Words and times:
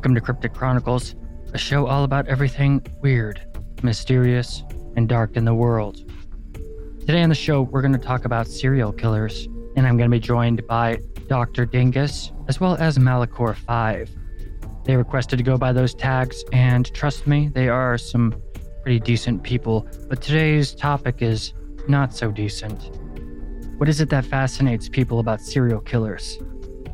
Welcome 0.00 0.14
to 0.14 0.22
Cryptic 0.22 0.54
Chronicles, 0.54 1.14
a 1.52 1.58
show 1.58 1.86
all 1.86 2.04
about 2.04 2.26
everything 2.26 2.80
weird, 3.02 3.38
mysterious, 3.82 4.64
and 4.96 5.06
dark 5.06 5.36
in 5.36 5.44
the 5.44 5.52
world. 5.52 6.10
Today 7.00 7.22
on 7.22 7.28
the 7.28 7.34
show, 7.34 7.60
we're 7.60 7.82
going 7.82 7.92
to 7.92 7.98
talk 7.98 8.24
about 8.24 8.46
serial 8.46 8.94
killers, 8.94 9.46
and 9.76 9.86
I'm 9.86 9.98
going 9.98 10.10
to 10.10 10.16
be 10.16 10.18
joined 10.18 10.66
by 10.66 11.00
Dr. 11.28 11.66
Dingus 11.66 12.32
as 12.48 12.58
well 12.58 12.76
as 12.76 12.96
Malacor 12.96 13.54
5. 13.54 14.10
They 14.86 14.96
requested 14.96 15.36
to 15.36 15.44
go 15.44 15.58
by 15.58 15.70
those 15.70 15.92
tags, 15.92 16.44
and 16.50 16.90
trust 16.94 17.26
me, 17.26 17.48
they 17.48 17.68
are 17.68 17.98
some 17.98 18.34
pretty 18.80 19.00
decent 19.00 19.42
people. 19.42 19.86
But 20.08 20.22
today's 20.22 20.74
topic 20.74 21.20
is 21.20 21.52
not 21.88 22.14
so 22.14 22.30
decent. 22.30 22.90
What 23.76 23.90
is 23.90 24.00
it 24.00 24.08
that 24.08 24.24
fascinates 24.24 24.88
people 24.88 25.18
about 25.18 25.42
serial 25.42 25.82
killers? 25.82 26.38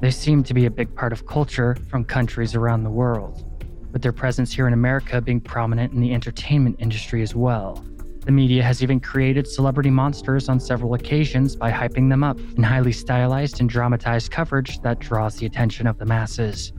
They 0.01 0.11
seem 0.11 0.43
to 0.45 0.55
be 0.55 0.67
a 0.67 0.71
big 0.71 0.95
part 0.95 1.13
of 1.13 1.27
culture 1.27 1.77
from 1.89 2.05
countries 2.05 2.55
around 2.55 2.85
the 2.85 2.91
world, 2.91 3.65
with 3.93 4.03
their 4.03 4.13
presence 4.13 4.53
here 4.53 4.67
in 4.67 4.75
America 4.75 5.21
being 5.21 5.41
prominent 5.41 5.93
in 5.93 6.01
the 6.01 6.13
entertainment 6.13 6.77
industry 6.79 7.23
as 7.23 7.35
well. 7.35 7.83
The 8.21 8.33
media 8.33 8.63
has 8.63 8.83
even 8.83 9.01
created 9.01 9.47
celebrity 9.47 9.89
monsters 9.89 10.49
on 10.49 10.61
several 10.61 10.95
occasions 10.95 11.57
by 11.57 11.71
hyping 11.71 12.11
them 12.11 12.25
up 12.25 12.39
in 12.57 12.63
highly 12.63 12.93
stylized 12.93 13.61
and 13.61 13.71
dramatized 13.71 14.33
coverage 14.33 14.81
that 14.81 14.99
draws 14.99 15.37
the 15.37 15.47
attention 15.47 15.87
of 15.87 15.97
the 15.99 16.07
masses. 16.07 16.73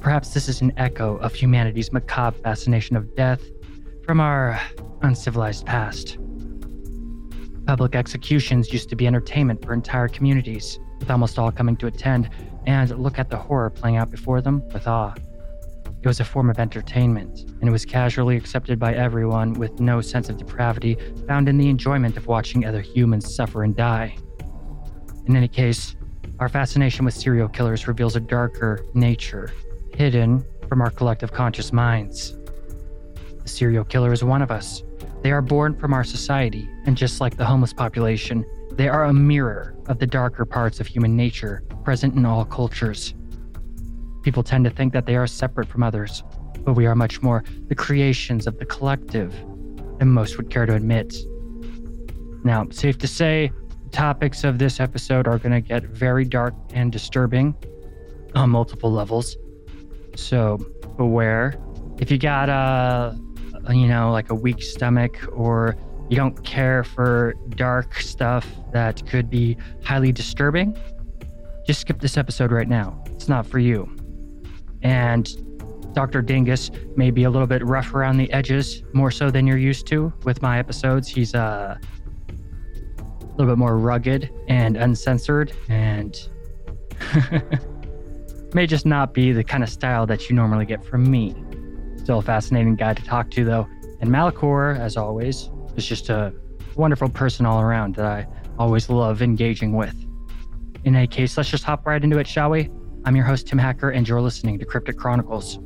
Perhaps 0.00 0.34
this 0.34 0.48
is 0.48 0.60
an 0.60 0.72
echo 0.76 1.16
of 1.18 1.32
humanity's 1.32 1.92
macabre 1.92 2.36
fascination 2.38 2.96
of 2.96 3.14
death 3.14 3.40
from 4.04 4.20
our 4.20 4.60
uncivilized 5.00 5.64
past. 5.64 6.18
Public 7.66 7.94
executions 7.94 8.70
used 8.72 8.90
to 8.90 8.96
be 8.96 9.06
entertainment 9.06 9.64
for 9.64 9.72
entire 9.72 10.08
communities, 10.08 10.78
with 10.98 11.10
almost 11.10 11.38
all 11.38 11.52
coming 11.52 11.76
to 11.76 11.86
attend 11.86 12.30
and 12.66 12.90
look 12.98 13.18
at 13.18 13.30
the 13.30 13.36
horror 13.36 13.70
playing 13.70 13.96
out 13.96 14.10
before 14.10 14.40
them 14.40 14.66
with 14.68 14.86
awe. 14.86 15.14
It 16.04 16.08
was 16.08 16.20
a 16.20 16.24
form 16.24 16.50
of 16.50 16.58
entertainment, 16.58 17.40
and 17.60 17.68
it 17.68 17.72
was 17.72 17.86
casually 17.86 18.36
accepted 18.36 18.78
by 18.78 18.94
everyone 18.94 19.54
with 19.54 19.80
no 19.80 20.02
sense 20.02 20.28
of 20.28 20.36
depravity 20.36 20.98
found 21.26 21.48
in 21.48 21.56
the 21.56 21.70
enjoyment 21.70 22.18
of 22.18 22.26
watching 22.26 22.66
other 22.66 22.82
humans 22.82 23.34
suffer 23.34 23.64
and 23.64 23.74
die. 23.74 24.14
In 25.26 25.34
any 25.34 25.48
case, 25.48 25.96
our 26.40 26.48
fascination 26.50 27.06
with 27.06 27.14
serial 27.14 27.48
killers 27.48 27.88
reveals 27.88 28.16
a 28.16 28.20
darker 28.20 28.84
nature, 28.92 29.50
hidden 29.94 30.44
from 30.68 30.82
our 30.82 30.90
collective 30.90 31.32
conscious 31.32 31.72
minds. 31.72 32.34
The 33.42 33.48
serial 33.48 33.84
killer 33.84 34.12
is 34.12 34.22
one 34.22 34.42
of 34.42 34.50
us. 34.50 34.82
They 35.22 35.32
are 35.32 35.40
born 35.40 35.74
from 35.74 35.94
our 35.94 36.04
society, 36.04 36.68
and 36.84 36.98
just 36.98 37.20
like 37.20 37.38
the 37.38 37.46
homeless 37.46 37.72
population, 37.72 38.44
they 38.72 38.88
are 38.88 39.04
a 39.04 39.12
mirror 39.12 39.73
of 39.86 39.98
the 39.98 40.06
darker 40.06 40.44
parts 40.44 40.80
of 40.80 40.86
human 40.86 41.16
nature 41.16 41.62
present 41.84 42.14
in 42.14 42.24
all 42.24 42.44
cultures. 42.44 43.14
People 44.22 44.42
tend 44.42 44.64
to 44.64 44.70
think 44.70 44.92
that 44.92 45.06
they 45.06 45.16
are 45.16 45.26
separate 45.26 45.68
from 45.68 45.82
others, 45.82 46.22
but 46.60 46.72
we 46.72 46.86
are 46.86 46.94
much 46.94 47.22
more 47.22 47.44
the 47.68 47.74
creations 47.74 48.46
of 48.46 48.58
the 48.58 48.64
collective 48.64 49.34
than 49.98 50.08
most 50.08 50.36
would 50.36 50.50
care 50.50 50.66
to 50.66 50.74
admit. 50.74 51.14
Now, 52.42 52.66
safe 52.70 52.98
to 52.98 53.06
say, 53.06 53.52
the 53.84 53.90
topics 53.90 54.44
of 54.44 54.58
this 54.58 54.80
episode 54.80 55.26
are 55.26 55.38
going 55.38 55.52
to 55.52 55.60
get 55.60 55.84
very 55.84 56.24
dark 56.24 56.54
and 56.72 56.90
disturbing 56.90 57.54
on 58.34 58.50
multiple 58.50 58.90
levels. 58.90 59.36
So 60.16 60.58
beware. 60.96 61.58
If 61.98 62.10
you 62.10 62.18
got 62.18 62.48
a, 62.48 63.18
you 63.72 63.86
know, 63.86 64.10
like 64.10 64.30
a 64.30 64.34
weak 64.34 64.62
stomach 64.62 65.18
or 65.32 65.76
you 66.08 66.16
don't 66.16 66.44
care 66.44 66.84
for 66.84 67.34
dark 67.50 68.00
stuff 68.00 68.46
that 68.72 69.06
could 69.06 69.30
be 69.30 69.56
highly 69.82 70.12
disturbing, 70.12 70.76
just 71.66 71.80
skip 71.80 72.00
this 72.00 72.16
episode 72.16 72.52
right 72.52 72.68
now. 72.68 73.02
It's 73.06 73.28
not 73.28 73.46
for 73.46 73.58
you. 73.58 73.90
And 74.82 75.26
Dr. 75.94 76.20
Dingus 76.22 76.70
may 76.96 77.10
be 77.10 77.24
a 77.24 77.30
little 77.30 77.46
bit 77.46 77.64
rough 77.64 77.94
around 77.94 78.18
the 78.18 78.30
edges, 78.32 78.82
more 78.92 79.10
so 79.10 79.30
than 79.30 79.46
you're 79.46 79.56
used 79.56 79.86
to 79.88 80.12
with 80.24 80.42
my 80.42 80.58
episodes. 80.58 81.08
He's 81.08 81.34
uh, 81.34 81.78
a 82.28 83.24
little 83.36 83.52
bit 83.52 83.58
more 83.58 83.78
rugged 83.78 84.30
and 84.48 84.76
uncensored, 84.76 85.52
and 85.68 86.28
may 88.54 88.66
just 88.66 88.84
not 88.84 89.14
be 89.14 89.32
the 89.32 89.44
kind 89.44 89.62
of 89.62 89.70
style 89.70 90.06
that 90.06 90.28
you 90.28 90.36
normally 90.36 90.66
get 90.66 90.84
from 90.84 91.10
me. 91.10 91.34
Still 91.96 92.18
a 92.18 92.22
fascinating 92.22 92.76
guy 92.76 92.92
to 92.92 93.02
talk 93.02 93.30
to, 93.30 93.44
though. 93.44 93.66
And 94.00 94.10
Malacor, 94.10 94.78
as 94.78 94.96
always, 94.96 95.48
is 95.76 95.86
just 95.86 96.08
a 96.08 96.32
wonderful 96.76 97.08
person 97.08 97.46
all 97.46 97.60
around 97.60 97.96
that 97.96 98.06
I 98.06 98.26
always 98.58 98.88
love 98.88 99.22
engaging 99.22 99.72
with. 99.72 99.94
In 100.84 100.94
any 100.94 101.06
case, 101.06 101.36
let's 101.36 101.50
just 101.50 101.64
hop 101.64 101.86
right 101.86 102.02
into 102.02 102.18
it, 102.18 102.26
shall 102.26 102.50
we? 102.50 102.68
I'm 103.04 103.16
your 103.16 103.24
host, 103.24 103.46
Tim 103.46 103.58
Hacker, 103.58 103.90
and 103.90 104.08
you're 104.08 104.20
listening 104.20 104.58
to 104.58 104.64
Cryptic 104.64 104.96
Chronicles. 104.96 105.58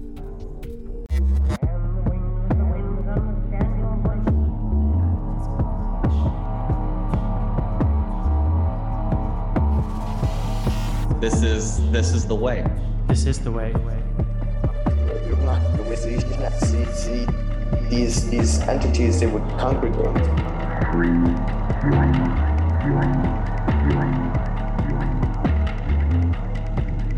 This 11.20 11.42
is 11.42 11.90
this 11.90 12.12
is 12.12 12.26
the 12.26 12.34
way. 12.34 12.64
This 13.08 13.26
is 13.26 13.40
the 13.40 13.50
way. 13.50 13.74
These 17.88 18.28
these 18.28 18.60
entities 18.60 19.20
they 19.20 19.26
would 19.26 19.42
congregate. 19.58 20.04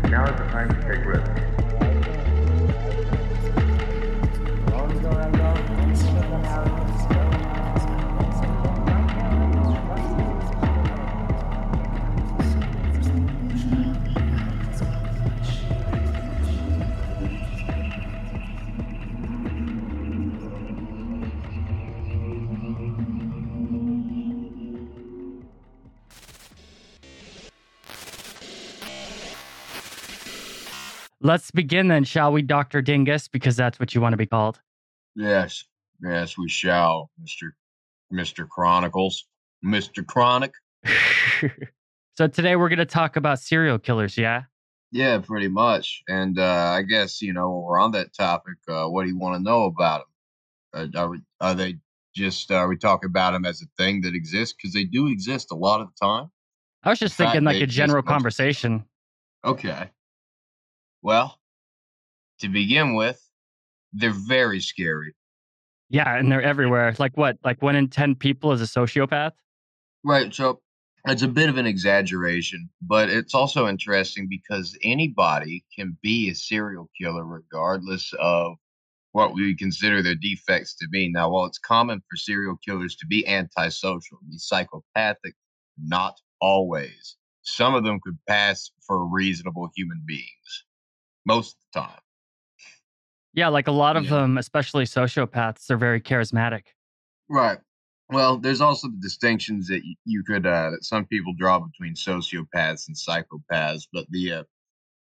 Now 0.09 0.25
is 0.25 0.37
the 0.37 0.47
time 0.49 0.69
to 0.69 0.81
take 0.81 1.05
risks. 1.05 1.60
Let's 31.23 31.51
begin 31.51 31.87
then, 31.87 32.03
shall 32.03 32.31
we, 32.31 32.41
Dr. 32.41 32.81
Dingus? 32.81 33.27
Because 33.27 33.55
that's 33.55 33.79
what 33.79 33.93
you 33.93 34.01
want 34.01 34.13
to 34.13 34.17
be 34.17 34.25
called. 34.25 34.59
Yes, 35.15 35.65
yes, 36.01 36.35
we 36.37 36.49
shall, 36.49 37.11
Mister 37.19 37.55
Mister 38.09 38.47
Chronicles, 38.47 39.27
Mister 39.61 40.03
Chronic. 40.03 40.53
so 42.17 42.27
today 42.27 42.55
we're 42.55 42.69
going 42.69 42.79
to 42.79 42.85
talk 42.85 43.17
about 43.17 43.39
serial 43.39 43.77
killers, 43.77 44.17
yeah? 44.17 44.43
Yeah, 44.91 45.19
pretty 45.19 45.47
much. 45.47 46.01
And 46.09 46.39
uh, 46.39 46.73
I 46.75 46.81
guess 46.81 47.21
you 47.21 47.33
know 47.33 47.63
we're 47.67 47.79
on 47.79 47.91
that 47.91 48.13
topic. 48.13 48.55
Uh, 48.67 48.87
what 48.87 49.03
do 49.03 49.09
you 49.09 49.17
want 49.17 49.35
to 49.35 49.43
know 49.43 49.65
about 49.65 50.05
them? 50.73 50.91
Uh, 50.95 50.99
are, 50.99 51.09
we, 51.09 51.21
are 51.39 51.53
they 51.53 51.75
just 52.15 52.51
are 52.51 52.67
we 52.67 52.77
talking 52.77 53.09
about 53.09 53.31
them 53.31 53.45
as 53.45 53.61
a 53.61 53.65
thing 53.77 54.01
that 54.01 54.15
exists? 54.15 54.55
Because 54.55 54.73
they 54.73 54.85
do 54.85 55.07
exist 55.07 55.51
a 55.51 55.55
lot 55.55 55.81
of 55.81 55.87
the 55.87 56.05
time. 56.05 56.31
I 56.83 56.89
was 56.89 56.97
just 56.99 57.19
In 57.19 57.25
fact, 57.25 57.33
thinking 57.35 57.45
like 57.45 57.61
a 57.61 57.67
general 57.67 58.01
conversation. 58.01 58.85
Okay. 59.45 59.91
Well, 61.01 61.39
to 62.39 62.49
begin 62.49 62.95
with, 62.95 63.21
they're 63.93 64.11
very 64.11 64.59
scary. 64.59 65.15
Yeah, 65.89 66.15
and 66.15 66.31
they're 66.31 66.41
everywhere. 66.41 66.95
Like 66.99 67.17
what? 67.17 67.37
Like 67.43 67.61
one 67.61 67.75
in 67.75 67.89
10 67.89 68.15
people 68.15 68.51
is 68.51 68.61
a 68.61 68.65
sociopath? 68.65 69.31
Right. 70.03 70.33
So 70.33 70.61
it's 71.05 71.23
a 71.23 71.27
bit 71.27 71.49
of 71.49 71.57
an 71.57 71.65
exaggeration, 71.65 72.69
but 72.81 73.09
it's 73.09 73.33
also 73.33 73.67
interesting 73.67 74.27
because 74.29 74.77
anybody 74.83 75.65
can 75.75 75.97
be 76.01 76.29
a 76.29 76.35
serial 76.35 76.89
killer 76.99 77.25
regardless 77.25 78.13
of 78.19 78.53
what 79.11 79.33
we 79.33 79.55
consider 79.55 80.01
their 80.01 80.15
defects 80.15 80.75
to 80.75 80.87
be. 80.87 81.11
Now, 81.11 81.29
while 81.29 81.45
it's 81.45 81.57
common 81.57 82.01
for 82.09 82.15
serial 82.15 82.57
killers 82.63 82.95
to 82.97 83.05
be 83.05 83.27
antisocial, 83.27 84.19
be 84.29 84.37
psychopathic, 84.37 85.35
not 85.77 86.15
always. 86.39 87.17
Some 87.41 87.75
of 87.75 87.83
them 87.83 87.99
could 88.01 88.17
pass 88.27 88.71
for 88.85 89.05
reasonable 89.05 89.69
human 89.75 90.01
beings 90.05 90.65
most 91.25 91.55
of 91.55 91.59
the 91.73 91.79
time. 91.81 91.99
Yeah, 93.33 93.47
like 93.47 93.67
a 93.67 93.71
lot 93.71 93.95
of 93.95 94.05
Yeah. 94.05 94.11
them, 94.11 94.37
especially 94.37 94.85
sociopaths, 94.85 95.65
they're 95.67 95.77
very 95.77 96.01
charismatic. 96.01 96.63
Right. 97.29 97.59
Well, 98.09 98.37
there's 98.37 98.59
also 98.59 98.89
the 98.89 98.99
distinctions 99.01 99.67
that 99.69 99.81
y- 99.85 99.95
you 100.03 100.23
could 100.23 100.45
uh, 100.45 100.71
that 100.71 100.83
some 100.83 101.05
people 101.05 101.33
draw 101.37 101.59
between 101.59 101.93
sociopaths 101.95 102.87
and 102.87 102.95
psychopaths, 102.95 103.87
but 103.93 104.05
the 104.09 104.33
uh, 104.33 104.43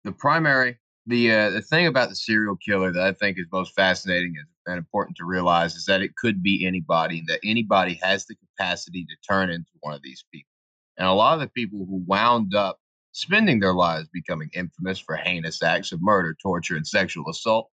the 0.05 0.12
primary 0.12 0.78
the 1.06 1.31
uh, 1.31 1.50
the 1.50 1.61
thing 1.61 1.87
about 1.87 2.08
the 2.08 2.14
serial 2.14 2.56
killer 2.56 2.90
that 2.93 3.02
I 3.02 3.12
think 3.12 3.38
is 3.38 3.44
most 3.52 3.75
fascinating 3.75 4.34
and 4.66 4.78
important 4.78 5.19
to 5.19 5.26
realize 5.26 5.75
is 5.75 5.84
that 5.84 6.00
it 6.00 6.16
could 6.16 6.43
be 6.43 6.66
anybody, 6.66 7.19
and 7.19 7.28
that 7.28 7.40
anybody 7.44 8.00
has 8.02 8.25
the 8.25 8.37
capacity 8.37 9.05
to 9.05 9.16
turn 9.28 9.50
into 9.50 9.70
one 9.81 9.93
of 9.93 10.00
these 10.02 10.25
people. 10.32 10.49
And 10.96 11.06
a 11.06 11.12
lot 11.12 11.34
of 11.34 11.40
the 11.40 11.49
people 11.49 11.81
who 11.81 12.02
wound 12.06 12.55
up 12.55 12.78
spending 13.14 13.61
their 13.61 13.72
lives 13.72 14.08
becoming 14.12 14.50
infamous 14.55 14.99
for 14.99 15.16
heinous 15.16 15.62
acts 15.62 15.93
of 15.93 16.02
murder, 16.02 16.37
torture, 16.43 16.76
and 16.76 16.87
sexual 16.87 17.31
assault, 17.31 17.70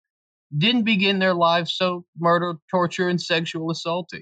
didn't 0.57 0.83
begin 0.83 1.19
their 1.19 1.33
lives 1.33 1.73
so 1.73 2.05
murder, 2.17 2.53
torture, 2.69 3.09
and 3.09 3.19
sexual 3.21 3.69
assaulty. 3.73 4.21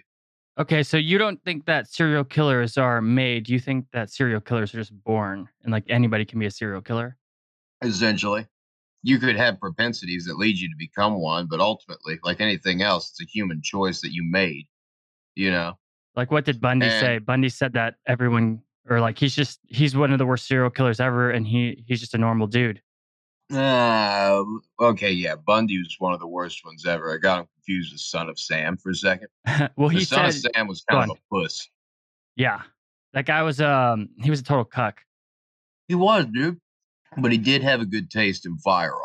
Okay, 0.57 0.81
so 0.83 0.97
you 0.97 1.17
don't 1.17 1.41
think 1.43 1.65
that 1.65 1.87
serial 1.87 2.23
killers 2.23 2.77
are 2.77 3.01
made? 3.01 3.47
You 3.49 3.59
think 3.59 3.85
that 3.93 4.09
serial 4.11 4.41
killers 4.41 4.73
are 4.73 4.77
just 4.77 4.91
born 5.03 5.47
and 5.63 5.71
like 5.71 5.83
anybody 5.89 6.25
can 6.25 6.39
be 6.39 6.45
a 6.47 6.51
serial 6.51 6.81
killer? 6.81 7.17
Essentially, 7.81 8.45
you 9.03 9.19
could 9.19 9.35
have 9.37 9.59
propensities 9.59 10.25
that 10.25 10.37
lead 10.37 10.57
you 10.57 10.67
to 10.67 10.75
become 10.77 11.21
one, 11.21 11.47
but 11.49 11.59
ultimately, 11.59 12.19
like 12.23 12.41
anything 12.41 12.81
else, 12.81 13.09
it's 13.11 13.21
a 13.21 13.31
human 13.31 13.61
choice 13.61 14.01
that 14.01 14.11
you 14.11 14.23
made. 14.29 14.67
You 15.35 15.51
know, 15.51 15.77
Like 16.15 16.31
what 16.31 16.43
did 16.45 16.59
Bundy 16.59 16.87
And- 16.87 16.99
say? 16.99 17.17
Bundy 17.19 17.49
said 17.49 17.73
that 17.73 17.95
everyone 18.05 18.61
or 18.87 18.99
like 18.99 19.17
he's 19.17 19.35
just 19.35 19.59
he's 19.67 19.95
one 19.95 20.11
of 20.11 20.19
the 20.19 20.25
worst 20.25 20.47
serial 20.47 20.69
killers 20.69 20.99
ever 20.99 21.31
and 21.31 21.47
he 21.47 21.83
he's 21.87 21.99
just 21.99 22.13
a 22.13 22.17
normal 22.17 22.47
dude. 22.47 22.81
Uh, 23.51 24.43
okay, 24.79 25.09
yeah, 25.11 25.35
Bundy 25.35 25.79
was 25.79 25.95
one 25.97 26.13
of 26.13 26.19
the 26.19 26.27
worst 26.27 26.63
ones 26.63 26.85
ever. 26.85 27.11
I 27.13 27.17
got 27.17 27.39
him 27.39 27.45
confused 27.55 27.91
with 27.93 28.01
Son 28.01 28.29
of 28.29 28.37
Sam 28.39 28.77
for 28.77 28.91
a 28.91 28.95
second. 28.95 29.27
well, 29.75 29.89
The 29.89 29.95
he 29.99 30.05
Son 30.05 30.31
said 30.31 30.49
of 30.49 30.55
Sam 30.55 30.67
was 30.67 30.83
kind 30.89 31.09
of 31.09 31.17
a 31.17 31.35
puss. 31.35 31.67
yeah. 32.35 32.61
That 33.13 33.25
guy 33.25 33.41
was 33.41 33.59
um 33.59 34.09
he 34.21 34.29
was 34.29 34.39
a 34.41 34.43
total 34.43 34.65
cuck. 34.65 35.01
He 35.87 35.95
was, 35.95 36.25
dude, 36.31 36.59
but 37.17 37.31
he 37.31 37.39
did 37.39 37.63
have 37.63 37.81
a 37.81 37.85
good 37.85 38.11
taste 38.11 38.45
in 38.45 38.57
firearm. 38.59 39.01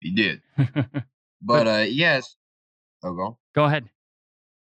He 0.00 0.10
did. 0.12 0.40
But 1.42 1.66
uh, 1.68 1.84
yes. 1.86 2.34
Oh, 3.04 3.12
go. 3.12 3.38
Go 3.54 3.64
ahead. 3.64 3.88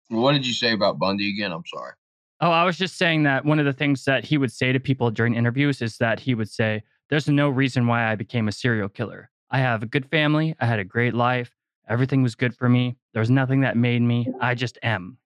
What 0.08 0.32
did 0.32 0.44
you 0.44 0.52
say 0.52 0.72
about 0.72 0.98
Bundy 0.98 1.30
again? 1.30 1.52
I'm 1.52 1.62
sorry. 1.64 1.92
Oh, 2.40 2.50
I 2.50 2.64
was 2.64 2.76
just 2.76 2.96
saying 2.98 3.22
that 3.22 3.44
one 3.44 3.58
of 3.58 3.64
the 3.64 3.72
things 3.72 4.04
that 4.04 4.24
he 4.24 4.36
would 4.36 4.52
say 4.52 4.72
to 4.72 4.80
people 4.80 5.10
during 5.10 5.34
interviews 5.34 5.80
is 5.80 5.96
that 5.98 6.20
he 6.20 6.34
would 6.34 6.50
say, 6.50 6.82
There's 7.08 7.28
no 7.28 7.48
reason 7.48 7.86
why 7.86 8.10
I 8.10 8.14
became 8.14 8.48
a 8.48 8.52
serial 8.52 8.88
killer. 8.88 9.30
I 9.50 9.58
have 9.58 9.82
a 9.82 9.86
good 9.86 10.06
family. 10.10 10.54
I 10.60 10.66
had 10.66 10.78
a 10.78 10.84
great 10.84 11.14
life. 11.14 11.50
Everything 11.88 12.22
was 12.22 12.34
good 12.34 12.54
for 12.54 12.68
me. 12.68 12.96
There 13.12 13.20
was 13.20 13.30
nothing 13.30 13.60
that 13.60 13.76
made 13.76 14.02
me. 14.02 14.26
I 14.40 14.54
just 14.54 14.76
am. 14.82 15.18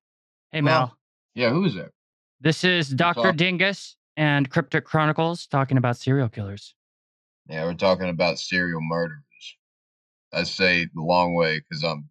Hey, 0.53 0.61
Mal. 0.61 0.81
Well, 0.81 0.99
Yeah, 1.35 1.51
who 1.51 1.65
is 1.65 1.75
that? 1.75 1.91
this 2.41 2.65
is 2.65 2.89
Dr. 2.91 3.33
Dingus 3.33 3.97
and 4.17 4.49
Cryptic 4.51 4.85
Chronicles 4.85 5.47
talking 5.47 5.79
about 5.79 5.97
serial 5.97 6.29
killers. 6.29 6.75
Yeah, 7.49 7.65
we're 7.65 7.75
talking 7.75 8.09
about 8.09 8.39
serial 8.39 8.81
murderers. 8.83 9.21
I 10.33 10.45
say 10.45 10.87
the 10.95 11.01
long 11.03 11.35
way 11.35 11.59
because 11.61 11.83
I'm 11.83 12.09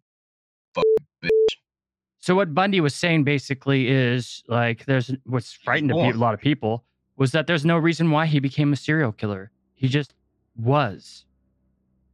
So, 2.30 2.36
what 2.36 2.54
Bundy 2.54 2.80
was 2.80 2.94
saying 2.94 3.24
basically 3.24 3.88
is 3.88 4.44
like, 4.46 4.84
there's 4.84 5.12
what's 5.24 5.52
frightened 5.52 5.90
a, 5.90 5.94
pe- 5.94 6.00
born. 6.00 6.14
a 6.14 6.18
lot 6.20 6.32
of 6.32 6.38
people 6.38 6.84
was 7.16 7.32
that 7.32 7.48
there's 7.48 7.64
no 7.64 7.76
reason 7.76 8.12
why 8.12 8.26
he 8.26 8.38
became 8.38 8.72
a 8.72 8.76
serial 8.76 9.10
killer. 9.10 9.50
He 9.74 9.88
just 9.88 10.14
was 10.54 11.24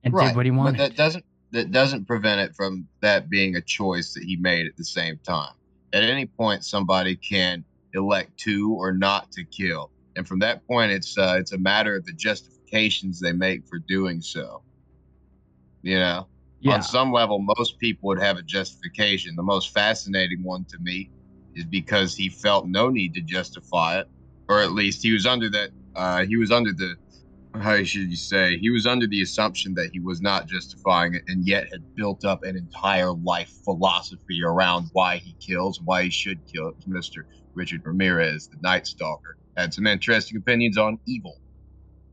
and 0.02 0.14
right, 0.14 0.28
did 0.28 0.36
what 0.36 0.46
he 0.46 0.50
wanted. 0.50 0.78
but 0.78 0.88
that 0.88 0.96
doesn't 0.96 1.22
that 1.50 1.70
doesn't 1.70 2.06
prevent 2.06 2.40
it 2.40 2.56
from 2.56 2.88
that 3.02 3.28
being 3.28 3.56
a 3.56 3.60
choice 3.60 4.14
that 4.14 4.22
he 4.22 4.36
made 4.36 4.66
at 4.66 4.74
the 4.78 4.86
same 4.86 5.18
time. 5.22 5.52
At 5.92 6.02
any 6.02 6.24
point, 6.24 6.64
somebody 6.64 7.16
can 7.16 7.62
elect 7.92 8.38
to 8.38 8.72
or 8.72 8.94
not 8.94 9.30
to 9.32 9.44
kill, 9.44 9.90
and 10.16 10.26
from 10.26 10.38
that 10.38 10.66
point, 10.66 10.92
it's 10.92 11.18
uh, 11.18 11.36
it's 11.38 11.52
a 11.52 11.58
matter 11.58 11.94
of 11.94 12.06
the 12.06 12.12
justifications 12.12 13.20
they 13.20 13.32
make 13.32 13.66
for 13.68 13.80
doing 13.80 14.22
so. 14.22 14.62
You 15.82 15.98
know, 15.98 16.26
yeah. 16.60 16.74
on 16.74 16.82
some 16.82 17.12
level, 17.12 17.38
most 17.38 17.78
people 17.78 18.08
would 18.08 18.20
have 18.20 18.36
a 18.36 18.42
justification. 18.42 19.34
The 19.36 19.42
most 19.42 19.72
fascinating 19.72 20.42
one 20.42 20.64
to 20.66 20.78
me 20.80 21.10
is 21.54 21.64
because 21.64 22.14
he 22.14 22.28
felt 22.28 22.66
no 22.66 22.88
need 22.90 23.14
to 23.14 23.20
justify 23.20 24.00
it, 24.00 24.08
or 24.48 24.60
at 24.60 24.72
least 24.72 25.02
he 25.02 25.12
was 25.12 25.26
under 25.26 25.50
that. 25.50 25.70
Uh, 25.94 26.24
he 26.24 26.36
was 26.36 26.50
under 26.50 26.72
the 26.72 26.94
how 27.60 27.82
should 27.82 28.10
you 28.10 28.16
say? 28.16 28.58
He 28.58 28.70
was 28.70 28.86
under 28.86 29.06
the 29.06 29.22
assumption 29.22 29.74
that 29.74 29.90
he 29.92 30.00
was 30.00 30.20
not 30.20 30.46
justifying 30.46 31.14
it, 31.14 31.22
and 31.28 31.46
yet 31.46 31.68
had 31.70 31.94
built 31.94 32.24
up 32.24 32.42
an 32.42 32.56
entire 32.56 33.12
life 33.12 33.50
philosophy 33.64 34.42
around 34.44 34.88
why 34.92 35.16
he 35.16 35.34
kills, 35.40 35.80
why 35.80 36.04
he 36.04 36.10
should 36.10 36.40
kill. 36.52 36.68
It 36.68 36.76
was 36.76 36.86
Mr. 36.86 37.22
Richard 37.54 37.82
Ramirez, 37.84 38.48
the 38.48 38.58
Night 38.60 38.86
Stalker, 38.86 39.36
had 39.56 39.72
some 39.72 39.86
interesting 39.86 40.36
opinions 40.36 40.76
on 40.76 40.98
evil. 41.06 41.38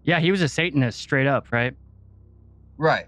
Yeah, 0.03 0.19
he 0.19 0.31
was 0.31 0.41
a 0.41 0.47
Satanist 0.47 0.99
straight 0.99 1.27
up, 1.27 1.51
right? 1.51 1.75
Right. 2.77 3.07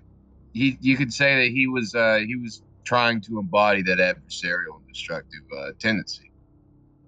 He, 0.56 0.78
you 0.80 0.96
could 0.96 1.12
say 1.12 1.36
that 1.44 1.52
he 1.52 1.68
was 1.68 1.94
uh, 1.94 2.22
he 2.26 2.38
was 2.38 2.64
trying 2.86 3.20
to 3.24 3.40
embody 3.40 3.84
that 3.84 3.98
adversarial 3.98 4.78
and 4.78 4.88
destructive 4.88 5.42
uh, 5.56 5.72
tendency, 5.82 6.32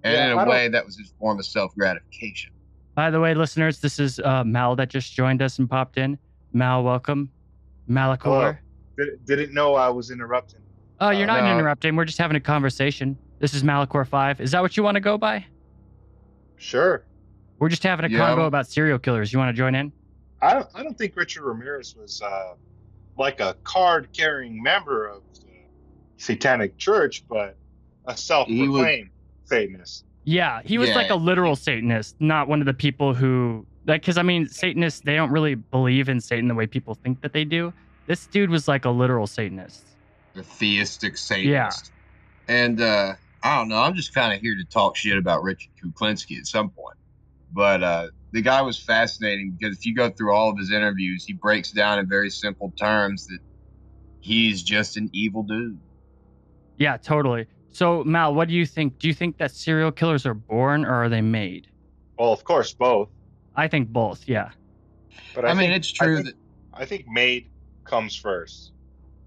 and 0.03 0.13
Yeah, 0.15 0.33
in 0.33 0.39
a 0.39 0.45
way, 0.45 0.67
that 0.67 0.85
was 0.85 0.97
his 0.97 1.13
form 1.17 1.39
of 1.39 1.45
self 1.45 1.73
gratification. 1.73 2.51
By 2.93 3.09
the 3.09 3.21
way, 3.21 3.33
listeners, 3.33 3.79
this 3.79 3.99
is 3.99 4.19
uh, 4.19 4.43
Mal 4.43 4.75
that 4.75 4.89
just 4.89 5.13
joined 5.13 5.41
us 5.41 5.59
and 5.59 5.69
popped 5.69 5.97
in. 5.97 6.19
Mal, 6.51 6.83
welcome. 6.83 7.31
Malacor. 7.89 8.59
Did, 8.97 9.25
didn't 9.25 9.53
know 9.53 9.75
I 9.75 9.87
was 9.89 10.11
interrupting. 10.11 10.59
Oh, 10.99 11.11
you're 11.11 11.23
Uh, 11.23 11.37
not 11.37 11.43
no. 11.45 11.57
interrupting. 11.57 11.95
We're 11.95 12.05
just 12.05 12.17
having 12.17 12.35
a 12.35 12.41
conversation. 12.41 13.17
This 13.39 13.53
is 13.53 13.63
Malacor 13.63 14.05
5. 14.05 14.41
Is 14.41 14.51
that 14.51 14.61
what 14.61 14.75
you 14.75 14.83
want 14.83 14.95
to 14.95 14.99
go 14.99 15.17
by? 15.17 15.45
Sure. 16.57 17.05
We're 17.59 17.69
just 17.69 17.83
having 17.83 18.05
a 18.05 18.09
Yeah, 18.09 18.19
convo 18.19 18.47
about 18.47 18.67
serial 18.67 18.97
killers. 18.99 19.31
You 19.31 19.39
want 19.39 19.55
to 19.55 19.57
join 19.57 19.75
in? 19.75 19.93
I 20.41 20.55
don't, 20.55 20.67
I 20.73 20.83
don't 20.83 20.97
think 20.97 21.15
Richard 21.15 21.43
Ramirez 21.43 21.95
was 21.95 22.19
uh, 22.21 22.53
like 23.17 23.39
a 23.39 23.55
card 23.63 24.09
carrying 24.13 24.61
member 24.61 25.07
of 25.07 25.21
the 25.33 25.63
Satanic 26.17 26.77
Church, 26.77 27.23
but 27.27 27.55
a 28.05 28.15
self 28.15 28.47
proclaimed 28.47 29.09
Satanist. 29.45 30.05
Yeah, 30.23 30.61
he 30.63 30.77
was 30.77 30.89
like 30.89 31.09
a 31.09 31.15
literal 31.15 31.55
Satanist, 31.55 32.15
not 32.19 32.47
one 32.47 32.59
of 32.59 32.65
the 32.65 32.73
people 32.73 33.13
who 33.13 33.65
like 33.85 34.01
because 34.01 34.17
I 34.17 34.23
mean 34.23 34.47
Satanists 34.47 35.01
they 35.01 35.15
don't 35.15 35.31
really 35.31 35.55
believe 35.55 36.09
in 36.09 36.19
Satan 36.19 36.47
the 36.47 36.55
way 36.55 36.67
people 36.67 36.95
think 36.95 37.21
that 37.21 37.33
they 37.33 37.45
do. 37.45 37.73
This 38.07 38.27
dude 38.27 38.49
was 38.49 38.67
like 38.67 38.85
a 38.85 38.89
literal 38.89 39.27
Satanist. 39.27 39.83
The 40.33 40.43
theistic 40.43 41.17
Satanist. 41.17 41.91
Yeah, 42.47 42.53
And 42.53 42.81
uh, 42.81 43.15
I 43.43 43.57
don't 43.57 43.69
know. 43.69 43.77
I'm 43.77 43.95
just 43.95 44.13
kind 44.13 44.33
of 44.33 44.39
here 44.41 44.55
to 44.55 44.63
talk 44.65 44.95
shit 44.95 45.17
about 45.17 45.43
Richard 45.43 45.71
Kuklinski 45.81 46.37
at 46.37 46.45
some 46.45 46.69
point. 46.69 46.97
But 47.53 47.83
uh, 47.83 48.07
the 48.31 48.41
guy 48.41 48.61
was 48.61 48.77
fascinating 48.77 49.55
because 49.57 49.77
if 49.77 49.85
you 49.85 49.95
go 49.95 50.09
through 50.09 50.33
all 50.33 50.49
of 50.49 50.57
his 50.57 50.71
interviews, 50.71 51.25
he 51.25 51.33
breaks 51.33 51.71
down 51.71 51.99
in 51.99 52.07
very 52.07 52.29
simple 52.29 52.73
terms 52.79 53.25
that 53.27 53.39
he's 54.19 54.61
just 54.63 54.97
an 54.97 55.09
evil 55.13 55.43
dude. 55.43 55.79
Yeah, 56.77 56.97
totally. 56.97 57.47
So 57.69 58.03
Mal, 58.03 58.33
what 58.33 58.47
do 58.47 58.53
you 58.53 58.65
think? 58.65 58.99
Do 58.99 59.07
you 59.07 59.13
think 59.13 59.37
that 59.37 59.51
serial 59.51 59.91
killers 59.91 60.25
are 60.25 60.33
born 60.33 60.85
or 60.85 60.93
are 60.93 61.09
they 61.09 61.21
made? 61.21 61.67
Well, 62.17 62.33
of 62.33 62.43
course, 62.43 62.73
both. 62.73 63.09
I 63.55 63.67
think 63.67 63.89
both. 63.89 64.27
Yeah. 64.27 64.49
But 65.33 65.45
I, 65.45 65.49
I, 65.49 65.53
mean, 65.53 65.69
think, 65.69 65.77
it's 65.77 65.91
true 65.91 66.19
I 66.19 66.23
think, 66.23 66.35
I 66.73 66.85
think 66.85 67.05
made 67.07 67.49
comes 67.85 68.15
first. 68.15 68.71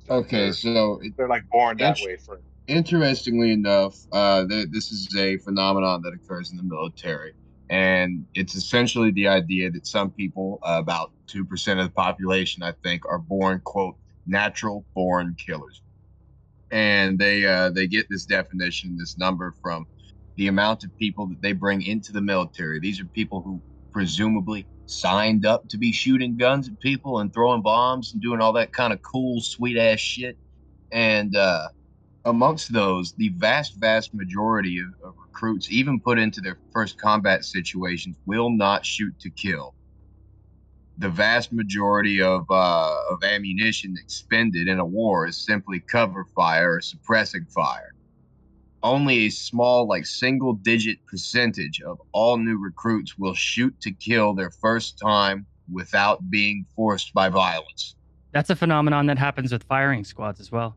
that. 0.07 0.15
Okay, 0.15 0.37
They're, 0.45 0.53
so 0.53 1.01
it, 1.03 1.13
they're 1.17 1.29
like 1.29 1.49
born 1.51 1.79
that 1.79 1.99
Int- 1.99 2.07
way 2.07 2.17
first. 2.17 2.43
interestingly 2.67 3.53
enough, 3.53 3.97
uh, 4.13 4.47
th- 4.47 4.69
this 4.71 4.91
is 4.93 5.09
a 5.17 5.39
phenomenon 5.39 6.03
that 6.03 6.13
occurs 6.13 6.51
in 6.51 6.57
the 6.57 6.63
military, 6.65 7.33
and 7.71 8.27
it's 8.35 8.57
essentially 8.57 9.13
the 9.13 9.29
idea 9.29 9.73
that 9.73 9.87
some 9.89 10.13
people, 10.13 10.61
uh, 10.65 10.79
about 10.81 11.13
two 11.29 11.47
percent 11.47 11.81
of 11.81 11.87
the 11.89 11.93
population, 11.93 12.65
I 12.65 12.75
think, 12.85 13.05
are 13.11 13.21
born 13.21 13.63
quote 13.65 13.97
natural 14.27 14.87
born 14.97 15.37
killers, 15.45 15.83
and 16.73 17.19
they 17.19 17.47
uh, 17.47 17.71
they 17.71 17.87
get 17.89 18.07
this 18.11 18.27
definition, 18.27 18.97
this 18.99 19.19
number 19.19 19.55
from 19.63 19.87
the 20.37 20.49
amount 20.49 20.85
of 20.85 20.91
people 20.99 21.29
that 21.29 21.43
they 21.43 21.53
bring 21.53 21.83
into 21.83 22.13
the 22.13 22.23
military. 22.23 22.81
These 22.81 23.01
are 23.01 23.07
people 23.15 23.43
who 23.43 23.63
presumably 23.93 24.69
signed 24.87 25.47
up 25.47 25.69
to 25.71 25.79
be 25.79 25.93
shooting 25.93 26.37
guns 26.39 26.69
at 26.69 26.81
people 26.81 27.21
and 27.21 27.33
throwing 27.35 27.63
bombs 27.63 28.13
and 28.13 28.23
doing 28.23 28.41
all 28.41 28.55
that 28.55 28.73
kind 28.73 28.93
of 28.93 29.01
cool, 29.03 29.41
sweet 29.43 29.79
ass 29.79 30.01
shit, 30.01 30.39
and. 30.93 31.37
uh 31.37 31.69
amongst 32.25 32.73
those, 32.73 33.13
the 33.17 33.31
vast, 33.37 33.75
vast 33.79 34.15
majority 34.15 34.79
of, 34.79 34.87
of 35.05 35.15
recruits, 35.19 35.71
even 35.71 36.01
put 36.01 36.19
into 36.19 36.41
their 36.41 36.59
first 36.73 36.99
combat 36.99 37.45
situations, 37.45 38.17
will 38.27 38.51
not 38.51 38.85
shoot 38.85 39.15
to 39.21 39.31
kill. 39.31 39.75
The 40.99 41.09
vast 41.09 41.51
majority 41.53 42.21
of 42.21 42.45
uh, 42.51 42.95
of 43.11 43.25
ammunition 43.25 43.95
expended 43.99 44.69
in 44.69 44.79
a 44.79 44.85
war 44.85 45.27
is 45.27 45.43
simply 45.43 45.83
cover 45.91 46.27
fire 46.35 46.75
or 46.75 46.81
suppressing 46.83 47.47
fire. 47.55 47.95
Only 48.83 49.27
a 49.27 49.31
small, 49.31 49.89
like 49.89 50.05
single 50.05 50.55
digit 50.55 50.99
percentage 51.09 51.81
of 51.81 51.99
all 52.13 52.37
new 52.37 52.59
recruits 52.59 53.17
will 53.17 53.35
shoot 53.35 53.75
to 53.81 53.93
kill 53.93 54.35
their 54.35 54.51
first 54.51 54.99
time 54.99 55.47
without 55.73 56.29
being 56.31 56.67
forced 56.77 57.15
by 57.15 57.31
violence. 57.31 57.97
That's 58.33 58.51
a 58.51 58.57
phenomenon 58.57 59.07
that 59.07 59.19
happens 59.19 59.53
with 59.53 59.65
firing 59.65 60.05
squads 60.05 60.41
as 60.41 60.53
well. 60.53 60.77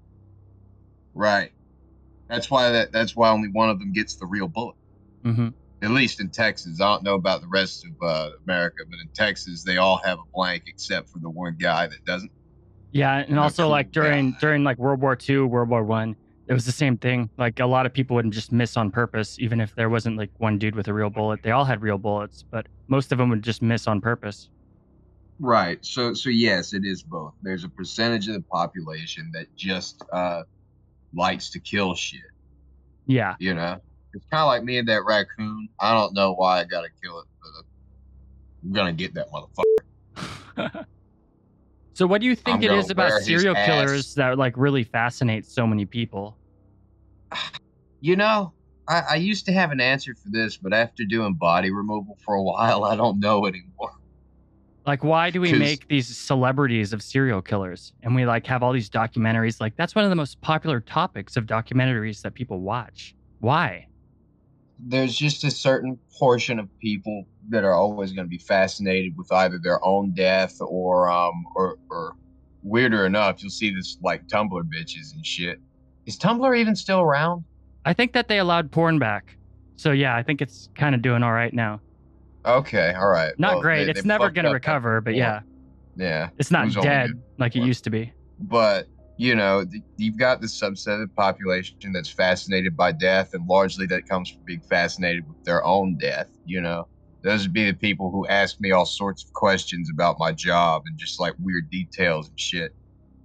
Right. 1.13 1.51
That's 2.29 2.49
why 2.51 2.71
that 2.71 2.91
that's 2.91 3.15
why 3.15 3.29
only 3.29 3.49
one 3.51 3.69
of 3.69 3.79
them 3.79 3.93
gets 3.93 4.15
the 4.17 4.27
real 4.27 4.47
bullet. 4.47 4.75
hmm 5.23 5.49
At 5.81 5.91
least 5.91 6.19
in 6.21 6.31
Texas. 6.31 6.79
I 6.81 6.85
don't 6.93 7.03
know 7.03 7.15
about 7.15 7.41
the 7.41 7.47
rest 7.47 7.85
of 7.85 7.91
uh, 8.07 8.29
America, 8.47 8.83
but 8.89 8.99
in 9.01 9.09
Texas 9.15 9.63
they 9.63 9.77
all 9.77 9.97
have 10.03 10.19
a 10.19 10.23
blank 10.33 10.63
except 10.67 11.09
for 11.09 11.19
the 11.19 11.29
one 11.29 11.57
guy 11.59 11.87
that 11.87 11.99
doesn't. 12.05 12.31
Yeah, 12.91 13.17
and 13.27 13.39
also 13.39 13.69
like 13.69 13.91
during 13.91 14.27
Yeah. 14.27 14.37
during 14.39 14.63
like 14.63 14.77
World 14.77 15.01
War 15.01 15.15
II, 15.15 15.41
World 15.49 15.69
War 15.69 15.83
One, 15.83 16.15
it 16.47 16.53
was 16.53 16.65
the 16.65 16.71
same 16.71 16.97
thing. 16.97 17.31
Like 17.37 17.59
a 17.59 17.65
lot 17.65 17.85
of 17.85 17.93
people 17.93 18.15
would 18.15 18.31
just 18.31 18.51
miss 18.51 18.77
on 18.77 18.91
purpose, 18.91 19.39
even 19.39 19.59
if 19.61 19.73
there 19.75 19.89
wasn't 19.89 20.17
like 20.17 20.31
one 20.37 20.57
dude 20.59 20.75
with 20.75 20.87
a 20.87 20.93
real 20.93 21.09
bullet. 21.09 21.41
They 21.43 21.51
all 21.51 21.65
had 21.65 21.81
real 21.81 21.97
bullets, 21.97 22.45
but 22.51 22.67
most 22.87 23.11
of 23.11 23.17
them 23.17 23.29
would 23.29 23.43
just 23.43 23.61
miss 23.61 23.87
on 23.87 24.01
purpose. 24.01 24.49
Right. 25.39 25.83
So 25.83 26.13
so 26.13 26.29
yes, 26.29 26.73
it 26.73 26.83
is 26.85 27.03
both. 27.03 27.33
There's 27.41 27.63
a 27.63 27.69
percentage 27.69 28.27
of 28.27 28.35
the 28.35 28.43
population 28.51 29.31
that 29.33 29.47
just 29.57 30.03
uh 30.13 30.43
likes 31.13 31.49
to 31.51 31.59
kill 31.59 31.95
shit. 31.95 32.21
Yeah. 33.05 33.35
You 33.39 33.53
know, 33.53 33.79
it's 34.13 34.25
kind 34.31 34.41
of 34.41 34.47
like 34.47 34.63
me 34.63 34.77
and 34.77 34.87
that 34.87 35.03
raccoon. 35.05 35.69
I 35.79 35.93
don't 35.93 36.13
know 36.13 36.33
why 36.33 36.59
I 36.61 36.63
gotta 36.63 36.89
kill 37.01 37.19
it, 37.19 37.25
but 37.41 37.49
I'm 38.63 38.71
gonna 38.73 38.93
get 38.93 39.13
that 39.15 39.27
motherfucker. 39.31 40.85
so 41.93 42.07
what 42.07 42.21
do 42.21 42.27
you 42.27 42.35
think 42.35 42.63
I'm 42.63 42.79
it 42.79 42.91
about 42.91 43.09
wear 43.09 43.17
his 43.17 43.25
serial 43.25 43.55
ass. 43.55 43.65
killers 43.65 44.15
that 44.15 44.37
like 44.37 44.53
really 44.57 44.83
fascinates 44.83 45.53
so 45.53 45.67
many 45.67 45.85
people? 45.85 46.37
You 48.05 48.17
know, 48.17 48.51
I, 48.89 48.99
I 49.11 49.15
used 49.15 49.45
to 49.45 49.53
have 49.53 49.71
an 49.71 49.79
answer 49.79 50.13
for 50.13 50.29
this, 50.29 50.57
but 50.57 50.73
after 50.73 51.05
doing 51.05 51.35
body 51.35 51.71
removal 51.71 52.17
for 52.25 52.35
a 52.35 52.43
while, 52.43 52.83
I 52.83 52.97
don't 52.97 53.21
know 53.21 53.45
anymore. 53.45 53.93
Like 54.85 55.03
why 55.03 55.29
do 55.29 55.39
we 55.39 55.53
make 55.53 55.87
these 55.87 56.15
celebrities 56.15 56.91
of 56.91 57.01
serial 57.01 57.41
killers 57.41 57.93
and 58.03 58.13
we 58.15 58.25
like 58.25 58.45
have 58.47 58.63
all 58.63 58.73
these 58.73 58.89
documentaries 58.89 59.61
like 59.61 59.77
that's 59.77 59.95
one 59.95 60.03
of 60.03 60.09
the 60.09 60.15
most 60.15 60.41
popular 60.41 60.81
topics 60.81 61.37
of 61.37 61.45
documentaries 61.45 62.21
that 62.21 62.33
people 62.33 62.59
watch. 62.59 63.15
Why? 63.39 63.87
There's 64.79 65.15
just 65.15 65.45
a 65.45 65.51
certain 65.51 65.97
portion 66.17 66.59
of 66.59 66.67
people 66.79 67.25
that 67.49 67.63
are 67.63 67.73
always 67.73 68.11
going 68.11 68.25
to 68.25 68.29
be 68.29 68.37
fascinated 68.37 69.17
with 69.17 69.31
either 69.31 69.57
their 69.57 69.83
own 69.85 70.11
death 70.11 70.57
or, 70.59 71.09
um, 71.09 71.45
or, 71.55 71.77
or 71.89 72.15
weirder 72.63 73.05
enough, 73.05 73.41
you'll 73.43 73.51
see 73.51 73.73
this 73.73 73.97
like 74.01 74.27
Tumblr 74.27 74.63
bitches 74.63 75.13
and 75.13 75.25
shit. 75.25 75.59
Is 76.05 76.17
Tumblr 76.17 76.57
even 76.57 76.75
still 76.75 77.01
around? 77.01 77.43
I 77.85 77.93
think 77.93 78.13
that 78.13 78.27
they 78.27 78.39
allowed 78.39 78.71
porn 78.71 78.99
back. 78.99 79.35
So 79.75 79.91
yeah, 79.91 80.15
I 80.15 80.23
think 80.23 80.41
it's 80.41 80.69
kind 80.75 80.95
of 80.95 81.01
doing 81.01 81.23
all 81.23 81.33
right 81.33 81.53
now. 81.53 81.81
Okay, 82.45 82.93
all 82.93 83.07
right. 83.07 83.33
Not 83.37 83.53
Well, 83.53 83.61
great. 83.61 83.85
they- 83.85 83.91
it's 83.91 84.01
they 84.03 84.07
never 84.07 84.29
going 84.29 84.45
to 84.45 84.51
recover, 84.51 84.99
but 85.01 85.15
yeah, 85.15 85.41
Yeah. 85.95 86.29
it's 86.37 86.51
not 86.51 86.63
only 86.67 86.81
dead 86.81 87.07
good. 87.11 87.23
like 87.37 87.55
it 87.55 87.63
used 87.63 87.83
to 87.85 87.89
be. 87.89 88.13
but 88.39 88.87
you 89.15 89.35
know 89.35 89.63
th- 89.63 89.83
you've 89.97 90.17
got 90.17 90.41
this 90.41 90.59
subset 90.59 90.95
of 90.95 91.01
the 91.01 91.13
population 91.15 91.93
that's 91.93 92.11
fascinated 92.11 92.75
by 92.75 92.91
death 92.91 93.29
and 93.33 93.47
largely 93.47 93.85
that 93.85 94.07
comes 94.09 94.27
from 94.31 94.41
being 94.43 94.59
fascinated 94.67 95.23
with 95.27 95.37
their 95.45 95.63
own 95.63 95.95
death 95.99 96.27
you 96.45 96.59
know 96.59 96.83
those 97.23 97.43
would 97.43 97.53
be 97.53 97.63
the 97.69 97.77
people 97.77 98.09
who 98.09 98.25
ask 98.27 98.55
me 98.59 98.71
all 98.71 98.87
sorts 98.87 99.23
of 99.23 99.31
questions 99.33 99.87
about 99.93 100.15
my 100.17 100.31
job 100.31 100.81
and 100.87 100.97
just 100.97 101.19
like 101.19 101.35
weird 101.39 101.69
details 101.69 102.27
and 102.27 102.39
shit 102.39 102.71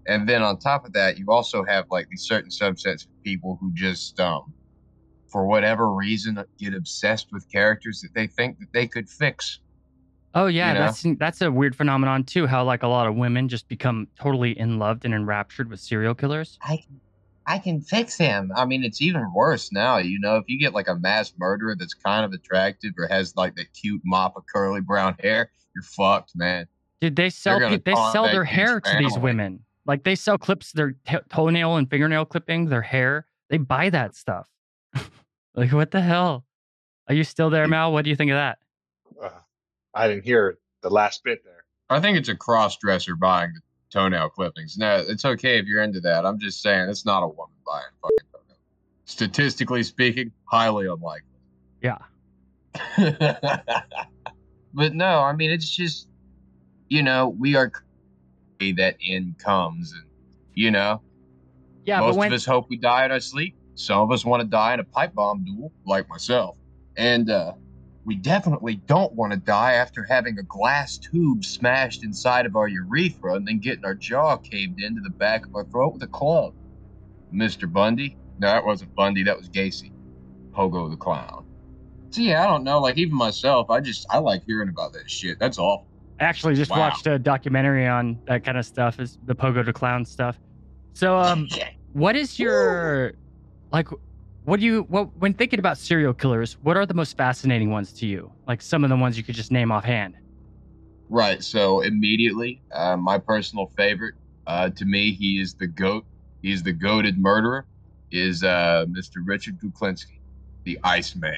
and 0.07 0.29
then 0.29 0.43
on 0.43 0.59
top 0.59 0.85
of 0.85 0.93
that 0.93 1.17
you 1.17 1.25
also 1.31 1.65
have 1.65 1.87
like 1.91 2.07
these 2.11 2.27
certain 2.27 2.51
subsets 2.51 3.05
of 3.07 3.09
people 3.25 3.57
who 3.59 3.73
just 3.73 4.21
um 4.21 4.43
for 5.31 5.47
whatever 5.47 5.93
reason 5.93 6.39
uh, 6.39 6.45
get 6.59 6.75
obsessed 6.75 7.29
with 7.33 7.51
characters 7.51 8.01
that 8.01 8.15
they 8.15 8.27
think 8.27 8.59
that 8.59 8.73
they 8.73 8.87
could 8.87 9.09
fix 9.09 9.61
Oh 10.35 10.47
yeah, 10.47 10.69
you 10.69 10.75
know? 10.75 10.81
that's 10.81 11.07
that's 11.19 11.41
a 11.41 11.51
weird 11.51 11.75
phenomenon 11.75 12.25
too. 12.25 12.47
How 12.47 12.63
like 12.65 12.83
a 12.83 12.87
lot 12.87 13.07
of 13.07 13.17
women 13.17 13.49
just 13.49 13.69
become 13.69 14.09
totally 14.21 14.59
in 14.59 14.79
loved 14.79 15.05
and 15.05 15.15
enraptured 15.15 15.71
with 15.71 15.81
serial 15.81 16.15
killers. 16.15 16.59
I 16.63 16.77
can, 16.77 17.01
I 17.47 17.59
can 17.59 17.81
fix 17.81 18.17
him. 18.17 18.53
I 18.55 18.67
mean, 18.67 18.85
it's 18.85 19.01
even 19.01 19.33
worse 19.35 19.73
now. 19.73 19.97
You 19.99 20.21
know, 20.21 20.37
if 20.37 20.45
you 20.47 20.59
get 20.59 20.75
like 20.75 20.89
a 20.89 20.97
mass 20.97 21.33
murderer 21.39 21.75
that's 21.79 21.95
kind 21.95 22.25
of 22.25 22.33
attractive 22.33 22.93
or 22.99 23.07
has 23.09 23.35
like 23.37 23.57
that 23.57 23.73
cute 23.73 24.03
mop 24.05 24.37
of 24.37 24.45
curly 24.53 24.83
brown 24.83 25.17
hair, 25.19 25.51
you're 25.75 25.83
fucked, 25.83 26.33
man. 26.37 26.67
Dude, 27.01 27.17
they 27.17 27.31
sell 27.31 27.59
pe- 27.59 27.79
they 27.79 27.95
sell 27.95 28.25
their 28.25 28.45
his 28.45 28.57
hair 28.57 28.81
to 28.81 28.97
these 28.99 29.19
women. 29.19 29.65
Like 29.87 30.05
they 30.05 30.15
sell 30.15 30.37
clips, 30.37 30.73
their 30.73 30.93
t- 31.07 31.17
toenail 31.31 31.77
and 31.77 31.89
fingernail 31.89 32.27
clippings, 32.27 32.69
their 32.69 32.83
hair. 32.83 33.25
They 33.49 33.57
buy 33.57 33.89
that 33.91 34.15
stuff. 34.15 34.47
like 35.55 35.73
what 35.73 35.91
the 35.91 36.01
hell? 36.01 36.45
Are 37.09 37.15
you 37.15 37.25
still 37.25 37.51
there, 37.51 37.67
Mal? 37.67 37.93
What 37.93 38.05
do 38.05 38.11
you 38.11 38.17
think 38.17 38.31
of 38.31 38.37
that? 38.37 38.59
Uh, 39.23 39.31
I 39.95 40.09
didn't 40.09 40.25
hear 40.25 40.59
the 40.83 40.91
last 40.91 41.25
bit 41.25 41.43
there. 41.45 41.65
I 41.91 42.01
think 42.01 42.19
it's 42.19 42.29
a 42.29 42.37
cross 42.37 42.77
dresser 42.77 43.17
buying 43.17 43.53
the 43.55 43.61
toenail 43.91 44.29
clippings. 44.31 44.77
No, 44.77 45.05
it's 45.07 45.25
okay 45.25 45.59
if 45.59 45.67
you're 45.67 45.83
into 45.83 46.01
that. 46.01 46.27
I'm 46.27 46.39
just 46.39 46.61
saying 46.61 46.91
it's 46.91 47.07
not 47.07 47.23
a 47.23 47.29
woman 47.29 47.55
buying 47.67 47.85
fucking 48.03 48.29
toenail. 48.33 48.59
Statistically 49.07 49.83
speaking, 49.83 50.33
highly 50.45 50.87
unlikely. 50.87 51.23
Yeah. 51.83 51.99
but 54.75 54.95
no, 54.95 55.21
I 55.21 55.33
mean 55.33 55.51
it's 55.51 55.69
just 55.69 56.09
you 56.89 57.03
know, 57.03 57.29
we 57.29 57.55
are 57.55 57.73
that 58.77 58.97
end 59.07 59.39
comes 59.39 59.93
and 59.93 60.03
you 60.55 60.71
know, 60.71 61.01
Yeah, 61.85 62.01
most 62.01 62.15
but 62.15 62.19
when 62.19 62.29
of 62.29 62.35
us 62.35 62.45
hope 62.45 62.69
we 62.69 62.77
die 62.77 63.05
in 63.05 63.13
our 63.13 63.21
sleep. 63.21 63.57
Some 63.79 64.01
of 64.01 64.11
us 64.11 64.25
want 64.25 64.43
to 64.43 64.49
die 64.49 64.75
in 64.75 64.81
a 64.81 64.85
pipe 64.85 65.15
bomb 65.15 65.45
duel, 65.45 65.73
like 65.87 66.09
myself. 66.09 66.57
And 66.97 67.31
uh 67.31 67.53
we 68.05 68.17
definitely 68.17 68.77
don't 68.87 69.15
want 69.15 69.33
to 69.33 69.39
die 69.39 69.75
after 69.75 70.03
having 70.09 70.39
a 70.39 70.43
glass 70.43 70.99
tube 70.99 71.45
smashed 71.45 72.03
inside 72.03 72.47
of 72.47 72.57
our 72.57 72.67
urethra 72.67 73.35
and 73.35 73.47
then 73.47 73.61
getting 73.61 73.85
our 73.85 73.95
jaw 73.95 74.37
caved 74.39 74.81
into 74.81 75.01
the 75.03 75.11
back 75.11 75.43
of 75.47 75.55
our 75.55 75.67
throat 75.71 75.93
with 75.93 76.03
a 76.03 76.09
club. 76.09 76.55
Mr. 77.33 77.71
Bundy? 77.71 78.17
No, 78.39 78.49
that 78.49 78.65
wasn't 78.65 78.95
Bundy, 78.97 79.23
that 79.25 79.37
was 79.37 79.49
Gacy. 79.51 79.93
Pogo 80.57 80.91
the 80.91 80.97
clown. 80.97 81.45
So 82.11 82.23
yeah, 82.23 82.43
I 82.43 82.47
don't 82.49 82.65
know. 82.65 82.81
Like 82.81 82.97
even 82.99 83.17
myself, 83.17 83.71
I 83.71 83.81
just 83.81 84.07
I 84.11 84.19
like 84.19 84.43
hearing 84.47 84.71
about 84.71 84.93
that 84.95 85.05
shit. 85.09 85.37
That's 85.39 85.59
awful. 85.59 85.87
I 86.19 86.25
actually 86.25 86.55
just 86.55 86.71
Wow. 86.71 86.81
watched 86.81 87.07
a 87.07 87.19
documentary 87.19 87.87
on 87.87 88.19
that 88.27 88.43
kind 88.43 88.59
of 88.59 88.67
stuff, 88.67 88.99
is 88.99 89.19
the 89.23 89.37
Pogo 89.37 89.65
the 89.65 89.73
Clown 89.73 90.05
stuff. 90.05 90.37
So 90.95 91.17
um 91.17 91.47
what 91.93 92.17
is 92.17 92.39
your 92.41 93.13
like 93.73 93.89
what 94.45 94.61
do 94.61 94.67
you 94.67 94.83
what 94.89 95.17
when 95.17 95.35
thinking 95.35 95.59
about 95.59 95.79
serial 95.79 96.15
killers 96.15 96.57
what 96.61 96.77
are 96.77 96.87
the 96.87 96.95
most 96.95 97.17
fascinating 97.17 97.71
ones 97.71 97.93
to 97.93 98.07
you 98.07 98.33
like 98.47 98.63
some 98.63 98.85
of 98.85 98.91
the 98.91 98.97
ones 98.97 99.17
you 99.17 99.25
could 99.25 99.35
just 99.35 99.53
name 99.53 99.71
offhand 99.71 100.15
Right. 101.09 101.43
So 101.43 101.81
immediately, 101.81 102.63
uh, 102.75 102.97
my 102.97 103.19
personal 103.19 103.69
favorite, 103.77 104.15
uh, 104.47 104.71
to 104.71 104.85
me, 104.85 105.13
he 105.13 105.41
is 105.41 105.55
the 105.55 105.67
goat. 105.67 106.05
He's 106.43 106.63
the 106.63 106.73
goaded 106.73 107.19
murderer. 107.19 107.67
Is 108.11 108.43
uh, 108.43 108.87
Mr. 108.89 109.17
Richard 109.27 109.59
Kuklinski, 109.63 110.21
the 110.65 110.79
Iceman. 110.83 111.35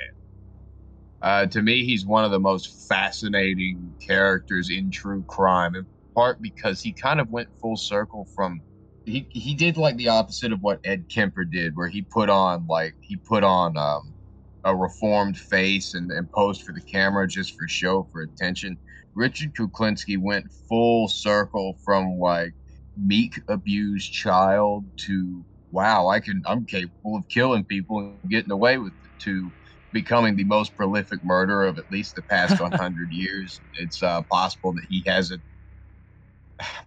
Uh, 1.23 1.47
to 1.47 1.63
me, 1.63 1.85
he's 1.85 2.07
one 2.07 2.25
of 2.25 2.31
the 2.31 2.39
most 2.39 2.87
fascinating 2.89 3.95
characters 4.07 4.71
in 4.71 4.91
true 4.91 5.25
crime, 5.29 5.75
in 5.75 5.87
part 6.15 6.41
because 6.41 6.81
he 6.81 6.93
kind 6.93 7.21
of 7.21 7.29
went 7.31 7.49
full 7.61 7.77
circle 7.77 8.27
from. 8.35 8.63
He, 9.11 9.29
he 9.31 9.55
did 9.55 9.77
like 9.77 9.97
the 9.97 10.09
opposite 10.09 10.53
of 10.53 10.61
what 10.61 10.81
Ed 10.85 11.07
Kemper 11.13 11.45
did, 11.45 11.77
where 11.77 11.89
he 11.89 12.07
put 12.13 12.31
on 12.31 12.67
like 12.69 12.95
he 13.01 13.19
put 13.29 13.45
on 13.45 13.77
um, 13.77 14.15
a 14.65 14.77
reformed 14.77 15.37
face 15.39 15.95
and, 15.95 16.11
and 16.11 16.31
posed 16.33 16.63
for 16.63 16.73
the 16.73 16.83
camera 16.83 17.27
just 17.27 17.53
for 17.59 17.67
show 17.69 18.09
for 18.13 18.23
attention. 18.23 18.79
Richard 19.15 19.55
Kuklinski 19.59 20.17
went 20.19 20.47
full 20.69 21.09
circle 21.09 21.77
from 21.85 22.19
like 22.19 22.53
meek 22.97 23.35
abused 23.49 24.13
child 24.13 24.85
to 25.07 25.45
wow, 25.73 26.09
I 26.09 26.21
can 26.21 26.43
I'm 26.47 26.67
capable 26.67 27.17
of 27.17 27.25
killing 27.33 27.65
people 27.65 27.99
and 28.01 28.31
getting 28.31 28.51
away 28.53 28.79
with 28.79 28.93
it 29.05 29.11
to 29.25 29.53
becoming 29.93 30.37
the 30.37 30.45
most 30.45 30.77
prolific 30.77 31.21
murderer 31.23 31.67
of 31.67 31.79
at 31.79 31.91
least 31.91 32.15
the 32.15 32.23
past 32.23 32.61
100 32.61 33.09
years. 33.11 33.61
It's 33.75 34.03
uh, 34.03 34.23
possible 34.31 34.73
that 34.75 34.87
he 34.89 35.03
has 35.07 35.31
a 35.31 35.39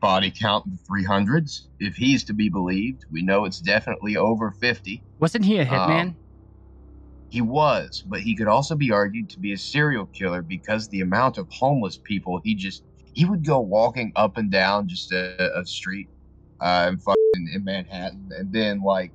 body 0.01 0.31
count 0.31 0.65
in 0.65 0.73
the 0.73 0.79
300s 0.89 1.67
if 1.79 1.95
he's 1.95 2.23
to 2.25 2.33
be 2.33 2.49
believed. 2.49 3.01
We 3.11 3.21
know 3.23 3.45
it's 3.45 3.59
definitely 3.59 4.15
over 4.17 4.51
50. 4.51 5.03
wasn't 5.19 5.45
he 5.45 5.59
a 5.59 5.65
hitman 5.65 6.09
Um, 6.09 6.17
He 7.29 7.41
was, 7.41 8.01
but 8.05 8.21
he 8.21 8.35
could 8.35 8.47
also 8.47 8.75
be 8.75 8.91
argued 8.91 9.29
to 9.31 9.39
be 9.39 9.51
a 9.53 9.57
serial 9.57 10.05
killer 10.07 10.41
because 10.41 10.87
the 10.89 11.01
amount 11.01 11.37
of 11.37 11.47
homeless 11.51 11.97
people 11.97 12.39
he 12.43 12.55
just 12.55 12.83
he 13.13 13.25
would 13.25 13.43
go 13.45 13.59
walking 13.59 14.11
up 14.15 14.37
and 14.37 14.51
down 14.51 14.87
just 14.87 15.11
a, 15.11 15.59
a 15.59 15.65
street 15.65 16.09
uh, 16.61 16.87
in 16.91 16.97
fucking 16.99 17.49
in 17.53 17.63
Manhattan, 17.63 18.29
and 18.37 18.51
then 18.51 18.81
like 18.83 19.13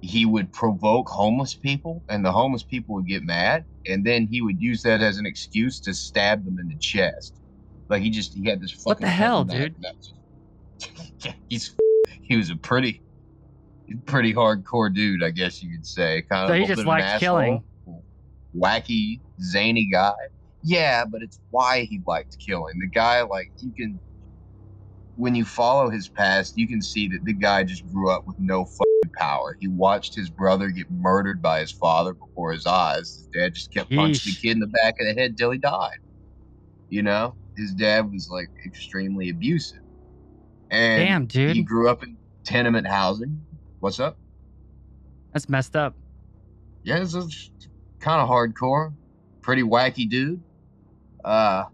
he 0.00 0.24
would 0.26 0.52
provoke 0.52 1.08
homeless 1.08 1.54
people, 1.54 2.04
and 2.08 2.24
the 2.24 2.32
homeless 2.32 2.64
people 2.64 2.94
would 2.96 3.06
get 3.08 3.22
mad, 3.24 3.66
and 3.86 4.04
then 4.06 4.26
he 4.26 4.42
would 4.42 4.60
use 4.60 4.82
that 4.82 5.02
as 5.02 5.18
an 5.18 5.26
excuse 5.26 5.80
to 5.80 5.94
stab 5.94 6.44
them 6.44 6.58
in 6.60 6.68
the 6.68 6.78
chest. 6.78 7.40
Like 7.88 8.02
he 8.02 8.10
just 8.10 8.34
he 8.34 8.48
had 8.48 8.60
this 8.60 8.72
fucking 8.72 8.84
What 8.84 9.00
the 9.00 9.08
hell, 9.08 9.44
dude? 9.44 9.74
just- 9.82 10.14
he's 11.48 11.74
he 12.22 12.36
was 12.36 12.50
a 12.50 12.56
pretty 12.56 13.02
pretty 14.06 14.34
hardcore 14.34 14.92
dude, 14.94 15.22
I 15.22 15.30
guess 15.30 15.62
you 15.62 15.70
could 15.70 15.86
say. 15.86 16.22
Kind 16.30 16.44
of 16.44 16.48
So 16.50 16.54
a 16.54 16.58
he 16.58 16.66
just 16.66 16.80
of 16.80 16.86
liked 16.86 17.20
killing. 17.20 17.64
asshole, 17.86 18.04
wacky, 18.54 19.20
zany 19.42 19.88
guy. 19.90 20.12
Yeah, 20.62 21.04
but 21.10 21.22
it's 21.22 21.38
why 21.50 21.82
he 21.84 22.00
liked 22.06 22.36
killing. 22.44 22.78
The 22.80 22.88
guy, 22.88 23.22
like, 23.22 23.50
you 23.60 23.72
can, 23.78 23.98
when 25.16 25.34
you 25.34 25.44
follow 25.44 25.88
his 25.88 26.08
past, 26.08 26.54
you 26.56 26.66
can 26.68 26.82
see 26.82 27.08
that 27.08 27.20
the 27.24 27.32
guy 27.32 27.62
just 27.64 27.86
grew 27.92 28.10
up 28.10 28.24
with 28.26 28.36
no 28.38 28.64
fucking 28.64 29.12
power. 29.16 29.56
He 29.60 29.68
watched 29.68 30.14
his 30.16 30.28
brother 30.30 30.68
get 30.68 30.86
murdered 30.90 31.40
by 31.40 31.60
his 31.60 31.72
father 31.72 32.12
before 32.12 32.52
his 32.52 32.66
eyes. 32.66 32.98
His 33.16 33.28
dad 33.32 33.54
just 33.54 33.72
kept 33.72 33.90
punching 33.90 34.32
the 34.32 34.36
kid 34.48 34.52
in 34.52 34.60
the 34.60 34.66
back 34.66 34.96
of 35.00 35.06
the 35.06 35.14
head 35.20 35.38
till 35.38 35.52
he 35.52 35.58
died. 35.58 35.96
You 36.90 37.02
know, 37.02 37.36
his 37.58 37.74
dad 37.74 38.10
was 38.10 38.28
like 38.30 38.48
extremely 38.64 39.30
abusive. 39.30 39.80
And 40.70 41.02
damn 41.02 41.26
dude 41.26 41.56
he 41.56 41.62
grew 41.62 41.90
up 41.90 42.02
in 42.02 42.16
tenement 42.44 42.86
housing. 42.86 43.42
What's 43.80 44.00
up? 44.00 44.16
that's 45.32 45.48
messed 45.48 45.76
up 45.76 45.94
Yeah, 46.84 47.02
it's, 47.02 47.14
a 47.14 47.28
kind 48.00 48.20
of 48.20 48.28
hardcore, 48.28 48.92
pretty 49.42 49.62
wacky 49.62 50.08
dude. 50.08 50.42
Uh, 51.24 51.64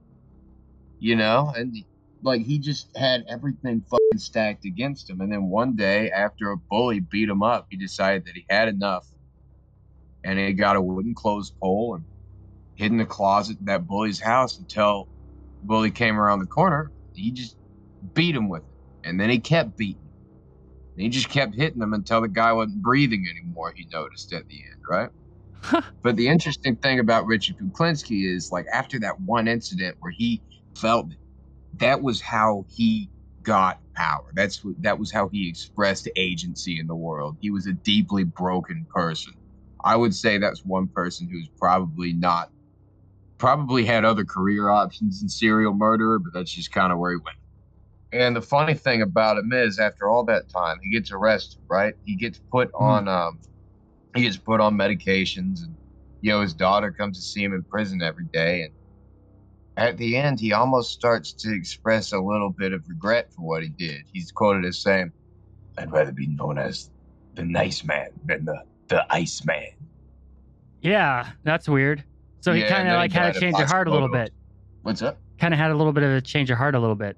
you 0.99 1.17
know, 1.17 1.53
and 1.57 1.77
like 2.23 2.43
he 2.43 2.59
just 2.59 2.89
had 2.97 3.25
everything 3.29 3.83
fucking 3.89 4.19
stacked 4.19 4.65
against 4.65 5.09
him. 5.09 5.21
And 5.21 5.31
then 5.31 5.49
one 5.49 5.77
day, 5.77 6.11
after 6.11 6.51
a 6.51 6.57
bully 6.57 7.01
beat 7.01 7.29
him 7.29 7.43
up, 7.43 7.67
he 7.71 7.77
decided 7.77 8.25
that 8.27 8.35
he 8.35 8.45
had 8.49 8.69
enough, 8.69 9.07
and 10.25 10.39
he 10.39 10.53
got 10.55 10.77
a 10.77 10.81
wooden 10.83 11.15
clothes 11.15 11.53
pole 11.61 11.95
and 11.95 12.05
hid 12.75 12.91
in 12.91 12.99
the 12.99 13.05
closet 13.05 13.59
in 13.61 13.67
that 13.67 13.87
bully's 13.87 14.21
house 14.21 14.59
until 14.59 15.09
bully 15.67 15.91
came 15.93 16.21
around 16.21 16.41
the 16.41 16.47
corner. 16.47 16.93
He 17.15 17.33
just 17.33 17.57
beat 18.15 18.37
him 18.37 18.49
with 18.49 18.65
it, 18.65 19.09
and 19.09 19.21
then 19.21 19.31
he 19.31 19.41
kept 19.41 19.77
beating. 19.77 20.11
And 20.97 21.05
he 21.05 21.11
just 21.11 21.31
kept 21.31 21.55
hitting 21.57 21.83
him 21.83 21.95
until 21.95 22.21
the 22.23 22.29
guy 22.29 22.53
wasn't 22.53 22.83
breathing 22.83 23.27
anymore. 23.31 23.73
He 23.77 23.89
noticed 23.93 24.33
at 24.33 24.45
the 24.49 24.57
end, 24.57 25.11
right? 25.73 25.85
but 26.03 26.17
the 26.17 26.29
interesting 26.29 26.77
thing 26.77 27.01
about 27.01 27.27
Richard 27.27 27.57
Kuklinski 27.63 28.27
is 28.33 28.51
like 28.53 28.67
after 28.73 29.01
that 29.01 29.21
one 29.25 29.49
incident 29.49 29.97
where 30.01 30.13
he 30.17 30.43
felt 30.77 31.09
that 31.79 32.03
was 32.03 32.21
how 32.23 32.67
he 32.75 33.11
got 33.43 33.81
power. 33.97 34.25
That's 34.35 34.65
what 34.65 34.77
that 34.83 34.99
was 34.99 35.13
how 35.13 35.29
he 35.33 35.49
expressed 35.49 36.09
agency 36.17 36.79
in 36.81 36.87
the 36.87 36.97
world. 36.97 37.37
He 37.41 37.51
was 37.51 37.67
a 37.67 37.75
deeply 37.75 38.25
broken 38.25 38.87
person. 38.95 39.35
I 39.85 39.97
would 39.97 40.15
say 40.15 40.39
that's 40.39 40.63
one 40.65 40.89
person 40.95 41.29
who's 41.31 41.51
probably 41.61 42.13
not 42.15 42.51
probably 43.39 43.85
had 43.85 44.05
other 44.05 44.25
career 44.25 44.69
options 44.69 45.21
than 45.21 45.29
serial 45.29 45.75
murderer, 45.75 46.19
but 46.19 46.33
that's 46.33 46.53
just 46.53 46.73
kind 46.73 46.93
of 46.93 46.99
where 46.99 47.13
he 47.13 47.17
went. 47.17 47.37
And 48.13 48.37
the 48.37 48.43
funny 48.43 48.75
thing 48.75 49.03
about 49.03 49.39
him 49.39 49.53
is 49.53 49.79
after 49.79 50.09
all 50.09 50.25
that 50.27 50.49
time, 50.49 50.79
he 50.83 50.91
gets 50.91 51.11
arrested, 51.11 51.61
right? 51.69 51.95
He 52.05 52.15
gets 52.15 52.41
put 52.51 52.73
mm. 52.73 52.81
on 52.81 53.09
um 53.09 53.41
he 54.15 54.23
gets 54.23 54.37
put 54.37 54.61
on 54.61 54.77
medications 54.77 55.63
and 55.63 55.75
you 56.21 56.31
know 56.31 56.41
his 56.41 56.55
daughter 56.55 56.91
comes 56.91 57.19
to 57.19 57.23
see 57.23 57.43
him 57.43 57.53
in 57.53 57.63
prison 57.65 58.01
every 58.01 58.27
day 58.33 58.63
and 58.63 58.73
at 59.77 59.97
the 59.99 60.17
end 60.17 60.39
he 60.39 60.53
almost 60.53 60.93
starts 60.93 61.33
to 61.33 61.53
express 61.53 62.13
a 62.13 62.19
little 62.19 62.51
bit 62.51 62.73
of 62.73 62.89
regret 62.89 63.33
for 63.33 63.43
what 63.43 63.63
he 63.63 63.69
did 63.71 64.03
he's 64.13 64.31
quoted 64.31 64.65
as 64.65 64.79
saying 64.79 65.13
i'd 65.79 65.91
rather 65.91 66.13
be 66.13 66.27
known 66.29 66.59
as 66.59 66.91
the 67.35 67.45
nice 67.45 67.85
man 67.85 68.09
than 68.25 68.45
the 68.45 68.63
the 68.89 69.05
ice 69.13 69.45
man 69.45 69.73
yeah 70.81 71.31
that's 71.43 71.69
weird 71.69 72.05
so 72.45 72.53
he 72.53 72.63
kind 72.63 72.89
of 72.89 72.95
like 72.95 73.13
had 73.13 73.35
to 73.35 73.41
change 73.41 73.57
your 73.59 73.67
heart 73.67 73.89
a 73.89 73.91
little 73.91 74.09
bit 74.09 74.33
what's 74.83 75.03
up 75.03 75.19
kind 75.41 75.53
of 75.53 75.59
had 75.59 75.71
a 75.71 75.75
little 75.75 75.93
bit 75.93 76.03
of 76.03 76.11
a 76.11 76.21
change 76.21 76.51
of 76.51 76.59
heart 76.59 76.75
a 76.75 76.81
little 76.81 76.95
bit 76.97 77.17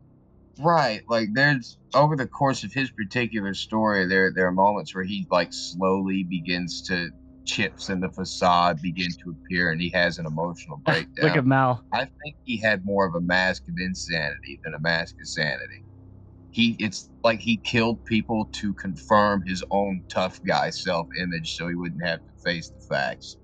Right. 0.59 1.03
Like 1.09 1.29
there's 1.35 1.77
over 1.95 2.17
the 2.17 2.27
course 2.27 2.65
of 2.65 2.73
his 2.73 2.91
particular 2.91 3.55
story, 3.55 4.07
there 4.07 4.33
there 4.35 4.47
are 4.47 4.53
moments 4.53 4.95
where 4.95 5.05
he 5.05 5.27
like 5.31 5.51
slowly 5.53 6.25
begins 6.25 6.83
to 6.83 7.11
chips 7.45 7.89
in 7.89 8.01
the 8.01 8.11
facade 8.11 8.81
begin 8.83 9.09
to 9.23 9.31
appear 9.31 9.71
and 9.71 9.81
he 9.81 9.91
has 9.91 10.19
an 10.19 10.27
emotional 10.27 10.79
breakdown. 10.85 11.07
Look 11.23 11.37
at 11.37 11.45
Mal. 11.47 11.85
I 11.93 12.01
think 12.01 12.37
he 12.43 12.59
had 12.59 12.85
more 12.85 13.07
of 13.07 13.15
a 13.15 13.21
mask 13.21 13.63
of 13.69 13.75
insanity 13.79 14.61
than 14.65 14.75
a 14.75 14.81
mask 14.81 15.15
of 15.21 15.29
sanity. 15.29 15.85
He 16.51 16.77
it's 16.81 17.11
like 17.23 17.41
he 17.41 17.59
killed 17.59 18.03
people 18.07 18.49
to 18.55 18.73
confirm 18.75 19.43
his 19.47 19.63
own 19.71 20.05
tough 20.09 20.41
guy 20.47 20.71
self 20.71 21.07
image 21.21 21.55
so 21.55 21.69
he 21.69 21.75
wouldn't 21.75 22.05
have 22.05 22.21
to 22.21 22.33
face 22.45 22.71
the 22.71 22.81
facts. 22.95 23.37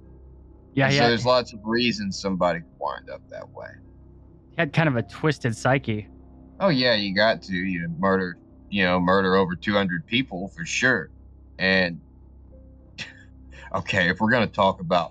Yeah, 0.75 0.91
yeah. 0.91 1.01
So 1.01 1.09
there's 1.09 1.27
lots 1.27 1.53
of 1.53 1.61
reasons 1.65 2.21
somebody 2.21 2.61
could 2.61 2.77
wind 2.81 3.11
up 3.13 3.23
that 3.31 3.45
way. 3.55 3.67
He 4.51 4.61
had 4.61 4.73
kind 4.73 4.89
of 4.89 4.97
a 4.97 5.03
twisted 5.03 5.57
psyche. 5.57 6.09
Oh 6.61 6.69
yeah, 6.69 6.95
you 6.95 7.15
got 7.15 7.43
to. 7.43 7.55
You 7.55 7.89
murder, 7.99 8.39
you 8.69 8.85
know, 8.85 9.01
murder 9.01 9.37
over 9.37 9.57
200 9.57 10.07
people 10.07 10.51
for 10.57 10.65
sure. 10.65 11.11
And 11.59 12.01
okay, 13.75 14.09
if 14.09 14.21
we're 14.21 14.31
gonna 14.31 14.47
talk 14.47 14.81
about 14.81 15.11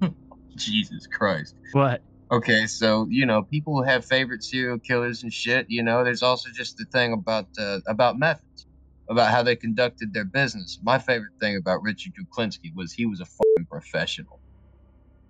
Jesus 0.56 1.06
Christ, 1.06 1.54
what? 1.72 2.02
Okay, 2.32 2.66
so 2.66 3.06
you 3.10 3.26
know, 3.26 3.42
people 3.42 3.82
have 3.82 4.04
favorite 4.04 4.42
serial 4.44 4.78
killers 4.78 5.22
and 5.22 5.32
shit. 5.32 5.66
You 5.68 5.82
know, 5.82 6.04
there's 6.04 6.22
also 6.22 6.48
just 6.54 6.76
the 6.76 6.86
thing 6.92 7.12
about 7.12 7.46
uh, 7.58 7.80
about 7.88 8.18
methods, 8.18 8.66
about 9.08 9.30
how 9.30 9.42
they 9.42 9.56
conducted 9.56 10.14
their 10.14 10.24
business. 10.24 10.78
My 10.82 10.98
favorite 10.98 11.32
thing 11.40 11.56
about 11.56 11.82
Richard 11.82 12.12
Kuklinski 12.18 12.70
was 12.74 12.92
he 12.92 13.06
was 13.06 13.20
a 13.20 13.24
fucking 13.24 13.66
professional, 13.68 14.40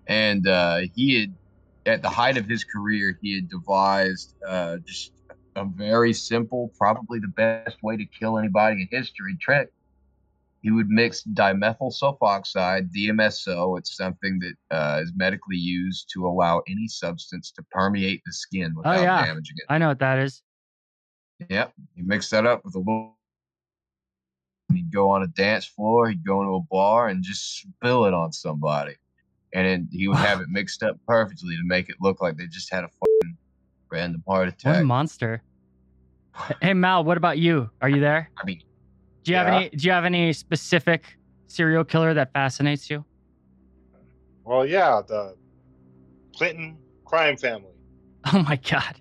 and 0.07 0.47
uh, 0.47 0.81
he 0.95 1.21
had, 1.21 1.35
at 1.87 2.03
the 2.03 2.09
height 2.09 2.37
of 2.37 2.47
his 2.47 2.65
career, 2.65 3.19
he 3.23 3.35
had 3.35 3.49
devised 3.49 4.35
uh, 4.47 4.77
just 4.85 5.13
a 5.57 5.65
very 5.65 6.13
simple, 6.13 6.73
probably 6.79 7.19
the 7.19 7.29
best 7.29 7.83
way 7.83 7.97
to 7.97 8.05
kill 8.05 8.39
anybody 8.39 8.83
in 8.83 8.99
history 8.99 9.37
trick. 9.41 9.71
He 10.63 10.71
would 10.71 10.89
mix 10.89 11.23
dimethyl 11.23 11.93
sulfoxide, 11.93 12.91
DMSO. 12.95 13.79
It's 13.79 13.97
something 13.97 14.39
that 14.41 14.77
uh, 14.77 15.01
is 15.03 15.13
medically 15.17 15.57
used 15.57 16.11
to 16.13 16.27
allow 16.27 16.63
any 16.69 16.87
substance 16.87 17.51
to 17.53 17.63
permeate 17.71 18.21
the 18.27 18.33
skin 18.33 18.75
without 18.77 18.99
oh, 18.99 19.03
yeah. 19.03 19.25
damaging 19.25 19.57
it. 19.57 19.65
I 19.71 19.79
know 19.79 19.89
what 19.89 20.01
that 20.01 20.19
is. 20.19 20.43
Yep. 21.49 21.73
he 21.95 22.03
mix 22.03 22.29
that 22.31 22.47
up 22.47 22.63
with 22.65 22.75
a 22.75 22.79
little. 22.79 23.17
He'd 24.71 24.93
go 24.93 25.11
on 25.11 25.23
a 25.23 25.27
dance 25.27 25.65
floor, 25.65 26.11
he'd 26.11 26.25
go 26.25 26.43
into 26.43 26.55
a 26.55 26.61
bar 26.71 27.09
and 27.09 27.25
just 27.25 27.63
spill 27.63 28.05
it 28.05 28.15
on 28.15 28.31
somebody. 28.31 28.95
And 29.53 29.67
then 29.67 29.89
he 29.91 30.07
would 30.09 30.19
have 30.19 30.41
it 30.41 30.49
mixed 30.49 30.83
up 30.83 30.97
perfectly 31.07 31.57
to 31.57 31.63
make 31.65 31.89
it 31.89 31.97
look 32.01 32.21
like 32.21 32.37
they 32.37 32.47
just 32.47 32.73
had 32.73 32.85
a 32.85 32.89
fucking 32.89 33.37
random 33.91 34.23
heart 34.27 34.49
attack. 34.49 34.75
What 34.77 34.83
a 34.83 34.85
monster. 34.85 35.43
hey 36.63 36.75
Mal, 36.75 37.03
what 37.05 37.17
about 37.17 37.39
you? 37.39 37.69
Are 37.83 37.89
you 37.89 38.01
there? 38.01 38.31
I 38.37 38.45
mean, 38.45 38.63
do 39.25 39.33
you 39.33 39.37
yeah. 39.37 39.45
have 39.45 39.55
any? 39.55 39.69
Do 39.71 39.87
you 39.87 39.93
have 39.93 40.05
any 40.05 40.33
specific 40.33 41.19
serial 41.49 41.85
killer 41.85 42.15
that 42.15 42.33
fascinates 42.33 42.89
you? 42.89 43.05
Well, 44.45 44.67
yeah, 44.67 45.03
the 45.07 45.37
Clinton 46.37 46.79
crime 47.05 47.37
family. 47.37 47.67
Oh 48.35 48.43
my 48.43 48.57
god. 48.57 49.01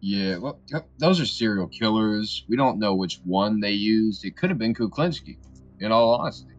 Yeah, 0.00 0.38
well, 0.38 0.60
those 0.98 1.20
are 1.20 1.26
serial 1.26 1.66
killers. 1.66 2.44
We 2.48 2.56
don't 2.56 2.78
know 2.78 2.94
which 2.94 3.18
one 3.24 3.58
they 3.58 3.72
used. 3.72 4.24
It 4.24 4.36
could 4.36 4.48
have 4.48 4.58
been 4.58 4.72
Kuklinski, 4.72 5.36
in 5.80 5.90
all 5.90 6.14
honesty. 6.14 6.52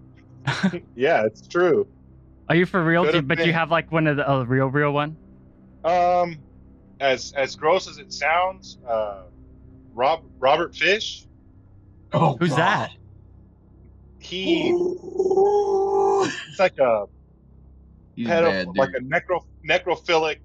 yeah, 0.95 1.24
it's 1.26 1.48
true. 1.48 1.88
Are 2.50 2.56
you 2.56 2.66
for 2.66 2.84
real? 2.84 3.10
Do, 3.10 3.22
but 3.22 3.38
do 3.38 3.46
you 3.46 3.54
have 3.54 3.70
like 3.70 3.92
one 3.92 4.08
of 4.08 4.18
the 4.18 4.30
a 4.30 4.44
real, 4.44 4.68
real 4.68 4.92
one? 4.92 5.16
Um, 5.84 6.40
as 7.00 7.32
as 7.34 7.56
gross 7.56 7.88
as 7.88 8.00
it 8.00 8.12
sounds, 8.12 8.80
uh, 8.88 9.22
Rob 9.94 10.24
Robert 10.40 10.76
Fish. 10.76 11.28
Oh, 12.12 12.38
who's 12.38 12.50
God. 12.50 12.58
that? 12.58 12.92
He 14.18 14.70
It's 16.50 16.60
like 16.60 16.78
a 16.80 17.06
pedo- 18.18 18.76
like 18.76 18.90
a 18.96 19.00
necro 19.00 19.42
necrophilic 19.64 20.38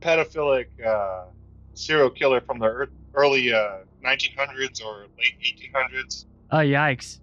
pedophilic 0.00 0.66
uh, 0.84 1.26
serial 1.74 2.10
killer 2.10 2.40
from 2.40 2.58
the 2.58 2.88
early 3.14 3.52
uh, 3.52 3.78
1900s 4.04 4.84
or 4.84 5.06
late 5.18 5.34
1800s. 5.72 6.26
Oh 6.50 6.58
yikes! 6.58 7.20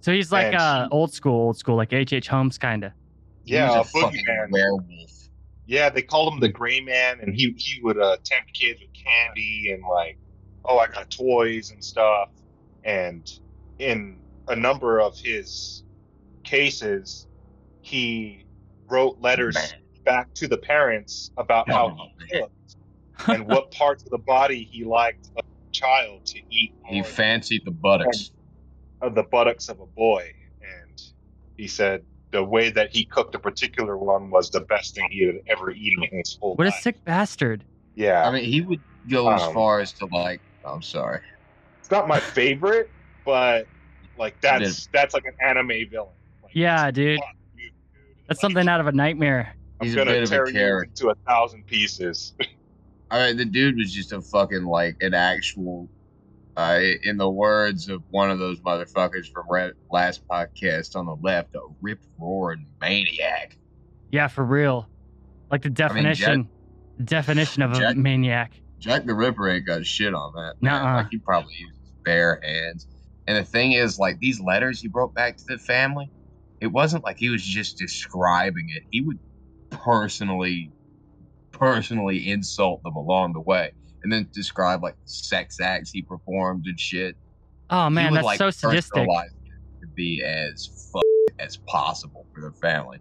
So 0.00 0.12
he's 0.12 0.32
like 0.32 0.54
uh, 0.54 0.88
old 0.90 1.12
school, 1.12 1.34
old 1.34 1.58
school, 1.58 1.76
like 1.76 1.92
H. 1.92 2.14
H. 2.14 2.28
Holmes 2.28 2.56
kind 2.56 2.84
of. 2.84 2.92
Yeah, 3.44 3.78
a, 3.78 3.80
a 3.80 3.84
boogeyman. 3.84 4.50
Werewolf. 4.50 5.10
Yeah, 5.66 5.90
they 5.90 6.02
called 6.02 6.34
him 6.34 6.40
the 6.40 6.48
Gray 6.48 6.80
Man, 6.80 7.20
and 7.20 7.34
he 7.34 7.54
he 7.56 7.80
would 7.82 7.98
uh, 7.98 8.16
tempt 8.24 8.52
kids 8.52 8.80
with 8.80 8.90
candy 9.04 9.72
and 9.72 9.82
like, 9.88 10.18
oh, 10.64 10.78
I 10.78 10.88
got 10.88 11.10
toys 11.10 11.70
and 11.70 11.82
stuff. 11.82 12.28
And 12.84 13.26
in 13.78 14.20
a 14.48 14.56
number 14.56 15.00
of 15.00 15.16
his 15.22 15.84
cases, 16.44 17.26
he 17.80 18.44
wrote 18.90 19.18
letters 19.20 19.54
Man. 19.54 19.70
back 20.04 20.34
to 20.34 20.48
the 20.48 20.58
parents 20.58 21.30
about 21.36 21.70
how 21.70 21.96
he 22.28 22.40
looked 22.40 22.76
and 23.28 23.46
what 23.46 23.70
parts 23.72 24.04
of 24.04 24.10
the 24.10 24.18
body 24.18 24.68
he 24.70 24.84
liked 24.84 25.30
a 25.38 25.42
child 25.72 26.24
to 26.26 26.40
eat. 26.50 26.74
He 26.86 27.02
fancied 27.02 27.62
the 27.64 27.70
buttocks. 27.70 28.32
Of 29.00 29.14
the 29.14 29.24
buttocks 29.24 29.68
of 29.68 29.80
a 29.80 29.86
boy, 29.86 30.30
and 30.60 30.98
he 31.56 31.66
said 31.66 32.04
the 32.32 32.42
way 32.42 32.70
that 32.70 32.94
he 32.94 33.04
cooked 33.04 33.34
a 33.34 33.38
particular 33.38 33.96
one 33.96 34.30
was 34.30 34.50
the 34.50 34.60
best 34.60 34.94
thing 34.94 35.06
he 35.10 35.26
had 35.26 35.36
ever 35.46 35.70
eaten 35.70 36.02
in 36.04 36.18
his 36.18 36.36
whole 36.40 36.56
what 36.56 36.64
life. 36.64 36.72
What 36.72 36.78
a 36.78 36.82
sick 36.82 37.04
bastard. 37.04 37.62
Yeah. 37.94 38.26
I 38.26 38.32
mean, 38.32 38.44
he 38.44 38.62
would 38.62 38.80
go 39.08 39.28
um, 39.28 39.34
as 39.34 39.52
far 39.52 39.80
as 39.80 39.92
to 39.94 40.06
like, 40.06 40.40
I'm 40.64 40.82
sorry. 40.82 41.20
It's 41.78 41.90
not 41.90 42.08
my 42.08 42.18
favorite, 42.18 42.90
but 43.24 43.66
like 44.18 44.40
that's 44.40 44.88
that's 44.92 45.14
like 45.14 45.24
an 45.24 45.34
anime 45.44 45.88
villain. 45.90 46.08
Like, 46.42 46.54
yeah, 46.54 46.90
dude. 46.90 47.20
That's 48.28 48.40
something 48.40 48.66
out 48.66 48.80
of 48.80 48.86
a 48.86 48.92
nightmare. 48.92 49.54
I'm 49.80 49.86
He's 49.86 49.96
gonna 49.96 50.26
tear 50.26 50.48
you 50.48 50.80
into 50.80 51.10
a 51.10 51.14
thousand 51.26 51.66
pieces. 51.66 52.32
All 53.10 53.18
right, 53.18 53.36
the 53.36 53.44
dude 53.44 53.76
was 53.76 53.92
just 53.92 54.12
a 54.12 54.22
fucking 54.22 54.64
like 54.64 54.96
an 55.02 55.12
actual 55.12 55.86
uh, 56.56 56.80
in 57.02 57.16
the 57.16 57.30
words 57.30 57.88
of 57.88 58.02
one 58.10 58.30
of 58.30 58.38
those 58.38 58.60
motherfuckers 58.60 59.26
from 59.32 59.46
last 59.90 60.22
podcast 60.30 60.96
on 60.96 61.06
the 61.06 61.16
left, 61.22 61.54
a 61.54 61.60
rip 61.80 62.00
roaring 62.18 62.66
maniac. 62.80 63.56
Yeah, 64.10 64.28
for 64.28 64.44
real. 64.44 64.90
Like 65.50 65.62
the 65.62 65.70
definition, 65.70 66.30
I 66.30 66.36
mean, 66.36 66.48
Jack, 66.98 67.06
definition 67.06 67.62
of 67.62 67.72
Jack, 67.74 67.94
a 67.94 67.98
maniac. 67.98 68.52
Jack 68.78 69.06
the 69.06 69.14
Ripper 69.14 69.48
ain't 69.48 69.66
got 69.66 69.86
shit 69.86 70.14
on 70.14 70.32
that. 70.34 70.54
Man. 70.60 70.82
Like 70.82 71.06
he 71.10 71.18
probably 71.18 71.54
uses 71.58 71.92
bare 72.04 72.40
hands. 72.42 72.86
And 73.26 73.36
the 73.36 73.44
thing 73.44 73.72
is, 73.72 73.98
like 73.98 74.18
these 74.18 74.40
letters 74.40 74.80
he 74.80 74.88
wrote 74.92 75.14
back 75.14 75.36
to 75.36 75.44
the 75.48 75.58
family, 75.58 76.10
it 76.60 76.66
wasn't 76.66 77.04
like 77.04 77.16
he 77.18 77.30
was 77.30 77.42
just 77.42 77.78
describing 77.78 78.66
it. 78.68 78.82
He 78.90 79.00
would 79.00 79.18
personally 79.70 80.72
personally 81.52 82.28
insult 82.28 82.82
them 82.82 82.96
along 82.96 83.34
the 83.34 83.40
way, 83.40 83.72
and 84.02 84.12
then 84.12 84.28
describe 84.32 84.82
like 84.82 84.96
sex 85.04 85.60
acts 85.60 85.90
he 85.90 86.02
performed 86.02 86.64
and 86.66 86.78
shit. 86.78 87.16
Oh 87.70 87.88
man, 87.88 88.10
would, 88.10 88.18
that's 88.18 88.26
like, 88.26 88.38
so 88.38 88.50
sadistic. 88.50 89.06
to 89.82 89.88
be 89.96 90.22
as 90.22 90.68
fuck 90.92 91.02
as 91.38 91.58
possible 91.68 92.26
for 92.34 92.42
the 92.42 92.52
family. 92.60 92.98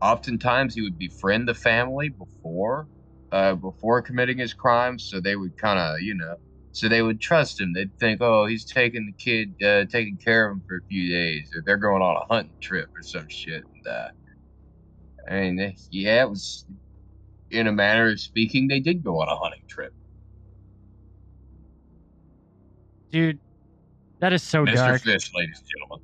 Oftentimes, 0.00 0.74
he 0.74 0.82
would 0.82 0.98
befriend 0.98 1.48
the 1.48 1.54
family 1.54 2.08
before, 2.08 2.88
uh, 3.32 3.54
before 3.54 4.02
committing 4.02 4.38
his 4.38 4.54
crimes, 4.54 5.06
so 5.08 5.20
they 5.20 5.36
would 5.36 5.56
kind 5.56 5.78
of, 5.78 6.00
you 6.00 6.14
know, 6.14 6.36
so 6.72 6.88
they 6.88 7.02
would 7.02 7.20
trust 7.20 7.60
him. 7.60 7.72
They'd 7.72 7.90
think, 7.98 8.20
oh, 8.20 8.46
he's 8.46 8.64
taking 8.64 9.06
the 9.06 9.12
kid, 9.22 9.54
uh, 9.66 9.86
taking 9.90 10.18
care 10.24 10.48
of 10.48 10.52
him 10.56 10.62
for 10.68 10.76
a 10.76 10.86
few 10.88 11.10
days, 11.10 11.50
or 11.54 11.62
they're 11.64 11.76
going 11.76 12.02
on 12.02 12.16
a 12.16 12.32
hunting 12.32 12.54
trip 12.62 12.88
or 12.96 13.02
some 13.02 13.26
shit. 13.28 13.64
And 13.84 13.94
uh, 13.94 14.08
I 15.28 15.40
mean, 15.40 15.60
eh, 15.60 15.72
yeah, 15.90 16.22
it 16.22 16.30
was, 16.30 16.64
in 17.50 17.66
a 17.66 17.72
manner 17.72 18.10
of 18.10 18.20
speaking, 18.20 18.68
they 18.68 18.80
did 18.80 19.02
go 19.02 19.20
on 19.20 19.28
a 19.28 19.36
hunting 19.36 19.62
trip. 19.68 19.92
Dude, 23.10 23.38
that 24.20 24.32
is 24.32 24.42
so 24.42 24.64
Mr. 24.64 24.74
dark. 24.74 25.02
Fish, 25.02 25.30
ladies 25.34 25.60
and 25.60 25.68
gentlemen. 25.68 26.00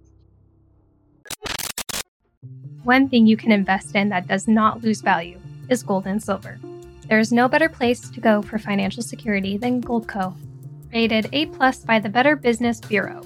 One 2.84 3.08
thing 3.08 3.26
you 3.26 3.36
can 3.36 3.52
invest 3.52 3.96
in 3.96 4.08
that 4.10 4.26
does 4.26 4.46
not 4.46 4.82
lose 4.82 5.00
value 5.00 5.40
is 5.68 5.82
gold 5.82 6.06
and 6.06 6.22
silver. 6.22 6.58
There 7.08 7.18
is 7.18 7.32
no 7.32 7.48
better 7.48 7.68
place 7.68 8.08
to 8.10 8.20
go 8.20 8.42
for 8.42 8.58
financial 8.58 9.02
security 9.02 9.56
than 9.56 9.82
Goldco. 9.82 10.34
Rated 10.92 11.28
A 11.32 11.46
plus 11.46 11.78
by 11.78 11.98
the 11.98 12.08
Better 12.08 12.36
Business 12.36 12.80
Bureau. 12.80 13.22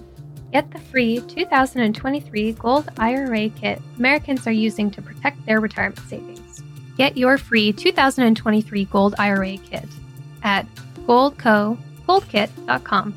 Get 0.53 0.71
the 0.71 0.79
free 0.79 1.21
2023 1.21 2.53
Gold 2.53 2.89
IRA 2.97 3.51
kit 3.51 3.83
Americans 3.99 4.47
are 4.47 4.53
using 4.53 4.91
to 4.93 5.03
protect 5.03 5.45
their 5.45 5.61
retirement 5.61 6.01
savings. 6.09 6.63
Get 6.97 7.17
your 7.17 7.37
free 7.37 7.73
2023 7.73 8.85
Gold 8.87 9.15
IRA 9.19 9.59
kit 9.59 9.85
at 10.43 10.67
goldco.goldkit.com. 11.07 13.15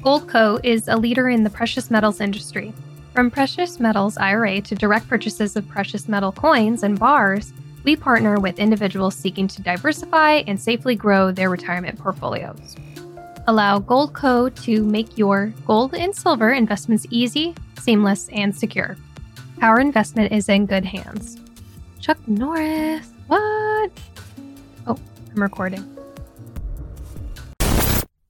Goldco 0.00 0.60
is 0.62 0.86
a 0.86 0.96
leader 0.96 1.28
in 1.28 1.42
the 1.42 1.50
precious 1.50 1.90
metals 1.90 2.20
industry. 2.20 2.72
From 3.12 3.32
precious 3.32 3.80
metals 3.80 4.16
IRA 4.16 4.60
to 4.60 4.76
direct 4.76 5.08
purchases 5.08 5.56
of 5.56 5.66
precious 5.66 6.06
metal 6.08 6.30
coins 6.30 6.84
and 6.84 6.96
bars, 6.98 7.52
we 7.82 7.96
partner 7.96 8.38
with 8.38 8.60
individuals 8.60 9.16
seeking 9.16 9.48
to 9.48 9.62
diversify 9.62 10.42
and 10.46 10.60
safely 10.60 10.94
grow 10.94 11.32
their 11.32 11.50
retirement 11.50 11.98
portfolios. 11.98 12.76
Allow 13.48 13.80
Goldco 13.80 14.54
to 14.62 14.84
make 14.84 15.18
your 15.18 15.52
gold 15.66 15.94
and 15.94 16.14
silver 16.14 16.52
investments 16.52 17.06
easy, 17.10 17.54
seamless, 17.80 18.28
and 18.28 18.54
secure. 18.54 18.96
Our 19.62 19.80
investment 19.80 20.32
is 20.32 20.48
in 20.48 20.66
good 20.66 20.84
hands. 20.84 21.38
Chuck 21.98 22.18
Norris, 22.28 23.10
what? 23.26 23.90
Oh, 24.86 24.96
I'm 25.34 25.42
recording. 25.42 25.97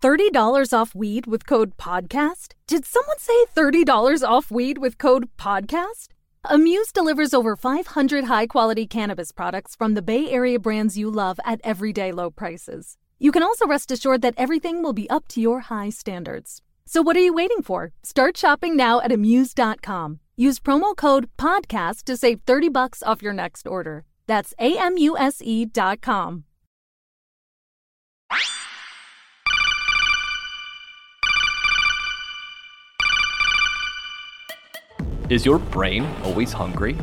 $30 0.02 0.72
off 0.72 0.94
weed 0.94 1.26
with 1.26 1.46
code 1.46 1.76
PODCAST? 1.76 2.54
Did 2.66 2.84
someone 2.84 3.18
say 3.18 3.44
$30 3.56 4.22
off 4.26 4.50
weed 4.50 4.78
with 4.78 4.98
code 4.98 5.28
PODCAST? 5.36 6.08
Amuse 6.44 6.92
delivers 6.92 7.34
over 7.34 7.56
500 7.56 8.24
high 8.24 8.46
quality 8.46 8.86
cannabis 8.86 9.32
products 9.32 9.74
from 9.76 9.94
the 9.94 10.02
Bay 10.02 10.30
Area 10.30 10.58
brands 10.58 10.96
you 10.96 11.10
love 11.10 11.38
at 11.44 11.60
everyday 11.64 12.12
low 12.12 12.30
prices. 12.30 12.96
You 13.18 13.32
can 13.32 13.42
also 13.42 13.66
rest 13.66 13.90
assured 13.90 14.22
that 14.22 14.34
everything 14.36 14.82
will 14.82 14.92
be 14.92 15.10
up 15.10 15.26
to 15.28 15.40
your 15.40 15.60
high 15.60 15.90
standards. 15.90 16.62
So, 16.86 17.02
what 17.02 17.16
are 17.16 17.20
you 17.20 17.34
waiting 17.34 17.62
for? 17.62 17.92
Start 18.02 18.36
shopping 18.36 18.76
now 18.76 19.00
at 19.00 19.12
Amuse.com. 19.12 20.20
Use 20.36 20.60
promo 20.60 20.96
code 20.96 21.28
PODCAST 21.36 22.04
to 22.04 22.16
save 22.16 22.40
30 22.46 22.68
bucks 22.68 23.02
off 23.02 23.22
your 23.22 23.32
next 23.34 23.66
order. 23.66 24.04
That's 24.28 24.54
A 24.58 24.78
M 24.78 24.96
U 24.96 25.18
S 25.18 25.42
E.com. 25.42 26.44
Is 35.30 35.44
your 35.44 35.58
brain 35.58 36.06
always 36.24 36.54
hungry? 36.54 36.96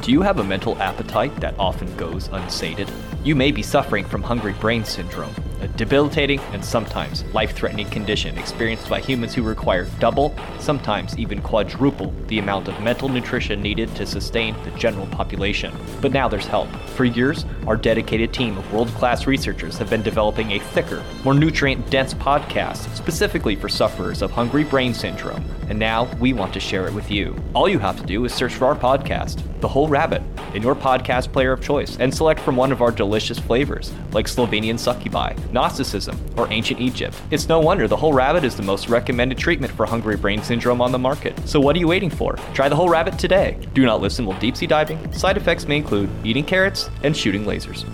Do 0.00 0.12
you 0.12 0.22
have 0.22 0.38
a 0.38 0.44
mental 0.44 0.78
appetite 0.78 1.34
that 1.40 1.58
often 1.58 1.92
goes 1.96 2.28
unsated? 2.28 2.88
You 3.24 3.34
may 3.34 3.50
be 3.50 3.64
suffering 3.64 4.04
from 4.04 4.22
hungry 4.22 4.52
brain 4.60 4.84
syndrome, 4.84 5.34
a 5.60 5.68
debilitating 5.68 6.40
and 6.52 6.64
sometimes 6.64 7.24
life 7.34 7.54
threatening 7.54 7.88
condition 7.88 8.36
experienced 8.38 8.88
by 8.88 9.00
humans 9.00 9.34
who 9.34 9.42
require 9.42 9.86
double, 9.98 10.34
sometimes 10.58 11.16
even 11.18 11.40
quadruple, 11.42 12.12
the 12.26 12.38
amount 12.38 12.68
of 12.68 12.80
mental 12.80 13.08
nutrition 13.08 13.60
needed 13.62 13.94
to 13.96 14.06
sustain 14.06 14.54
the 14.64 14.70
general 14.72 15.06
population. 15.08 15.74
But 16.00 16.12
now 16.12 16.28
there's 16.28 16.46
help. 16.46 16.68
For 16.94 17.04
years, 17.04 17.44
our 17.66 17.76
dedicated 17.76 18.32
team 18.32 18.56
of 18.56 18.72
world 18.72 18.88
class 18.88 19.26
researchers 19.26 19.78
have 19.78 19.90
been 19.90 20.02
developing 20.02 20.52
a 20.52 20.58
thicker, 20.58 21.02
more 21.24 21.34
nutrient 21.34 21.90
dense 21.90 22.14
podcast 22.14 22.94
specifically 22.94 23.56
for 23.56 23.68
sufferers 23.68 24.22
of 24.22 24.30
hungry 24.30 24.64
brain 24.64 24.94
syndrome. 24.94 25.44
And 25.68 25.78
now 25.78 26.04
we 26.20 26.32
want 26.32 26.54
to 26.54 26.60
share 26.60 26.86
it 26.86 26.94
with 26.94 27.10
you. 27.10 27.36
All 27.54 27.68
you 27.68 27.80
have 27.80 27.98
to 27.98 28.06
do 28.06 28.24
is 28.24 28.32
search 28.32 28.54
for 28.54 28.66
our 28.66 28.76
podcast, 28.76 29.42
The 29.60 29.68
Whole 29.68 29.88
Rabbit, 29.88 30.22
in 30.54 30.62
your 30.62 30.76
podcast 30.76 31.32
player 31.32 31.52
of 31.52 31.60
choice 31.60 31.96
and 31.98 32.14
select 32.14 32.40
from 32.40 32.56
one 32.56 32.70
of 32.70 32.80
our 32.80 32.92
delicious 32.92 33.38
flavors, 33.38 33.92
like 34.12 34.26
Slovenian 34.26 34.78
succubi, 34.78 35.34
Gnosticism, 35.52 36.18
or 36.36 36.46
Ancient 36.52 36.80
Egypt. 36.80 37.20
It's 37.30 37.48
no 37.48 37.60
wonder 37.60 37.88
The 37.88 37.96
Whole 37.96 38.12
Rabbit 38.12 38.44
is 38.44 38.56
the 38.56 38.62
most 38.62 38.88
recommended 38.88 39.38
treatment 39.38 39.72
for 39.72 39.86
hungry 39.86 40.16
brain 40.16 40.42
syndrome 40.42 40.80
on 40.80 40.92
the 40.92 40.98
market. 40.98 41.36
So 41.48 41.60
what 41.60 41.76
are 41.76 41.78
you 41.78 41.88
waiting 41.88 42.10
for? 42.10 42.36
Try 42.54 42.68
The 42.68 42.76
Whole 42.76 42.88
Rabbit 42.88 43.18
today. 43.18 43.58
Do 43.74 43.84
not 43.84 44.00
listen 44.00 44.26
while 44.26 44.38
deep 44.38 44.56
sea 44.56 44.66
diving. 44.66 45.12
Side 45.12 45.36
effects 45.36 45.66
may 45.66 45.76
include 45.76 46.10
eating 46.24 46.44
carrots 46.44 46.90
and 47.02 47.16
shooting 47.16 47.44
lasers. 47.44 47.84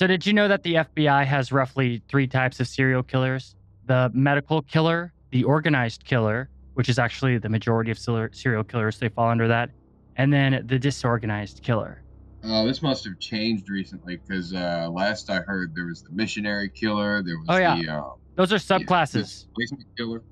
So, 0.00 0.06
did 0.06 0.24
you 0.24 0.32
know 0.32 0.48
that 0.48 0.62
the 0.62 0.76
FBI 0.76 1.26
has 1.26 1.52
roughly 1.52 2.00
three 2.08 2.26
types 2.26 2.58
of 2.58 2.66
serial 2.66 3.02
killers? 3.02 3.54
The 3.84 4.10
medical 4.14 4.62
killer, 4.62 5.12
the 5.30 5.44
organized 5.44 6.04
killer, 6.04 6.48
which 6.72 6.88
is 6.88 6.98
actually 6.98 7.36
the 7.36 7.50
majority 7.50 7.90
of 7.90 7.98
serial 7.98 8.64
killers, 8.64 8.98
they 8.98 9.10
fall 9.10 9.28
under 9.28 9.46
that, 9.48 9.68
and 10.16 10.32
then 10.32 10.64
the 10.66 10.78
disorganized 10.78 11.62
killer. 11.62 12.02
Oh, 12.42 12.66
this 12.66 12.80
must 12.82 13.04
have 13.04 13.18
changed 13.18 13.68
recently 13.68 14.16
because 14.16 14.54
uh, 14.54 14.88
last 14.90 15.28
I 15.30 15.40
heard 15.40 15.74
there 15.74 15.86
was 15.86 16.02
the 16.02 16.10
missionary 16.10 16.68
killer. 16.70 17.22
There 17.22 17.38
was 17.38 17.46
Oh, 17.50 17.56
yeah. 17.56 17.80
the 17.82 17.88
um, 17.88 18.12
Those 18.36 18.52
are 18.52 18.56
subclasses. 18.56 19.12
displacement 19.22 19.84
killer. 19.96 20.22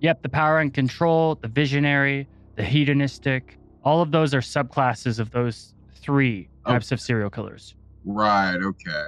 Yep, 0.00 0.22
the 0.22 0.28
power 0.28 0.60
and 0.60 0.72
control, 0.72 1.34
the 1.36 1.48
visionary, 1.48 2.28
the 2.54 2.62
hedonistic, 2.62 3.58
all 3.82 4.00
of 4.02 4.12
those 4.12 4.32
are 4.34 4.40
subclasses 4.40 5.18
of 5.18 5.30
those 5.30 5.74
three 5.96 6.48
types 6.66 6.92
of 6.92 7.00
serial 7.00 7.30
killers. 7.30 7.74
Right. 8.04 8.56
Okay. 8.62 9.04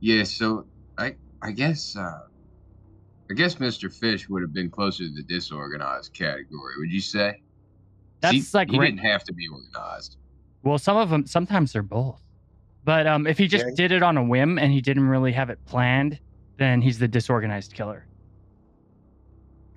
Yeah. 0.00 0.24
So 0.24 0.66
I 0.96 1.16
I 1.42 1.50
guess 1.52 1.96
uh, 1.96 2.20
I 3.30 3.34
guess 3.34 3.56
Mr. 3.56 3.92
Fish 3.92 4.28
would 4.28 4.42
have 4.42 4.52
been 4.54 4.70
closer 4.70 5.04
to 5.04 5.12
the 5.12 5.22
disorganized 5.22 6.14
category. 6.14 6.74
Would 6.78 6.90
you 6.92 7.00
say? 7.00 7.42
That's 8.20 8.34
he, 8.34 8.44
like 8.54 8.70
he 8.70 8.78
didn't 8.78 8.98
have 8.98 9.24
to 9.24 9.32
be 9.34 9.46
organized. 9.48 10.16
Well, 10.62 10.78
some 10.78 10.96
of 10.96 11.10
them 11.10 11.26
sometimes 11.26 11.72
they're 11.72 11.82
both. 11.82 12.22
But 12.84 13.06
um, 13.06 13.26
if 13.26 13.36
he 13.38 13.46
just 13.48 13.64
Yeah. 13.66 13.74
did 13.74 13.92
it 13.92 14.02
on 14.02 14.16
a 14.16 14.22
whim 14.24 14.58
and 14.58 14.72
he 14.72 14.80
didn't 14.80 15.08
really 15.08 15.32
have 15.32 15.50
it 15.50 15.58
planned, 15.66 16.18
then 16.56 16.80
he's 16.80 16.98
the 16.98 17.08
disorganized 17.08 17.74
killer. 17.74 18.06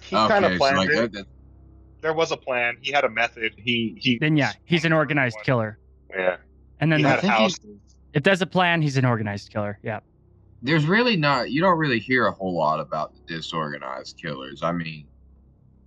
He 0.01 0.15
kind 0.15 0.45
of 0.45 0.53
so 0.53 0.57
planned 0.57 0.77
like 0.77 0.89
it. 0.89 0.95
that, 0.95 1.11
that- 1.13 1.27
There 2.01 2.13
was 2.13 2.31
a 2.31 2.37
plan. 2.37 2.77
He 2.81 2.91
had 2.91 3.03
a 3.03 3.09
method. 3.09 3.53
He 3.57 3.95
he. 3.99 4.17
Then 4.19 4.37
yeah, 4.37 4.53
he's 4.65 4.85
an 4.85 4.93
organized 4.93 5.37
killer. 5.43 5.77
Yeah. 6.11 6.37
And 6.79 6.91
then 6.91 6.99
He 6.99 7.03
the- 7.03 7.09
had 7.09 7.19
think 7.21 7.33
he- 7.63 7.75
if 8.13 8.23
there's 8.23 8.41
a 8.41 8.47
plan, 8.47 8.81
he's 8.81 8.97
an 8.97 9.05
organized 9.05 9.51
killer. 9.51 9.77
Yeah. 9.83 9.99
there's 10.61 10.85
really 10.85 11.15
not. 11.15 11.51
You 11.51 11.61
don't 11.61 11.77
really 11.77 11.99
hear 11.99 12.27
a 12.27 12.31
whole 12.33 12.53
lot 12.53 12.79
about 12.81 13.13
the 13.15 13.21
disorganized 13.35 14.17
killers. 14.21 14.61
I 14.63 14.71
mean, 14.73 15.05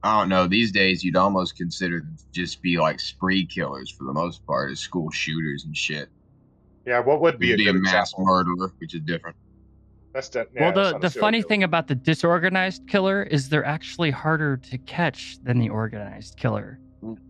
I 0.05 0.19
don't 0.21 0.29
know. 0.29 0.47
These 0.49 0.73
days, 0.73 1.05
you'd 1.05 1.17
almost 1.17 1.57
consider 1.57 2.01
them 2.01 2.17
to 2.17 2.25
just 2.33 2.61
be 2.61 2.79
like 2.79 2.99
spree 2.99 3.47
killers 3.47 3.91
for 3.91 4.05
the 4.05 4.13
most 4.13 4.45
part, 4.47 4.73
as 4.73 4.81
school 4.81 5.11
shooters 5.11 5.65
and 5.65 5.77
shit. 5.77 6.09
Yeah. 6.87 6.99
What 7.01 7.21
would 7.21 7.39
be 7.39 7.49
Be, 7.49 7.53
a 7.55 7.57
be 7.57 7.69
a 7.69 7.73
mass 7.75 8.11
example? 8.11 8.25
murderer, 8.25 8.73
which 8.79 8.95
is 8.95 9.01
different. 9.03 9.37
That's 10.13 10.29
de- 10.29 10.47
yeah, 10.55 10.63
well, 10.63 10.73
the 10.73 10.91
not 10.93 11.01
the 11.01 11.11
funny 11.11 11.39
killer. 11.39 11.49
thing 11.49 11.63
about 11.63 11.87
the 11.87 11.95
disorganized 11.95 12.87
killer 12.87 13.23
is 13.23 13.49
they're 13.49 13.65
actually 13.65 14.11
harder 14.11 14.57
to 14.59 14.79
catch 14.79 15.39
than 15.43 15.59
the 15.59 15.71
organized 15.71 16.37
killer. 16.37 16.79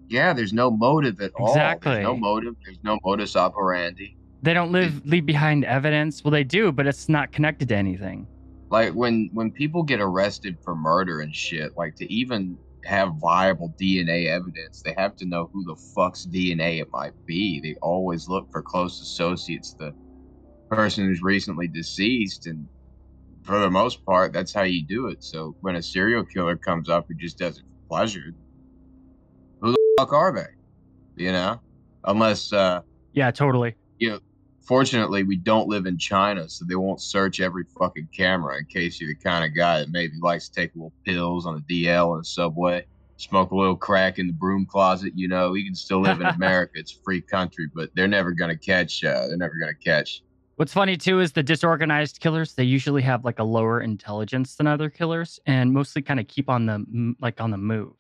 Yeah, 0.08 0.32
there's 0.32 0.52
no 0.52 0.70
motive 0.70 1.20
at 1.20 1.30
all. 1.38 1.48
Exactly. 1.50 2.00
No 2.02 2.16
motive. 2.16 2.56
There's 2.64 2.78
no 2.82 2.98
modus 3.04 3.37
operandi. 3.37 4.16
They 4.42 4.52
don't 4.52 4.72
live 4.72 5.06
leave 5.06 5.24
behind 5.26 5.64
evidence. 5.64 6.24
Well, 6.24 6.32
they 6.32 6.42
do, 6.44 6.72
but 6.72 6.87
it's 6.87 7.08
not 7.08 7.30
connected 7.32 7.68
to 7.68 7.76
anything. 7.76 8.26
Like 8.72 8.94
when 8.94 9.28
when 9.35 9.52
people 9.52 9.82
get 9.82 10.00
arrested 10.00 10.56
for 10.64 10.74
murder 10.74 11.20
and 11.20 11.35
shit, 11.35 11.72
like 11.76 11.94
to 11.96 12.11
even 12.11 12.58
have 12.87 13.12
viable 13.20 13.74
DNA 13.78 14.28
evidence, 14.28 14.80
they 14.82 14.94
have 14.96 15.14
to 15.16 15.26
know 15.26 15.50
who 15.52 15.62
the 15.66 15.76
fuck's 15.94 16.26
DNA 16.26 16.80
it 16.80 16.88
might 16.90 17.12
be. 17.26 17.61
They 17.61 17.76
always 17.82 18.28
look 18.28 18.48
for 18.50 18.62
close 18.62 18.98
associates, 19.02 19.76
the 19.78 19.92
person 20.70 21.04
who's 21.04 21.20
recently 21.20 21.68
deceased, 21.68 22.46
and 22.46 22.70
for 23.42 23.58
the 23.58 23.68
most 23.68 24.02
part, 24.06 24.32
that's 24.32 24.54
how 24.54 24.62
you 24.62 24.87
do 24.87 25.08
it. 25.08 25.22
So 25.22 25.54
when 25.61 25.76
a 25.76 25.82
serial 25.82 26.24
killer 26.24 26.56
comes 26.56 26.88
up 26.88 27.04
who 27.06 27.14
just 27.14 27.37
does 27.37 27.58
it 27.58 27.64
for 27.68 27.96
pleasure, 27.98 28.32
who 29.61 29.72
the 29.72 29.78
fuck 29.98 30.14
are 30.14 30.32
they? 30.32 31.22
You 31.22 31.32
know, 31.32 31.61
unless 32.04 32.50
uh, 32.54 32.80
yeah, 33.12 33.32
totally. 33.32 33.76
You 33.98 34.12
know, 34.12 34.20
fortunately, 34.64 35.22
we 35.22 35.37
don't 35.37 35.68
live 35.68 35.87
in 35.87 35.98
China, 35.98 36.48
so 36.48 36.64
they 36.64 36.75
won't 36.75 37.01
search 37.01 37.40
every 37.40 37.64
fucking 37.79 38.09
camera 38.16 38.59
in 38.59 38.64
case 38.66 39.01
you're 39.01 39.09
the 39.11 39.14
kind 39.14 39.44
of 39.44 39.57
guy 39.57 39.81
that 39.81 39.90
maybe 39.90 40.14
likes 40.20 40.48
to 40.48 40.55
take 40.55 40.75
a 40.75 40.79
little 40.79 40.92
pills 41.05 41.46
on 41.46 41.57
a 41.57 41.61
DL 41.61 42.14
in 42.14 42.20
a 42.20 42.25
subway, 42.25 42.85
smoke 43.16 43.51
a 43.51 43.57
little 43.57 43.77
crack 43.77 44.18
in 44.18 44.27
the 44.27 44.33
broom 44.33 44.66
closet. 44.66 45.12
You 45.14 45.29
know, 45.29 45.55
you 45.55 45.64
can 45.64 45.75
still 45.75 46.01
live 46.01 46.20
in 46.20 46.27
America; 46.35 46.72
it's 46.77 46.92
a 46.92 47.03
free 47.05 47.20
country, 47.20 47.68
but 47.75 47.90
they're 47.94 48.09
never 48.09 48.33
gonna 48.33 48.57
catch. 48.57 49.05
Uh, 49.05 49.27
they're 49.29 49.37
never 49.37 49.55
gonna 49.61 49.75
catch. 49.75 50.22
What's 50.57 50.72
funny 50.72 50.96
too 50.96 51.20
is 51.20 51.33
the 51.33 51.42
disorganized 51.42 52.20
killers. 52.20 52.55
They 52.55 52.64
usually 52.64 53.03
have 53.03 53.25
like 53.25 53.38
a 53.38 53.44
lower 53.44 53.81
intelligence 53.81 54.57
than 54.57 54.66
other 54.66 54.90
killers, 54.90 55.40
and 55.46 55.72
mostly 55.72 56.03
kind 56.03 56.20
of 56.20 56.29
keep 56.29 56.48
on 56.48 56.66
the 56.66 57.14
like 57.20 57.40
on 57.40 57.51
the 57.51 57.59
move. 57.59 57.92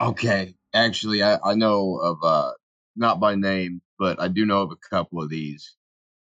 Okay, 0.00 0.54
actually, 0.74 1.22
I, 1.22 1.38
I 1.44 1.54
know 1.54 1.96
of 1.96 2.18
uh, 2.22 2.52
not 2.96 3.20
by 3.20 3.34
name, 3.34 3.80
but 3.98 4.20
I 4.20 4.28
do 4.28 4.46
know 4.46 4.62
of 4.62 4.70
a 4.70 4.76
couple 4.76 5.22
of 5.22 5.28
these 5.28 5.76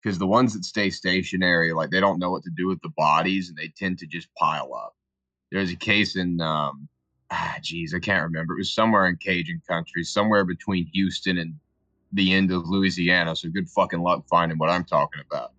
because 0.05 0.19
the 0.19 0.27
ones 0.27 0.53
that 0.53 0.63
stay 0.63 0.91
stationary, 0.91 1.73
like 1.73 1.89
they 1.89 1.99
don't 1.99 2.19
know 2.19 2.29
what 2.29 2.43
to 2.43 2.51
do 2.55 2.67
with 2.67 2.79
the 2.83 2.89
bodies 2.89 3.49
and 3.49 3.57
they 3.57 3.69
tend 3.69 3.97
to 3.97 4.05
just 4.05 4.31
pile 4.35 4.71
up. 4.75 4.95
There's 5.51 5.71
a 5.71 5.75
case 5.75 6.15
in, 6.15 6.39
um, 6.41 6.87
ah, 7.31 7.57
geez, 7.59 7.91
I 7.91 7.97
can't 7.97 8.23
remember. 8.23 8.53
It 8.53 8.59
was 8.59 8.71
somewhere 8.71 9.07
in 9.07 9.15
Cajun 9.15 9.63
country, 9.67 10.03
somewhere 10.03 10.45
between 10.45 10.85
Houston 10.93 11.39
and 11.39 11.55
the 12.13 12.33
end 12.33 12.51
of 12.51 12.67
Louisiana. 12.67 13.35
So 13.35 13.49
good 13.49 13.67
fucking 13.67 13.99
luck 13.99 14.23
finding 14.29 14.59
what 14.59 14.69
I'm 14.69 14.83
talking 14.83 15.23
about. 15.27 15.53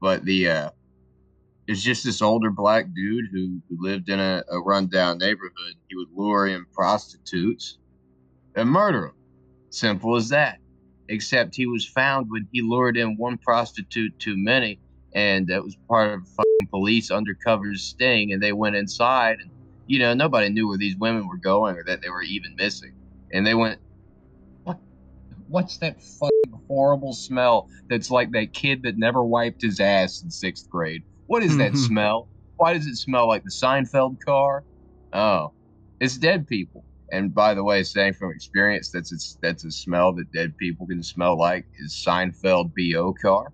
But 0.00 0.24
the, 0.24 0.48
uh, 0.48 0.70
it's 1.68 1.82
just 1.82 2.04
this 2.04 2.22
older 2.22 2.50
black 2.50 2.86
dude 2.94 3.26
who, 3.32 3.60
who 3.68 3.76
lived 3.86 4.08
in 4.08 4.18
a, 4.18 4.44
a 4.50 4.60
rundown 4.60 5.18
neighborhood. 5.18 5.74
He 5.88 5.96
would 5.96 6.08
lure 6.14 6.46
in 6.46 6.64
prostitutes 6.72 7.76
and 8.56 8.66
murder 8.66 9.02
them. 9.02 9.14
Simple 9.68 10.16
as 10.16 10.30
that 10.30 10.58
except 11.08 11.56
he 11.56 11.66
was 11.66 11.88
found 11.88 12.26
when 12.30 12.48
he 12.52 12.62
lured 12.62 12.96
in 12.96 13.16
one 13.16 13.38
prostitute 13.38 14.12
too 14.18 14.34
many, 14.36 14.80
and 15.14 15.46
that 15.48 15.62
was 15.64 15.76
part 15.88 16.12
of 16.14 16.20
police 16.70 17.10
undercover 17.10 17.74
sting. 17.74 18.32
And 18.32 18.42
they 18.42 18.52
went 18.52 18.76
inside, 18.76 19.38
and 19.40 19.50
you 19.86 19.98
know 19.98 20.14
nobody 20.14 20.48
knew 20.50 20.68
where 20.68 20.78
these 20.78 20.96
women 20.98 21.28
were 21.28 21.38
going 21.38 21.76
or 21.76 21.84
that 21.86 22.00
they 22.02 22.10
were 22.10 22.22
even 22.22 22.54
missing. 22.56 22.92
And 23.32 23.46
they 23.46 23.54
went, 23.54 23.80
"What? 24.64 24.80
What's 25.48 25.78
that 25.78 26.00
fucking 26.02 26.60
horrible 26.68 27.14
smell? 27.14 27.68
That's 27.90 28.10
like 28.10 28.32
that 28.32 28.52
kid 28.54 28.82
that 28.84 28.98
never 28.98 29.24
wiped 29.24 29.62
his 29.62 29.80
ass 29.80 30.22
in 30.22 30.30
sixth 30.30 30.68
grade. 30.70 31.02
What 31.26 31.42
is 31.42 31.56
that 31.58 31.76
smell? 31.78 32.30
Why 32.56 32.74
does 32.74 32.86
it 32.86 32.96
smell 32.96 33.28
like 33.28 33.44
the 33.44 33.50
Seinfeld 33.50 34.16
car? 34.26 34.64
Oh, 35.12 35.54
it's 36.00 36.18
dead 36.18 36.46
people." 36.46 36.86
And 37.14 37.32
by 37.32 37.54
the 37.54 37.62
way, 37.62 37.84
saying 37.84 38.14
from 38.14 38.32
experience, 38.32 38.90
that's 38.90 39.12
a, 39.12 39.38
that's 39.40 39.64
a 39.64 39.70
smell 39.70 40.12
that 40.14 40.32
dead 40.32 40.56
people 40.56 40.84
can 40.88 41.00
smell 41.00 41.38
like 41.38 41.64
is 41.78 41.92
Seinfeld 42.04 42.72
bo 42.76 43.12
car. 43.14 43.52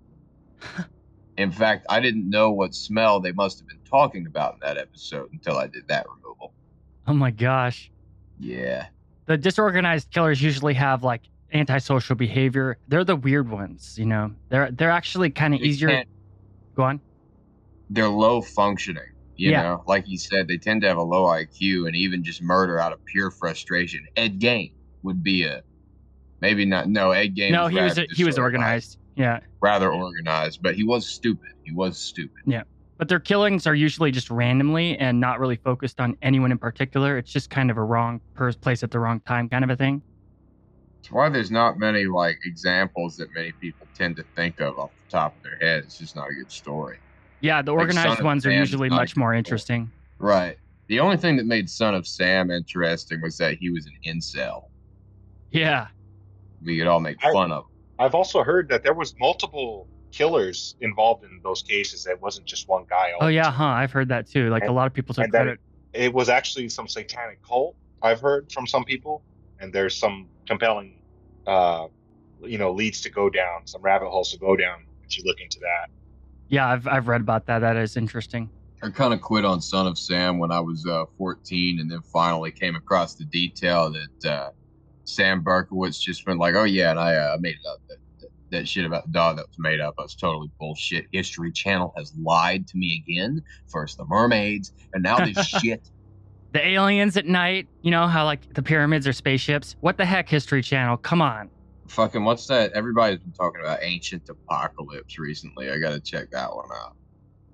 in 1.36 1.52
fact, 1.52 1.84
I 1.90 2.00
didn't 2.00 2.28
know 2.30 2.50
what 2.52 2.74
smell 2.74 3.20
they 3.20 3.32
must 3.32 3.58
have 3.58 3.68
been 3.68 3.82
talking 3.88 4.26
about 4.26 4.54
in 4.54 4.60
that 4.62 4.78
episode 4.78 5.30
until 5.32 5.58
I 5.58 5.66
did 5.66 5.86
that 5.88 6.06
removal. 6.08 6.54
Oh 7.06 7.12
my 7.12 7.30
gosh. 7.30 7.90
Yeah, 8.38 8.86
The 9.26 9.36
disorganized 9.36 10.10
killers 10.10 10.40
usually 10.40 10.72
have 10.72 11.04
like 11.04 11.20
antisocial 11.52 12.16
behavior. 12.16 12.78
They're 12.88 13.04
the 13.04 13.16
weird 13.16 13.50
ones, 13.50 13.96
you 13.98 14.06
know. 14.06 14.32
They're 14.48 14.70
they're 14.70 14.90
actually 14.90 15.28
kind 15.28 15.52
of 15.52 15.60
easier. 15.60 16.04
Go 16.76 16.84
on. 16.84 17.02
they're 17.90 18.08
low 18.08 18.40
functioning. 18.40 19.02
You 19.40 19.52
Yeah. 19.52 19.62
know, 19.62 19.82
like 19.86 20.04
you 20.06 20.18
said, 20.18 20.48
they 20.48 20.58
tend 20.58 20.82
to 20.82 20.88
have 20.88 20.98
a 20.98 21.02
low 21.02 21.24
IQ 21.24 21.86
and 21.86 21.96
even 21.96 22.22
just 22.22 22.42
murder 22.42 22.78
out 22.78 22.92
of 22.92 22.98
pure 23.06 23.30
frustration. 23.30 24.04
Ed 24.14 24.38
Gein 24.38 24.74
would 25.02 25.22
be 25.22 25.44
a 25.44 25.62
maybe 26.42 26.66
not. 26.66 26.90
No, 26.90 27.12
Ed 27.12 27.34
Gein. 27.36 27.50
no, 27.50 27.66
he 27.66 27.80
was 27.80 27.96
rather 27.96 28.06
he 28.14 28.24
was 28.24 28.38
organized. 28.38 28.98
Yeah. 29.16 29.40
rather 29.62 29.90
organized, 29.90 30.60
but 30.62 30.74
he 30.74 30.84
was 30.84 31.08
stupid. 31.08 31.48
He 31.62 31.72
was 31.72 31.98
stupid. 31.98 32.30
Yeah, 32.46 32.62
but 32.98 33.08
their 33.08 33.18
killings 33.20 33.66
are 33.66 33.74
usually 33.74 34.10
just 34.10 34.30
randomly 34.30 34.96
and 34.98 35.20
not 35.20 35.40
really 35.40 35.56
focused 35.56 36.00
on 36.00 36.16
anyone 36.20 36.52
in 36.52 36.58
particular. 36.58 37.16
It's 37.16 37.32
just 37.32 37.48
kind 37.48 37.70
of 37.70 37.78
a 37.78 37.82
wrong 37.82 38.20
place 38.60 38.82
at 38.82 38.90
the 38.90 38.98
wrong 38.98 39.20
time 39.26 39.48
kind 39.48 39.64
of 39.64 39.70
a 39.70 39.76
thing. 39.76 40.02
That's 41.02 41.12
why 41.12 41.30
there's 41.30 41.50
not 41.50 41.78
many 41.78 42.04
like 42.04 42.36
examples 42.44 43.16
that 43.16 43.28
many 43.34 43.52
people 43.60 43.88
tend 43.96 44.16
to 44.16 44.24
think 44.36 44.60
of 44.60 44.78
off 44.78 44.90
the 45.08 45.16
top 45.16 45.34
of 45.36 45.42
their 45.42 45.56
head. 45.66 45.84
It's 45.84 45.96
just 45.96 46.14
not 46.14 46.26
a 46.28 46.34
good 46.34 46.50
story. 46.52 46.98
Yeah, 47.40 47.62
the 47.62 47.72
organized 47.72 48.08
Son 48.08 48.18
of 48.18 48.24
ones 48.24 48.44
are 48.46 48.50
Sam 48.50 48.58
usually 48.58 48.88
not 48.88 48.96
much 48.96 49.16
more 49.16 49.32
good. 49.32 49.38
interesting. 49.38 49.90
Right. 50.18 50.58
The 50.88 51.00
only 51.00 51.16
thing 51.16 51.36
that 51.36 51.46
made 51.46 51.70
Son 51.70 51.94
of 51.94 52.06
Sam 52.06 52.50
interesting 52.50 53.20
was 53.20 53.38
that 53.38 53.54
he 53.58 53.70
was 53.70 53.86
an 53.86 53.94
incel. 54.04 54.64
Yeah. 55.50 55.88
We 56.64 56.78
could 56.78 56.86
all 56.86 57.00
make 57.00 57.16
I- 57.24 57.32
fun 57.32 57.52
of. 57.52 57.64
him. 57.64 57.70
I've 57.98 58.14
also 58.14 58.42
heard 58.42 58.68
that 58.70 58.82
there 58.82 58.94
was 58.94 59.14
multiple 59.18 59.86
killers 60.10 60.74
involved 60.80 61.22
in 61.22 61.38
those 61.44 61.62
cases. 61.62 62.06
It 62.06 62.20
wasn't 62.20 62.46
just 62.46 62.66
one 62.66 62.84
guy. 62.88 63.12
Oh 63.20 63.28
yeah, 63.28 63.50
huh? 63.50 63.64
I've 63.64 63.92
heard 63.92 64.08
that 64.08 64.26
too. 64.26 64.48
Like 64.48 64.64
a 64.64 64.72
lot 64.72 64.86
of 64.86 64.94
people 64.94 65.14
took 65.14 65.24
and 65.24 65.32
credit. 65.32 65.60
It 65.92 66.12
was 66.12 66.28
actually 66.30 66.68
some 66.70 66.88
satanic 66.88 67.42
cult. 67.42 67.76
I've 68.02 68.20
heard 68.20 68.50
from 68.50 68.66
some 68.66 68.84
people, 68.84 69.22
and 69.60 69.70
there's 69.72 69.94
some 69.94 70.28
compelling, 70.46 70.98
uh, 71.46 71.88
you 72.42 72.56
know, 72.56 72.72
leads 72.72 73.02
to 73.02 73.10
go 73.10 73.28
down, 73.28 73.66
some 73.66 73.82
rabbit 73.82 74.08
holes 74.08 74.32
to 74.32 74.38
go 74.38 74.56
down 74.56 74.84
if 75.04 75.18
you 75.18 75.24
look 75.26 75.40
into 75.40 75.58
that. 75.60 75.90
Yeah, 76.50 76.68
I've 76.68 76.86
I've 76.86 77.08
read 77.08 77.20
about 77.20 77.46
that. 77.46 77.60
That 77.60 77.76
is 77.76 77.96
interesting. 77.96 78.50
I 78.82 78.90
kind 78.90 79.14
of 79.14 79.20
quit 79.20 79.44
on 79.44 79.60
Son 79.60 79.86
of 79.86 79.98
Sam 79.98 80.38
when 80.38 80.50
I 80.50 80.60
was 80.60 80.86
uh, 80.86 81.04
14, 81.18 81.80
and 81.80 81.90
then 81.90 82.00
finally 82.02 82.50
came 82.50 82.76
across 82.76 83.14
the 83.14 83.24
detail 83.24 83.92
that 83.92 84.30
uh, 84.30 84.50
Sam 85.04 85.44
Berkowitz 85.44 86.00
just 86.00 86.26
went 86.26 86.40
like, 86.40 86.54
"Oh 86.54 86.64
yeah, 86.64 86.90
and 86.90 86.98
I 86.98 87.14
uh, 87.14 87.36
made 87.40 87.54
it 87.54 87.68
up. 87.68 87.80
That, 87.88 87.98
that, 88.20 88.28
that 88.50 88.68
shit 88.68 88.84
about 88.84 89.06
the 89.06 89.12
dog 89.12 89.36
that 89.36 89.46
was 89.46 89.58
made 89.58 89.80
up 89.80 89.94
I 89.98 90.02
was 90.02 90.16
totally 90.16 90.50
bullshit. 90.58 91.06
History 91.12 91.52
Channel 91.52 91.92
has 91.96 92.12
lied 92.20 92.66
to 92.68 92.76
me 92.76 93.04
again. 93.06 93.42
First 93.68 93.98
the 93.98 94.04
mermaids, 94.06 94.72
and 94.92 95.02
now 95.02 95.24
this 95.24 95.46
shit." 95.62 95.88
The 96.52 96.66
aliens 96.66 97.16
at 97.16 97.26
night, 97.26 97.68
you 97.82 97.92
know 97.92 98.08
how 98.08 98.24
like 98.24 98.54
the 98.54 98.62
pyramids 98.62 99.06
are 99.06 99.12
spaceships. 99.12 99.76
What 99.80 99.98
the 99.98 100.04
heck, 100.04 100.28
History 100.28 100.62
Channel? 100.62 100.96
Come 100.96 101.22
on. 101.22 101.48
Fucking 101.90 102.22
what's 102.24 102.46
that? 102.46 102.72
Everybody's 102.72 103.18
been 103.18 103.32
talking 103.32 103.60
about 103.62 103.80
ancient 103.82 104.28
apocalypse 104.28 105.18
recently. 105.18 105.70
I 105.70 105.78
got 105.78 105.90
to 105.90 106.00
check 106.00 106.30
that 106.30 106.54
one 106.54 106.68
out. 106.72 106.94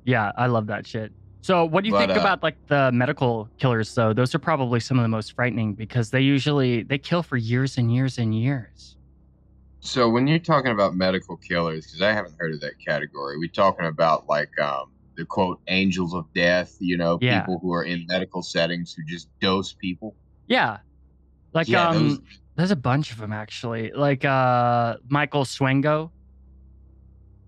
Yeah, 0.05 0.31
I 0.37 0.47
love 0.47 0.67
that 0.67 0.87
shit. 0.87 1.11
So, 1.41 1.65
what 1.65 1.83
do 1.85 1.89
you 1.89 1.95
But, 1.95 2.07
think 2.09 2.19
uh, 2.19 2.21
about 2.21 2.43
like 2.43 2.57
the 2.67 2.93
medical 2.93 3.49
killers 3.59 3.95
though? 3.95 4.13
Those 4.13 4.35
are 4.35 4.39
probably 4.39 4.79
some 4.81 4.99
of 4.99 5.05
the 5.05 5.09
most 5.09 5.33
frightening 5.35 5.73
because 5.73 6.11
they 6.11 6.21
usually 6.21 6.83
they 6.83 6.99
kill 6.99 7.23
for 7.23 7.37
years 7.39 7.79
and 7.79 7.93
years 7.95 8.19
and 8.19 8.35
years. 8.39 8.97
So 9.81 10.11
when 10.11 10.27
you're 10.27 10.39
talking 10.39 10.73
about 10.73 10.95
medical 10.97 11.37
killers, 11.39 11.87
because 11.87 12.03
I 12.03 12.13
haven't 12.13 12.35
heard 12.39 12.53
of 12.53 12.61
that 12.61 12.75
category, 12.85 13.39
we're 13.39 13.49
talking 13.49 13.87
about 13.87 14.29
like 14.29 14.51
um, 14.61 14.91
the 15.17 15.25
quote 15.25 15.61
angels 15.69 16.13
of 16.13 16.27
death. 16.35 16.77
You 16.79 16.99
know, 16.99 17.19
Yeah. 17.23 17.41
people 17.41 17.59
who 17.61 17.73
are 17.73 17.85
in 17.85 18.05
medical 18.09 18.43
settings 18.43 18.93
who 18.93 19.03
just 19.05 19.29
dose 19.41 19.73
people. 19.73 20.15
Yeah. 20.47 20.79
Like 21.55 21.69
Yeah, 21.69 21.89
um 21.89 22.09
those- 22.09 22.19
there's 22.57 22.71
a 22.71 22.77
bunch 22.77 23.13
of 23.13 23.19
them 23.19 23.33
actually. 23.33 23.93
Like 23.93 24.25
uh 24.25 24.97
Michael 25.09 25.45
Swango. 25.45 26.11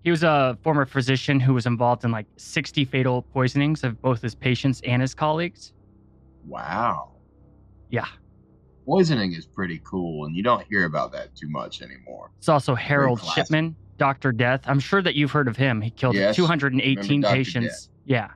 He 0.03 0.11
was 0.11 0.23
a 0.23 0.57
former 0.63 0.85
physician 0.85 1.39
who 1.41 1.53
was 1.53 1.65
involved 1.65 2.05
in 2.05 2.11
like 2.11 2.25
60 2.37 2.85
fatal 2.85 3.21
poisonings 3.21 3.83
of 3.83 4.01
both 4.01 4.21
his 4.21 4.33
patients 4.33 4.81
and 4.85 5.01
his 5.01 5.13
colleagues. 5.13 5.73
Wow, 6.47 7.11
Yeah. 7.89 8.05
poisoning 8.85 9.33
is 9.33 9.45
pretty 9.45 9.81
cool, 9.83 10.25
and 10.25 10.35
you 10.35 10.41
don't 10.41 10.63
hear 10.69 10.85
about 10.85 11.11
that 11.11 11.35
too 11.35 11.49
much 11.49 11.81
anymore. 11.81 12.31
It's 12.37 12.47
also 12.49 12.73
Harold. 12.75 13.21
Shipman, 13.21 13.75
Dr. 13.97 14.31
Death. 14.31 14.61
I'm 14.65 14.79
sure 14.79 15.01
that 15.01 15.15
you've 15.15 15.31
heard 15.31 15.49
of 15.49 15.57
him. 15.57 15.81
He 15.81 15.91
killed 15.91 16.15
Yes, 16.15 16.35
218 16.37 16.97
remember 16.97 17.27
Dr. 17.27 17.35
patients. 17.35 17.89
Yeah. 18.05 18.29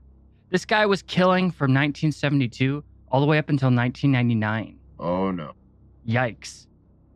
This 0.50 0.66
guy 0.66 0.86
was 0.86 1.02
killing 1.04 1.50
from 1.50 1.72
1972 1.74 2.84
all 3.10 3.22
the 3.22 3.26
way 3.26 3.38
up 3.38 3.48
until 3.50 3.72
1999. 3.72 4.78
Oh 5.00 5.32
no, 5.32 5.54
Yikes. 6.08 6.68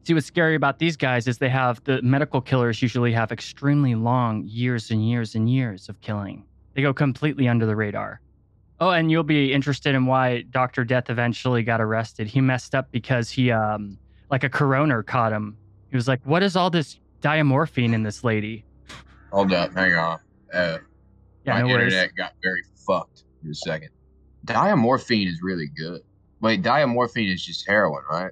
See, 0.03 0.13
what's 0.13 0.25
scary 0.25 0.55
about 0.55 0.79
these 0.79 0.95
guys 0.95 1.27
is 1.27 1.37
they 1.37 1.49
have 1.49 1.83
the 1.83 2.01
medical 2.01 2.39
killers 2.39 2.81
usually 2.81 3.11
have 3.11 3.31
extremely 3.31 3.93
long 3.95 4.43
years 4.45 4.89
and 4.91 5.07
years 5.07 5.35
and 5.35 5.49
years 5.49 5.89
of 5.89 5.99
killing. 6.01 6.45
They 6.75 6.81
go 6.81 6.93
completely 6.93 7.47
under 7.49 7.65
the 7.65 7.75
radar. 7.75 8.21
Oh, 8.79 8.91
and 8.91 9.11
you'll 9.11 9.23
be 9.23 9.51
interested 9.51 9.95
in 9.95 10.05
why 10.05 10.43
Dr. 10.51 10.85
Death 10.85 11.09
eventually 11.09 11.63
got 11.63 11.81
arrested. 11.81 12.27
He 12.27 12.39
messed 12.41 12.75
up 12.75 12.89
because 12.91 13.29
he, 13.29 13.51
um, 13.51 13.97
like 14.29 14.43
a 14.43 14.49
coroner 14.49 15.03
caught 15.03 15.33
him. 15.33 15.57
He 15.89 15.95
was 15.97 16.07
like, 16.07 16.21
What 16.23 16.43
is 16.43 16.55
all 16.55 16.69
this 16.69 16.99
diamorphine 17.21 17.93
in 17.93 18.03
this 18.03 18.23
lady? 18.23 18.63
hold 19.31 19.51
up, 19.51 19.73
hang 19.73 19.93
on. 19.93 20.19
Uh, 20.53 20.77
Yeah, 21.45 21.53
my 21.55 21.61
no 21.61 21.67
worries. 21.67 21.93
internet 21.93 22.15
got 22.15 22.33
very 22.43 22.61
fucked 22.87 23.23
for 23.43 23.49
a 23.49 23.55
second. 23.55 23.89
Diamorphine 24.45 25.27
is 25.27 25.41
really 25.41 25.67
good. 25.75 26.01
Wait, 26.39 26.61
diamorphine 26.61 27.33
is 27.33 27.43
just 27.43 27.67
heroin, 27.67 28.03
right? 28.09 28.31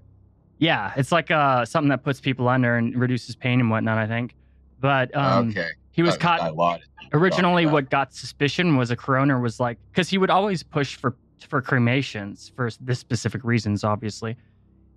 Yeah, 0.58 0.94
it's 0.96 1.12
like 1.12 1.32
uh, 1.32 1.66
something 1.66 1.90
that 1.90 2.04
puts 2.04 2.20
people 2.22 2.48
under 2.48 2.78
and 2.78 2.98
reduces 2.98 3.36
pain 3.36 3.60
and 3.60 3.70
whatnot, 3.70 3.98
I 3.98 4.08
think. 4.08 4.36
But 4.80 5.16
um, 5.16 5.50
okay, 5.50 5.70
he 5.92 6.02
was 6.02 6.16
I- 6.16 6.18
caught. 6.18 6.42
I 6.42 6.80
originally 7.14 7.66
what 7.66 7.90
got 7.90 8.14
suspicion 8.14 8.78
was 8.78 8.92
a 8.92 8.96
coroner 8.96 9.40
was 9.40 9.60
like 9.60 9.78
because 9.92 10.10
he 10.10 10.18
would 10.18 10.30
always 10.30 10.64
push 10.64 10.96
for 10.98 11.16
for 11.48 11.62
cremations 11.62 12.52
for 12.56 12.70
this 12.82 12.98
specific 13.00 13.44
reasons 13.44 13.84
obviously 13.84 14.36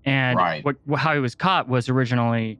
And 0.05 0.39
Right. 0.39 0.65
what 0.65 0.77
how 0.97 1.13
he 1.13 1.21
was 1.21 1.35
caught 1.35 1.69
was 1.69 1.89
originally 1.91 2.59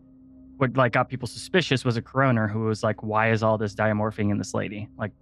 what 0.59 0.77
like 0.77 0.93
got 0.93 1.09
people 1.09 1.27
suspicious 1.27 1.85
was 1.85 1.97
a 1.97 2.03
coroner 2.03 2.47
who 2.49 2.61
was 2.65 2.83
like, 2.83 3.03
"Why 3.03 3.31
is 3.31 3.43
all 3.43 3.57
this 3.57 3.75
diamorphine 3.75 4.31
in 4.31 4.39
this 4.39 4.53
lady?" 4.55 4.89
Like, 4.99 5.13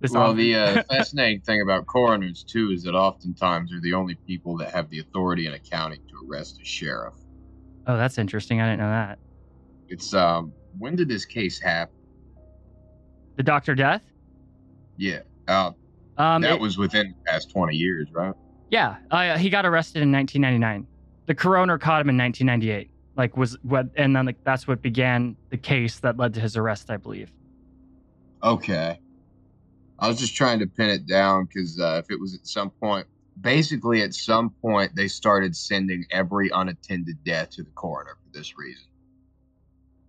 this 0.00 0.12
Well, 0.12 0.34
the 0.34 0.54
uh, 0.54 0.82
fascinating 0.90 1.40
thing 1.42 1.60
about 1.62 1.86
coroners 1.86 2.42
too 2.42 2.70
is 2.72 2.82
that 2.84 2.94
oftentimes 2.94 3.70
they're 3.70 3.80
the 3.80 3.94
only 3.94 4.14
people 4.26 4.56
that 4.58 4.70
have 4.72 4.88
the 4.90 5.00
authority 5.00 5.46
in 5.46 5.52
a 5.54 5.58
county 5.58 5.96
to 5.96 6.26
arrest 6.28 6.58
a 6.60 6.64
sheriff. 6.64 7.14
oh, 7.86 7.96
that's 7.96 8.18
interesting. 8.18 8.60
I 8.60 8.66
didn't 8.70 8.80
know 8.80 8.90
that. 8.90 9.18
It's 9.88 10.14
um, 10.14 10.52
when 10.78 10.96
did 10.96 11.08
this 11.08 11.24
case 11.24 11.60
happen? 11.60 11.94
The 13.36 13.42
Doctor 13.42 13.74
Death. 13.74 14.02
Yeah, 14.96 15.20
uh, 15.48 15.72
Um, 16.18 16.42
that 16.42 16.52
it- 16.54 16.60
was 16.60 16.76
within 16.78 17.08
the 17.08 17.30
past 17.30 17.50
twenty 17.50 17.76
years, 17.76 18.08
right? 18.12 18.34
Yeah, 18.70 18.96
uh, 19.10 19.36
he 19.36 19.50
got 19.50 19.66
arrested 19.66 20.00
in 20.02 20.12
1999. 20.12 20.86
The 21.26 21.34
coroner 21.34 21.76
caught 21.76 22.00
him 22.02 22.08
in 22.10 22.16
1998. 22.16 22.88
Like 23.16 23.36
was 23.36 23.58
what, 23.62 23.86
and 23.96 24.14
then 24.14 24.26
like 24.26 24.36
that's 24.44 24.68
what 24.68 24.80
began 24.80 25.36
the 25.50 25.56
case 25.56 25.98
that 26.00 26.16
led 26.16 26.34
to 26.34 26.40
his 26.40 26.56
arrest, 26.56 26.88
I 26.90 26.96
believe. 26.96 27.32
Okay. 28.44 29.00
I 30.00 30.08
was 30.08 30.18
just 30.18 30.34
trying 30.34 30.58
to 30.60 30.66
pin 30.66 30.88
it 30.90 31.06
down 31.06 31.44
because 31.44 31.78
uh, 31.78 32.00
if 32.02 32.10
it 32.10 32.18
was 32.18 32.34
at 32.34 32.46
some 32.46 32.70
point, 32.70 33.06
basically 33.40 34.02
at 34.02 34.14
some 34.14 34.50
point, 34.62 34.94
they 34.96 35.08
started 35.08 35.54
sending 35.54 36.04
every 36.10 36.50
unattended 36.54 37.22
death 37.24 37.50
to 37.50 37.62
the 37.62 37.70
coroner 37.72 38.16
for 38.22 38.36
this 38.38 38.56
reason. 38.58 38.84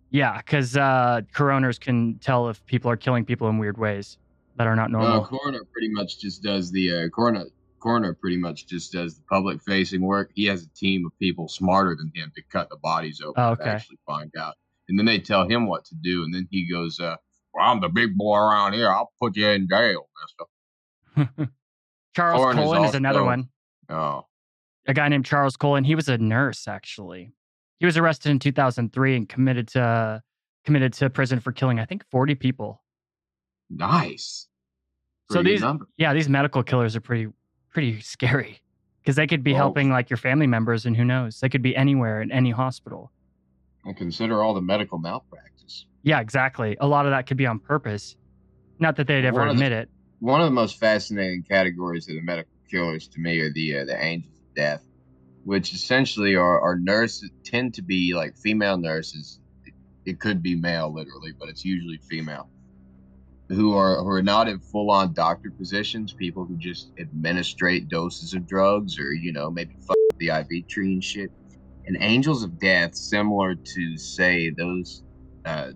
Yeah, 0.09 0.37
because 0.37 0.75
uh, 0.77 1.21
coroners 1.33 1.77
can 1.79 2.19
tell 2.19 2.49
if 2.49 2.65
people 2.65 2.89
are 2.91 2.97
killing 2.97 3.25
people 3.25 3.49
in 3.49 3.57
weird 3.57 3.77
ways 3.77 4.17
that 4.57 4.67
are 4.67 4.75
not 4.75 4.91
No, 4.91 4.99
normal. 4.99 5.25
coroner 5.25 5.61
pretty 5.71 5.89
much 5.89 6.19
just 6.19 6.41
does 6.43 6.71
the 6.71 7.03
uh, 7.05 7.09
coroner. 7.09 7.45
Coroner 7.79 8.13
pretty 8.13 8.37
much 8.37 8.67
just 8.67 8.91
does 8.91 9.15
the 9.15 9.23
public-facing 9.29 10.01
work. 10.01 10.29
He 10.35 10.45
has 10.45 10.63
a 10.63 10.69
team 10.69 11.03
of 11.05 11.17
people 11.17 11.47
smarter 11.47 11.95
than 11.95 12.11
him 12.13 12.31
to 12.35 12.41
cut 12.51 12.69
the 12.69 12.75
bodies 12.77 13.21
open 13.21 13.41
Oh, 13.43 13.55
to 13.55 13.65
actually 13.67 13.97
find 14.05 14.31
out, 14.37 14.55
and 14.87 14.99
then 14.99 15.05
they 15.07 15.17
tell 15.19 15.47
him 15.49 15.65
what 15.67 15.83
to 15.85 15.95
do, 15.95 16.23
and 16.23 16.31
then 16.33 16.47
he 16.51 16.69
goes, 16.71 16.99
uh, 16.99 17.15
"Well, 17.53 17.65
I'm 17.65 17.81
the 17.81 17.89
big 17.89 18.17
boy 18.17 18.37
around 18.37 18.73
here. 18.73 18.89
I'll 18.91 19.11
put 19.21 19.35
you 19.35 19.47
in 19.47 19.67
jail, 19.69 20.07
Mister." 21.15 21.49
Charles 22.15 22.55
Cullen 22.55 22.83
is 22.85 22.95
another 22.95 23.23
one. 23.23 23.49
Oh, 23.89 24.25
A 24.87 24.93
guy 24.93 25.07
named 25.09 25.25
Charles 25.25 25.55
Cullen. 25.57 25.83
He 25.83 25.95
was 25.95 26.09
a 26.09 26.17
nurse 26.17 26.67
actually. 26.67 27.33
He 27.79 27.85
was 27.85 27.97
arrested 27.97 28.29
in 28.29 28.39
2003 28.39 29.15
and 29.15 29.27
committed 29.29 29.67
to 29.69 30.21
committed 30.65 30.93
to 30.93 31.09
prison 31.09 31.39
for 31.39 31.51
killing 31.51 31.79
I 31.79 31.85
think 31.85 32.03
40 32.11 32.35
people. 32.35 32.81
nice. 33.69 34.47
So 35.29 35.35
Pretty 35.35 35.51
these 35.51 35.61
number. 35.61 35.87
yeah 35.97 36.13
these 36.13 36.27
medical 36.29 36.61
killers 36.63 36.95
are 36.95 37.01
pretty 37.01 37.31
pretty 37.69 38.01
scary 38.01 38.59
because 39.01 39.15
they 39.15 39.25
could 39.27 39.43
be 39.43 39.53
Oh. 39.53 39.57
helping 39.57 39.89
like 39.89 40.09
your 40.09 40.17
family 40.17 40.47
members 40.47 40.85
and 40.85 40.95
who 40.95 41.05
knows 41.05 41.39
they 41.39 41.49
could 41.49 41.61
be 41.61 41.75
anywhere 41.75 42.21
in 42.21 42.31
any 42.31 42.51
hospital. 42.51 43.11
And 43.85 43.95
consider 43.97 44.43
all 44.43 44.53
the 44.53 44.61
medical 44.61 44.99
malpractice. 44.99 45.50
Yeah, 46.03 46.19
exactly. 46.19 46.77
A 46.79 46.87
lot 46.87 47.05
of 47.05 47.11
that 47.11 47.27
could 47.27 47.37
be 47.37 47.45
on 47.45 47.59
purpose. 47.59 48.15
Not 48.79 48.95
that 48.95 49.07
they'd 49.07 49.25
ever 49.25 49.39
One 49.39 49.49
of 49.49 49.57
the- 49.57 49.63
admit 49.63 49.71
it. 49.71 49.89
One 50.19 50.39
of 50.41 50.45
the 50.45 50.51
most 50.51 50.77
fascinating 50.77 51.43
categories 51.49 52.07
of 52.07 52.15
the 52.15 52.21
medical 52.21 52.51
killers 52.69 53.07
to 53.09 53.19
me 53.19 53.39
are 53.39 53.51
the 53.51 53.79
uh, 53.79 53.85
the 53.85 54.03
angels 54.03 54.35
of 54.37 54.55
death, 54.55 54.83
which 55.43 55.73
essentially 55.73 56.35
are, 56.35 56.61
are 56.61 56.77
nurses 56.77 57.31
tend 57.43 57.73
to 57.75 57.81
be 57.81 58.13
like 58.13 58.35
female 58.37 58.77
nurses. 58.77 59.39
It, 59.65 59.73
it 60.05 60.19
could 60.19 60.43
be 60.43 60.55
male 60.55 60.93
literally, 60.93 61.31
but 61.39 61.49
it's 61.49 61.65
usually 61.65 61.99
female. 62.07 62.51
Who 63.49 63.73
are 63.75 63.97
who 63.97 64.09
are 64.09 64.21
not 64.21 64.47
in 64.47 64.59
full 64.59 64.91
on 64.91 65.13
doctor 65.13 65.51
positions, 65.57 66.13
people 66.13 66.45
who 66.45 66.55
just 66.57 66.91
administrate 66.99 67.89
doses 67.89 68.33
of 68.33 68.47
drugs 68.47 68.99
or 68.99 69.11
you 69.13 69.33
know 69.33 69.49
maybe 69.49 69.75
fuck 69.87 69.97
the 70.19 70.29
IV 70.29 70.67
tree 70.69 70.93
and 70.93 71.03
shit. 71.03 71.31
And 71.87 71.97
angels 71.99 72.43
of 72.43 72.59
death, 72.59 72.93
similar 72.93 73.55
to 73.55 73.97
say 73.97 74.51
those 74.55 75.01
uh, 75.45 75.71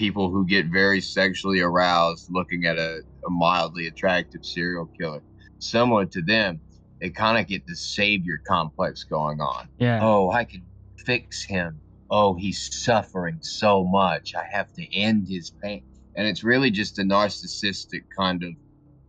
people 0.00 0.30
who 0.30 0.46
get 0.46 0.64
very 0.64 0.98
sexually 0.98 1.60
aroused 1.60 2.26
looking 2.30 2.64
at 2.64 2.78
a, 2.78 3.02
a 3.26 3.30
mildly 3.30 3.86
attractive 3.86 4.42
serial 4.42 4.86
killer. 4.98 5.22
Similar 5.58 6.06
to 6.06 6.22
them, 6.22 6.58
they 7.02 7.10
kind 7.10 7.38
of 7.38 7.46
get 7.46 7.66
the 7.66 7.76
savior 7.76 8.40
complex 8.48 9.04
going 9.04 9.42
on. 9.42 9.68
Yeah. 9.78 10.00
Oh, 10.02 10.30
I 10.30 10.44
can 10.44 10.62
fix 11.04 11.44
him. 11.44 11.78
Oh, 12.10 12.34
he's 12.34 12.82
suffering 12.82 13.36
so 13.42 13.84
much. 13.84 14.34
I 14.34 14.44
have 14.50 14.72
to 14.72 14.96
end 14.96 15.28
his 15.28 15.50
pain. 15.62 15.84
And 16.16 16.26
it's 16.26 16.42
really 16.42 16.70
just 16.70 16.98
a 16.98 17.02
narcissistic 17.02 18.04
kind 18.16 18.42
of 18.42 18.52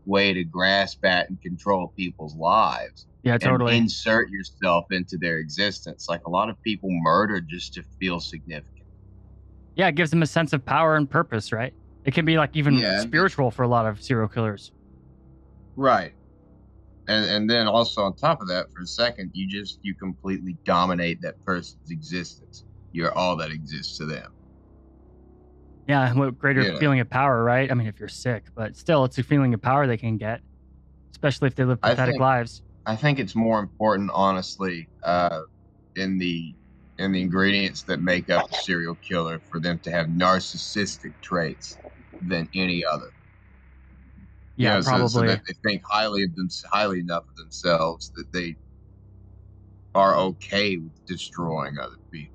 way 0.06 0.34
to 0.34 0.44
grasp 0.44 1.06
at 1.06 1.30
and 1.30 1.42
control 1.42 1.94
people's 1.96 2.36
lives 2.36 3.08
Yeah, 3.24 3.34
and 3.34 3.42
totally. 3.42 3.78
insert 3.78 4.30
yourself 4.30 4.86
into 4.92 5.18
their 5.18 5.38
existence. 5.38 6.08
Like 6.10 6.28
a 6.28 6.30
lot 6.30 6.50
of 6.50 6.62
people 6.64 6.90
murder 6.92 7.40
just 7.40 7.76
to 7.76 7.84
feel 7.98 8.20
significant. 8.20 8.81
Yeah, 9.76 9.88
it 9.88 9.96
gives 9.96 10.12
them 10.12 10.22
a 10.22 10.28
sense 10.28 10.54
of 10.54 10.64
power 10.66 10.96
and 10.96 11.10
purpose, 11.10 11.52
right? 11.52 11.74
It 12.06 12.14
can 12.14 12.26
be 12.26 12.38
like 12.38 12.56
even 12.56 12.76
Yeah. 12.76 13.00
spiritual 13.02 13.52
for 13.52 13.64
a 13.64 13.68
lot 13.68 13.86
of 13.86 14.02
serial 14.02 14.28
killers. 14.28 14.72
Right. 15.76 16.14
And 17.08 17.26
and 17.26 17.50
then 17.50 17.68
also 17.68 18.04
on 18.04 18.16
top 18.16 18.42
of 18.42 18.48
that, 18.50 18.72
for 18.74 18.82
a 18.82 18.88
second, 18.88 19.32
you 19.34 19.48
just 19.48 19.80
you 19.82 19.96
completely 19.96 20.58
dominate 20.66 21.22
that 21.22 21.44
person's 21.46 21.90
existence. 21.92 22.64
You're 22.92 23.12
all 23.14 23.36
that 23.38 23.52
exists 23.52 23.98
to 23.98 24.06
them. 24.06 24.32
Yeah, 25.88 26.14
what 26.14 26.38
greater 26.38 26.62
Yeah. 26.62 26.78
feeling 26.80 27.00
of 27.00 27.10
power, 27.10 27.44
right? 27.44 27.70
I 27.72 27.74
mean, 27.74 27.88
if 27.88 28.00
you're 28.00 28.08
sick, 28.10 28.46
but 28.56 28.76
still, 28.78 29.04
it's 29.06 29.18
a 29.18 29.24
feeling 29.24 29.54
of 29.54 29.62
power 29.62 29.88
they 29.88 29.98
can 29.98 30.18
get, 30.18 30.42
especially 31.12 31.48
if 31.48 31.56
they 31.56 31.64
live 31.66 31.80
I 31.84 31.92
pathetic 31.92 32.14
think- 32.14 32.22
lives. 32.22 32.62
I 32.86 32.96
think 32.96 33.20
it's 33.20 33.36
more 33.36 33.60
important, 33.60 34.10
honestly, 34.14 34.88
uh, 35.04 35.42
in 35.96 36.18
the 36.18 36.56
in 36.98 37.12
the 37.12 37.22
ingredients 37.22 37.84
that 37.84 38.02
make 38.02 38.30
up 38.30 38.50
a 38.52 38.56
serial 38.56 38.96
killer 39.08 39.42
for 39.50 39.60
them 39.60 39.80
to 39.80 39.92
have 39.92 40.08
narcissistic 40.08 41.14
traits 41.22 41.78
than 42.22 42.48
any 42.54 42.84
other. 42.86 43.12
You 44.58 44.66
Yeah, 44.68 44.76
know, 44.76 44.82
so- 44.82 44.90
probably. 44.90 45.10
So, 45.10 45.26
that 45.28 45.42
they 45.48 45.54
think 45.70 45.82
highly 45.90 46.24
of 46.24 46.36
them, 46.36 46.48
highly 46.72 47.00
enough 47.00 47.24
of 47.30 47.36
themselves 47.36 48.12
that 48.16 48.26
they 48.34 48.56
are 49.96 50.16
okay 50.16 50.78
with 50.78 50.94
destroying 51.08 51.78
other 51.78 51.96
people. 52.12 52.34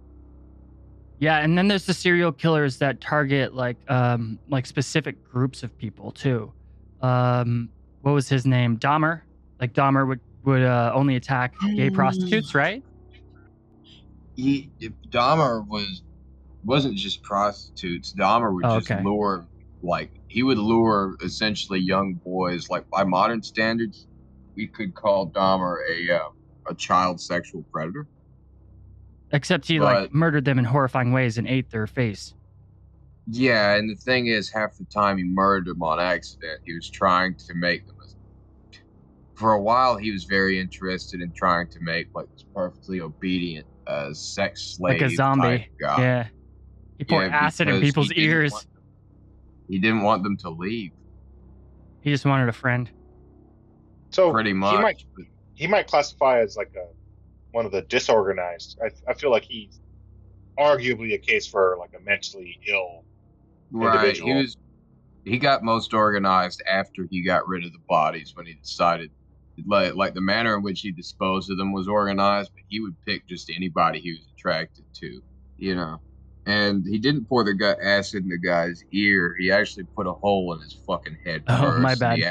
Yeah, 1.19 1.39
and 1.39 1.57
then 1.57 1.69
there's 1.69 1.87
the 1.87 1.95
serial 1.95 2.33
killers 2.33 2.77
that 2.79 3.01
target 3.01 3.55
like 3.55 3.79
um 3.89 4.39
like 4.49 4.67
specific 4.67 5.23
groups 5.25 5.63
of 5.63 5.77
people 5.79 6.11
too. 6.13 6.53
Um 7.01 7.71
what 8.03 8.13
was 8.13 8.29
his 8.29 8.45
name? 8.47 8.77
Dahmer. 8.79 9.23
Like 9.59 9.73
Dahmer 9.73 10.07
would 10.07 10.21
would 10.45 10.63
uh, 10.63 10.93
only 10.95 11.17
attack 11.17 11.55
gay 11.77 11.89
prostitutes, 11.91 12.55
right? 12.55 12.83
He 14.37 14.73
Dahmer 15.09 15.67
was 15.67 16.03
wasn't 16.65 16.97
just 16.97 17.23
prostitutes. 17.23 18.13
Dahmer 18.13 18.55
would 18.55 18.65
Oh, 18.67 18.79
just 18.81 18.91
okay. 18.91 19.03
lure 19.03 19.49
like 19.83 20.13
he 20.29 20.43
would 20.43 20.59
lure 20.59 21.17
essentially 21.23 21.81
young 21.81 22.15
boys. 22.25 22.69
Like 22.71 22.85
by 22.91 23.05
modern 23.05 23.43
standards, 23.43 24.07
we 24.57 24.69
could 24.69 24.95
call 24.95 25.31
Dahmer 25.31 25.79
a 25.91 26.17
uh, 26.17 26.29
a 26.69 26.75
child 26.75 27.21
sexual 27.21 27.65
predator. 27.73 28.07
Except 29.33 29.67
he 29.67 29.81
like 29.81 30.13
murdered 30.13 30.45
them 30.45 30.59
in 30.59 30.65
horrifying 30.67 31.13
ways 31.13 31.39
and 31.39 31.49
ate 31.49 31.71
their 31.71 31.87
face. 31.87 32.35
Yeah, 33.29 33.75
and 33.75 33.91
the 33.91 33.97
thing 33.97 34.29
is, 34.29 34.51
half 34.53 34.77
the 34.77 34.85
time 34.85 35.19
he 35.19 35.25
murdered 35.25 35.67
them 35.67 35.83
on 35.83 35.99
accident. 35.99 36.61
He 36.65 36.75
was 36.75 36.89
trying 36.89 37.35
to 37.49 37.55
make 37.55 37.85
them. 37.87 37.97
For 39.35 39.53
a 39.53 39.61
while, 39.61 39.97
he 39.99 40.13
was 40.13 40.25
very 40.25 40.59
interested 40.59 41.21
in 41.21 41.33
trying 41.37 41.69
to 41.69 41.79
make 41.81 42.09
like 42.15 42.27
this 42.33 42.45
perfectly 42.55 43.01
obedient 43.01 43.67
uh, 43.87 44.13
sex 44.13 44.77
slave, 44.77 45.01
Like 45.01 45.11
a 45.13 45.15
zombie. 45.15 45.43
type 45.59 45.67
guy. 45.81 46.01
Yeah. 46.03 46.27
He 46.99 47.05
poured 47.05 47.31
Yeah, 47.31 47.37
acid 47.37 47.69
in 47.69 47.75
because 47.75 47.83
he 47.83 47.89
people's 47.89 48.09
didn't 48.09 48.23
ears. 48.23 48.53
want- 48.53 48.67
he 49.69 49.79
didn't 49.79 50.03
want 50.03 50.23
them 50.23 50.37
to 50.39 50.51
leave. 50.51 50.93
He 52.01 52.11
just 52.11 52.25
wanted 52.25 52.49
a 52.49 52.53
friend. 52.53 52.89
So 54.11 54.33
Pretty 54.33 54.51
he 54.51 54.55
much. 54.55 54.81
might 54.81 55.03
he 55.55 55.67
might 55.67 55.87
classify 55.89 56.41
as 56.41 56.57
like 56.57 56.71
a 56.77 56.87
one 57.53 57.67
of 57.67 57.73
the 57.73 57.83
disorganized. 57.83 58.79
I, 58.83 58.91
I 59.11 59.15
feel 59.15 59.31
like 59.31 59.43
he's 59.45 59.81
arguably 60.59 61.15
a 61.15 61.19
case 61.19 61.47
for 61.47 61.77
like 61.79 61.91
a 61.99 62.03
mentally 62.05 62.59
ill. 62.69 63.05
Right. 63.73 63.95
individual. 63.97 64.33
He 64.35 64.43
was. 64.43 64.57
He 65.25 65.39
got 65.39 65.65
most 65.65 65.93
organized 65.93 66.63
after 66.71 67.07
he 67.11 67.21
got 67.23 67.49
rid 67.49 67.65
of 67.65 67.73
the 67.73 67.81
bodies 67.89 68.33
when 68.37 68.47
he 68.47 68.55
decided, 68.55 69.11
like, 69.67 69.95
like 69.95 70.15
the 70.15 70.21
manner 70.21 70.57
in 70.57 70.63
which 70.63 70.81
he 70.81 70.93
disposed 70.93 71.51
of 71.51 71.59
them 71.59 71.73
was 71.73 71.89
organized. 71.89 72.51
But 72.55 72.65
he 72.69 72.81
would 72.81 72.97
pick 73.07 73.27
just 73.29 73.51
anybody 73.55 74.01
he 74.01 74.13
was 74.13 74.27
attracted 74.37 74.85
to, 75.01 75.21
you 75.57 75.75
know. 75.75 75.99
And 76.45 76.85
he 76.87 76.99
didn't 76.99 77.29
pour 77.29 77.43
the 77.45 77.55
gut 77.55 77.79
acid 77.83 78.23
in 78.23 78.29
the 78.29 78.39
guy's 78.39 78.81
ear. 78.93 79.35
He 79.39 79.51
actually 79.51 79.87
put 79.97 80.07
a 80.07 80.13
hole 80.13 80.53
in 80.55 80.61
his 80.61 80.77
fucking 80.87 81.19
head 81.25 81.43
Oh, 81.49 81.61
first. 81.63 81.83
my 81.83 81.95
bad. 81.97 82.19
He 82.19 82.25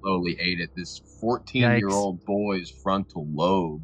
slowly 0.00 0.36
ate 0.40 0.60
at 0.60 0.70
this 0.76 1.00
14 1.20 1.62
year 1.76 1.88
old 1.88 2.20
boy's 2.24 2.70
frontal 2.82 3.26
lobe. 3.32 3.82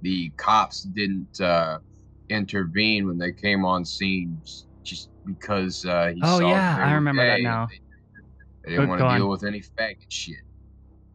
The 0.00 0.30
cops 0.38 0.82
didn't 0.82 1.40
uh, 1.40 1.78
intervene 2.28 3.06
when 3.06 3.18
they 3.18 3.32
came 3.32 3.64
on 3.64 3.84
scene 3.84 4.42
just 4.84 5.08
because 5.26 5.84
uh, 5.84 6.12
he 6.14 6.22
Oh, 6.24 6.38
saw 6.38 6.48
yeah, 6.48 6.76
I 6.80 6.94
remember 6.94 7.24
that 7.26 7.42
now. 7.42 7.66
They, 7.66 7.78
they 8.64 8.70
didn't 8.72 8.86
Good 8.86 8.88
want 8.90 9.10
to 9.10 9.16
deal 9.18 9.28
with 9.28 9.44
any 9.44 9.60
faggot 9.78 9.96
shit. 10.08 10.36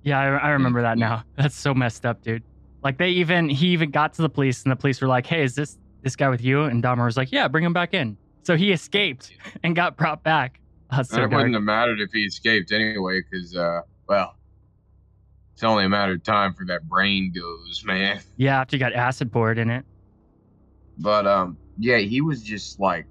Yeah, 0.07 0.21
I, 0.21 0.37
I 0.37 0.49
remember 0.51 0.81
that 0.83 0.97
now. 0.97 1.25
That's 1.35 1.53
so 1.53 1.73
messed 1.73 2.05
up, 2.05 2.21
dude. 2.21 2.41
Like 2.81 2.97
they 2.97 3.09
even 3.09 3.49
he 3.49 3.67
even 3.67 3.91
got 3.91 4.13
to 4.13 4.21
the 4.21 4.29
police 4.29 4.63
and 4.63 4.71
the 4.71 4.77
police 4.77 5.01
were 5.01 5.07
like, 5.09 5.25
"Hey, 5.25 5.43
is 5.43 5.53
this 5.53 5.77
this 6.01 6.15
guy 6.15 6.29
with 6.29 6.41
you?" 6.41 6.63
And 6.63 6.81
Dahmer 6.81 7.03
was 7.03 7.17
like, 7.17 7.33
"Yeah, 7.33 7.49
bring 7.49 7.65
him 7.65 7.73
back 7.73 7.93
in." 7.93 8.15
So 8.43 8.55
he 8.55 8.71
escaped 8.71 9.33
and 9.63 9.75
got 9.75 9.97
brought 9.97 10.23
back. 10.23 10.61
Uh, 10.89 11.03
so 11.03 11.21
it 11.21 11.29
wouldn't 11.29 11.53
have 11.53 11.63
mattered 11.63 11.99
if 11.99 12.13
he 12.13 12.21
escaped 12.21 12.71
anyway, 12.71 13.19
because 13.19 13.53
uh, 13.57 13.81
well, 14.07 14.37
it's 15.51 15.61
only 15.61 15.83
a 15.83 15.89
matter 15.89 16.13
of 16.13 16.23
time 16.23 16.53
for 16.53 16.65
that 16.67 16.87
brain 16.87 17.29
goes, 17.35 17.83
man. 17.83 18.21
Yeah, 18.37 18.61
after 18.61 18.77
you 18.77 18.79
got 18.79 18.93
acid 18.93 19.29
poured 19.29 19.57
in 19.57 19.69
it. 19.69 19.83
But 20.97 21.27
um, 21.27 21.57
yeah, 21.77 21.97
he 21.97 22.21
was 22.21 22.41
just 22.41 22.79
like 22.79 23.05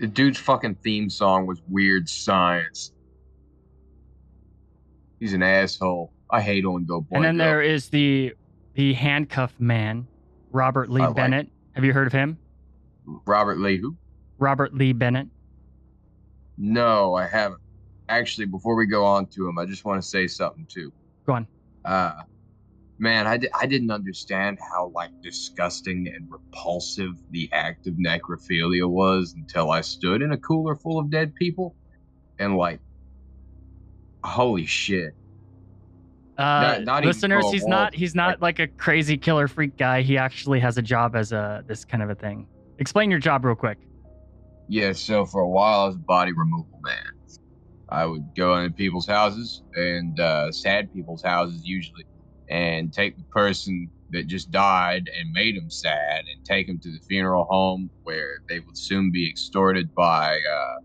the 0.00 0.06
dude's 0.06 0.38
fucking 0.38 0.74
theme 0.84 1.08
song 1.08 1.46
was 1.46 1.62
weird 1.66 2.10
science. 2.10 2.92
He's 5.22 5.34
an 5.34 5.42
asshole. 5.44 6.12
I 6.30 6.40
hate 6.40 6.64
Oingo 6.64 7.06
Boingo. 7.06 7.06
And 7.12 7.24
then 7.24 7.36
there 7.36 7.62
is 7.62 7.90
the 7.90 8.34
the 8.74 8.92
handcuff 8.94 9.54
man, 9.60 10.08
Robert 10.50 10.90
Lee 10.90 11.00
I 11.00 11.06
like- 11.06 11.14
Bennett. 11.14 11.48
Have 11.74 11.84
you 11.84 11.92
heard 11.92 12.08
of 12.08 12.12
him? 12.12 12.38
Robert 13.24 13.60
Lee. 13.60 13.76
Who? 13.76 13.96
Robert 14.38 14.74
Lee 14.74 14.92
Bennett. 14.92 15.28
No, 16.58 17.14
I 17.14 17.28
haven't. 17.28 17.60
Actually, 18.08 18.46
before 18.46 18.74
we 18.74 18.86
go 18.86 19.04
on 19.04 19.26
to 19.26 19.48
him, 19.48 19.60
I 19.60 19.64
just 19.64 19.84
want 19.84 20.02
to 20.02 20.08
say 20.08 20.26
something 20.26 20.66
too. 20.66 20.92
Go 21.24 21.34
on. 21.34 21.46
Uh, 21.84 22.22
man, 22.98 23.28
I 23.28 23.66
didn't 23.66 23.92
understand 23.92 24.58
how 24.72 24.90
like 24.92 25.12
disgusting 25.22 26.08
and 26.08 26.28
repulsive 26.28 27.12
the 27.30 27.48
act 27.52 27.86
of 27.86 27.94
necrophilia 27.94 28.90
was 28.90 29.34
until 29.36 29.70
I 29.70 29.82
stood 29.82 30.20
in 30.20 30.32
a 30.32 30.36
cooler 30.36 30.74
full 30.74 30.98
of 30.98 31.10
dead 31.12 31.32
people, 31.36 31.76
and 32.40 32.56
like, 32.56 32.80
holy 34.24 34.66
shit. 34.66 35.12
Uh, 36.38 36.42
Not- 36.42 36.84
not 36.84 37.04
listeners, 37.04 37.50
he's 37.50 37.66
not 37.66 37.94
he's 37.94 38.14
not 38.14 38.40
like 38.40 38.58
a 38.58 38.66
crazy 38.66 39.18
killer 39.18 39.46
freak 39.46 39.76
guy. 39.76 40.02
He 40.02 40.16
actually 40.16 40.60
has 40.60 40.78
a 40.78 40.82
job 40.82 41.14
as 41.14 41.30
a 41.32 41.62
this 41.66 41.84
kind 41.84 42.02
of 42.02 42.10
a 42.10 42.14
thing. 42.14 42.46
Explain 42.78 43.10
your 43.10 43.20
job 43.20 43.44
real 43.44 43.54
quick. 43.54 43.78
Yeah, 44.68 44.92
so 44.92 45.26
for 45.26 45.42
a 45.42 45.48
while 45.48 45.80
I 45.80 45.86
was 45.86 45.96
a 45.96 46.00
body 46.00 46.32
removal 46.32 46.80
man. 46.82 46.96
I 47.90 48.06
would 48.06 48.34
go 48.34 48.56
into 48.56 48.72
people's 48.74 49.06
houses 49.06 49.62
and 49.74 50.18
uh, 50.18 50.50
sad 50.50 50.90
people's 50.94 51.22
houses 51.22 51.60
usually, 51.66 52.06
and 52.48 52.90
take 52.90 53.14
the 53.18 53.24
person 53.30 53.90
that 54.10 54.26
just 54.26 54.50
died 54.50 55.10
and 55.14 55.30
made 55.32 55.56
them 55.56 55.68
sad 55.68 56.20
and 56.20 56.44
take 56.46 56.66
them 56.66 56.80
to 56.80 56.90
the 56.90 56.98
funeral 57.06 57.46
home 57.50 57.90
where 58.04 58.38
they 58.48 58.60
would 58.60 58.78
soon 58.78 59.10
be 59.12 59.28
extorted 59.28 59.90
by 59.94 60.36
uh, 60.36 60.80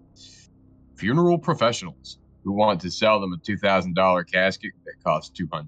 funeral 0.97 1.39
professionals 1.39 2.19
who 2.47 2.53
want 2.53 2.79
to 2.79 2.89
sell 2.89 3.19
them 3.19 3.33
a 3.33 3.37
two 3.37 3.57
thousand 3.57 3.93
dollar 3.93 4.23
casket 4.23 4.71
that 4.85 4.93
costs 5.03 5.29
two 5.37 5.49
hundred 5.51 5.67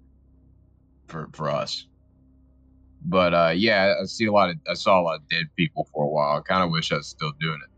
for 1.08 1.30
for 1.34 1.50
us. 1.50 1.86
But 3.04 3.34
uh, 3.34 3.54
yeah, 3.54 3.96
I 4.02 4.06
see 4.06 4.28
a 4.28 4.32
lot 4.32 4.50
of 4.50 4.56
I 4.66 4.76
saw 4.76 5.02
a 5.02 5.04
lot 5.04 5.16
of 5.16 5.28
dead 5.28 5.48
people 5.58 5.90
for 5.94 6.06
a 6.06 6.08
while. 6.08 6.38
I 6.38 6.42
kind 6.42 6.64
of 6.64 6.72
wish 6.72 6.94
I 6.94 6.96
was 6.96 7.08
still 7.08 7.34
doing 7.42 7.60
it. 7.62 7.70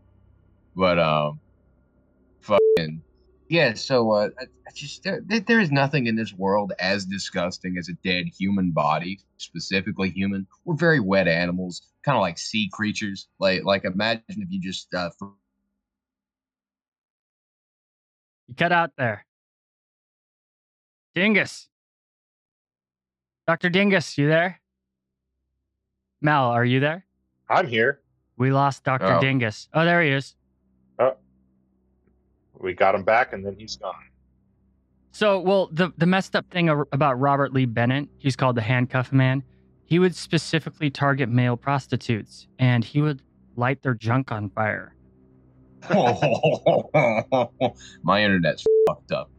But 0.76 1.00
um, 1.00 1.40
fucking 2.42 3.02
yeah. 3.48 3.74
So 3.74 4.12
uh, 4.12 4.28
I, 4.38 4.44
I 4.44 4.70
just 4.72 5.02
there, 5.02 5.20
there 5.20 5.58
is 5.58 5.72
nothing 5.72 6.06
in 6.06 6.14
this 6.14 6.32
world 6.32 6.72
as 6.78 7.04
disgusting 7.04 7.78
as 7.78 7.88
a 7.88 7.94
dead 8.04 8.26
human 8.38 8.70
body, 8.70 9.18
specifically 9.38 10.10
human. 10.10 10.46
We're 10.64 10.76
very 10.76 11.00
wet 11.00 11.26
animals, 11.26 11.82
kind 12.04 12.14
of 12.14 12.22
like 12.22 12.38
sea 12.38 12.70
creatures. 12.72 13.26
Like 13.40 13.64
like 13.64 13.84
imagine 13.84 14.22
if 14.28 14.48
you 14.48 14.60
just 14.60 14.94
uh, 14.94 15.10
You 18.48 18.54
cut 18.54 18.72
out 18.72 18.90
there. 18.96 19.24
Dingus. 21.14 21.68
Dr. 23.46 23.70
Dingus, 23.70 24.16
you 24.16 24.28
there? 24.28 24.60
Mel, 26.20 26.44
are 26.44 26.64
you 26.64 26.80
there? 26.80 27.04
I'm 27.50 27.66
here. 27.66 28.00
We 28.36 28.50
lost 28.50 28.84
Dr. 28.84 29.14
Oh. 29.16 29.20
Dingus. 29.20 29.68
Oh, 29.74 29.84
there 29.84 30.02
he 30.02 30.10
is. 30.10 30.36
Oh. 30.98 31.16
We 32.58 32.72
got 32.72 32.94
him 32.94 33.02
back, 33.02 33.32
and 33.32 33.44
then 33.44 33.56
he's 33.58 33.76
gone. 33.76 33.94
So, 35.10 35.38
well, 35.40 35.68
the 35.72 35.92
the 35.98 36.06
messed 36.06 36.34
up 36.34 36.50
thing 36.50 36.70
about 36.70 37.20
Robert 37.20 37.52
Lee 37.52 37.66
Bennett, 37.66 38.08
he's 38.18 38.36
called 38.36 38.56
the 38.56 38.62
handcuff 38.62 39.12
man. 39.12 39.42
He 39.84 39.98
would 39.98 40.14
specifically 40.14 40.88
target 40.90 41.28
male 41.28 41.56
prostitutes, 41.56 42.48
and 42.58 42.82
he 42.82 43.02
would 43.02 43.20
light 43.56 43.82
their 43.82 43.94
junk 43.94 44.32
on 44.32 44.48
fire. 44.48 44.94
my 48.02 48.22
internet's 48.22 48.64
fucked 48.86 49.12
up. 49.12 49.30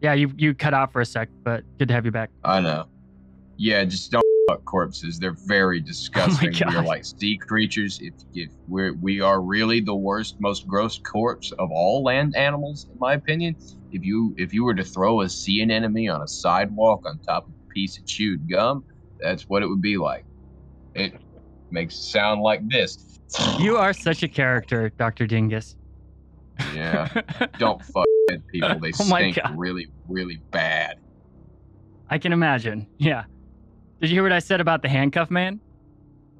Yeah, 0.00 0.14
you 0.14 0.32
you 0.36 0.54
cut 0.54 0.74
out 0.74 0.92
for 0.92 1.00
a 1.00 1.06
sec, 1.06 1.28
but 1.44 1.64
good 1.78 1.88
to 1.88 1.94
have 1.94 2.04
you 2.04 2.10
back. 2.10 2.30
I 2.44 2.60
know. 2.60 2.86
Yeah, 3.56 3.84
just 3.84 4.10
don't 4.10 4.22
fuck 4.48 4.64
corpses. 4.64 5.18
They're 5.18 5.36
very 5.46 5.80
oh 5.82 5.86
disgusting. 5.86 6.52
we 6.52 6.76
are 6.76 6.84
like 6.84 7.04
sea 7.04 7.38
creatures. 7.38 8.00
If 8.02 8.14
if 8.34 8.50
we're 8.68 8.94
we 8.94 9.20
are 9.20 9.40
really 9.40 9.80
the 9.80 9.94
worst, 9.94 10.40
most 10.40 10.66
gross 10.66 10.98
corpse 10.98 11.52
of 11.52 11.70
all 11.70 12.02
land 12.02 12.36
animals, 12.36 12.88
in 12.92 12.98
my 12.98 13.14
opinion. 13.14 13.56
If 13.92 14.04
you 14.04 14.34
if 14.38 14.52
you 14.52 14.64
were 14.64 14.74
to 14.74 14.84
throw 14.84 15.20
a 15.20 15.28
sea 15.28 15.62
anemone 15.62 16.08
on 16.08 16.22
a 16.22 16.28
sidewalk 16.28 17.04
on 17.06 17.18
top 17.18 17.46
of 17.46 17.52
a 17.52 17.72
piece 17.72 17.98
of 17.98 18.06
chewed 18.06 18.48
gum, 18.48 18.84
that's 19.20 19.48
what 19.48 19.62
it 19.62 19.68
would 19.68 19.82
be 19.82 19.96
like. 19.96 20.24
It 20.94 21.14
makes 21.70 21.94
it 21.94 22.02
sound 22.02 22.42
like 22.42 22.68
this. 22.68 23.11
You 23.58 23.76
are 23.78 23.92
such 23.92 24.22
a 24.22 24.28
character, 24.28 24.90
Dr. 24.90 25.26
Dingus. 25.26 25.76
Yeah. 26.74 27.08
Don't 27.58 27.82
fuck 27.84 28.04
dead 28.28 28.46
people. 28.48 28.78
They 28.80 28.88
Oh 28.88 29.04
stink 29.04 29.36
God. 29.36 29.56
really, 29.58 29.88
really 30.08 30.36
bad. 30.50 30.98
I 32.10 32.18
can 32.18 32.32
imagine. 32.32 32.86
Yeah. 32.98 33.24
Did 34.00 34.10
you 34.10 34.16
hear 34.16 34.22
what 34.22 34.32
I 34.32 34.38
said 34.38 34.60
about 34.60 34.82
the 34.82 34.88
handcuff 34.88 35.30
man? 35.30 35.60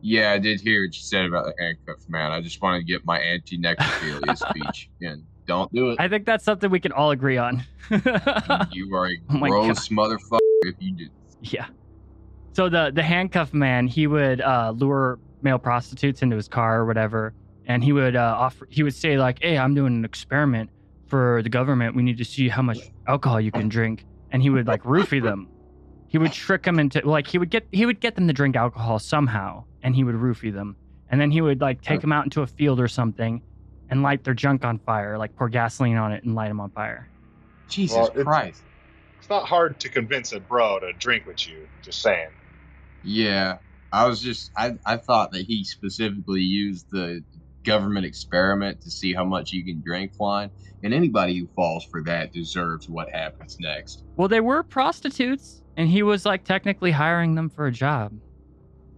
Yeah, 0.03 0.33
I 0.33 0.39
did 0.39 0.61
hear 0.61 0.85
what 0.85 0.95
you 0.97 1.03
said 1.03 1.25
about 1.27 1.45
the 1.47 1.55
handcuff 1.59 2.09
man. 2.09 2.33
I 2.33 2.41
just 2.41 2.61
want 2.61 2.81
to 2.81 2.85
get 2.85 3.05
my 3.07 3.19
anti-necrophilia 3.19 4.37
speech 4.49 4.91
in. 5.01 5.25
Don't 5.47 5.73
do 5.73 5.91
it. 5.91 6.01
I 6.01 6.09
think 6.09 6.27
that's 6.27 6.45
something 6.45 6.71
we 6.71 6.81
can 6.81 6.93
all 6.93 7.11
agree 7.13 7.37
on. 7.39 7.65
you 7.91 8.95
are 8.95 9.09
a 9.09 9.17
Oh 9.31 9.39
gross 9.39 9.89
motherfucker 9.89 10.39
if 10.63 10.75
you 10.81 10.93
do. 10.95 11.09
Yeah. 11.43 11.67
So 12.53 12.69
the 12.69 12.93
the 12.95 13.03
handcuff 13.03 13.53
man, 13.55 13.87
he 13.87 14.07
would 14.07 14.41
uh, 14.41 14.73
lure 14.77 15.19
male 15.43 15.59
prostitutes 15.59 16.23
into 16.23 16.37
his 16.37 16.49
car 16.49 16.81
or 16.81 16.87
whatever, 16.87 17.35
and 17.67 17.83
he 17.85 17.93
would 17.93 18.17
uh, 18.17 18.35
offer. 18.39 18.67
He 18.71 18.83
would 18.83 18.95
say 18.95 19.17
like, 19.19 19.43
"Hey, 19.43 19.59
I'm 19.59 19.75
doing 19.75 19.95
an 19.95 20.05
experiment 20.05 20.71
for 21.07 21.43
the 21.43 21.49
government. 21.49 21.95
We 21.97 22.03
need 22.03 22.19
to 22.19 22.25
see 22.25 22.49
how 22.49 22.63
much 22.63 22.79
alcohol 23.07 23.41
you 23.41 23.53
can 23.53 23.69
drink." 23.69 24.05
And 24.31 24.43
he 24.43 24.51
would 24.51 24.67
like 24.67 24.83
roofie 24.85 25.23
them. 25.23 25.49
He 26.09 26.19
would 26.19 26.33
trick 26.33 26.63
them 26.63 26.79
into 26.79 27.07
like 27.07 27.27
he 27.27 27.39
would 27.39 27.51
get 27.51 27.67
he 27.73 27.87
would 27.87 28.01
get 28.01 28.15
them 28.15 28.27
to 28.29 28.33
drink 28.33 28.57
alcohol 28.57 28.99
somehow, 28.99 29.65
and 29.83 29.95
he 29.95 30.05
would 30.05 30.15
roofie 30.15 30.53
them. 30.53 30.77
And 31.11 31.21
then 31.21 31.31
he 31.31 31.41
would 31.43 31.61
like 31.61 31.83
take 31.83 32.01
them 32.01 32.13
out 32.13 32.25
into 32.25 32.43
a 32.43 32.47
field 32.47 32.81
or 32.81 32.89
something, 32.89 33.43
and 33.91 34.03
light 34.03 34.25
their 34.25 34.35
junk 34.35 34.65
on 34.65 34.79
fire, 34.79 35.19
like 35.19 35.37
pour 35.37 35.49
gasoline 35.49 35.97
on 35.97 36.13
it 36.13 36.25
and 36.25 36.35
light 36.35 36.49
them 36.49 36.61
on 36.61 36.71
fire. 36.71 37.09
Jesus 37.69 37.97
Well, 37.97 38.07
it's- 38.09 38.25
Christ. 38.25 38.63
It's 39.19 39.31
not 39.31 39.47
hard 39.47 39.79
to 39.81 39.89
convince 39.89 40.33
a 40.33 40.41
bro 40.41 40.81
to 40.81 40.93
drink 40.95 41.27
with 41.27 41.47
you. 41.47 41.69
Just 41.81 42.03
saying. 42.03 42.29
Yeah, 43.05 43.59
I 43.93 44.07
was 44.07 44.21
just 44.21 44.51
I 44.57 44.79
I 44.87 44.97
thought 44.97 45.33
that 45.33 45.43
he 45.47 45.65
specifically 45.65 46.41
used 46.41 46.87
the 46.91 47.23
government 47.65 48.07
experiment 48.07 48.81
to 48.81 48.91
see 48.91 49.13
how 49.15 49.25
much 49.25 49.53
you 49.53 49.65
can 49.65 49.83
drink 49.85 50.13
wine, 50.19 50.51
and 50.83 50.93
anybody 50.93 51.39
who 51.39 51.47
falls 51.55 51.85
for 51.85 52.03
that 52.05 52.33
deserves 52.33 52.89
what 52.89 53.09
happens 53.11 53.57
next. 53.61 54.05
Well, 54.17 54.29
they 54.29 54.41
were 54.41 54.63
prostitutes, 54.63 55.63
and 55.77 55.89
he 55.89 56.03
was 56.03 56.25
like 56.27 56.45
technically 56.45 56.91
hiring 56.91 57.35
them 57.35 57.49
for 57.49 57.67
a 57.67 57.73
job. 57.73 58.13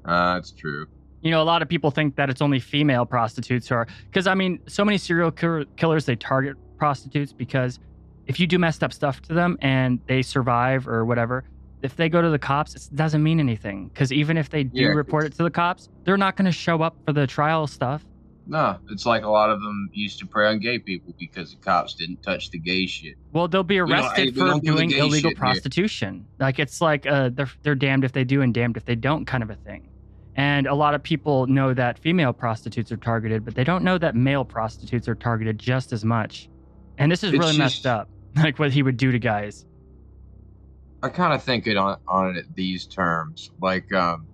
Uh, 0.04 0.34
that's 0.34 0.52
true. 0.52 0.86
you 1.22 1.30
know, 1.30 1.42
a 1.42 1.44
lot 1.44 1.62
of 1.62 1.68
people 1.68 1.90
think 1.90 2.16
that 2.16 2.28
it's 2.30 2.42
only 2.42 2.60
female 2.60 3.06
prostitutes 3.06 3.68
who 3.68 3.74
are, 3.74 3.86
because 4.06 4.26
I 4.26 4.34
mean, 4.34 4.60
so 4.68 4.84
many 4.84 4.98
serial 4.98 5.30
kill- 5.30 5.64
killers 5.76 6.04
they 6.04 6.16
target 6.16 6.56
prostitutes 6.76 7.32
because 7.32 7.78
if 8.26 8.38
you 8.38 8.46
do 8.46 8.58
messed 8.58 8.84
up 8.84 8.92
stuff 8.92 9.22
to 9.22 9.34
them 9.34 9.56
and 9.62 10.00
they 10.06 10.20
survive 10.22 10.86
or 10.86 11.04
whatever, 11.04 11.44
if 11.84 11.96
they 11.96 12.08
go 12.08 12.22
to 12.22 12.30
the 12.30 12.38
cops, 12.38 12.74
it 12.74 12.82
doesn't 12.94 13.22
mean 13.22 13.38
anything. 13.40 13.88
Because 13.88 14.12
even 14.12 14.36
if 14.36 14.50
they 14.50 14.64
do 14.64 14.82
Yeah, 14.82 14.88
report 14.88 15.24
it 15.24 15.36
to 15.36 15.42
the 15.42 15.50
cops, 15.50 15.88
they're 16.04 16.16
not 16.16 16.36
going 16.36 16.46
to 16.46 16.52
show 16.52 16.82
up 16.82 16.96
for 17.04 17.12
the 17.12 17.26
trial 17.26 17.66
stuff. 17.66 18.04
No, 18.46 18.78
it's 18.90 19.06
like 19.06 19.24
a 19.24 19.28
lot 19.30 19.50
of 19.50 19.60
them 19.62 19.88
used 19.92 20.18
to 20.18 20.26
prey 20.26 20.48
on 20.48 20.58
gay 20.58 20.78
people 20.78 21.14
because 21.18 21.50
the 21.50 21.56
cops 21.58 21.94
didn't 21.94 22.22
touch 22.22 22.50
the 22.50 22.58
gay 22.58 22.86
shit. 22.86 23.14
Well, 23.32 23.48
they'll 23.48 23.62
be 23.62 23.78
arrested 23.78 24.36
for 24.36 24.52
do 24.54 24.60
doing 24.60 24.90
illegal 24.90 25.12
shit 25.12 25.22
here. 25.24 25.34
prostitution. 25.36 26.26
Like 26.38 26.58
it's 26.58 26.80
like 26.80 27.06
uh, 27.06 27.30
they're 27.32 27.50
they're 27.62 27.74
damned 27.74 28.04
if 28.04 28.12
they 28.12 28.24
do 28.24 28.42
and 28.42 28.52
damned 28.52 28.76
if 28.76 28.84
they 28.84 28.96
don't 28.96 29.24
kind 29.24 29.42
of 29.42 29.48
a 29.50 29.54
thing. 29.54 29.88
And 30.36 30.66
a 30.66 30.74
lot 30.74 30.94
of 30.94 31.02
people 31.02 31.46
know 31.46 31.72
that 31.74 31.98
female 31.98 32.32
prostitutes 32.32 32.92
are 32.92 32.96
targeted, 32.96 33.44
but 33.44 33.54
they 33.54 33.64
don't 33.64 33.84
know 33.84 33.96
that 33.98 34.14
male 34.14 34.44
prostitutes 34.44 35.08
are 35.08 35.14
targeted 35.14 35.58
just 35.58 35.92
as 35.92 36.04
much. 36.04 36.48
And 36.98 37.10
this 37.10 37.22
is 37.24 37.32
It's 37.32 37.38
really 37.40 37.56
messed 37.56 37.86
up, 37.86 38.08
like 38.36 38.58
what 38.58 38.72
he 38.72 38.82
would 38.82 38.96
do 38.96 39.10
to 39.12 39.18
guys. 39.18 39.64
I 41.04 41.10
kind 41.10 41.34
of 41.34 41.42
think 41.44 41.66
it 41.66 41.76
on 41.76 41.98
on 42.08 42.42
these 42.54 42.86
terms. 42.86 43.50
Like, 43.60 43.92
um, 43.92 44.26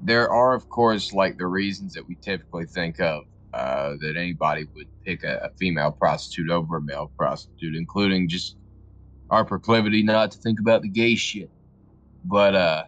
there 0.00 0.30
are 0.30 0.54
of 0.54 0.68
course 0.68 1.12
like 1.12 1.36
the 1.38 1.46
reasons 1.48 1.94
that 1.94 2.06
we 2.08 2.16
typically 2.24 2.66
think 2.66 3.00
of 3.00 3.24
uh, 3.52 3.94
that 4.00 4.16
anybody 4.16 4.66
would 4.76 4.88
pick 5.04 5.24
a, 5.24 5.38
a 5.44 5.50
female 5.58 5.92
prostitute 6.00 6.50
over 6.50 6.76
a 6.78 6.82
male 6.82 7.12
prostitute, 7.18 7.74
including 7.76 8.28
just 8.28 8.56
our 9.30 9.44
proclivity 9.44 10.02
not 10.04 10.30
to 10.32 10.38
think 10.38 10.60
about 10.60 10.82
the 10.82 10.88
gay 10.90 11.16
shit. 11.16 11.50
But 12.24 12.54
uh, 12.54 12.84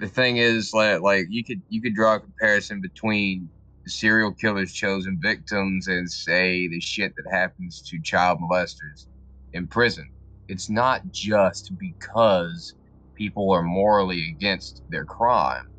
the 0.00 0.08
thing 0.08 0.36
is, 0.36 0.72
like, 0.74 1.00
like 1.00 1.26
you 1.30 1.44
could 1.44 1.62
you 1.70 1.80
could 1.82 1.94
draw 1.94 2.16
a 2.16 2.20
comparison 2.20 2.82
between 2.82 3.50
the 3.86 3.90
serial 3.90 4.34
killer's 4.34 4.74
chosen 4.74 5.18
victims 5.22 5.88
and 5.88 6.10
say 6.10 6.68
the 6.68 6.80
shit 6.80 7.14
that 7.16 7.32
happens 7.32 7.82
to 7.88 7.98
child 8.02 8.38
molesters 8.40 9.06
in 9.54 9.66
prison. 9.68 10.10
It's 10.52 10.68
not 10.68 11.10
just 11.10 11.78
because 11.78 12.74
people 13.14 13.50
are 13.52 13.62
morally 13.62 14.28
against 14.28 14.82
their 14.90 15.06
crime. 15.06 15.70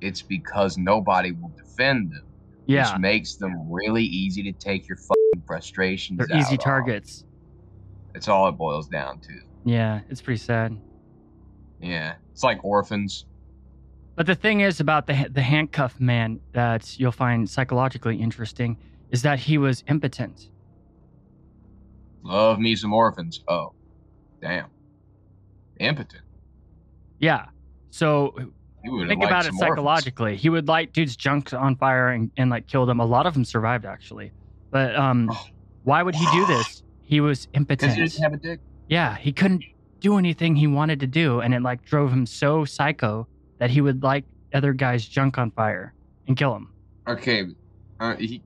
It's 0.00 0.22
because 0.22 0.78
nobody 0.78 1.32
will 1.32 1.52
defend 1.56 2.12
them. 2.12 2.24
Yeah. 2.66 2.92
Which 2.92 3.00
makes 3.00 3.34
them 3.34 3.68
really 3.68 4.04
easy 4.04 4.44
to 4.44 4.52
take 4.52 4.86
your 4.86 4.98
fucking 4.98 5.42
frustrations. 5.44 6.18
They're 6.18 6.38
easy 6.38 6.52
out 6.52 6.52
on. 6.52 6.58
targets. 6.58 7.24
That's 8.12 8.28
all 8.28 8.46
it 8.46 8.52
boils 8.52 8.86
down 8.86 9.18
to. 9.18 9.32
Yeah, 9.64 10.02
it's 10.08 10.22
pretty 10.22 10.38
sad. 10.38 10.78
Yeah. 11.82 12.14
It's 12.30 12.44
like 12.44 12.64
orphans. 12.64 13.26
But 14.14 14.26
the 14.26 14.36
thing 14.36 14.60
is 14.60 14.78
about 14.78 15.08
the 15.08 15.28
the 15.28 15.42
handcuff 15.42 15.98
man 15.98 16.38
that 16.52 17.00
you'll 17.00 17.10
find 17.10 17.50
psychologically 17.50 18.16
interesting 18.20 18.76
is 19.10 19.22
that 19.22 19.40
he 19.40 19.58
was 19.58 19.82
impotent. 19.88 20.50
Love 22.22 22.60
me 22.60 22.76
some 22.76 22.92
orphans. 22.92 23.42
Oh, 23.48 23.74
damn. 24.44 24.66
Impotent. 25.80 26.22
Yeah. 27.18 27.46
So 27.90 28.34
think 28.84 29.22
about 29.24 29.44
it 29.44 29.46
some 29.46 29.54
orphans. 29.56 29.60
psychologically. 29.60 30.36
He 30.36 30.50
would 30.50 30.68
light 30.68 30.92
dudes' 30.92 31.16
junks 31.16 31.52
on 31.54 31.76
fire 31.76 32.08
and, 32.10 32.30
and 32.36 32.50
like 32.50 32.66
kill 32.66 32.84
them. 32.86 33.00
A 33.00 33.04
lot 33.06 33.26
of 33.26 33.32
them 33.34 33.44
survived 33.44 33.86
actually. 33.86 34.32
But 34.70 34.94
um, 34.96 35.30
Oh. 35.32 35.46
why 35.84 36.02
would 36.02 36.14
he 36.14 36.26
do 36.32 36.46
this? 36.54 36.82
He 37.02 37.20
was 37.20 37.48
impotent. 37.54 37.92
he 37.94 38.02
didn't 38.04 38.22
have 38.22 38.34
a 38.34 38.36
dick. 38.36 38.60
yeah, 38.88 39.16
he 39.16 39.32
couldn't 39.32 39.64
do 40.00 40.18
anything 40.18 40.54
he 40.56 40.66
wanted 40.66 41.00
to 41.00 41.06
do, 41.06 41.40
and 41.40 41.54
it 41.54 41.62
like 41.62 41.82
drove 41.84 42.12
him 42.12 42.26
so 42.26 42.64
psycho 42.66 43.26
that 43.58 43.70
he 43.70 43.80
would 43.80 44.02
light 44.02 44.24
other 44.52 44.72
guys' 44.74 45.06
junk 45.06 45.38
on 45.38 45.50
fire 45.52 45.94
and 46.28 46.36
kill 46.36 46.52
them. 46.52 46.70
Okay, 47.08 47.44
uh, 48.00 48.14
he 48.16 48.42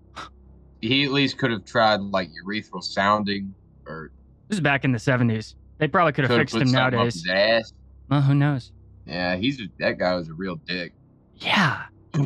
he 0.80 1.05
at 1.05 1.11
least 1.11 1.38
could 1.38 1.51
have 1.51 1.64
tried 1.64 2.01
like 2.01 2.30
urethral 2.44 2.82
sounding, 2.82 3.53
or 3.86 4.11
This 4.49 4.57
is 4.59 4.61
back 4.61 4.84
in 4.84 4.92
the 4.92 4.99
seventies. 4.99 5.57
They 5.78 5.88
probably 5.88 6.12
could 6.12 6.24
have 6.24 6.36
fixed 6.38 6.56
him 6.56 6.70
nowadays. 6.70 7.14
his 7.14 7.28
ass. 7.28 7.72
Well, 8.10 8.20
who 8.22 8.34
knows? 8.34 8.72
Yeah, 9.06 9.36
he's 9.36 9.60
a, 9.60 9.64
that 9.78 9.98
guy 9.98 10.14
was 10.14 10.28
a 10.28 10.34
real 10.34 10.56
dick. 10.56 10.92
Yeah. 11.36 11.84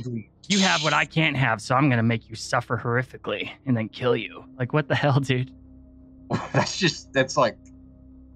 You 0.48 0.58
have 0.58 0.82
what 0.82 0.92
I 0.92 1.04
can't 1.04 1.36
have, 1.36 1.62
so 1.62 1.76
I'm 1.76 1.88
gonna 1.88 2.02
make 2.02 2.28
you 2.28 2.34
suffer 2.34 2.76
horrifically 2.76 3.50
and 3.64 3.76
then 3.76 3.88
kill 3.88 4.16
you. 4.16 4.44
Like 4.58 4.72
what 4.72 4.88
the 4.88 4.94
hell, 4.94 5.20
dude? 5.20 5.52
that's 6.52 6.76
just 6.76 7.12
that's 7.12 7.36
like 7.36 7.56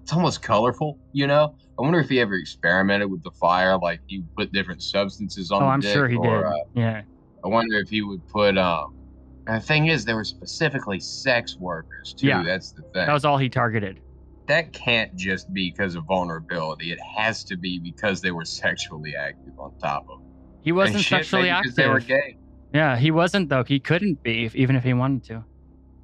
it's 0.01 0.13
almost 0.13 0.41
colorful, 0.41 0.97
you 1.11 1.27
know. 1.27 1.53
I 1.77 1.81
wonder 1.81 1.99
if 1.99 2.07
he 2.09 2.21
ever 2.21 2.35
experimented 2.35 3.11
with 3.11 3.23
the 3.23 3.31
fire, 3.31 3.77
like 3.77 3.99
he 4.07 4.23
put 4.37 4.53
different 4.53 4.81
substances 4.81 5.51
on. 5.51 5.61
Oh, 5.61 5.65
the 5.65 5.71
I'm 5.71 5.79
dick, 5.81 5.93
sure 5.93 6.07
he 6.07 6.17
did. 6.17 6.43
uh, 6.43 6.53
yeah. 6.73 7.01
I 7.43 7.47
wonder 7.49 7.77
if 7.77 7.89
he 7.89 8.01
would 8.01 8.25
put. 8.29 8.57
um 8.57 8.95
and 9.45 9.61
the 9.61 9.65
thing 9.65 9.87
is, 9.87 10.03
there 10.05 10.15
were 10.15 10.23
specifically 10.23 10.99
sex 11.01 11.57
workers 11.57 12.13
too. 12.13 12.27
Yeah. 12.27 12.41
That's 12.41 12.71
the 12.71 12.83
thing. 12.83 13.05
That 13.05 13.13
was 13.13 13.25
all 13.25 13.37
he 13.37 13.49
targeted. 13.49 13.99
That 14.47 14.73
can't 14.73 15.15
just 15.15 15.53
be 15.53 15.69
because 15.71 15.95
of 15.95 16.05
vulnerability. 16.05 16.91
It 16.91 16.99
has 16.99 17.43
to 17.45 17.57
be 17.57 17.79
because 17.79 18.21
they 18.21 18.31
were 18.31 18.45
sexually 18.45 19.15
active 19.15 19.59
on 19.59 19.77
top 19.77 20.07
of 20.09 20.21
it. 20.21 20.27
He 20.63 20.71
wasn't 20.71 20.99
shit, 21.03 21.19
sexually 21.19 21.49
active. 21.49 21.75
They 21.75 21.87
were 21.87 21.99
gay. 21.99 22.37
Yeah, 22.73 22.97
he 22.97 23.11
wasn't 23.11 23.49
though. 23.49 23.63
He 23.63 23.79
couldn't 23.79 24.23
be 24.23 24.45
if, 24.45 24.55
even 24.55 24.75
if 24.75 24.83
he 24.83 24.93
wanted 24.93 25.23
to. 25.25 25.43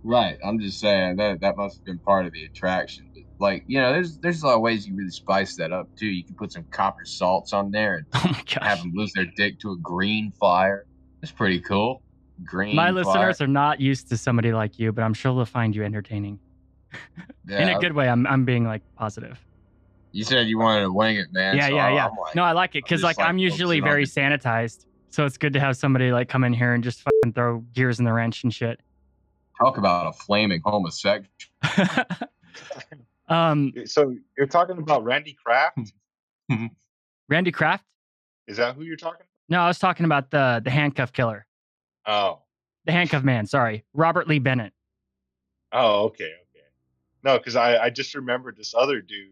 Right. 0.03 0.37
I'm 0.45 0.59
just 0.59 0.79
saying 0.79 1.15
that 1.17 1.39
that 1.41 1.57
must 1.57 1.77
have 1.77 1.85
been 1.85 1.99
part 1.99 2.25
of 2.25 2.33
the 2.33 2.45
attraction. 2.45 3.09
But, 3.13 3.23
like, 3.39 3.63
you 3.67 3.79
know, 3.79 3.91
there's 3.91 4.17
there's 4.17 4.43
a 4.43 4.47
lot 4.47 4.55
of 4.55 4.61
ways 4.61 4.85
you 4.85 4.91
can 4.91 4.97
really 4.97 5.11
spice 5.11 5.55
that 5.57 5.71
up 5.71 5.93
too. 5.95 6.07
You 6.07 6.23
can 6.23 6.35
put 6.35 6.51
some 6.51 6.63
copper 6.71 7.05
salts 7.05 7.53
on 7.53 7.71
there 7.71 7.95
and 7.95 8.05
Oh 8.13 8.43
my 8.59 8.65
have 8.65 8.79
them 8.79 8.91
lose 8.93 9.13
their 9.13 9.27
dick 9.35 9.59
to 9.61 9.71
a 9.71 9.77
green 9.77 10.31
fire. 10.39 10.85
That's 11.21 11.31
pretty 11.31 11.59
cool. 11.61 12.01
Green. 12.43 12.75
My 12.75 12.85
fire. 12.87 12.93
listeners 12.93 13.41
are 13.41 13.47
not 13.47 13.79
used 13.79 14.09
to 14.09 14.17
somebody 14.17 14.51
like 14.51 14.79
you, 14.79 14.91
but 14.91 15.03
I'm 15.03 15.13
sure 15.13 15.33
they'll 15.33 15.45
find 15.45 15.75
you 15.75 15.83
entertaining. 15.83 16.39
In 17.49 17.69
a 17.69 17.79
good 17.79 17.93
way. 17.93 18.07
I'm 18.09 18.25
I'm 18.27 18.45
being 18.45 18.65
like 18.65 18.81
positive. 18.95 19.39
You 20.11 20.23
said 20.23 20.47
you 20.47 20.59
wanted 20.59 20.81
to 20.83 20.91
wing 20.93 21.15
it, 21.17 21.27
man. 21.33 21.57
yeah, 21.57 21.67
so 21.67 21.75
yeah, 21.75 21.93
yeah. 21.93 22.05
I'm 22.07 22.15
like, 22.15 22.35
no, 22.35 22.43
I 22.43 22.51
like 22.51 22.75
it 22.75 22.83
because 22.83 23.01
like, 23.01 23.17
like, 23.17 23.27
I'm 23.27 23.39
usually 23.39 23.79
very 23.79 24.05
sanitized, 24.05 24.85
so 25.09 25.25
it's 25.25 25.37
good 25.37 25.53
to 25.53 25.59
have 25.59 25.75
somebody 25.75 26.11
like 26.11 26.29
come 26.29 26.43
in 26.43 26.53
here 26.53 26.73
and 26.73 26.83
just 26.83 27.01
fucking 27.01 27.33
throw 27.33 27.59
gears 27.73 27.97
in 27.99 28.05
the 28.05 28.13
wrench 28.13 28.43
and 28.43 28.53
shit. 28.53 28.79
talk 29.59 29.77
about 29.77 30.07
a 30.07 30.13
flaming 30.13 30.61
homosexual. 30.63 31.25
um, 33.27 33.73
So 33.85 34.15
you're 34.37 34.47
talking 34.47 34.77
about 34.77 35.03
Randy 35.03 35.35
Kraft? 35.43 35.93
Randy 37.29 37.51
Kraft? 37.51 37.83
Is 38.47 38.57
that 38.57 38.75
who 38.75 38.83
you're 38.83 38.97
talking 38.97 39.25
No, 39.49 39.61
I 39.61 39.67
was 39.67 39.79
talking 39.79 40.05
about 40.05 40.29
the 40.29 40.61
the 40.63 40.69
handcuff 40.69 41.11
killer, 41.11 41.45
Oh. 42.05 42.41
the 42.85 42.91
handcuff 42.91 43.23
man. 43.23 43.47
Sorry, 43.47 43.83
Robert 43.93 44.27
Lee 44.27 44.39
Bennett. 44.39 44.73
Oh, 45.71 45.79
oh, 45.79 46.03
okay, 46.05 46.25
okay. 46.25 46.35
No, 47.23 47.37
because 47.37 47.55
I, 47.55 47.77
I 47.77 47.89
just 47.89 48.13
remembered 48.15 48.57
this 48.57 48.73
other 48.77 49.01
dude 49.01 49.29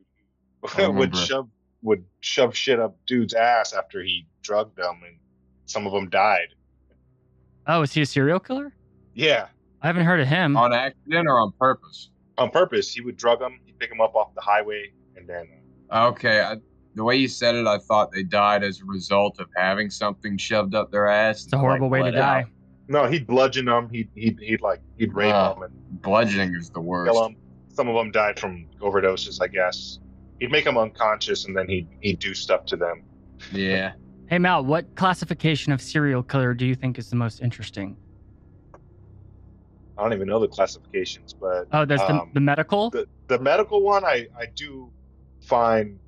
I 0.78 0.88
would 0.88 1.16
shove 1.16 1.50
would 1.84 2.04
shove 2.20 2.56
shit 2.56 2.80
up 2.80 2.96
dude's 3.08 3.34
ass 3.34 3.74
after 3.74 4.02
he 4.04 4.28
drugged 4.44 4.78
them, 4.78 5.02
and 5.06 5.18
some 5.66 5.88
of 5.88 5.94
them 5.94 6.10
died. 6.10 6.50
Oh, 7.68 7.82
is 7.84 7.94
he 7.94 8.02
a 8.02 8.06
serial 8.06 8.40
killer? 8.40 8.74
Yeah, 9.14 9.48
I 9.82 9.88
haven't 9.88 10.06
heard 10.06 10.20
of 10.20 10.28
him. 10.28 10.56
on 10.58 10.74
accident 10.74 11.28
or 11.28 11.40
on 11.40 11.52
purpose? 11.60 12.10
on 12.38 12.50
purpose. 12.50 12.94
He 12.94 13.02
would 13.02 13.18
drug 13.18 13.40
them. 13.40 13.60
He'd 13.66 13.78
pick 13.78 13.90
them 13.90 14.02
up 14.02 14.16
off 14.16 14.34
the 14.36 14.42
highway, 14.42 14.92
and 15.16 15.28
then 15.28 15.48
Okay, 15.92 16.40
I, 16.42 16.56
the 16.96 17.04
way 17.04 17.16
you 17.18 17.28
said 17.28 17.56
it, 17.56 17.68
I 17.68 17.78
thought 17.78 18.12
they 18.12 18.24
died 18.24 18.64
as 18.64 18.80
a 18.82 18.86
result 18.86 19.40
of 19.40 19.50
having 19.56 19.90
something 19.90 20.38
shoved 20.38 20.74
up 20.76 20.92
their 20.92 21.08
ass. 21.08 21.44
It's 21.44 21.54
a 21.54 21.58
horrible 21.58 21.90
way 21.90 22.02
to 22.04 22.12
die. 22.12 22.46
no, 22.88 23.08
he'd 23.08 23.28
bludgeon 23.28 23.66
them. 23.66 23.90
He'd 23.90 24.10
he'd, 24.16 24.40
he'd 24.40 24.62
like 24.62 24.82
he'd 24.98 25.14
rape 25.14 25.34
Ah. 25.34 25.54
them 25.56 25.64
and 25.64 26.02
Bludgeoning 26.02 26.56
is 26.56 26.70
the 26.70 26.80
worst. 26.82 27.12
kill 27.12 27.24
them. 27.24 27.36
Some 27.74 27.88
of 27.88 27.96
them 27.96 28.12
died 28.12 28.40
from 28.40 28.68
overdoses, 28.82 29.42
I 29.42 29.48
guess. 29.48 30.00
He'd 30.40 30.52
make 30.52 30.66
them 30.66 30.78
unconscious, 30.78 31.46
and 31.46 31.56
then 31.56 31.68
he'd 31.68 31.88
he'd 32.02 32.20
do 32.20 32.34
stuff 32.34 32.66
to 32.68 32.76
them. 32.76 33.04
Yeah. 33.52 33.94
Hey 34.28 34.40
Mal, 34.40 34.64
what 34.64 34.96
classification 34.96 35.72
of 35.74 35.82
serial 35.82 36.24
killer 36.24 36.54
do 36.54 36.66
you 36.66 36.76
think 36.76 36.98
is 36.98 37.10
the 37.10 37.16
most 37.16 37.42
interesting? 37.42 37.96
I 39.98 40.04
don't 40.04 40.14
even 40.14 40.28
know 40.28 40.40
the 40.40 40.48
classifications, 40.48 41.34
but 41.34 41.68
Oh, 41.74 41.86
there's 41.86 42.00
the, 42.02 42.16
um, 42.16 42.32
the 42.34 42.40
medical, 42.40 42.90
the 42.90 43.08
the 43.28 43.40
medical 43.40 43.82
one 43.82 44.04
I 44.04 44.28
I 44.38 44.46
do 44.56 44.92
find 45.42 46.00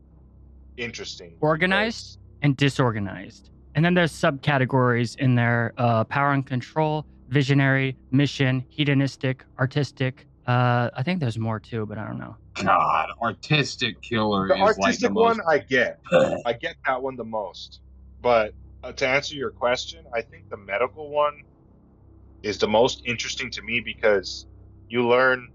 interesting. 0.77 1.35
organized, 1.41 2.19
and 2.41 2.57
disorganized. 2.57 3.49
And 3.75 3.83
then 3.83 3.93
there's 3.93 4.11
subcategories 4.11 5.17
in 5.17 5.35
there: 5.35 5.73
uh, 5.77 6.03
power 6.05 6.31
and 6.31 6.45
control, 6.45 7.05
visionary, 7.29 7.95
mission, 8.11 8.63
hedonistic, 8.69 9.43
artistic. 9.59 10.27
Uh, 10.45 10.89
I 10.93 11.03
think 11.03 11.19
there's 11.19 11.37
more 11.37 11.59
too, 11.59 11.85
but 11.85 11.97
I 11.97 12.05
don't 12.05 12.19
know. 12.19 12.35
God, 12.61 13.09
artistic 13.21 14.01
killer 14.01 14.47
The 14.47 14.55
is 14.55 14.59
like 14.59 14.75
the 14.75 14.83
artistic 14.83 15.11
most. 15.11 15.37
one 15.37 15.47
I 15.47 15.57
get. 15.59 15.99
I 16.45 16.53
get 16.53 16.75
that 16.85 17.01
one 17.01 17.15
the 17.15 17.23
most. 17.23 17.79
But 18.21 18.53
uh, 18.83 18.91
to 18.93 19.07
answer 19.07 19.35
your 19.35 19.51
question, 19.51 20.05
I 20.13 20.21
think 20.21 20.45
the 20.49 20.57
medical 20.57 21.09
one 21.09 21.33
is 22.43 22.57
the 22.57 22.67
most 22.67 23.01
interesting 23.05 23.49
to 23.51 23.61
me 23.61 23.79
because 23.79 24.45
you 24.89 25.07
learn 25.07 25.47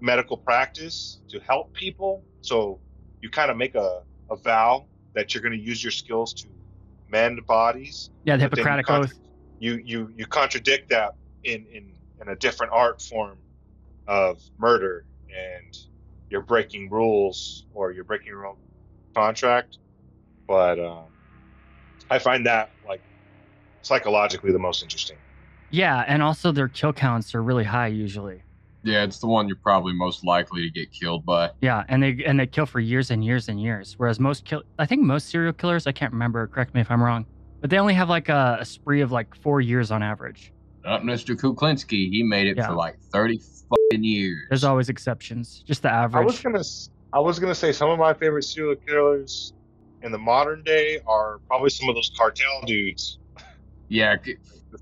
medical 0.00 0.36
practice 0.36 1.20
to 1.30 1.40
help 1.40 1.72
people. 1.74 2.24
So 2.42 2.80
you 3.20 3.30
kind 3.30 3.50
of 3.50 3.56
make 3.56 3.74
a, 3.74 4.00
a 4.30 4.36
vow 4.36 4.88
that 5.14 5.34
you're 5.34 5.42
going 5.42 5.58
to 5.58 5.64
use 5.64 5.82
your 5.82 5.90
skills 5.90 6.34
to 6.34 6.48
mend 7.08 7.40
bodies. 7.46 8.10
Yeah, 8.24 8.36
the 8.36 8.48
but 8.48 8.56
then 8.56 8.58
you 8.58 8.62
Hippocratic 8.64 8.86
contra- 8.86 9.04
Oath. 9.06 9.20
You, 9.58 9.80
you, 9.82 10.12
you 10.14 10.26
contradict 10.26 10.90
that 10.90 11.14
in, 11.42 11.66
in, 11.72 11.94
in 12.20 12.28
a 12.28 12.36
different 12.36 12.72
art 12.72 13.00
form 13.02 13.38
of 14.08 14.40
murder 14.58 15.04
and 15.28 15.76
you're 16.30 16.40
breaking 16.40 16.90
rules 16.90 17.66
or 17.74 17.92
you're 17.92 18.04
breaking 18.04 18.26
your 18.26 18.46
own 18.46 18.56
contract. 19.14 19.78
But 20.48 20.80
um, 20.80 21.04
I 22.10 22.18
find 22.18 22.46
that 22.46 22.70
like 22.86 23.02
psychologically 23.82 24.50
the 24.50 24.58
most 24.58 24.82
interesting. 24.82 25.18
Yeah, 25.70 26.04
and 26.06 26.22
also 26.22 26.50
their 26.50 26.68
kill 26.68 26.94
counts 26.94 27.34
are 27.34 27.42
really 27.42 27.64
high 27.64 27.88
usually. 27.88 28.42
Yeah, 28.84 29.02
it's 29.02 29.18
the 29.18 29.26
one 29.26 29.48
you're 29.48 29.58
probably 29.62 29.92
most 29.92 30.24
likely 30.24 30.62
to 30.62 30.70
get 30.70 30.90
killed 30.92 31.26
by. 31.26 31.50
Yeah, 31.60 31.84
and 31.88 32.02
they 32.02 32.22
and 32.24 32.40
they 32.40 32.46
kill 32.46 32.64
for 32.64 32.80
years 32.80 33.10
and 33.10 33.22
years 33.22 33.48
and 33.48 33.60
years. 33.60 33.94
Whereas 33.98 34.18
most 34.18 34.44
kill, 34.46 34.62
I 34.78 34.86
think 34.86 35.02
most 35.02 35.28
serial 35.28 35.52
killers, 35.52 35.86
I 35.86 35.92
can't 35.92 36.12
remember. 36.12 36.46
Correct 36.46 36.74
me 36.74 36.80
if 36.80 36.90
I'm 36.90 37.02
wrong, 37.02 37.26
but 37.60 37.68
they 37.68 37.78
only 37.78 37.94
have 37.94 38.08
like 38.08 38.30
a, 38.30 38.58
a 38.60 38.64
spree 38.64 39.02
of 39.02 39.12
like 39.12 39.34
four 39.34 39.60
years 39.60 39.90
on 39.90 40.02
average. 40.02 40.52
Uh, 40.88 40.98
Mr. 41.00 41.36
Kuklinski, 41.36 42.08
he 42.10 42.22
made 42.22 42.46
it 42.46 42.56
Yeah. 42.56 42.68
for 42.68 42.72
like 42.74 42.98
30 43.12 43.38
fucking 43.68 44.02
years. 44.04 44.46
There's 44.48 44.64
always 44.64 44.88
exceptions, 44.88 45.62
just 45.66 45.82
the 45.82 45.92
average. 45.92 46.22
I 46.22 46.24
was 46.24 46.40
gonna 46.40 46.58
s- 46.60 46.88
I 47.12 47.18
was 47.20 47.38
gonna 47.38 47.54
say 47.54 47.72
some 47.72 47.90
of 47.90 47.98
my 47.98 48.14
favorite 48.14 48.44
serial 48.44 48.74
killers 48.76 49.52
in 50.02 50.12
the 50.12 50.18
modern 50.18 50.62
day 50.62 51.00
are 51.06 51.40
probably 51.46 51.68
some 51.70 51.88
of 51.90 51.94
those 51.94 52.10
cartel 52.16 52.62
dudes. 52.64 53.18
yeah, 53.88 54.16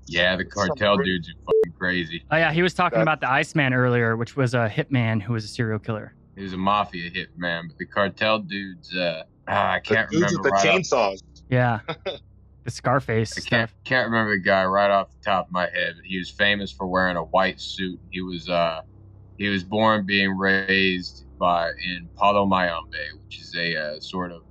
yeah, 0.07 0.35
the 0.37 0.45
cartel 0.45 0.95
great- 0.95 1.05
dudes 1.05 1.29
are 1.29 1.33
fucking 1.45 1.77
crazy. 1.77 2.23
Oh 2.31 2.37
yeah, 2.37 2.53
he 2.53 2.61
was 2.61 2.73
talking 2.73 2.99
That- 2.99 3.03
about 3.03 3.19
the 3.21 3.29
Iceman 3.29 3.73
earlier, 3.73 4.15
which 4.15 4.37
was 4.37 4.53
a 4.53 4.69
hitman 4.69 5.21
who 5.21 5.33
was 5.33 5.43
a 5.43 5.47
serial 5.49 5.79
killer. 5.79 6.13
He 6.37 6.43
was 6.43 6.53
a 6.53 6.57
mafia 6.57 7.09
hitman, 7.11 7.67
but 7.67 7.77
the 7.77 7.85
cartel 7.85 8.39
dudes, 8.39 8.95
uh, 8.95 9.23
ah, 9.49 9.71
I 9.71 9.79
The 9.79 9.81
can't 9.95 10.09
dudes 10.09 10.23
remember 10.23 10.41
with 10.41 10.43
the 10.43 10.49
right 10.51 10.67
off- 10.67 10.75
chainsaws. 11.15 11.19
Yeah. 11.49 11.79
the 12.67 12.71
Scarface 12.71 13.31
I 13.37 13.39
can't 13.47 13.69
stuff. 13.69 13.79
can't 13.85 14.09
remember 14.11 14.35
the 14.35 14.41
guy 14.43 14.65
right 14.65 14.91
off 14.91 15.09
the 15.09 15.23
top 15.23 15.45
of 15.47 15.53
my 15.53 15.69
head. 15.69 15.93
But 15.95 16.03
he 16.05 16.17
was 16.19 16.29
famous 16.29 16.69
for 16.69 16.85
wearing 16.85 17.15
a 17.15 17.23
white 17.23 17.61
suit. 17.61 17.97
He 18.11 18.21
was 18.21 18.49
uh 18.49 18.81
he 19.37 19.47
was 19.47 19.63
born 19.63 20.05
being 20.05 20.37
raised 20.37 21.25
by 21.39 21.69
in 21.69 22.09
Palo 22.17 22.45
Mayombe, 22.45 22.97
which 23.23 23.39
is 23.39 23.55
a 23.55 23.77
uh, 23.77 23.99
sort 24.01 24.33
of 24.33 24.43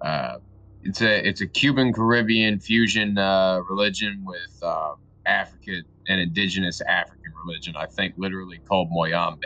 uh 0.00 0.38
it's 0.82 1.00
a 1.00 1.26
it's 1.28 1.42
a 1.42 1.46
Cuban 1.46 1.92
Caribbean 1.92 2.58
fusion 2.58 3.16
uh, 3.18 3.60
religion 3.70 4.22
with 4.24 4.58
uh, 4.60 4.94
African 5.24 5.84
and 6.08 6.20
indigenous 6.20 6.80
African 6.82 7.32
religion. 7.46 7.74
I 7.76 7.86
think 7.86 8.14
literally 8.18 8.58
called 8.68 8.90
Moyambe, 8.90 9.38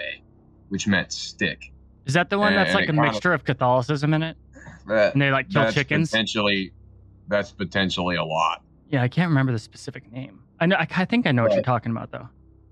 which 0.70 0.86
meant 0.88 1.12
stick. 1.12 1.61
Is 2.06 2.14
that 2.14 2.30
the 2.30 2.38
one 2.38 2.54
And- 2.54 2.59
that's 2.59 2.70
and 2.70 2.74
like 2.76 2.84
a 2.84 2.86
kind 2.92 2.98
of- 3.00 3.12
mixture 3.12 3.34
of 3.34 3.44
Catholicism 3.44 4.14
in 4.14 4.22
it? 4.22 4.36
That, 4.86 5.12
And 5.12 5.20
they 5.20 5.30
like 5.30 5.50
kill 5.50 5.62
that's 5.64 5.74
chickens? 5.74 6.11
Potentially, 6.11 6.72
that's 7.28 7.52
potentially 7.52 8.16
a 8.16 8.24
lot. 8.24 8.62
Yeah, 8.88 9.02
I 9.02 9.08
can't 9.08 9.28
remember 9.28 9.52
the 9.52 9.58
specific 9.58 10.10
name. 10.10 10.42
I 10.60 10.66
know. 10.66 10.76
I, 10.76 10.86
I 10.90 11.04
think 11.04 11.26
I 11.26 11.32
know 11.32 11.42
what 11.42 11.52
you're 11.52 11.62
talking 11.62 11.92
about, 11.92 12.10
though. 12.10 12.28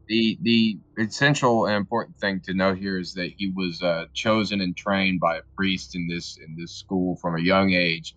the 0.08 0.38
the 0.42 0.78
essential 0.98 1.66
and 1.66 1.76
important 1.76 2.16
thing 2.18 2.40
to 2.44 2.54
note 2.54 2.78
here 2.78 2.98
is 2.98 3.14
that 3.14 3.32
he 3.36 3.52
was 3.54 3.82
uh, 3.82 4.06
chosen 4.14 4.60
and 4.60 4.76
trained 4.76 5.20
by 5.20 5.36
a 5.36 5.42
priest 5.56 5.94
in 5.94 6.08
this 6.08 6.38
in 6.46 6.56
this 6.58 6.72
school 6.72 7.16
from 7.16 7.36
a 7.36 7.42
young 7.42 7.72
age 7.72 8.14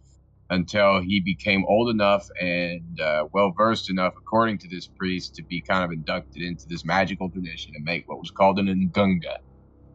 until 0.51 0.99
he 1.01 1.19
became 1.19 1.63
old 1.67 1.89
enough 1.89 2.27
and 2.41 2.99
uh, 3.01 3.25
well 3.33 3.53
versed 3.55 3.89
enough, 3.89 4.13
according 4.17 4.57
to 4.59 4.67
this 4.67 4.87
priest, 4.87 5.35
to 5.35 5.43
be 5.43 5.61
kind 5.61 5.83
of 5.83 5.91
inducted 5.91 6.41
into 6.41 6.65
this 6.67 6.83
magical 6.85 7.29
tradition 7.29 7.73
and 7.75 7.83
make 7.83 8.03
what 8.07 8.17
was 8.19 8.31
called 8.31 8.57
an 8.59 8.67
ngunga. 8.67 9.35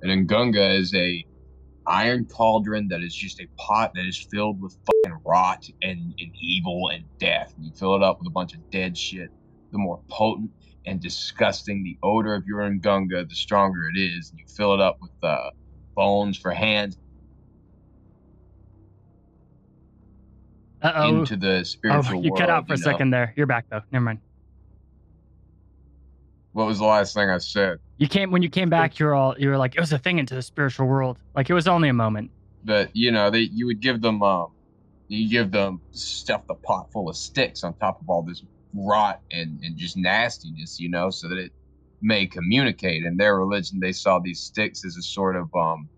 An 0.03 0.27
ngunga 0.29 0.79
is 0.79 0.95
a 0.95 1.25
iron 1.87 2.27
cauldron 2.27 2.89
that 2.89 3.03
is 3.03 3.15
just 3.15 3.41
a 3.41 3.47
pot 3.59 3.93
that 3.95 4.07
is 4.07 4.27
filled 4.31 4.61
with 4.61 4.77
fucking 4.87 5.19
rot 5.25 5.65
and, 5.83 6.15
and 6.19 6.31
evil 6.41 6.91
and 6.93 7.05
death. 7.19 7.53
And 7.57 7.65
you 7.67 7.73
fill 7.79 7.95
it 7.95 8.03
up 8.03 8.19
with 8.21 8.27
a 8.29 8.31
bunch 8.33 8.55
of 8.55 8.61
dead 8.71 8.97
shit. 8.97 9.29
The 9.73 9.79
more 9.79 10.01
potent 10.11 10.51
and 10.87 11.01
disgusting 11.01 11.83
the 11.83 11.97
odor 12.03 12.35
of 12.35 12.45
your 12.47 12.61
ngunga, 12.61 13.29
the 13.29 13.35
stronger 13.35 13.89
it 13.95 13.99
is. 13.99 14.31
And 14.31 14.39
you 14.39 14.47
fill 14.57 14.75
it 14.75 14.81
up 14.81 14.99
with 15.01 15.11
uh, 15.23 15.51
bones 15.97 16.39
for 16.39 16.53
hands 16.53 16.97
Uh 20.83 20.93
oh. 20.97 21.19
into 21.21 21.37
the 21.37 21.59
Oh, 21.59 21.63
spiritual 21.63 22.23
you 22.25 22.31
world. 22.31 22.41
cut 22.41 22.51
out 22.51 22.67
for 22.67 22.75
a 22.75 22.77
know? 22.77 22.83
second 22.83 23.11
there. 23.11 23.33
You're 23.37 23.47
back 23.47 23.67
though. 23.71 23.81
Never 23.91 24.05
mind. 24.05 24.19
What 26.55 26.67
was 26.67 26.79
the 26.79 26.85
last 26.85 27.15
thing 27.15 27.29
I 27.29 27.39
said? 27.39 27.81
You 27.99 28.07
came 28.09 28.31
when 28.31 28.43
you 28.43 28.49
came 28.49 28.71
back. 28.71 29.01
You 29.01 29.07
were 29.07 29.15
all 29.15 29.35
you 29.37 29.49
were 29.49 29.59
like 29.59 29.75
it 29.75 29.81
was 29.81 29.93
a 29.93 29.99
thing 29.99 30.21
into 30.21 30.37
the 30.37 30.43
spiritual 30.43 30.87
world. 30.87 31.19
Like 31.35 31.51
it 31.51 31.53
was 31.53 31.67
only 31.67 31.89
a 31.89 31.93
moment. 31.93 32.31
But 32.65 32.95
you 32.95 33.11
know, 33.11 33.29
they 33.29 33.41
you 33.41 33.67
would 33.67 33.81
give 33.81 34.01
them 34.01 34.23
um, 34.23 34.53
you 35.09 35.29
give 35.29 35.51
them 35.51 35.81
stuff 35.91 36.47
the 36.47 36.55
pot 36.55 36.93
full 36.93 37.11
of 37.11 37.17
sticks 37.17 37.65
on 37.65 37.75
top 37.75 38.01
of 38.01 38.09
all 38.09 38.23
this 38.23 38.45
rot 38.73 39.21
and 39.33 39.61
and 39.65 39.77
just 39.77 39.97
nastiness, 39.97 40.79
you 40.79 40.89
know, 40.89 41.11
so 41.11 41.29
that 41.29 41.39
it 41.39 41.51
may 42.01 42.25
communicate. 42.25 43.05
In 43.05 43.17
their 43.17 43.37
religion, 43.37 43.81
they 43.81 43.93
saw 43.93 44.21
these 44.21 44.39
sticks 44.39 44.85
as 44.85 44.97
a 44.97 45.03
sort 45.03 45.35
of 45.35 45.53
um, 45.57 45.89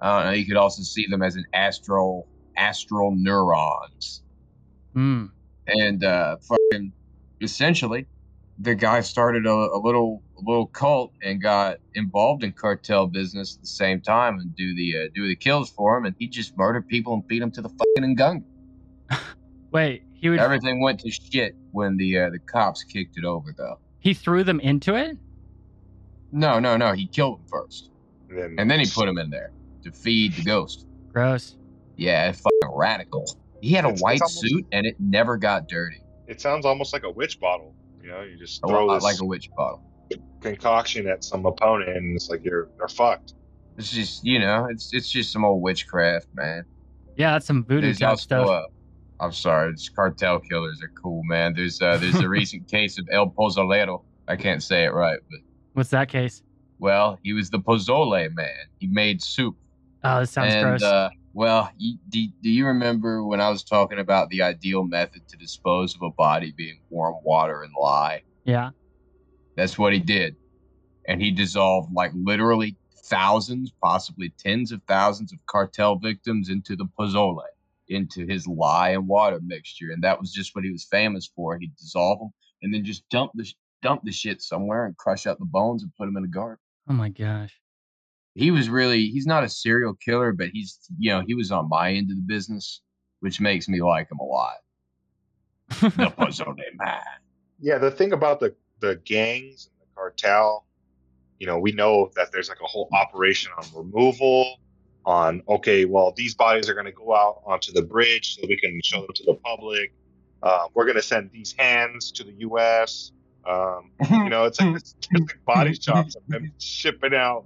I 0.00 0.16
don't 0.16 0.26
know. 0.26 0.32
You 0.32 0.46
could 0.46 0.56
also 0.56 0.82
see 0.82 1.08
them 1.08 1.22
as 1.22 1.34
an 1.34 1.44
astral 1.52 2.28
astral 2.56 3.14
neurons. 3.16 4.22
Hmm. 4.94 5.26
and 5.66 6.04
uh, 6.04 6.36
fucking 6.36 6.92
essentially, 7.40 8.06
the 8.62 8.74
guy 8.74 9.00
started 9.00 9.44
a, 9.46 9.50
a 9.52 9.78
little 9.78 10.22
a 10.38 10.42
little 10.48 10.66
cult 10.66 11.12
and 11.22 11.42
got 11.42 11.78
involved 11.94 12.42
in 12.44 12.52
cartel 12.52 13.06
business 13.06 13.56
at 13.56 13.60
the 13.62 13.66
same 13.68 14.00
time 14.00 14.38
and 14.38 14.54
do 14.56 14.74
the 14.74 14.98
uh, 14.98 15.08
do 15.14 15.26
the 15.28 15.36
kills 15.36 15.70
for 15.70 15.96
him, 15.98 16.04
and 16.06 16.14
he 16.18 16.26
just 16.28 16.56
murdered 16.56 16.86
people 16.88 17.12
and 17.14 17.24
feed 17.28 17.42
them 17.42 17.50
to 17.52 17.60
the 17.62 17.68
fucking 17.68 18.16
Ngunga. 18.16 18.42
Wait, 19.72 20.04
he 20.14 20.28
would 20.30 20.38
Everything 20.38 20.80
went 20.80 21.00
to 21.00 21.10
shit 21.10 21.54
when 21.72 21.96
the 21.96 22.18
uh, 22.18 22.30
the 22.30 22.38
cops 22.38 22.84
kicked 22.84 23.16
it 23.18 23.24
over, 23.24 23.52
though. 23.56 23.78
he 24.00 24.14
threw 24.14 24.44
them 24.44 24.60
into 24.60 24.94
it. 24.94 25.16
No, 26.30 26.58
no, 26.58 26.76
no. 26.76 26.92
He 26.92 27.06
killed 27.06 27.38
them 27.40 27.46
first, 27.48 27.90
And 28.30 28.38
then, 28.38 28.54
and 28.58 28.70
then 28.70 28.80
he 28.80 28.86
put 28.86 29.06
them 29.06 29.18
in 29.18 29.28
there 29.30 29.52
to 29.84 29.92
feed 29.92 30.32
the 30.34 30.42
ghost. 30.44 30.86
Gross. 31.12 31.56
Yeah, 31.96 32.30
it's 32.30 32.40
fucking 32.40 32.74
radical. 32.76 33.24
He 33.60 33.72
had 33.74 33.84
a 33.84 33.88
It's- 33.88 33.96
it's 33.98 34.02
white 34.02 34.20
almost- 34.22 34.40
suit, 34.40 34.66
and 34.72 34.86
it 34.86 34.96
never 34.98 35.36
got 35.36 35.68
dirty. 35.68 36.00
It 36.26 36.40
sounds 36.40 36.64
almost 36.64 36.92
like 36.94 37.02
a 37.04 37.10
witch 37.10 37.38
bottle. 37.38 37.74
You 38.12 38.18
know, 38.18 38.24
you 38.24 38.36
just 38.36 38.60
throw 38.60 38.86
lot 38.86 38.94
this 38.96 39.04
like 39.04 39.20
a 39.20 39.24
witch 39.24 39.48
bottle. 39.56 39.82
concoction 40.42 41.08
at 41.08 41.24
some 41.24 41.46
opponent, 41.46 41.96
and 41.96 42.14
it's 42.14 42.28
like 42.28 42.44
you're 42.44 42.68
they're 42.76 42.88
fucked. 42.88 43.32
It's 43.78 43.90
just 43.90 44.22
you 44.22 44.38
know, 44.38 44.66
it's 44.70 44.92
it's 44.92 45.10
just 45.10 45.32
some 45.32 45.46
old 45.46 45.62
witchcraft, 45.62 46.26
man. 46.34 46.64
Yeah, 47.16 47.32
that's 47.32 47.46
some 47.46 47.64
voodoo 47.64 47.86
There's 47.86 48.00
type 48.00 48.10
also, 48.10 48.22
stuff. 48.22 48.48
uh, 48.48 49.24
I'm 49.24 49.32
sorry, 49.32 49.70
it's 49.70 49.88
cartel 49.88 50.40
killers 50.40 50.82
are 50.82 50.90
cool, 51.00 51.22
man. 51.24 51.54
There's 51.54 51.80
uh, 51.80 51.96
there's 51.96 52.16
a 52.16 52.28
recent 52.28 52.68
case 52.68 52.98
of 52.98 53.08
El 53.10 53.30
Pozolero. 53.30 54.02
I 54.28 54.36
can't 54.36 54.62
say 54.62 54.84
it 54.84 54.92
right, 54.92 55.18
but 55.30 55.40
What's 55.72 55.90
that 55.90 56.08
case? 56.10 56.42
well, 56.78 57.18
he 57.22 57.32
was 57.32 57.48
the 57.48 57.60
pozole 57.60 58.34
man. 58.34 58.50
He 58.78 58.88
made 58.88 59.22
soup. 59.22 59.56
Oh, 60.04 60.20
this 60.20 60.32
sounds 60.32 60.52
and 60.52 60.68
gross. 60.68 60.82
uh, 60.82 61.08
well, 61.34 61.70
you, 61.76 61.98
do, 62.08 62.26
do 62.42 62.50
you 62.50 62.66
remember 62.66 63.24
when 63.24 63.40
I 63.40 63.48
was 63.48 63.62
talking 63.64 63.98
about 63.98 64.28
the 64.28 64.42
ideal 64.42 64.84
method 64.84 65.26
to 65.28 65.36
dispose 65.36 65.94
of 65.94 66.02
a 66.02 66.10
body 66.10 66.52
being 66.56 66.80
warm 66.90 67.16
water 67.24 67.62
and 67.62 67.72
lye? 67.78 68.22
yeah. 68.44 68.70
That's 69.56 69.78
what 69.78 69.92
he 69.92 69.98
did. 69.98 70.36
And 71.06 71.20
he 71.20 71.30
dissolved 71.30 71.92
like 71.92 72.12
literally 72.14 72.76
thousands, 73.04 73.72
possibly 73.82 74.32
tens 74.38 74.72
of 74.72 74.80
thousands 74.88 75.32
of 75.32 75.38
cartel 75.46 75.96
victims 75.96 76.48
into 76.48 76.74
the 76.76 76.86
pozole, 76.98 77.42
into 77.88 78.26
his 78.26 78.46
lye 78.46 78.90
and 78.90 79.06
water 79.06 79.40
mixture. 79.44 79.90
And 79.92 80.02
that 80.04 80.18
was 80.18 80.32
just 80.32 80.54
what 80.54 80.64
he 80.64 80.70
was 80.70 80.84
famous 80.84 81.30
for. 81.34 81.58
He'd 81.58 81.76
dissolve 81.76 82.20
them 82.20 82.32
and 82.62 82.72
then 82.72 82.84
just 82.84 83.06
dump 83.10 83.32
the, 83.34 83.46
dump 83.82 84.02
the 84.04 84.12
shit 84.12 84.40
somewhere 84.40 84.86
and 84.86 84.96
crush 84.96 85.26
out 85.26 85.38
the 85.38 85.44
bones 85.44 85.82
and 85.82 85.92
put 85.96 86.06
them 86.06 86.16
in 86.16 86.24
a 86.24 86.28
garden. 86.28 86.58
Oh 86.88 86.94
my 86.94 87.10
gosh. 87.10 87.52
He 88.34 88.50
was 88.50 88.68
really, 88.68 89.06
he's 89.06 89.26
not 89.26 89.44
a 89.44 89.48
serial 89.48 89.94
killer, 89.94 90.32
but 90.32 90.48
he's, 90.52 90.78
you 90.98 91.10
know, 91.10 91.22
he 91.26 91.34
was 91.34 91.52
on 91.52 91.68
my 91.68 91.92
end 91.92 92.10
of 92.10 92.16
the 92.16 92.22
business, 92.22 92.80
which 93.20 93.40
makes 93.40 93.68
me 93.68 93.82
like 93.82 94.10
him 94.10 94.18
a 94.18 94.24
lot. 94.24 94.56
The 95.68 95.88
pozole 96.18 96.56
man. 96.56 97.00
Yeah, 97.60 97.78
the 97.78 97.90
thing 97.90 98.12
about 98.12 98.40
the 98.40 98.54
the 98.80 99.00
gangs 99.04 99.68
and 99.70 99.80
the 99.80 99.94
cartel, 99.94 100.66
you 101.38 101.46
know, 101.46 101.58
we 101.58 101.72
know 101.72 102.10
that 102.16 102.32
there's 102.32 102.48
like 102.48 102.60
a 102.60 102.66
whole 102.66 102.88
operation 102.92 103.52
on 103.56 103.64
removal, 103.74 104.56
on 105.04 105.42
okay, 105.48 105.84
well, 105.84 106.12
these 106.16 106.34
bodies 106.34 106.68
are 106.68 106.74
going 106.74 106.86
to 106.86 106.92
go 106.92 107.14
out 107.14 107.42
onto 107.46 107.72
the 107.72 107.82
bridge 107.82 108.36
so 108.36 108.42
we 108.48 108.56
can 108.56 108.80
show 108.82 109.02
them 109.02 109.10
to 109.14 109.24
the 109.24 109.34
public. 109.34 109.92
Um, 110.42 110.68
we're 110.74 110.84
going 110.84 110.96
to 110.96 111.02
send 111.02 111.30
these 111.32 111.54
hands 111.56 112.10
to 112.12 112.24
the 112.24 112.32
U.S. 112.38 113.12
Um, 113.46 113.90
you 114.10 114.28
know, 114.28 114.44
it's 114.44 114.60
like, 114.60 114.76
it's 114.76 114.94
like 115.12 115.44
body 115.44 115.74
shops 115.80 116.16
of 116.16 116.22
them 116.28 116.52
shipping 116.58 117.14
out 117.14 117.44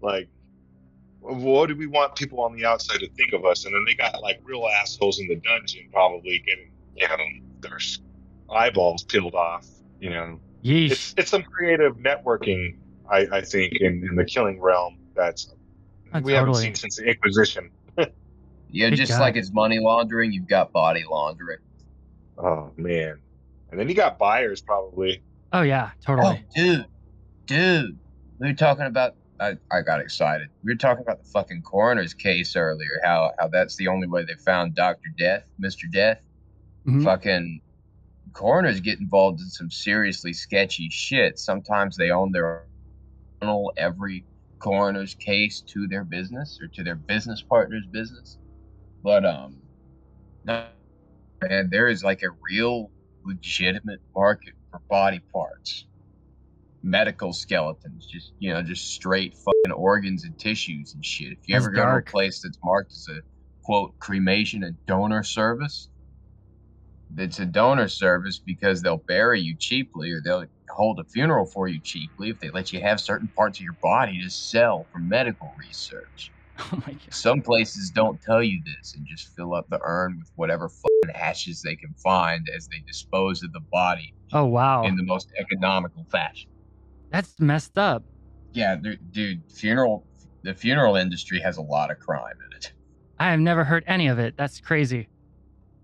like. 0.00 0.28
What 1.20 1.66
do 1.66 1.74
we 1.74 1.88
want 1.88 2.14
people 2.14 2.40
on 2.42 2.54
the 2.54 2.64
outside 2.64 3.00
to 3.00 3.08
think 3.10 3.32
of 3.32 3.44
us? 3.44 3.64
And 3.64 3.74
then 3.74 3.84
they 3.84 3.94
got 3.94 4.22
like 4.22 4.38
real 4.44 4.64
assholes 4.68 5.18
in 5.18 5.26
the 5.26 5.34
dungeon, 5.34 5.88
probably 5.92 6.38
getting 6.46 6.70
you 6.94 7.08
know 7.08 7.16
their 7.68 7.78
eyeballs 8.48 9.02
peeled 9.02 9.34
off. 9.34 9.66
You 9.98 10.10
know, 10.10 10.40
Yeesh. 10.62 10.92
it's 10.92 11.14
it's 11.18 11.30
some 11.32 11.42
creative 11.42 11.96
networking, 11.96 12.76
I, 13.10 13.26
I 13.32 13.40
think, 13.40 13.72
in, 13.80 14.06
in 14.08 14.14
the 14.14 14.24
killing 14.24 14.60
realm 14.60 14.98
that's 15.16 15.52
Oh, 16.14 16.20
we 16.20 16.32
haven't 16.32 16.54
seen 16.54 16.74
since 16.74 16.96
the 16.96 17.04
Inquisition. 17.04 17.70
Yeah, 18.68 18.90
Good 18.90 18.96
just 18.96 19.12
God. 19.12 19.20
like 19.20 19.36
it's 19.36 19.52
money 19.52 19.78
laundering, 19.78 20.32
you've 20.32 20.48
got 20.48 20.72
body 20.72 21.04
laundering. 21.08 21.60
Oh 22.36 22.72
man, 22.76 23.20
and 23.70 23.78
then 23.78 23.88
you 23.88 23.94
got 23.94 24.18
buyers 24.18 24.60
probably. 24.60 25.22
Oh 25.52 25.62
yeah, 25.62 25.92
totally. 26.04 26.44
Oh, 26.44 26.52
dude, 26.54 26.86
dude, 27.46 27.98
we 28.40 28.48
were 28.48 28.54
talking 28.54 28.86
about. 28.86 29.14
I, 29.40 29.56
I 29.70 29.82
got 29.82 30.00
excited. 30.00 30.48
We 30.64 30.72
were 30.72 30.76
talking 30.78 31.02
about 31.02 31.18
the 31.18 31.28
fucking 31.32 31.62
coroner's 31.62 32.14
case 32.14 32.56
earlier. 32.56 33.00
How 33.02 33.32
how 33.38 33.48
that's 33.48 33.76
the 33.76 33.88
only 33.88 34.06
way 34.06 34.24
they 34.24 34.34
found 34.44 34.74
Doctor 34.74 35.10
Death, 35.18 35.44
Mister 35.58 35.86
Death. 35.92 36.20
Mhm. 36.86 37.04
Fucking 37.04 37.60
coroners 38.32 38.80
get 38.80 39.00
involved 39.00 39.40
in 39.40 39.48
some 39.48 39.70
seriously 39.70 40.32
sketchy 40.32 40.88
shit. 40.90 41.38
Sometimes 41.38 41.96
they 41.96 42.10
own 42.10 42.32
their 42.32 42.64
own 43.42 43.68
every 43.76 44.26
coroner's 44.60 45.14
case 45.14 45.62
to 45.72 45.86
their 45.88 46.04
business 46.04 46.58
or 46.60 46.68
to 46.74 46.82
their 46.82 46.96
business 46.96 47.42
partner's 47.48 47.86
business. 47.92 48.38
But 49.02 49.24
um, 49.26 49.60
and 50.48 51.70
there 51.70 51.88
is 51.88 52.02
like 52.02 52.22
a 52.22 52.30
real 52.50 52.90
legitimate 53.24 54.00
market 54.14 54.54
for 54.70 54.80
body 54.88 55.20
parts 55.32 55.86
medical 56.86 57.32
skeletons 57.32 58.06
just 58.10 58.32
you 58.38 58.52
know 58.52 58.62
just 58.62 58.86
straight 58.86 59.34
fucking 59.44 59.72
organs 59.76 60.24
and 60.24 60.38
tissues 60.38 60.92
and 60.94 61.04
shit 61.04 61.32
if 61.32 61.38
you 61.48 61.54
That's 61.54 61.64
ever 61.66 61.72
go 61.72 61.82
dark. 61.82 62.06
to 62.06 62.10
a 62.10 62.12
place 62.12 62.40
that's 62.42 62.58
marked 62.64 62.92
as 62.92 63.06
a 63.16 63.20
quote 63.64 63.94
cremation 64.00 64.62
and 64.62 64.76
donor 64.86 65.24
service 65.24 65.88
it's 67.16 67.38
a 67.40 67.46
donor 67.46 67.88
service 67.88 68.40
because 68.44 68.82
they'll 68.82 69.02
bury 69.08 69.40
you 69.40 69.56
cheaply 69.58 70.12
or 70.12 70.20
they'll 70.24 70.44
hold 70.70 70.98
a 71.00 71.04
funeral 71.12 71.46
for 71.52 71.66
you 71.66 71.80
cheaply 71.82 72.30
if 72.30 72.38
they 72.38 72.50
let 72.50 72.72
you 72.72 72.80
have 72.80 73.00
certain 73.00 73.28
parts 73.36 73.58
of 73.58 73.64
your 73.64 73.76
body 73.82 74.20
to 74.22 74.30
sell 74.30 74.86
for 74.92 75.00
medical 75.00 75.54
research 75.58 76.32
Oh 76.72 76.82
my 76.86 76.92
god. 76.92 77.12
some 77.12 77.42
places 77.42 77.90
don't 77.94 78.20
tell 78.22 78.42
you 78.42 78.60
this 78.64 78.92
and 78.94 79.04
just 79.10 79.28
fill 79.36 79.54
up 79.54 79.66
the 79.70 79.80
urn 79.84 80.16
with 80.18 80.30
whatever 80.36 80.68
fucking 80.68 81.16
ashes 81.20 81.62
they 81.64 81.74
can 81.76 81.94
find 82.02 82.46
as 82.56 82.68
they 82.70 82.78
dispose 82.86 83.42
of 83.42 83.52
the 83.52 83.60
body 83.72 84.12
Oh 84.32 84.46
wow, 84.46 84.82
in 84.84 84.96
the 84.96 85.04
most 85.04 85.28
economical 85.38 86.06
fashion. 86.10 86.50
That's 87.10 87.38
messed 87.40 87.78
up. 87.78 88.04
Yeah, 88.52 88.76
dude, 88.76 89.12
dude, 89.12 89.42
funeral 89.50 90.06
the 90.42 90.54
funeral 90.54 90.96
industry 90.96 91.40
has 91.40 91.56
a 91.56 91.62
lot 91.62 91.90
of 91.90 91.98
crime 91.98 92.36
in 92.48 92.56
it. 92.56 92.72
I 93.18 93.30
have 93.30 93.40
never 93.40 93.64
heard 93.64 93.82
any 93.86 94.06
of 94.08 94.18
it. 94.18 94.34
That's 94.36 94.60
crazy. 94.60 95.08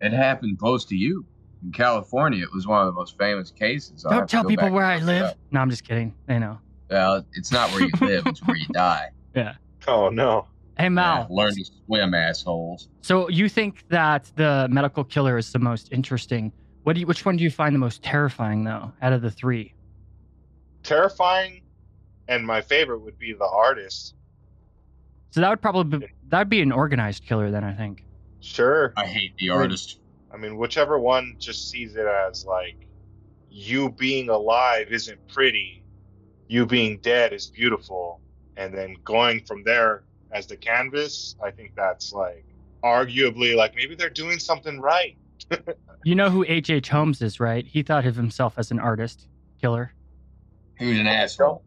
It 0.00 0.12
happened 0.12 0.58
close 0.58 0.84
to 0.86 0.96
you 0.96 1.24
in 1.64 1.72
California. 1.72 2.42
It 2.44 2.52
was 2.54 2.66
one 2.66 2.80
of 2.80 2.86
the 2.86 2.92
most 2.92 3.18
famous 3.18 3.50
cases. 3.50 4.02
Don't 4.02 4.20
to 4.20 4.26
tell 4.26 4.44
people 4.44 4.70
where 4.70 4.84
I 4.84 4.98
live. 4.98 5.34
No, 5.50 5.60
I'm 5.60 5.70
just 5.70 5.84
kidding. 5.84 6.14
I 6.28 6.38
know. 6.38 6.58
Well, 6.90 7.24
it's 7.34 7.50
not 7.50 7.70
where 7.70 7.82
you 7.82 7.90
live; 8.00 8.26
it's 8.26 8.40
where 8.46 8.56
you 8.56 8.66
die. 8.72 9.10
Yeah. 9.34 9.54
Oh 9.88 10.08
no. 10.10 10.46
Hey 10.78 10.88
Mal, 10.88 11.26
Yeah, 11.30 11.36
learn 11.36 11.54
to 11.54 11.64
swim, 11.86 12.14
assholes. 12.14 12.88
so 13.02 13.28
you 13.28 13.48
think 13.48 13.84
that 13.88 14.30
the 14.36 14.66
medical 14.70 15.04
killer 15.04 15.36
is 15.36 15.52
the 15.52 15.58
most 15.58 15.92
interesting? 15.92 16.50
What 16.84 16.94
do 16.94 17.00
you, 17.00 17.06
which 17.06 17.24
one 17.26 17.36
do 17.36 17.44
you 17.44 17.50
find 17.50 17.74
the 17.74 17.78
most 17.78 18.02
terrifying 18.02 18.64
though, 18.64 18.92
out 19.02 19.12
of 19.12 19.20
the 19.22 19.30
three? 19.30 19.74
Terrifying, 20.82 21.62
and 22.28 22.46
my 22.46 22.60
favorite 22.60 23.00
would 23.00 23.18
be 23.18 23.32
the 23.32 23.46
artist. 23.46 24.14
So 25.30 25.40
that 25.40 25.50
would 25.50 25.62
probably 25.62 25.98
be, 25.98 26.06
that 26.28 26.38
would 26.40 26.48
be 26.48 26.60
an 26.60 26.72
organized 26.72 27.24
killer 27.24 27.50
then. 27.50 27.64
I 27.64 27.72
think. 27.72 28.04
Sure. 28.40 28.92
I 28.96 29.06
hate 29.06 29.36
the 29.38 29.50
artist. 29.50 30.00
I 30.32 30.36
mean, 30.36 30.56
whichever 30.56 30.98
one 30.98 31.36
just 31.38 31.70
sees 31.70 31.94
it 31.94 32.06
as 32.06 32.44
like 32.44 32.76
you 33.50 33.90
being 33.90 34.28
alive 34.30 34.88
isn't 34.90 35.28
pretty, 35.28 35.84
you 36.48 36.66
being 36.66 36.98
dead 36.98 37.32
is 37.32 37.46
beautiful, 37.48 38.20
and 38.56 38.74
then 38.74 38.96
going 39.04 39.44
from 39.44 39.62
there 39.62 40.04
as 40.32 40.46
the 40.46 40.56
canvas, 40.56 41.36
I 41.42 41.50
think 41.50 41.72
that's 41.76 42.12
like 42.12 42.44
arguably 42.82 43.54
like 43.54 43.76
maybe 43.76 43.94
they're 43.94 44.10
doing 44.10 44.38
something 44.38 44.80
right. 44.80 45.16
You 46.04 46.16
know 46.16 46.30
who 46.30 46.44
H. 46.48 46.68
H. 46.68 46.88
Holmes 46.88 47.22
is, 47.22 47.38
right? 47.38 47.64
He 47.64 47.84
thought 47.84 48.06
of 48.06 48.16
himself 48.16 48.54
as 48.56 48.72
an 48.72 48.80
artist 48.80 49.28
killer. 49.60 49.92
Who's 50.82 50.98
an 50.98 51.06
asshole? 51.06 51.62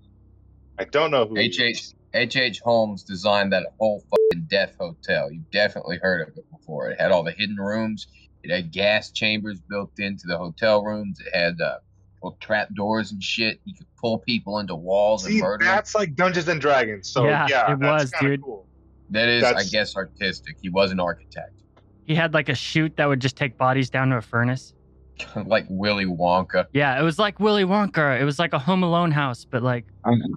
I 0.78 0.84
don't 0.84 1.11
know 1.11 1.26
who. 1.26 1.36
he 1.36 1.45
H. 1.45 1.59
H. 1.59 1.84
H. 2.13 2.36
H. 2.36 2.59
Holmes 2.59 3.03
designed 3.03 3.53
that 3.53 3.66
whole 3.80 4.03
fucking 4.09 4.47
death 4.49 4.76
hotel. 4.80 5.32
You've 5.32 5.49
definitely 5.51 5.97
heard 6.01 6.28
of 6.28 6.38
it 6.38 6.45
before. 6.51 6.89
It 6.89 6.99
had 6.99 7.11
all 7.11 7.24
the 7.24 7.32
hidden 7.32 7.55
rooms. 7.55 8.07
It 8.43 8.51
had 8.51 8.72
gas 8.72 9.11
chambers 9.11 9.59
built 9.70 9.91
into 9.97 10.28
the 10.28 10.38
hotel 10.38 10.84
rooms. 10.84 11.20
It 11.20 11.34
had 11.36 11.59
uh, 11.61 11.78
little 12.22 12.38
trap 12.41 12.70
doors 12.76 13.11
and 13.11 13.24
shit. 13.24 13.59
You 13.66 13.74
could 13.74 13.88
pull 13.99 14.20
people 14.20 14.59
into 14.59 14.76
walls 14.76 15.24
See, 15.24 15.34
and 15.34 15.41
murder. 15.41 15.63
them. 15.66 15.74
that's 15.74 15.95
like 15.95 16.16
Dungeons 16.16 16.47
and 16.47 16.59
Dragons. 16.61 17.09
So 17.09 17.26
Yeah, 17.26 17.47
yeah, 17.49 17.74
it 17.74 17.80
that's 17.80 18.03
was, 18.03 18.13
dude. 18.20 18.43
Cool. 18.43 18.68
That 19.11 19.30
is, 19.30 19.43
I 19.43 19.63
guess, 19.63 19.95
artistic. 19.95 20.57
He 20.61 20.70
was 20.70 20.91
an 20.91 20.99
architect, 20.99 21.53
He 22.05 22.16
had 22.16 22.34
like 22.34 22.49
a 22.49 22.55
chute 22.55 22.97
that 22.97 23.07
would 23.07 23.20
just 23.22 23.38
take 23.38 23.57
bodies 23.57 23.89
down 23.89 24.09
to 24.09 24.18
a 24.18 24.22
furnace. 24.22 24.74
like 25.45 25.66
Willy 25.70 26.05
Wonka. 26.05 26.66
Yeah, 26.74 26.99
it 26.99 27.03
was 27.03 27.20
like 27.20 27.39
Willy 27.39 27.63
Wonka. 27.63 28.20
It 28.20 28.24
was 28.24 28.39
like 28.39 28.53
a 28.53 28.59
Home 28.59 28.84
Alone 28.84 29.11
house, 29.11 29.45
but 29.45 29.63
like 29.63 29.86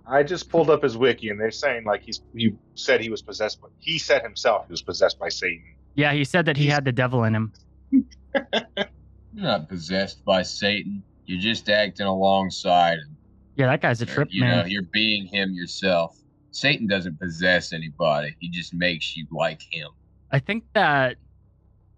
I 0.07 0.23
just 0.23 0.51
pulled 0.51 0.71
up 0.71 0.83
his 0.83 0.97
wiki, 0.97 1.31
and 1.31 1.41
they're 1.41 1.51
saying 1.51 1.85
like 1.85 2.03
he's 2.03 2.23
he 2.35 2.55
said 2.75 3.01
he 3.01 3.11
was 3.11 3.23
possessed, 3.23 3.61
but 3.61 3.71
he 3.79 3.99
said 3.99 4.23
himself 4.23 4.67
he 4.67 4.73
was 4.73 4.83
possessed 4.83 5.19
by 5.19 5.29
Satan. 5.29 5.65
yeah, 5.95 6.13
he 6.13 6.25
said 6.25 6.47
that 6.47 6.57
he 6.57 6.67
had 6.67 6.85
the 6.85 6.93
devil 6.93 7.25
in 7.25 7.35
him. 7.35 7.53
You're 7.91 9.47
not 9.47 9.69
possessed 9.69 10.25
by 10.25 10.43
Satan. 10.43 11.03
You're 11.27 11.41
just 11.41 11.69
acting 11.69 12.07
alongside 12.07 12.99
him. 12.99 13.17
Yeah, 13.57 13.67
that 13.67 13.81
guy's 13.81 14.01
a 14.01 14.07
trip 14.07 14.29
you 14.31 14.43
know, 14.43 14.49
man. 14.49 14.71
you're 14.71 14.85
being 14.93 15.27
him 15.27 15.53
yourself. 15.53 16.17
Satan 16.53 16.87
doesn't 16.87 17.19
possess 17.21 17.73
anybody. 17.73 18.35
He 18.41 18.49
just 18.49 18.73
makes 18.73 19.17
you 19.17 19.27
like 19.31 19.61
him. 19.71 19.89
I 20.31 20.39
think 20.39 20.65
that 20.75 21.17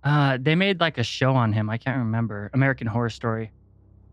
uh, 0.05 0.39
they 0.41 0.55
made 0.55 0.81
like 0.81 0.99
a 0.99 1.03
show 1.03 1.35
on 1.35 1.53
him. 1.53 1.69
I 1.69 1.79
can't 1.79 1.99
remember. 1.99 2.51
American 2.55 2.87
Horror 2.87 3.11
Story. 3.11 3.53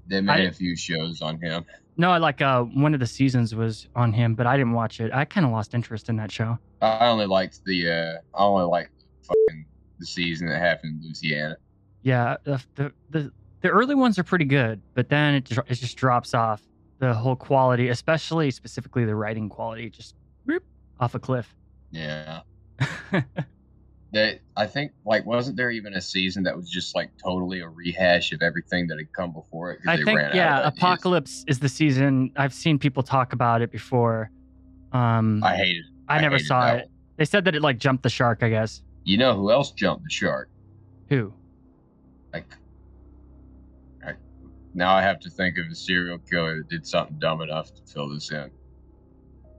They 0.07 0.21
made 0.21 0.45
a 0.45 0.53
few 0.53 0.75
shows 0.75 1.21
on 1.21 1.39
him. 1.39 1.65
No, 1.97 2.17
like 2.17 2.41
uh, 2.41 2.63
one 2.63 2.93
of 2.93 2.99
the 2.99 3.07
seasons 3.07 3.55
was 3.55 3.87
on 3.95 4.13
him, 4.13 4.35
but 4.35 4.45
I 4.45 4.55
didn't 4.55 4.73
watch 4.73 4.99
it. 4.99 5.11
I 5.13 5.25
kind 5.25 5.45
of 5.45 5.51
lost 5.51 5.73
interest 5.73 6.09
in 6.09 6.15
that 6.17 6.31
show. 6.31 6.57
I 6.81 7.07
only 7.07 7.25
liked 7.25 7.63
the 7.65 7.89
uh 7.89 8.37
I 8.37 8.43
only 8.43 8.65
liked 8.65 8.91
fucking 9.23 9.65
the 9.99 10.05
season 10.05 10.47
that 10.47 10.59
happened 10.59 11.01
in 11.01 11.07
Louisiana. 11.07 11.57
Yeah, 12.03 12.37
the 12.43 12.63
the 12.75 12.93
the, 13.09 13.31
the 13.61 13.69
early 13.69 13.95
ones 13.95 14.19
are 14.19 14.23
pretty 14.23 14.45
good, 14.45 14.81
but 14.93 15.09
then 15.09 15.35
it 15.35 15.51
it 15.51 15.75
just 15.75 15.97
drops 15.97 16.33
off. 16.33 16.61
The 16.99 17.13
whole 17.13 17.35
quality, 17.35 17.89
especially 17.89 18.49
specifically 18.51 19.05
the 19.05 19.15
writing 19.15 19.49
quality, 19.49 19.89
just 19.89 20.15
whoop, 20.45 20.63
off 20.99 21.15
a 21.15 21.19
cliff. 21.19 21.55
Yeah. 21.91 22.41
That 24.13 24.39
I 24.55 24.67
think 24.67 24.93
like 25.05 25.25
wasn't 25.25 25.57
there 25.57 25.69
even 25.69 25.93
a 25.93 26.01
season 26.01 26.43
that 26.43 26.55
was 26.55 26.69
just 26.69 26.95
like 26.95 27.09
totally 27.21 27.59
a 27.59 27.67
rehash 27.67 28.31
of 28.31 28.41
everything 28.41 28.87
that 28.87 28.97
had 28.97 29.11
come 29.11 29.33
before 29.33 29.71
it? 29.71 29.79
I 29.85 29.97
think 29.97 30.19
yeah. 30.33 30.65
Apocalypse 30.65 31.43
is 31.47 31.59
the 31.59 31.67
season. 31.67 32.31
I've 32.37 32.53
seen 32.53 32.79
people 32.79 33.03
talk 33.03 33.33
about 33.33 33.61
it 33.61 33.71
before. 33.71 34.31
Um, 34.93 35.43
I 35.43 35.57
hated. 35.57 35.79
it. 35.79 35.91
I 36.07 36.21
never 36.21 36.35
hated 36.35 36.47
saw 36.47 36.67
it. 36.69 36.73
one. 36.75 36.83
They 37.17 37.25
said 37.25 37.43
that 37.45 37.55
it 37.55 37.61
like 37.61 37.79
jumped 37.79 38.03
the 38.03 38.09
shark. 38.09 38.43
I 38.43 38.49
guess. 38.49 38.81
You 39.03 39.17
know 39.17 39.35
who 39.35 39.51
else 39.51 39.71
jumped 39.71 40.03
the 40.03 40.09
shark? 40.09 40.49
Who? 41.09 41.33
Like, 42.33 42.45
I, 44.05 44.13
now 44.73 44.95
I 44.95 45.01
have 45.01 45.19
to 45.21 45.29
think 45.29 45.57
of 45.57 45.65
a 45.71 45.75
serial 45.75 46.17
killer 46.17 46.57
that 46.57 46.69
did 46.69 46.85
something 46.85 47.17
dumb 47.19 47.41
enough 47.41 47.73
to 47.73 47.81
fill 47.91 48.09
this 48.09 48.31
in. 48.31 48.51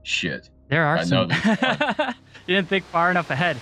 Shit. 0.03 0.51
There 0.68 0.84
are 0.84 0.99
I 0.99 1.05
know 1.05 1.28
some. 1.28 1.30
you 2.46 2.57
didn't 2.57 2.68
think 2.68 2.84
far 2.86 3.11
enough 3.11 3.30
ahead. 3.30 3.57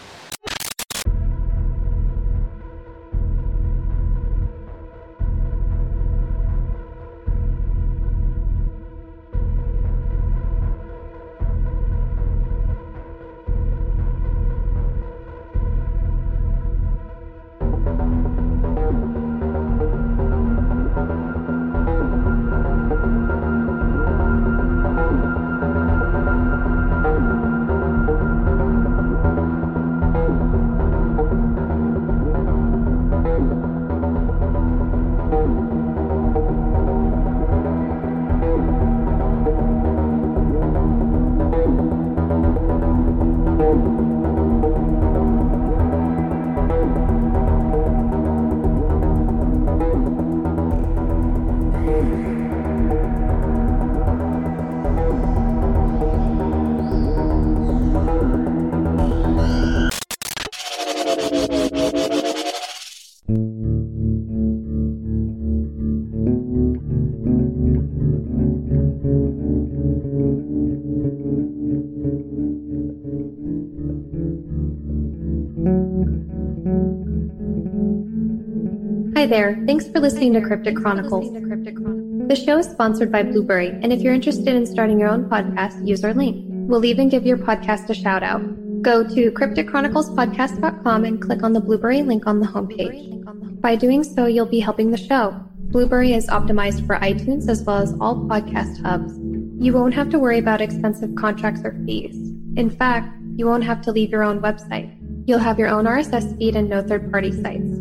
There. 79.26 79.60
Thanks 79.66 79.88
for 79.88 79.98
listening 79.98 80.34
to 80.34 80.40
Cryptic 80.40 80.76
Chronicles. 80.76 81.32
The 81.32 82.36
show 82.36 82.58
is 82.58 82.66
sponsored 82.66 83.10
by 83.10 83.24
Blubrry, 83.24 83.70
and 83.70 83.92
if 83.92 84.00
you're 84.00 84.14
interested 84.14 84.54
in 84.54 84.64
starting 84.64 85.00
your 85.00 85.08
own 85.08 85.28
podcast, 85.28 85.84
use 85.84 86.04
our 86.04 86.14
link. 86.14 86.44
We'll 86.48 86.84
even 86.84 87.08
give 87.08 87.26
your 87.26 87.36
podcast 87.36 87.90
a 87.90 87.94
shout 87.94 88.22
out. 88.22 88.42
Go 88.82 89.02
to 89.02 89.32
crypticchroniclespodcast.com 89.32 91.04
and 91.04 91.20
click 91.20 91.42
on 91.42 91.52
the 91.52 91.60
Blubrry 91.60 92.02
link 92.02 92.24
on 92.28 92.38
the 92.38 92.46
homepage. 92.46 93.60
By 93.60 93.74
doing 93.74 94.04
so, 94.04 94.26
you'll 94.26 94.46
be 94.46 94.60
helping 94.60 94.92
the 94.92 94.96
show. 94.96 95.34
Blubrry 95.58 96.12
is 96.12 96.28
optimized 96.28 96.86
for 96.86 96.96
iTunes 96.96 97.48
as 97.48 97.64
well 97.64 97.78
as 97.78 97.94
all 98.00 98.28
podcast 98.28 98.80
hubs. 98.82 99.12
You 99.58 99.72
won't 99.72 99.94
have 99.94 100.08
to 100.10 100.20
worry 100.20 100.38
about 100.38 100.60
expensive 100.60 101.16
contracts 101.16 101.62
or 101.64 101.76
fees. 101.84 102.14
In 102.56 102.70
fact, 102.70 103.08
you 103.34 103.46
won't 103.46 103.64
have 103.64 103.82
to 103.82 103.90
leave 103.90 104.10
your 104.10 104.22
own 104.22 104.40
website. 104.40 104.96
You'll 105.26 105.40
have 105.40 105.58
your 105.58 105.68
own 105.68 105.84
RSS 105.84 106.38
feed 106.38 106.54
and 106.54 106.70
no 106.70 106.80
third 106.80 107.10
party 107.10 107.32
sites. 107.32 107.75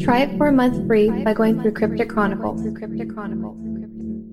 Try 0.00 0.22
it 0.22 0.36
for 0.36 0.48
a 0.48 0.52
month 0.52 0.86
free 0.86 1.08
by 1.22 1.34
going 1.34 1.62
through 1.62 1.72
Cryptic 1.72 2.08
Chronicles. 2.08 2.62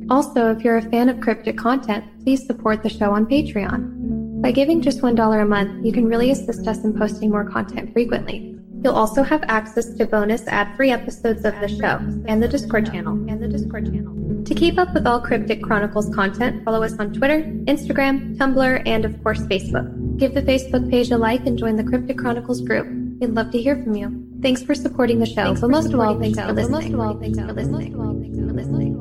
Also, 0.10 0.52
if 0.52 0.64
you're 0.64 0.78
a 0.78 0.82
fan 0.82 1.08
of 1.08 1.20
cryptic 1.22 1.58
content, 1.58 2.04
please 2.24 2.46
support 2.46 2.84
the 2.84 2.90
show 2.90 3.12
on 3.12 3.26
Patreon. 3.26 4.42
By 4.42 4.52
giving 4.52 4.82
just 4.82 5.02
$1 5.02 5.42
a 5.42 5.46
month, 5.46 5.86
you 5.86 5.94
can 5.94 6.08
really 6.08 6.32
assist 6.32 6.68
us 6.68 6.84
in 6.84 6.98
posting 6.98 7.30
more 7.30 7.48
content 7.48 7.94
frequently. 7.94 8.58
You'll 8.84 8.96
also 8.96 9.22
have 9.22 9.44
access 9.48 9.94
to 9.94 10.08
bonus 10.08 10.48
ad-free 10.48 10.90
episodes 10.90 11.46
of 11.46 11.54
the 11.62 11.68
show 11.68 12.00
and 12.26 12.42
the 12.42 12.48
Discord 12.48 12.88
channel 12.88 13.14
and 13.30 13.42
the 13.42 13.48
Discord 13.48 13.86
channel. 13.86 14.44
To 14.44 14.56
keep 14.56 14.80
up 14.80 14.92
with 14.96 15.06
all 15.06 15.22
Cryptic 15.22 15.62
Chronicles 15.62 16.10
content, 16.16 16.66
follow 16.66 16.82
us 16.82 16.98
on 16.98 17.14
Twitter, 17.14 17.44
Instagram, 17.68 18.36
Tumblr, 18.38 18.82
and 18.88 19.06
of 19.06 19.22
course 19.22 19.42
Facebook. 19.42 20.18
Give 20.18 20.34
the 20.34 20.42
Facebook 20.42 20.90
page 20.90 21.12
a 21.12 21.18
like 21.18 21.46
and 21.46 21.60
join 21.60 21.76
the 21.76 21.84
Cryptic 21.84 22.18
Chronicles 22.18 22.62
group. 22.62 22.88
We'd 23.20 23.36
love 23.36 23.52
to 23.52 23.62
hear 23.62 23.76
from 23.84 23.94
you. 23.96 24.31
Thanks 24.42 24.64
for 24.64 24.74
supporting 24.74 25.20
the 25.20 25.28
show, 25.28 25.54
but 25.54 25.70
most 25.70 25.94
of 25.94 26.00
all, 26.00 26.20
thanks 26.20 26.40
for 26.40 26.52
listening. 26.52 26.72
Most 26.72 26.94
of 26.94 27.00
all, 27.00 27.20
thanks 27.20 27.38
for 27.38 27.54
listening. 27.54 27.94
Thanks 27.94 28.40
for 28.40 28.46
listening. 28.54 28.98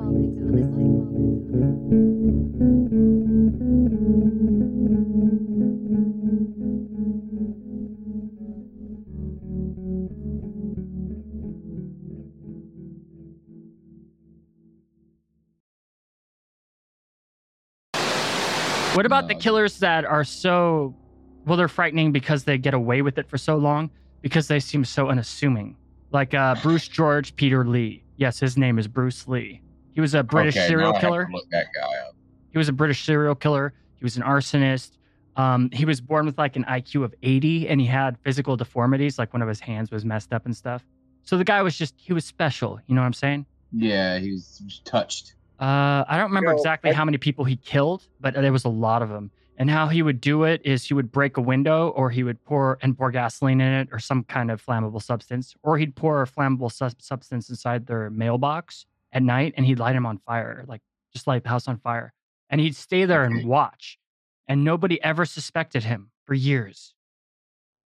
What 18.95 19.07
about 19.07 19.29
the 19.29 19.35
killers 19.35 19.79
that 19.79 20.05
are 20.05 20.25
so 20.25 20.95
well 21.47 21.57
they're 21.57 21.69
frightening 21.69 22.13
because 22.13 22.45
they 22.45 22.59
get 22.59 22.75
away 22.75 23.01
with 23.01 23.17
it 23.17 23.31
for 23.31 23.39
so 23.39 23.57
long 23.57 23.91
because 24.23 24.49
they 24.49 24.61
seem 24.61 24.85
so 24.85 25.09
unassuming. 25.09 25.77
Like 26.13 26.35
uh, 26.35 26.57
Bruce 26.63 26.89
George 26.89 27.35
Peter 27.37 27.65
Lee. 27.65 28.03
Yes, 28.17 28.39
his 28.41 28.57
name 28.57 28.79
is 28.79 28.89
Bruce 28.89 29.27
Lee. 29.29 29.63
He 29.93 30.01
was 30.01 30.15
a 30.15 30.23
British 30.23 30.57
Okay, 30.57 30.67
serial 30.69 30.91
now 30.93 30.99
I 30.99 31.01
have 31.01 31.03
to 31.03 31.07
killer. 31.07 31.29
Look 31.33 31.45
that 31.51 31.67
guy 31.75 31.87
up. 32.09 32.15
He 32.51 32.59
was 32.59 32.69
a 32.69 32.73
British 32.73 33.05
serial 33.05 33.35
killer. 33.35 33.73
He 33.97 34.05
was 34.05 34.17
an 34.17 34.23
arsonist. 34.23 34.93
Um, 35.37 35.71
he 35.73 35.85
was 35.85 36.01
born 36.01 36.27
with 36.27 36.37
like 36.39 36.57
an 36.57 36.65
IQ 36.65 37.05
of 37.05 37.15
80 37.23 37.69
and 37.69 37.81
he 37.81 37.87
had 37.87 38.19
physical 38.25 38.57
deformities, 38.57 39.19
like 39.19 39.33
one 39.33 39.41
of 39.43 39.49
his 39.49 39.61
hands 39.61 39.91
was 39.91 40.05
messed 40.05 40.33
up 40.33 40.45
and 40.47 40.57
stuff. 40.57 40.85
So 41.23 41.39
the 41.39 41.45
guy 41.45 41.63
was 41.63 41.77
just, 41.79 41.95
he 41.97 42.13
was 42.13 42.25
special. 42.25 42.81
You 42.87 42.95
know 42.95 43.01
what 43.03 43.07
I'm 43.07 43.13
saying? 43.13 43.47
Yeah, 43.73 44.19
he 44.19 44.33
was, 44.33 44.57
he 44.59 44.65
was 44.65 44.81
touched. 44.85 45.35
Uh, 45.61 46.05
I 46.09 46.17
don't 46.17 46.29
remember 46.31 46.51
Yo, 46.51 46.57
exactly 46.57 46.91
I- 46.91 46.95
how 46.95 47.05
many 47.05 47.19
people 47.19 47.45
he 47.45 47.57
killed, 47.57 48.07
but 48.21 48.35
there 48.35 48.53
was 48.53 48.65
a 48.65 48.69
lot 48.71 49.03
of 49.03 49.09
them. 49.11 49.31
And 49.61 49.69
how 49.69 49.89
he 49.89 50.01
would 50.01 50.23
do 50.23 50.45
it 50.45 50.63
is 50.65 50.85
he 50.85 50.95
would 50.95 51.13
break 51.13 51.37
a 51.37 51.43
window, 51.43 51.91
or 51.91 52.09
he 52.09 52.23
would 52.23 52.43
pour 52.47 52.79
and 52.81 52.97
pour 52.97 53.11
gasoline 53.11 53.61
in 53.61 53.73
it, 53.75 53.89
or 53.93 53.99
some 53.99 54.25
kind 54.25 54.51
of 54.51 54.65
flammable 54.65 55.03
substance, 55.03 55.55
or 55.63 55.77
he'd 55.77 55.95
pour 55.95 56.23
a 56.23 56.27
flammable 56.27 56.73
sus- 56.73 56.95
substance 56.99 57.51
inside 57.51 57.87
their 57.87 58.09
mailbox 58.09 58.87
at 59.13 59.23
night, 59.23 59.53
and 59.59 59.67
he'd 59.67 59.79
light 59.79 59.95
him 59.95 60.07
on 60.07 60.17
fire, 60.17 60.65
like 60.67 60.81
just 61.13 61.27
light 61.27 61.43
the 61.43 61.51
house 61.51 61.69
on 61.69 61.77
fire. 61.77 62.15
And 62.49 62.59
he'd 62.59 62.75
stay 62.75 63.05
there 63.05 63.23
and 63.23 63.45
watch, 63.45 63.99
and 64.49 64.65
nobody 64.65 65.01
ever 65.05 65.27
suspected 65.27 65.85
him 65.85 66.11
for 66.25 66.33
years. 66.33 66.95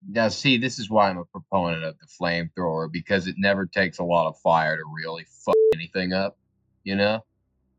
Now, 0.08 0.28
see, 0.28 0.58
this 0.58 0.78
is 0.78 0.88
why 0.88 1.10
I'm 1.10 1.18
a 1.18 1.24
proponent 1.24 1.82
of 1.82 1.96
the 1.98 2.06
flamethrower 2.06 2.92
because 2.92 3.26
it 3.26 3.34
never 3.36 3.66
takes 3.66 3.98
a 3.98 4.04
lot 4.04 4.28
of 4.28 4.38
fire 4.38 4.76
to 4.76 4.84
really 4.84 5.24
fuck 5.44 5.56
anything 5.74 6.12
up. 6.12 6.38
You 6.84 6.94
know, 6.94 7.24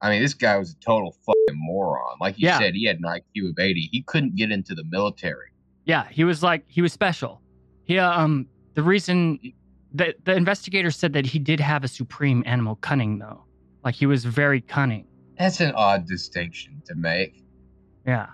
I 0.05 0.11
mean, 0.11 0.21
this 0.21 0.35
guy 0.35 0.55
was 0.57 0.71
a 0.71 0.75
total 0.85 1.15
fucking 1.25 1.55
moron. 1.55 2.17
Like 2.21 2.37
you 2.37 2.47
Yeah. 2.47 2.59
said, 2.59 2.75
he 2.75 2.85
had 2.85 2.97
an 2.97 3.03
IQ 3.05 3.49
of 3.49 3.57
80. 3.59 3.89
He 3.91 4.03
couldn't 4.03 4.35
get 4.35 4.51
into 4.51 4.75
the 4.75 4.83
military. 4.83 5.47
Yeah, 5.85 6.07
he 6.11 6.23
was 6.23 6.43
like 6.43 6.63
he 6.67 6.81
was 6.83 6.93
special. 6.93 7.41
He 7.85 7.97
uh, 7.97 8.11
um 8.21 8.47
the 8.75 8.83
reason 8.83 9.39
the 9.93 10.13
the 10.23 10.35
investigator 10.35 10.91
said 10.91 11.13
that 11.13 11.25
he 11.25 11.39
did 11.39 11.59
have 11.59 11.83
a 11.83 11.87
supreme 11.87 12.43
animal 12.45 12.75
cunning 12.77 13.17
though. 13.17 13.45
Like 13.83 13.95
he 13.95 14.05
was 14.05 14.25
very 14.25 14.61
cunning. 14.61 15.07
That's 15.39 15.59
an 15.59 15.71
odd 15.75 16.07
distinction 16.07 16.81
to 16.85 16.93
make. 16.95 17.41
Yeah. 18.05 18.27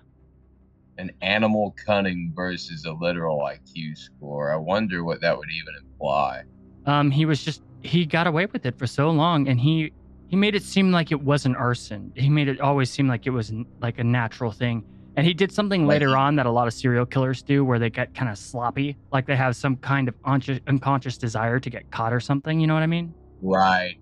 An 0.98 1.12
animal 1.22 1.74
cunning 1.86 2.32
versus 2.36 2.84
a 2.86 2.92
literal 2.92 3.40
IQ 3.40 3.98
score. 3.98 4.52
I 4.54 4.58
wonder 4.58 5.04
what 5.06 5.22
that 5.22 5.38
would 5.38 5.50
even 5.52 5.74
imply. 5.82 6.44
Um 6.86 7.12
he 7.12 7.26
was 7.26 7.44
just 7.46 7.62
he 7.82 8.06
got 8.06 8.28
away 8.28 8.46
with 8.48 8.66
it 8.66 8.78
for 8.78 8.88
so 8.88 9.10
long 9.10 9.48
and 9.48 9.60
he 9.60 9.94
he 10.32 10.38
made 10.38 10.56
it 10.56 10.64
seem 10.64 10.94
like 10.94 11.12
it 11.12 11.22
wasn't 11.22 11.58
arson. 11.58 12.14
He 12.16 12.30
made 12.30 12.48
it 12.48 12.62
always 12.62 12.90
seem 12.90 13.06
like 13.10 13.28
it 13.28 13.32
was 13.32 13.52
like 13.82 14.00
a 14.00 14.04
natural 14.04 14.50
thing. 14.54 14.86
And 15.18 15.28
he 15.28 15.34
did 15.34 15.52
something 15.52 15.86
later 15.86 16.16
on 16.16 16.38
that 16.38 16.46
a 16.46 16.50
lot 16.52 16.68
of 16.68 16.74
serial 16.74 17.06
killers 17.06 17.44
do 17.44 17.66
where 17.66 17.78
they 17.80 17.90
get 17.90 18.16
kind 18.16 18.32
of 18.32 18.38
sloppy, 18.38 18.96
like 19.12 19.26
they 19.28 19.36
have 19.36 19.58
some 19.58 19.76
kind 19.76 20.08
of 20.08 20.16
unconscious, 20.24 21.18
desire 21.18 21.60
to 21.60 21.70
get 21.70 21.92
caught 21.92 22.14
or 22.14 22.22
something, 22.22 22.62
you 22.62 22.66
know 22.66 22.74
what 22.74 22.82
I 22.84 22.88
mean? 22.88 23.14
Right. 23.42 23.96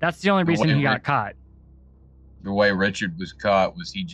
That's 0.00 0.22
the 0.22 0.30
only 0.30 0.44
The 0.44 0.48
reason 0.52 0.74
he 0.74 0.82
got 0.82 0.94
Rick- 0.94 1.04
caught. 1.04 1.34
The 2.44 2.52
way 2.54 2.72
Richard 2.72 3.18
was 3.18 3.34
caught 3.34 3.76
was 3.76 3.92
he 3.92 4.08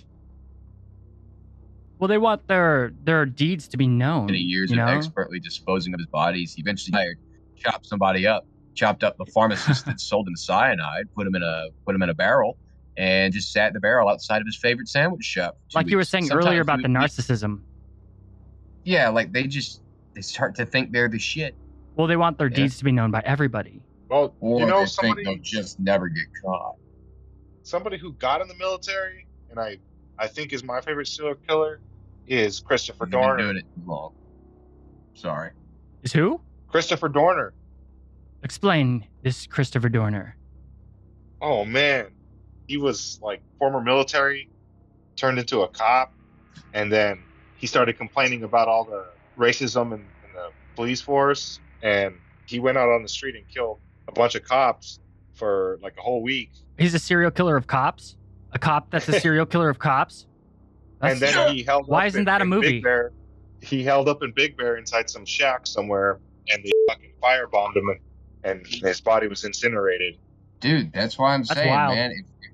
Well, 2.01 2.09
they 2.09 2.19
want 2.19 2.49
their 2.49 2.93
their 3.05 3.27
deeds 3.27 3.69
to 3.69 3.77
be 3.77 3.87
known. 3.87 4.27
many 4.27 4.39
years 4.39 4.71
you 4.71 4.77
know? 4.77 4.85
of 4.89 4.89
expertly 4.97 5.39
disposing 5.39 5.95
of 5.95 6.01
his 6.01 6.09
bodies. 6.09 6.53
He 6.55 6.63
eventually 6.63 6.99
hired, 6.99 7.19
chopped 7.57 7.87
somebody 7.87 8.27
up, 8.27 8.45
chopped 8.75 9.05
up 9.05 9.17
the 9.19 9.27
pharmacist 9.35 9.87
that 9.87 10.01
sold 10.01 10.29
him 10.29 10.37
cyanide, 10.37 11.07
put 11.15 11.27
him 11.27 11.35
in 11.35 11.43
a 11.43 11.67
put 11.85 11.95
him 11.95 12.03
in 12.03 12.09
a 12.09 12.15
barrel, 12.15 12.57
and 12.97 13.33
just 13.33 13.53
sat 13.53 13.69
in 13.69 13.75
the 13.75 13.81
barrel 13.81 14.09
outside 14.09 14.41
of 14.41 14.47
his 14.47 14.57
favorite 14.57 14.89
sandwich 14.89 15.25
shop. 15.25 15.55
for 15.67 15.73
two 15.73 15.79
like 15.79 15.89
you 15.91 15.97
were 15.97 16.05
saying 16.05 16.27
Sometimes 16.27 16.47
earlier 16.47 16.61
about 16.63 16.79
he 16.81 16.83
the 16.85 16.89
would- 16.89 16.99
narcissism. 16.99 17.61
Yeah, 18.85 19.09
like 19.11 19.33
they 19.33 19.45
just 19.45 19.83
they 20.15 20.21
start 20.23 20.55
to 20.57 20.67
think 20.67 20.93
they're 20.93 21.09
the 21.09 21.19
shit, 21.19 21.55
Well, 21.97 22.07
they 22.07 22.17
want 22.17 22.39
their 22.39 22.49
Yeah. 22.49 22.57
deeds 22.57 22.79
to 22.79 22.85
be 22.85 22.93
known 22.93 23.11
by 23.11 23.23
everybody. 23.25 23.83
Well, 24.09 24.35
or 24.41 24.61
you 24.61 24.67
know 24.67 24.81
they 24.81 24.87
somebody 24.87 25.25
think 25.25 25.45
they'll 25.45 25.63
just 25.63 25.79
never 25.79 26.09
get 26.09 26.25
caught. 26.43 26.77
somebody 27.63 27.99
who 27.99 28.13
got 28.15 28.41
in 28.41 28.49
the 28.49 28.55
military, 28.57 29.27
and 29.51 29.61
I 29.61 29.79
I 30.19 30.27
think 30.27 30.53
is 30.53 30.65
my 30.65 30.81
favorite 30.81 31.07
serial 31.09 31.35
killer, 31.47 31.81
is 32.27 32.59
Christopher 32.61 33.07
He's 33.07 33.13
Dorner. 33.13 33.43
doing 33.43 33.57
it 33.59 33.65
long. 33.87 34.13
Sorry. 35.15 35.51
Is 36.03 36.13
who? 36.13 36.41
Christopher 36.69 37.09
Dorner. 37.09 37.53
Explain 38.43 39.07
this 39.23 39.47
Christopher 39.47 39.89
Dorner. 39.89 40.37
Oh 41.43 41.65
man, 41.65 42.09
he 42.67 42.77
was 42.77 43.19
like 43.23 43.43
former 43.59 43.81
military, 43.81 44.49
turned 45.17 45.39
into 45.39 45.61
a 45.61 45.69
cop, 45.69 46.13
and 46.75 46.91
then 46.91 47.23
he 47.57 47.67
started 47.67 47.97
complaining 47.99 48.43
about 48.43 48.69
all 48.69 48.85
the 48.85 49.07
racism 49.39 49.93
in, 49.93 50.01
in 50.01 50.33
the 50.35 50.51
police 50.75 51.01
force, 51.01 51.61
and 51.83 52.15
he 52.47 52.61
went 52.61 52.79
out 52.79 52.89
on 52.89 53.03
the 53.03 53.09
street 53.09 53.37
and 53.37 53.47
killed 53.49 53.79
a 54.09 54.13
bunch 54.13 54.35
of 54.35 54.43
cops 54.45 55.01
for 55.35 55.79
like 55.83 55.97
a 55.99 56.01
whole 56.01 56.23
week. 56.23 56.51
He's 56.79 56.95
a 56.95 56.99
serial 56.99 57.31
killer 57.31 57.57
of 57.57 57.67
cops. 57.67 58.17
A 58.53 58.59
cop 58.59 58.91
that's 58.91 59.09
a 59.09 59.21
serial 59.21 59.47
killer 59.47 59.69
of 59.69 59.79
cops. 59.79 60.27
and 61.03 61.21
then 61.21 61.55
he 61.55 61.63
held. 61.63 61.87
Why 61.89 62.03
up 62.03 62.07
isn't 62.09 62.21
in- 62.21 62.25
that 62.25 62.43
a 62.43 62.45
movie? 62.45 62.73
Big 62.73 62.83
Bear. 62.83 63.13
He 63.63 63.83
held 63.85 64.09
up 64.09 64.23
in 64.23 64.33
Big 64.33 64.57
Bear 64.57 64.77
inside 64.77 65.11
some 65.11 65.25
shack 65.27 65.67
somewhere, 65.67 66.19
and 66.49 66.65
they 66.65 66.71
fucking 66.89 67.13
firebombed 67.23 67.77
him, 67.77 67.89
and, 67.91 68.01
and 68.45 68.67
his 68.67 69.01
body 69.01 69.29
was 69.29 69.45
incinerated. 69.45 70.19
Dude, 70.61 70.93
that's 70.93 71.19
why 71.19 71.35
I'm 71.35 71.43
That's 71.43 71.55
saying, 71.55 71.71
wild. 71.71 71.95
man, 71.95 72.13
if, 72.13 72.53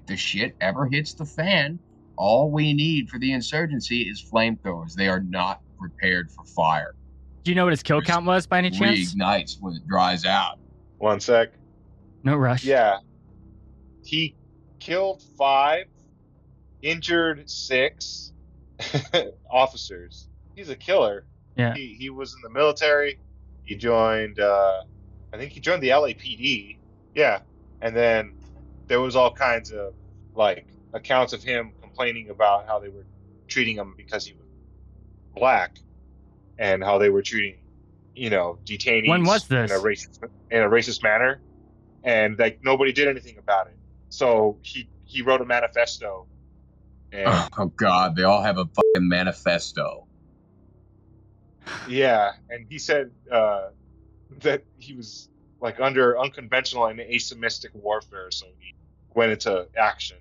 if 0.00 0.06
the 0.06 0.16
shit 0.16 0.56
ever 0.60 0.86
hits 0.86 1.12
the 1.14 1.24
fan, 1.26 1.78
all 2.16 2.50
we 2.50 2.72
need 2.72 3.08
for 3.08 3.18
the 3.18 3.32
insurgency 3.32 4.02
is 4.02 4.22
flamethrowers. 4.22 4.94
They 4.94 5.08
are 5.08 5.20
not 5.20 5.60
prepared 5.78 6.30
for 6.30 6.44
fire. 6.44 6.94
Do 7.44 7.50
you 7.50 7.54
know 7.54 7.64
what 7.64 7.72
his 7.72 7.82
kill 7.82 7.98
There's 7.98 8.08
count 8.08 8.26
was 8.26 8.46
by 8.46 8.58
any 8.58 8.70
chance? 8.70 9.14
Reignites 9.14 9.56
when 9.60 9.74
it 9.74 9.86
dries 9.86 10.24
out. 10.24 10.58
One 10.98 11.20
sec. 11.20 11.52
No 12.24 12.36
rush. 12.36 12.64
Yeah. 12.64 12.98
He 14.04 14.34
killed 14.80 15.22
five, 15.36 15.84
injured 16.82 17.48
six 17.48 18.32
officers. 19.50 20.28
He's 20.56 20.70
a 20.70 20.76
killer. 20.76 21.24
Yeah. 21.56 21.74
He, 21.74 21.94
he 21.98 22.10
was 22.10 22.34
in 22.34 22.40
the 22.42 22.50
military. 22.50 23.18
He 23.64 23.76
joined, 23.76 24.40
uh, 24.40 24.82
I 25.32 25.38
think 25.38 25.52
he 25.52 25.60
joined 25.60 25.82
the 25.82 25.88
LAPD. 25.90 26.78
Yeah. 27.14 27.40
And 27.80 27.94
then 27.94 28.32
there 28.88 29.00
was 29.00 29.16
all 29.16 29.32
kinds 29.32 29.70
of 29.70 29.92
like 30.34 30.66
accounts 30.92 31.32
of 31.32 31.42
him 31.42 31.72
complaining 31.80 32.30
about 32.30 32.66
how 32.66 32.78
they 32.78 32.88
were 32.88 33.06
treating 33.48 33.76
him 33.76 33.94
because 33.96 34.24
he 34.26 34.32
was 34.32 34.46
black 35.34 35.76
and 36.58 36.82
how 36.82 36.98
they 36.98 37.10
were 37.10 37.22
treating, 37.22 37.56
you 38.14 38.30
know, 38.30 38.58
detainees 38.66 39.08
When 39.08 39.24
was 39.24 39.46
this? 39.46 39.70
in 39.70 39.76
a 39.76 39.80
racist 39.80 40.18
in 40.50 40.62
a 40.62 40.68
racist 40.68 41.02
manner, 41.02 41.40
and 42.02 42.38
like 42.38 42.60
nobody 42.62 42.92
did 42.92 43.08
anything 43.08 43.36
about 43.38 43.68
it. 43.68 43.78
So 44.08 44.58
he 44.62 44.88
he 45.04 45.22
wrote 45.22 45.40
a 45.40 45.44
manifesto, 45.44 46.26
and 47.12 47.26
Oh, 47.28 47.48
oh 47.58 47.66
God, 47.66 48.16
they 48.16 48.22
all 48.24 48.42
have 48.42 48.58
a 48.58 48.64
fucking 48.66 49.08
manifesto. 49.08 50.06
yeah, 51.88 52.32
and 52.48 52.66
he 52.68 52.78
said 52.78 53.10
uh, 53.30 53.68
that 54.42 54.64
he 54.78 54.94
was 54.94 55.28
like 55.60 55.80
under 55.80 56.18
unconventional 56.18 56.86
and 56.86 57.00
asymmetric 57.00 57.74
warfare, 57.74 58.30
so 58.30 58.46
he 58.58 58.74
went 59.14 59.32
into 59.32 59.66
action, 59.76 60.16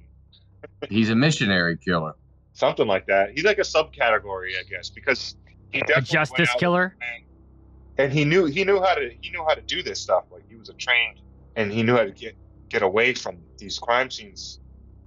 He's 0.89 1.09
a 1.09 1.15
missionary 1.15 1.77
killer. 1.77 2.13
something 2.53 2.87
like 2.87 3.05
that. 3.07 3.31
He's 3.31 3.43
like 3.43 3.59
a 3.59 3.61
subcategory, 3.61 4.51
I 4.59 4.63
guess, 4.69 4.89
because 4.89 5.35
he 5.71 5.79
A 5.79 5.81
definitely 5.81 5.95
went 5.97 6.07
justice 6.07 6.49
killer. 6.57 6.95
and, 7.01 8.05
and 8.05 8.13
he 8.13 8.25
knew 8.25 8.45
he 8.45 8.63
knew 8.63 8.81
how 8.81 8.95
to 8.95 9.09
he 9.21 9.29
knew 9.31 9.43
how 9.47 9.53
to 9.53 9.61
do 9.61 9.83
this 9.83 10.01
stuff. 10.01 10.25
Like 10.31 10.45
he 10.49 10.55
was 10.55 10.69
a 10.69 10.73
trained, 10.73 11.17
and 11.55 11.71
he 11.71 11.83
knew 11.83 11.95
how 11.95 12.05
to 12.05 12.11
get 12.11 12.35
get 12.69 12.81
away 12.81 13.13
from 13.13 13.37
these 13.59 13.77
crime 13.79 14.09
scenes 14.09 14.59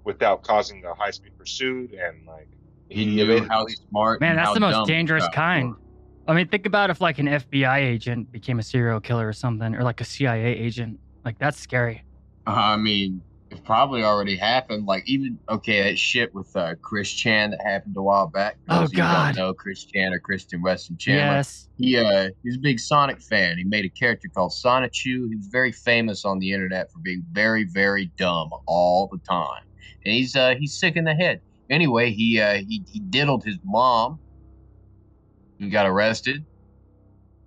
without 0.05 0.43
causing 0.43 0.85
a 0.85 0.95
high 0.95 1.11
speed 1.11 1.33
pursuit 1.37 1.93
and 1.93 2.27
like 2.27 2.49
He 2.89 3.05
knew 3.07 3.47
how 3.49 3.63
police. 3.65 3.81
smart. 3.91 4.21
Man, 4.21 4.31
and 4.31 4.39
that's 4.39 4.49
how 4.49 4.55
the 4.55 4.61
most 4.61 4.87
dangerous 4.87 5.27
kind. 5.29 5.71
were. 5.71 5.77
I 6.27 6.35
mean, 6.35 6.49
think 6.49 6.67
about 6.67 6.91
if 6.91 7.01
like 7.01 7.19
an 7.19 7.27
FBI 7.27 7.79
agent 7.79 8.31
became 8.31 8.59
a 8.59 8.63
serial 8.63 9.01
killer 9.01 9.27
or 9.27 9.33
something, 9.33 9.75
or 9.75 9.83
like 9.83 10.01
a 10.01 10.05
CIA 10.05 10.57
agent. 10.57 11.01
Like 11.25 11.39
that's 11.39 11.59
scary. 11.59 12.05
Uh, 12.47 12.51
I 12.51 12.77
mean, 12.77 13.21
it 13.51 13.65
probably 13.65 14.05
already 14.05 14.37
happened. 14.37 14.87
Like 14.87 15.09
even 15.09 15.39
okay, 15.49 15.83
that 15.83 15.99
shit 15.99 16.33
with 16.35 16.55
uh, 16.57 16.77
Chris 16.83 17.11
Chan 17.11 17.51
that 17.51 17.61
happened 17.63 17.97
a 17.97 18.03
while 18.03 18.29
back. 18.29 18.57
Oh 18.69 18.83
you 18.83 18.89
God. 18.89 19.35
don't 19.35 19.45
know 19.45 19.55
Chris 19.55 19.85
Chan 19.85 20.13
or 20.13 20.21
Kristen 20.21 20.63
Weston 20.63 20.97
Chandler. 20.97 21.37
Yes. 21.37 21.69
He 21.77 21.97
uh 21.97 22.29
he's 22.43 22.57
a 22.57 22.61
big 22.61 22.79
Sonic 22.79 23.21
fan. 23.21 23.59
He 23.59 23.65
made 23.65 23.85
a 23.85 23.89
character 23.89 24.29
called 24.29 24.53
Sonichu. 24.53 25.29
He 25.29 25.37
was 25.37 25.47
very 25.47 25.73
famous 25.73 26.25
on 26.25 26.39
the 26.39 26.53
internet 26.53 26.93
for 26.93 27.01
being 27.01 27.25
very, 27.33 27.65
very 27.65 28.07
dumb 28.17 28.51
all 28.67 29.09
the 29.09 29.19
time. 29.19 29.65
And 30.05 30.15
he's 30.15 30.37
uh 30.37 30.55
he's 30.59 30.79
sick 30.79 30.97
in 30.97 31.05
the 31.05 31.15
head. 31.15 31.41
Anyway, 31.69 32.13
he 32.13 32.41
uh 32.41 32.55
he, 32.55 32.85
he 32.89 33.01
diddled 33.01 33.45
his 33.45 33.59
mom. 33.65 34.19
He 35.61 35.69
got 35.69 35.87
arrested. 35.87 36.45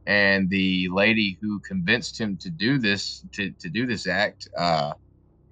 And 0.06 0.50
the 0.50 0.88
lady 0.90 1.38
who 1.42 1.60
convinced 1.62 2.20
him 2.20 2.38
to 2.42 2.50
do 2.50 2.78
this 2.78 3.26
to, 3.34 3.52
to 3.60 3.70
do 3.70 3.86
this 3.88 4.06
act 4.08 4.48
uh 4.58 4.94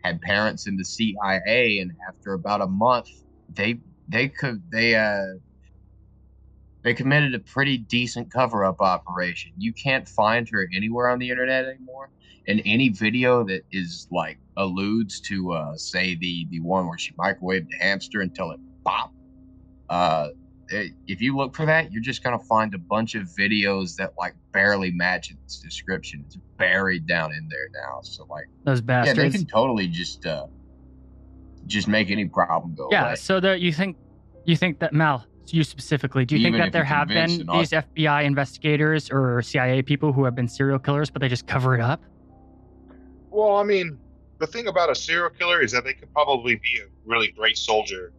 had 0.03 0.21
parents 0.21 0.67
in 0.67 0.77
the 0.77 0.85
CIA 0.85 1.79
and 1.79 1.91
after 2.07 2.33
about 2.33 2.61
a 2.61 2.67
month 2.67 3.07
they 3.49 3.79
they 4.07 4.29
could 4.29 4.61
they 4.71 4.95
uh 4.95 5.25
they 6.83 6.93
committed 6.93 7.35
a 7.35 7.39
pretty 7.39 7.77
decent 7.77 8.31
cover 8.31 8.65
up 8.65 8.81
operation. 8.81 9.51
You 9.57 9.73
can't 9.73 10.07
find 10.07 10.47
her 10.49 10.67
anywhere 10.75 11.09
on 11.09 11.19
the 11.19 11.29
internet 11.29 11.65
anymore. 11.65 12.11
And 12.47 12.61
any 12.65 12.89
video 12.89 13.43
that 13.45 13.63
is 13.71 14.07
like 14.11 14.39
alludes 14.57 15.19
to 15.21 15.53
uh 15.53 15.77
say 15.77 16.15
the 16.15 16.47
the 16.51 16.59
one 16.61 16.87
where 16.87 16.97
she 16.99 17.13
microwaved 17.13 17.67
the 17.69 17.77
hamster 17.79 18.21
until 18.21 18.51
it 18.51 18.59
popped. 18.85 19.15
Uh 19.89 20.27
if 20.71 21.21
you 21.21 21.35
look 21.35 21.55
for 21.55 21.65
that, 21.65 21.91
you're 21.91 22.01
just 22.01 22.23
gonna 22.23 22.39
find 22.39 22.73
a 22.73 22.77
bunch 22.77 23.15
of 23.15 23.23
videos 23.23 23.95
that 23.97 24.11
like 24.17 24.33
barely 24.53 24.91
match 24.91 25.31
its 25.31 25.59
description. 25.59 26.23
It's 26.25 26.37
buried 26.57 27.05
down 27.07 27.31
in 27.33 27.47
there 27.49 27.69
now. 27.73 27.99
So 28.03 28.25
like 28.29 28.45
Those 28.63 28.81
bastards. 28.81 29.17
yeah, 29.17 29.23
they 29.23 29.29
can 29.29 29.45
totally 29.45 29.87
just 29.87 30.25
uh 30.25 30.47
just 31.67 31.87
make 31.87 32.09
any 32.09 32.25
problem 32.25 32.75
go 32.75 32.87
Yeah. 32.91 33.05
away. 33.05 33.15
So 33.15 33.39
that 33.39 33.61
you 33.61 33.71
think 33.71 33.97
you 34.45 34.55
think 34.55 34.79
that 34.79 34.93
Mal, 34.93 35.25
you 35.51 35.63
specifically, 35.63 36.25
do 36.25 36.35
you 36.37 36.43
think 36.43 36.57
that 36.57 36.71
there 36.71 36.83
have 36.83 37.07
been 37.07 37.45
these 37.51 37.71
FBI 37.71 38.23
investigators 38.23 39.09
or 39.11 39.41
CIA 39.41 39.81
people 39.81 40.13
who 40.13 40.23
have 40.25 40.33
been 40.35 40.47
serial 40.47 40.79
killers, 40.79 41.09
but 41.11 41.21
they 41.21 41.27
just 41.27 41.45
cover 41.47 41.75
it 41.75 41.81
up? 41.81 42.01
Well, 43.29 43.55
I 43.57 43.63
mean, 43.63 43.97
the 44.39 44.47
thing 44.47 44.67
about 44.67 44.89
a 44.89 44.95
serial 44.95 45.29
killer 45.29 45.61
is 45.61 45.71
that 45.71 45.83
they 45.83 45.93
could 45.93 46.11
probably 46.13 46.55
be 46.55 46.79
a 46.81 46.87
really 47.05 47.31
great 47.31 47.57
soldier. 47.57 48.11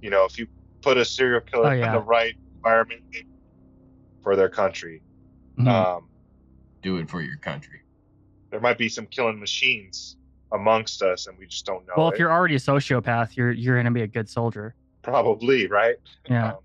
You 0.00 0.10
know, 0.10 0.24
if 0.24 0.38
you 0.38 0.46
put 0.84 0.98
a 0.98 1.04
serial 1.04 1.40
killer 1.40 1.70
Oh, 1.70 1.72
in 1.72 1.92
the 1.92 2.00
right 2.00 2.34
environment 2.56 3.02
for 4.22 4.36
their 4.36 4.50
country, 4.50 5.02
Mhm. 5.58 5.66
um, 5.68 6.08
Do 6.82 6.98
it 6.98 7.08
for 7.08 7.22
your 7.22 7.38
country. 7.38 7.80
there 8.50 8.60
might 8.60 8.76
be 8.78 8.88
some 8.90 9.06
killing 9.06 9.40
machines 9.40 10.16
amongst 10.52 11.02
us, 11.02 11.26
and 11.26 11.36
we 11.38 11.46
just 11.46 11.64
don't 11.66 11.84
know. 11.86 11.94
well, 11.96 12.08
it. 12.08 12.12
if 12.14 12.18
you're 12.20 12.30
already 12.30 12.54
a 12.54 12.58
sociopath, 12.58 13.34
you're 13.36 13.50
you're 13.50 13.76
gonna 13.78 13.90
be 13.90 14.02
a 14.02 14.06
good 14.06 14.28
soldier. 14.28 14.74
probably 15.02 15.66
right, 15.66 15.96
Yeah. 16.30 16.52
Um, 16.52 16.58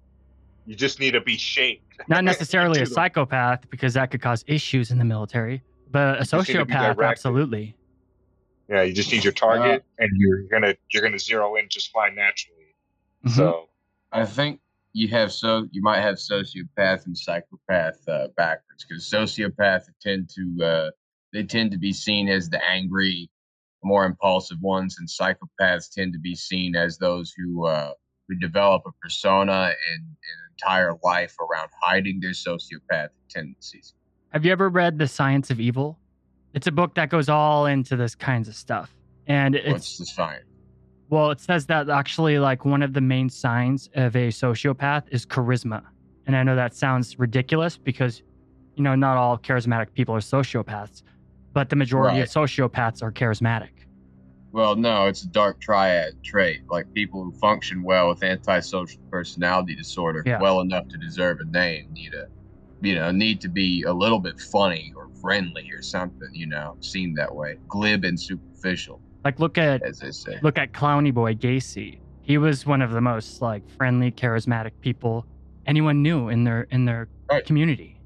you 0.65 0.74
just 0.76 0.99
need 0.99 1.11
to 1.11 1.20
be 1.22 1.36
shaped. 1.38 1.84
Not 2.07 2.24
necessarily 2.34 2.82
a 2.82 2.86
psychopath 2.86 3.70
because 3.70 3.93
that 3.95 4.11
could 4.11 4.22
cause 4.22 4.43
issues 4.47 4.91
in 4.91 4.97
the 4.97 5.03
military, 5.05 5.61
but 5.91 6.15
a 6.15 6.20
just 6.20 6.34
need 6.34 6.53
to 6.57 6.65
be 6.65 6.74
sociopath, 6.74 7.03
absolutely. 7.09 7.76
Yeah, 8.70 8.84
you 8.84 8.93
just 8.93 9.11
need 9.11 9.24
your 9.24 9.34
target, 9.34 9.84
and 9.97 10.09
you're 10.15 10.43
gonna 10.43 10.76
you're 10.89 11.01
gonna 11.03 11.20
zero 11.20 11.55
in 11.55 11.67
just 11.70 11.91
fine 11.91 12.15
naturally. 12.15 12.76
Mhm. 13.26 13.32
So 13.32 13.70
I 14.12 14.26
think 14.26 14.60
you 14.93 15.07
have 15.10 15.32
so 15.32 15.68
you 15.72 15.82
might 15.82 16.01
have 16.01 16.16
sociopath 16.16 17.05
and 17.05 17.18
psychopath 17.18 17.99
uh, 18.07 18.28
backwards 18.36 18.86
because 18.88 19.10
sociopaths 19.10 19.86
tend 20.01 20.30
to 20.36 20.66
uh, 20.66 20.89
they 21.34 21.43
tend 21.43 21.72
to 21.72 21.78
be 21.78 21.93
seen 21.93 22.28
as 22.28 22.49
the 22.49 22.64
angry, 22.68 23.30
more 23.84 24.05
impulsive 24.05 24.57
ones, 24.62 24.97
and 24.99 25.07
psychopaths 25.07 25.93
tend 25.93 26.14
to 26.14 26.20
be 26.20 26.36
seen 26.36 26.76
as 26.76 26.97
those 26.97 27.34
who 27.38 27.68
uh, 27.68 27.91
who 28.28 28.36
develop 28.36 28.84
a 28.88 28.91
persona 29.01 29.74
and 29.91 30.01
an 30.01 30.51
entire 30.51 30.93
life 31.03 31.36
around 31.39 31.70
hiding 31.82 32.20
their 32.20 32.32
sociopathic 32.32 33.10
tendencies. 33.30 33.93
Have 34.32 34.45
you 34.45 34.51
ever 34.51 34.70
read 34.70 34.99
The 34.99 35.07
Science 35.07 35.49
of 35.49 35.60
Evil? 35.60 35.97
It's 36.53 36.68
a 36.68 36.72
book 36.72 36.95
that 36.95 37.10
goes 37.10 37.30
all 37.30 37.66
into 37.66 37.95
this 37.95 38.16
kinds 38.16 38.47
of 38.47 38.55
stuff. 38.55 38.95
And 39.28 39.55
it's 39.55 39.68
What's 39.68 39.97
the 39.97 40.05
science? 40.05 40.49
Well, 41.10 41.32
it 41.32 41.39
says 41.39 41.66
that 41.68 41.89
actually 41.89 42.39
like 42.39 42.66
one 42.66 42.82
of 42.82 42.93
the 42.93 43.01
main 43.01 43.30
signs 43.30 43.89
of 43.95 44.16
a 44.16 44.30
sociopath 44.30 45.03
is 45.12 45.26
charisma. 45.26 45.82
And 46.26 46.36
I 46.36 46.43
know 46.43 46.55
that 46.55 46.76
sounds 46.76 47.18
ridiculous 47.18 47.78
because 47.78 48.22
you 48.76 48.84
know 48.84 48.95
not 48.95 49.18
all 49.18 49.38
charismatic 49.38 49.93
people 49.93 50.16
are 50.16 50.20
sociopaths, 50.20 51.01
but 51.53 51.70
the 51.70 51.76
majority 51.76 52.20
of 52.22 52.30
sociopaths 52.30 53.01
are 53.01 53.12
charismatic. 53.12 53.70
Well, 54.51 54.76
no, 54.76 55.05
it's 55.05 55.24
a 55.24 55.28
dark 55.28 55.60
triad 55.62 56.24
trait. 56.24 56.62
Like 56.70 56.91
people 56.93 57.24
who 57.24 57.32
function 57.34 57.84
well 57.84 58.10
with 58.10 58.24
antisocial 58.24 59.01
personality 59.12 59.76
disorder, 59.76 60.24
Yeah. 60.26 60.39
well 60.41 60.62
enough 60.62 60.88
to 60.89 60.97
deserve 60.97 61.39
a 61.39 61.45
name, 61.45 61.91
need 61.93 62.14
a, 62.16 62.26
you 62.82 62.95
know, 62.95 63.12
need 63.12 63.41
to 63.41 63.47
be 63.49 63.84
a 63.84 63.93
little 63.93 64.20
bit 64.20 64.39
funny 64.39 64.91
or 64.95 65.10
friendly 65.22 65.70
or 65.72 65.82
something. 65.82 66.30
You 66.34 66.47
know, 66.47 66.78
seem 66.80 67.14
that 67.16 67.34
way, 67.34 67.57
glib 67.68 68.03
and 68.05 68.20
superficial, 68.20 69.01
Like 69.24 69.39
look 69.39 69.57
at 69.57 69.84
as 69.84 69.99
they 69.99 70.11
say. 70.11 70.39
look 70.41 70.57
at 70.57 70.72
Clowny 70.72 71.13
Boy 71.13 71.36
Gacy. 71.36 71.99
He 72.22 72.38
was 72.38 72.65
one 72.65 72.82
of 72.82 72.91
the 72.91 73.01
most 73.01 73.41
like 73.41 73.67
friendly, 73.72 74.11
charismatic 74.11 74.72
people 74.82 75.26
anyone 75.65 76.01
knew 76.01 76.30
in 76.30 76.43
their 76.43 76.61
in 76.72 76.86
their 76.86 77.07
Right. 77.30 77.45
community. 77.45 77.99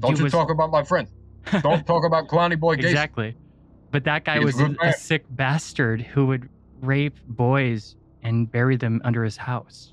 Don't 0.00 0.10
Dude 0.12 0.18
you 0.18 0.24
was- 0.24 0.32
talk 0.32 0.50
about 0.50 0.70
my 0.70 0.82
friend. 0.82 1.08
Don't 1.62 1.86
talk 1.86 2.04
about 2.04 2.28
Clowny 2.28 2.58
Boy 2.58 2.76
Gacy. 2.76 2.84
exactly. 2.90 3.36
But 3.90 4.04
that 4.04 4.24
guy 4.24 4.36
He's 4.36 4.44
was 4.44 4.60
a, 4.60 4.74
a 4.82 4.92
sick 4.92 5.24
bastard 5.30 6.00
who 6.00 6.26
would 6.26 6.48
rape 6.80 7.16
boys 7.28 7.94
and 8.22 8.50
bury 8.50 8.76
them 8.76 9.00
under 9.04 9.22
his 9.24 9.36
house. 9.36 9.92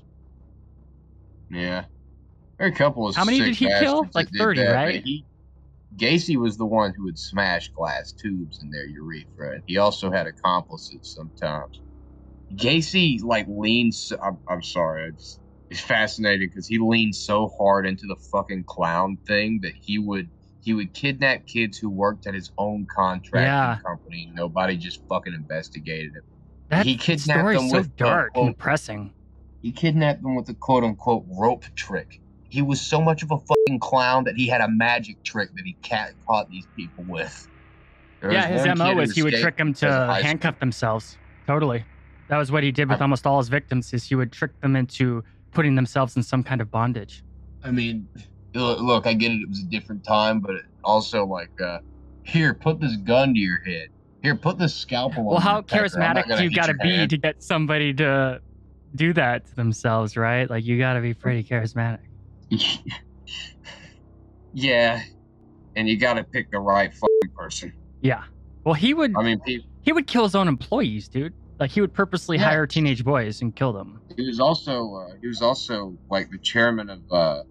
Yeah. 1.50 1.84
There 2.58 2.66
are 2.68 2.70
a 2.70 2.74
couple 2.74 3.08
of 3.08 3.14
How 3.16 3.24
many 3.24 3.40
did 3.40 3.54
he 3.56 3.66
kill? 3.66 4.06
Like 4.14 4.28
30, 4.36 4.60
that, 4.62 4.72
right? 4.72 5.02
He, 5.04 5.24
Gacy 6.00 6.36
was 6.36 6.56
the 6.56 6.66
one 6.66 6.94
who 6.96 7.04
would 7.04 7.18
smash 7.18 7.70
glass 7.76 8.12
tubes 8.12 8.58
in 8.62 8.70
their 8.70 8.86
urethra. 8.86 9.54
and 9.54 9.62
He 9.66 9.76
also 9.76 10.10
had 10.10 10.26
accomplices 10.26 11.00
sometimes. 11.02 11.80
Gacy 12.54 13.22
like 13.22 13.46
leans. 13.48 14.10
I'm, 14.22 14.38
I'm 14.48 14.62
sorry. 14.62 15.08
It's 15.12 15.38
it's 15.68 15.80
fascinating 15.80 16.48
because 16.48 16.66
he 16.66 16.78
leaned 16.78 17.14
so 17.14 17.48
hard 17.58 17.86
into 17.86 18.06
the 18.08 18.16
fucking 18.32 18.64
clown 18.66 19.18
thing 19.26 19.60
that 19.62 19.74
he 19.80 19.98
would 19.98 20.30
he 20.62 20.74
would 20.74 20.92
kidnap 20.94 21.46
kids 21.46 21.78
who 21.78 21.88
worked 21.90 22.26
at 22.26 22.34
his 22.34 22.50
own 22.58 22.86
contracting 22.94 23.46
Yeah. 23.46 23.78
company. 23.86 24.30
Nobody 24.34 24.76
just 24.76 25.00
fucking 25.08 25.32
investigated 25.34 26.12
him. 26.16 26.22
That 26.70 26.86
He 26.86 26.96
kidnapped 26.96 27.48
them 27.56 27.68
so 27.68 27.76
with, 27.78 27.96
dark 27.96 28.32
quote- 28.32 28.46
and 28.46 28.56
depressing. 28.56 29.12
He 29.62 29.72
kidnapped 29.72 30.22
them 30.22 30.34
with 30.34 30.48
a 30.48 30.54
quote 30.54 30.82
unquote 30.82 31.24
rope 31.38 31.64
trick. 31.76 32.08
He 32.50 32.62
was 32.62 32.80
so 32.80 33.00
much 33.00 33.22
of 33.22 33.30
a 33.30 33.38
fucking 33.38 33.78
clown 33.78 34.24
that 34.24 34.36
he 34.36 34.48
had 34.48 34.60
a 34.60 34.68
magic 34.68 35.22
trick 35.22 35.50
that 35.54 35.64
he 35.64 35.74
cat 35.82 36.12
caught 36.26 36.50
these 36.50 36.66
people 36.76 37.04
with. 37.08 37.48
There 38.20 38.32
Yeah, 38.32 38.46
his 38.46 38.78
MO 38.78 38.94
was 38.94 39.12
he 39.12 39.22
would 39.22 39.34
trick 39.34 39.56
them 39.56 39.72
to 39.74 40.20
handcuff 40.22 40.58
themselves. 40.58 41.16
Totally. 41.46 41.84
That 42.28 42.36
was 42.36 42.52
what 42.52 42.62
he 42.62 42.70
did 42.70 42.88
with 42.88 43.00
almost 43.00 43.26
all 43.26 43.38
his 43.38 43.48
victims 43.48 43.92
is 43.92 44.04
he 44.04 44.14
would 44.14 44.30
trick 44.30 44.60
them 44.60 44.76
into 44.76 45.24
putting 45.52 45.74
themselves 45.74 46.16
in 46.16 46.22
some 46.22 46.42
kind 46.42 46.60
of 46.60 46.70
bondage. 46.70 47.24
I 47.64 47.70
mean, 47.70 48.08
look, 48.54 49.06
I 49.06 49.14
get 49.14 49.32
it. 49.32 49.40
It 49.40 49.48
was 49.48 49.60
a 49.60 49.66
different 49.66 50.04
time, 50.04 50.40
but 50.40 50.56
also 50.84 51.24
like, 51.24 51.50
uh, 51.60 51.78
here, 52.22 52.54
put 52.54 52.80
this 52.80 52.96
gun 52.96 53.34
to 53.34 53.40
your 53.40 53.58
head. 53.64 53.88
Here, 54.22 54.36
put 54.36 54.58
this 54.58 54.74
scalpel. 54.74 55.24
Well, 55.24 55.36
on 55.36 55.42
how 55.42 55.54
your 55.54 55.62
pecker. 55.62 55.84
I'm 56.00 56.14
not 56.14 56.24
charismatic 56.26 56.38
do 56.38 56.44
you 56.44 56.50
got 56.50 56.66
to 56.66 56.74
be 56.74 56.96
hand." 56.96 57.10
to 57.10 57.16
get 57.16 57.42
somebody 57.42 57.94
to 57.94 58.40
do 58.94 59.12
that 59.14 59.46
to 59.46 59.56
themselves, 59.56 60.16
right? 60.16 60.48
Like 60.48 60.64
you 60.64 60.78
got 60.78 60.94
to 60.94 61.00
be 61.00 61.14
pretty 61.14 61.42
charismatic. 61.42 62.00
yeah, 64.52 65.02
and 65.76 65.88
you 65.88 65.96
got 65.98 66.14
to 66.14 66.24
pick 66.24 66.50
the 66.50 66.58
right 66.58 66.92
fucking 66.92 67.34
person. 67.36 67.72
Yeah. 68.00 68.24
Well, 68.64 68.74
he 68.74 68.94
would 68.94 69.14
I 69.16 69.22
mean, 69.22 69.40
people. 69.40 69.68
he 69.82 69.92
would 69.92 70.06
kill 70.06 70.24
his 70.24 70.34
own 70.34 70.48
employees, 70.48 71.08
dude. 71.08 71.32
Like 71.58 71.70
he 71.70 71.80
would 71.80 71.92
purposely 71.92 72.36
Yeah. 72.38 72.44
hire 72.44 72.66
teenage 72.66 73.04
boys 73.04 73.42
and 73.42 73.54
kill 73.54 73.72
them. 73.72 74.00
he 74.16 74.26
was 74.26 74.40
also 74.40 74.94
uh, 74.94 75.14
he 75.20 75.28
was 75.28 75.42
also 75.42 75.96
like 76.10 76.30
the 76.30 76.38
chairman 76.38 76.88
of 76.90 77.00
uh 77.10 77.42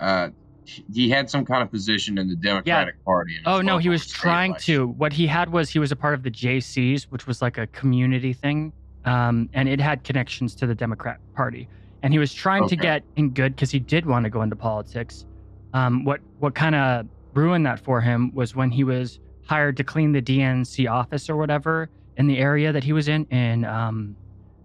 uh 0.00 0.28
he 0.64 1.08
had 1.08 1.30
some 1.30 1.44
kind 1.46 1.62
of 1.62 1.70
position 1.70 2.18
in 2.18 2.28
the 2.28 2.36
Democratic 2.36 3.02
Party. 3.04 3.36
in 3.36 3.42
Oh 3.46 3.60
no, 3.62 3.78
he 3.78 3.88
was 3.88 4.06
trying 4.06 4.50
election. 4.50 4.74
to. 4.74 4.86
What 4.88 5.12
he 5.14 5.26
had 5.26 5.50
was 5.50 5.70
he 5.70 5.78
was 5.78 5.92
a 5.92 5.96
part 5.96 6.12
of 6.14 6.22
the 6.22 6.30
JCs, 6.30 7.04
which 7.04 7.26
was 7.26 7.40
like 7.40 7.56
a 7.56 7.66
community 7.68 8.34
thing, 8.34 8.72
um, 9.06 9.48
and 9.54 9.66
it 9.68 9.80
had 9.80 10.04
connections 10.04 10.54
to 10.56 10.66
the 10.66 10.74
Democrat 10.74 11.20
Party. 11.34 11.68
And 12.02 12.12
he 12.12 12.18
was 12.18 12.32
trying 12.32 12.68
to 12.68 12.76
get 12.76 13.02
in 13.16 13.30
good 13.30 13.56
because 13.56 13.70
he 13.70 13.78
did 13.80 14.06
want 14.06 14.24
to 14.24 14.30
go 14.30 14.42
into 14.42 14.56
politics. 14.56 15.26
Um, 15.74 16.04
what 16.04 16.20
what 16.38 16.54
kind 16.54 16.74
of 16.74 17.06
ruined 17.34 17.66
that 17.66 17.80
for 17.80 18.00
him 18.00 18.32
was 18.34 18.54
when 18.54 18.70
he 18.70 18.84
was 18.84 19.20
hired 19.46 19.76
to 19.78 19.84
clean 19.84 20.12
the 20.12 20.22
DNC 20.22 20.90
office 20.90 21.28
or 21.28 21.36
whatever 21.36 21.88
in 22.16 22.26
the 22.26 22.38
area 22.38 22.72
that 22.72 22.84
he 22.84 22.92
was 22.92 23.08
in 23.08 23.24
in 23.26 23.64
um, 23.64 24.16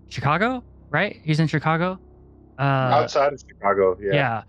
Chicago, 0.10 0.64
right? 0.90 1.20
He's 1.24 1.40
in 1.40 1.48
Chicago. 1.48 2.00
Uh, 2.60 2.62
outside 2.62 3.34
of 3.34 3.40
Chicago, 3.40 3.98
yeah. 4.00 4.14
yeah. 4.14 4.44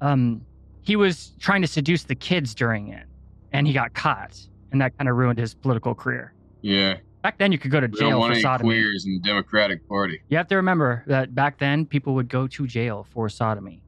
Um, 0.00 0.40
he 0.82 0.96
was 0.96 1.32
trying 1.38 1.62
to 1.62 1.68
seduce 1.68 2.04
the 2.04 2.14
kids 2.14 2.54
during 2.54 2.88
it, 2.88 3.06
and 3.52 3.66
he 3.66 3.72
got 3.72 3.94
caught, 3.94 4.40
and 4.72 4.80
that 4.80 4.96
kind 4.96 5.08
of 5.08 5.16
ruined 5.16 5.38
his 5.38 5.54
political 5.54 5.94
career. 5.94 6.32
Yeah. 6.62 6.96
Back 7.22 7.38
then, 7.38 7.52
you 7.52 7.58
could 7.58 7.70
go 7.70 7.80
to 7.80 7.86
We 7.86 7.98
don't 7.98 8.10
jail 8.10 8.18
want 8.18 8.30
for 8.30 8.34
any 8.34 8.42
sodomy. 8.42 8.68
queers 8.70 9.06
in 9.06 9.14
the 9.14 9.20
Democratic 9.20 9.88
Party. 9.88 10.20
You 10.28 10.36
have 10.36 10.48
to 10.48 10.56
remember 10.56 11.04
that 11.06 11.34
back 11.34 11.58
then, 11.58 11.86
people 11.86 12.14
would 12.14 12.28
go 12.28 12.46
to 12.48 12.66
jail 12.66 13.06
for 13.12 13.28
sodomy, 13.28 13.82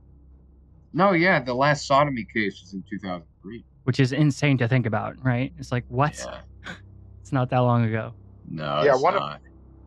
No, 0.93 1.11
yeah, 1.13 1.41
the 1.43 1.55
last 1.55 1.87
sodomy 1.87 2.25
case 2.33 2.61
was 2.61 2.73
in 2.75 2.85
2003. 2.89 3.65
which 3.85 3.99
is 3.99 4.13
insane 4.13 4.57
to 4.59 4.69
think 4.69 4.87
about, 4.87 5.17
right? 5.25 5.53
It's 5.59 5.73
like, 5.73 5.85
what? 5.89 6.17
Yeah. 6.25 6.73
It's 7.21 7.33
not 7.33 7.49
that 7.51 7.59
long 7.61 7.85
ago. 7.85 8.13
No, 8.49 8.83
Yeah, 8.85 8.93
it's 8.95 9.03
one 9.03 9.15
of- 9.17 9.39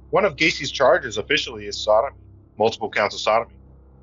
One 0.10 0.26
of 0.26 0.36
Gacy's 0.38 0.72
charges 0.72 1.18
officially 1.18 1.68
is 1.68 1.78
sodomy, 1.78 2.18
multiple 2.58 2.89
counts 2.89 3.14
of 3.16 3.22
sodomy. 3.22 3.54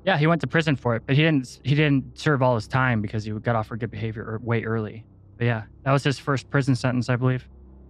Yeah, 0.05 0.17
he 0.17 0.25
went 0.27 0.39
to 0.41 0.47
prison 0.47 0.75
for 0.75 0.95
it, 0.95 1.03
but 1.05 1.15
he 1.17 1.21
didn't. 1.23 1.59
He 1.63 1.73
didn't 1.75 2.17
serve 2.17 2.41
all 2.43 2.53
his 2.55 2.67
time 2.67 3.01
because 3.01 3.23
he 3.25 3.31
got 3.31 3.55
off 3.55 3.67
for 3.67 3.75
good 3.75 3.89
behavior 3.91 4.23
er, 4.23 4.39
way 4.41 4.63
early. 4.63 5.03
But 5.37 5.45
yeah, 5.45 5.63
that 5.83 5.91
was 5.91 6.03
his 6.03 6.17
first 6.19 6.49
prison 6.51 6.75
sentence, 6.75 7.09
I 7.09 7.15
believe. 7.17 7.45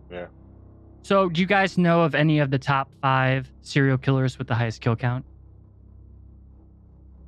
Yeah. 0.10 0.28
So, 1.06 1.30
do 1.30 1.40
you 1.40 1.46
guys 1.46 1.78
know 1.78 2.02
of 2.02 2.16
any 2.16 2.40
of 2.40 2.50
the 2.50 2.58
top 2.58 2.92
five 3.00 3.48
serial 3.62 3.96
killers 3.96 4.40
with 4.40 4.48
the 4.48 4.56
highest 4.56 4.82
kill 4.82 4.96
count? 4.96 5.24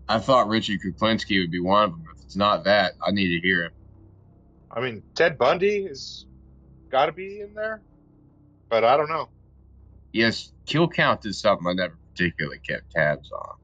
I 0.10 0.18
thought 0.18 0.48
Richard 0.48 0.80
Kuklinski 0.84 1.40
would 1.40 1.52
be 1.52 1.60
one 1.60 1.84
of 1.84 1.92
them. 1.92 2.04
If 2.12 2.24
it's 2.24 2.36
not 2.36 2.64
that, 2.64 2.94
I 3.06 3.12
need 3.12 3.28
to 3.36 3.40
hear 3.40 3.66
him. 3.66 3.72
I 4.72 4.80
mean, 4.80 5.04
Ted 5.14 5.38
Bundy 5.38 5.86
has 5.86 6.26
got 6.90 7.06
to 7.06 7.12
be 7.12 7.42
in 7.42 7.54
there, 7.54 7.84
but 8.68 8.84
I 8.84 8.98
don't 8.98 9.10
know. 9.10 9.30
Yes, 10.12 10.54
kill 10.66 10.88
count 10.88 11.24
is 11.28 11.38
something 11.38 11.68
I 11.68 11.74
never 11.74 12.00
particularly 12.16 12.58
kept 12.68 12.90
tabs 12.90 13.32
on. 13.32 13.58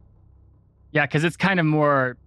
Yeah, 0.92 1.08
because 1.08 1.24
it's 1.24 1.38
kind 1.38 1.60
of 1.60 1.66
more 1.66 2.18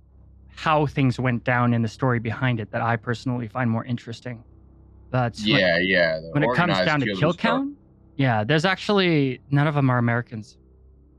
how 0.57 0.87
things 0.87 1.21
went 1.21 1.45
down 1.45 1.73
in 1.73 1.83
the 1.83 1.89
story 1.89 2.19
behind 2.19 2.59
it 2.59 2.73
that 2.73 2.83
I 2.83 2.97
personally 2.97 3.47
find 3.47 3.71
more 3.71 3.85
interesting. 3.85 4.43
But 5.17 5.37
when- 5.47 5.59
Yeah, 5.61 5.79
yeah. 5.79 6.21
when 6.33 6.43
it 6.43 6.55
comes 6.55 6.77
down 6.85 7.01
to 7.01 7.15
kill 7.15 7.31
are- 7.31 7.35
count, 7.35 7.75
yeah, 8.17 8.45
there's 8.45 8.65
actually 8.67 9.41
none 9.51 9.67
of 9.67 9.75
them 9.75 9.89
are 9.89 9.97
Americans. 9.99 10.59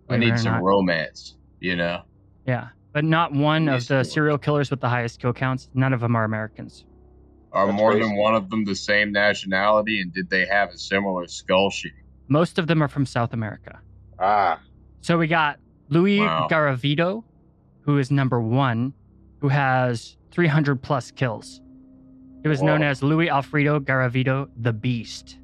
I 0.10 0.18
need 0.18 0.38
some 0.40 0.54
not. 0.54 0.64
romance, 0.64 1.36
you 1.60 1.76
know? 1.76 2.04
Yeah, 2.46 2.70
but 2.94 3.04
not 3.04 3.34
one 3.34 3.68
of 3.68 3.84
some 3.84 3.98
the 3.98 4.04
serial 4.06 4.38
killers 4.38 4.70
with 4.72 4.82
the 4.82 4.88
highest 4.90 5.20
kill 5.20 5.34
counts. 5.34 5.70
None 5.74 5.94
of 5.94 6.00
them 6.00 6.16
are 6.16 6.24
Americans. 6.24 6.86
Are 7.52 7.66
That's 7.66 7.78
more 7.78 7.92
crazy. 7.92 8.08
than 8.08 8.16
one 8.18 8.36
of 8.36 8.50
them 8.52 8.64
the 8.66 8.76
same 8.76 9.12
nationality, 9.12 10.00
and 10.02 10.14
did 10.14 10.30
they 10.30 10.46
have 10.46 10.70
a 10.70 10.78
similar 10.78 11.28
skull 11.28 11.70
shape? 11.72 11.94
Most 12.28 12.60
of 12.60 12.68
them 12.68 12.82
are 12.84 12.88
from 12.88 13.06
South 13.06 13.34
America. 13.34 13.80
Ah, 14.20 14.60
So 15.02 15.18
we 15.18 15.28
got 15.28 15.60
Louis 15.90 16.20
Wow. 16.20 16.48
Garavito, 16.52 17.24
who 17.82 17.98
is 17.98 18.12
number 18.12 18.40
one, 18.42 18.94
who 19.40 19.48
has 19.50 20.18
300 20.32 20.82
plus 20.82 21.12
kills. 21.12 21.62
He 22.48 22.50
was 22.50 22.62
known 22.62 22.82
as 22.82 23.04
Louis 23.04 23.30
Alfredo 23.30 23.78
Garavito 23.82 24.48
the 24.56 24.72
Beast. 24.72 25.38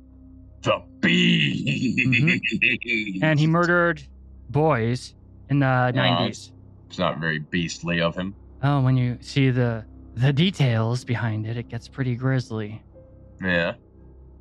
The 0.61 0.81
beast. 1.01 1.97
Mm-hmm. 1.99 3.21
And 3.21 3.37
he 3.37 3.45
murdered 3.45 4.01
boys 4.49 5.13
in 5.49 5.59
the 5.59 5.65
90s. 5.93 6.51
It's 6.87 6.97
not 6.97 7.19
very 7.19 7.39
beastly 7.39 7.99
of 7.99 8.15
him. 8.15 8.33
Oh, 8.63 8.79
when 8.79 8.95
you 8.95 9.17
see 9.19 9.49
the 9.49 9.83
the 10.15 10.31
details 10.31 11.03
behind 11.03 11.45
it, 11.45 11.57
it 11.57 11.67
gets 11.67 11.89
pretty 11.89 12.15
grisly. 12.15 12.81
Yeah. 13.43 13.73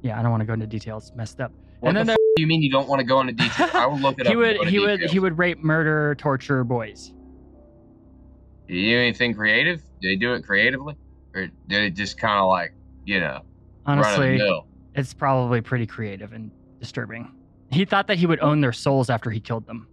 Yeah, 0.02 0.20
I 0.20 0.22
don't 0.22 0.30
want 0.30 0.42
to 0.42 0.46
go 0.46 0.52
into 0.52 0.68
details. 0.68 1.08
It's 1.08 1.16
messed 1.16 1.40
up. 1.40 1.50
What 1.80 1.88
and 1.88 1.96
the 1.96 2.04
then 2.04 2.10
f- 2.12 2.16
do 2.36 2.42
you 2.42 2.46
mean 2.46 2.62
you 2.62 2.70
don't 2.70 2.86
want 2.88 3.00
to 3.00 3.04
go 3.04 3.20
into 3.22 3.32
detail? 3.32 3.70
I 3.74 3.86
will 3.86 3.98
look 3.98 4.20
it 4.20 4.26
he 4.28 4.34
up. 4.34 4.38
would 4.38 4.50
and 4.50 4.64
go 4.66 4.70
he 4.70 4.78
would 4.78 5.00
he 5.10 5.18
would 5.18 5.36
rape, 5.36 5.58
murder, 5.58 6.14
torture 6.14 6.62
boys. 6.62 7.12
He 8.68 8.88
do 8.88 8.98
anything 9.00 9.34
creative? 9.34 9.82
Did 10.00 10.10
he 10.10 10.16
do 10.16 10.34
it 10.34 10.44
creatively, 10.44 10.94
or 11.34 11.48
did 11.68 11.84
it 11.84 11.90
just 11.94 12.18
kind 12.18 12.38
of 12.38 12.48
like 12.48 12.72
you 13.04 13.20
know 13.20 13.40
run 13.86 13.98
of 13.98 14.04
the 14.04 14.10
Honestly, 14.10 14.62
it's 14.94 15.14
probably 15.14 15.60
pretty 15.60 15.86
creative 15.86 16.32
and 16.32 16.50
disturbing. 16.80 17.32
He 17.70 17.84
thought 17.84 18.06
that 18.08 18.18
he 18.18 18.26
would 18.26 18.40
own 18.40 18.60
their 18.60 18.72
souls 18.72 19.08
after 19.10 19.30
he 19.30 19.40
killed 19.40 19.66
them, 19.66 19.86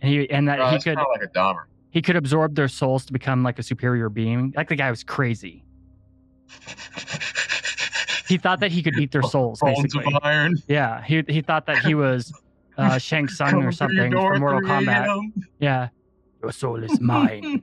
and 0.00 0.10
he 0.12 0.30
and 0.30 0.48
that 0.48 0.60
Oh, 0.60 0.68
he 0.70 0.78
could 0.80 0.96
like 0.96 1.22
a 1.22 1.26
Dahmer. 1.28 1.64
he 1.90 2.00
could 2.02 2.16
absorb 2.16 2.54
their 2.54 2.68
souls 2.68 3.04
to 3.06 3.12
become 3.12 3.42
like 3.42 3.58
a 3.58 3.62
superior 3.62 4.08
being. 4.08 4.52
Like 4.56 4.68
the 4.68 4.76
guy 4.76 4.90
was 4.90 5.04
crazy. 5.04 5.64
He 8.28 8.38
thought 8.38 8.58
that 8.60 8.72
he 8.72 8.82
could 8.82 8.98
eat 8.98 9.12
their 9.12 9.22
souls, 9.34 9.60
Bones 9.60 9.82
basically. 9.82 10.12
of 10.14 10.20
iron. 10.24 10.56
Yeah, 10.66 11.02
he 11.02 11.22
he 11.28 11.42
thought 11.42 11.66
that 11.66 11.78
he 11.78 11.94
was 11.94 12.32
uh, 12.76 12.98
Shang 13.06 13.28
Tsung 13.28 13.62
or 13.62 13.70
something 13.70 14.10
from 14.10 14.40
Mortal 14.40 14.62
Kombat. 14.62 15.20
Yeah, 15.60 15.88
your 16.42 16.50
soul 16.52 16.82
is 16.82 17.00
mine. 17.00 17.62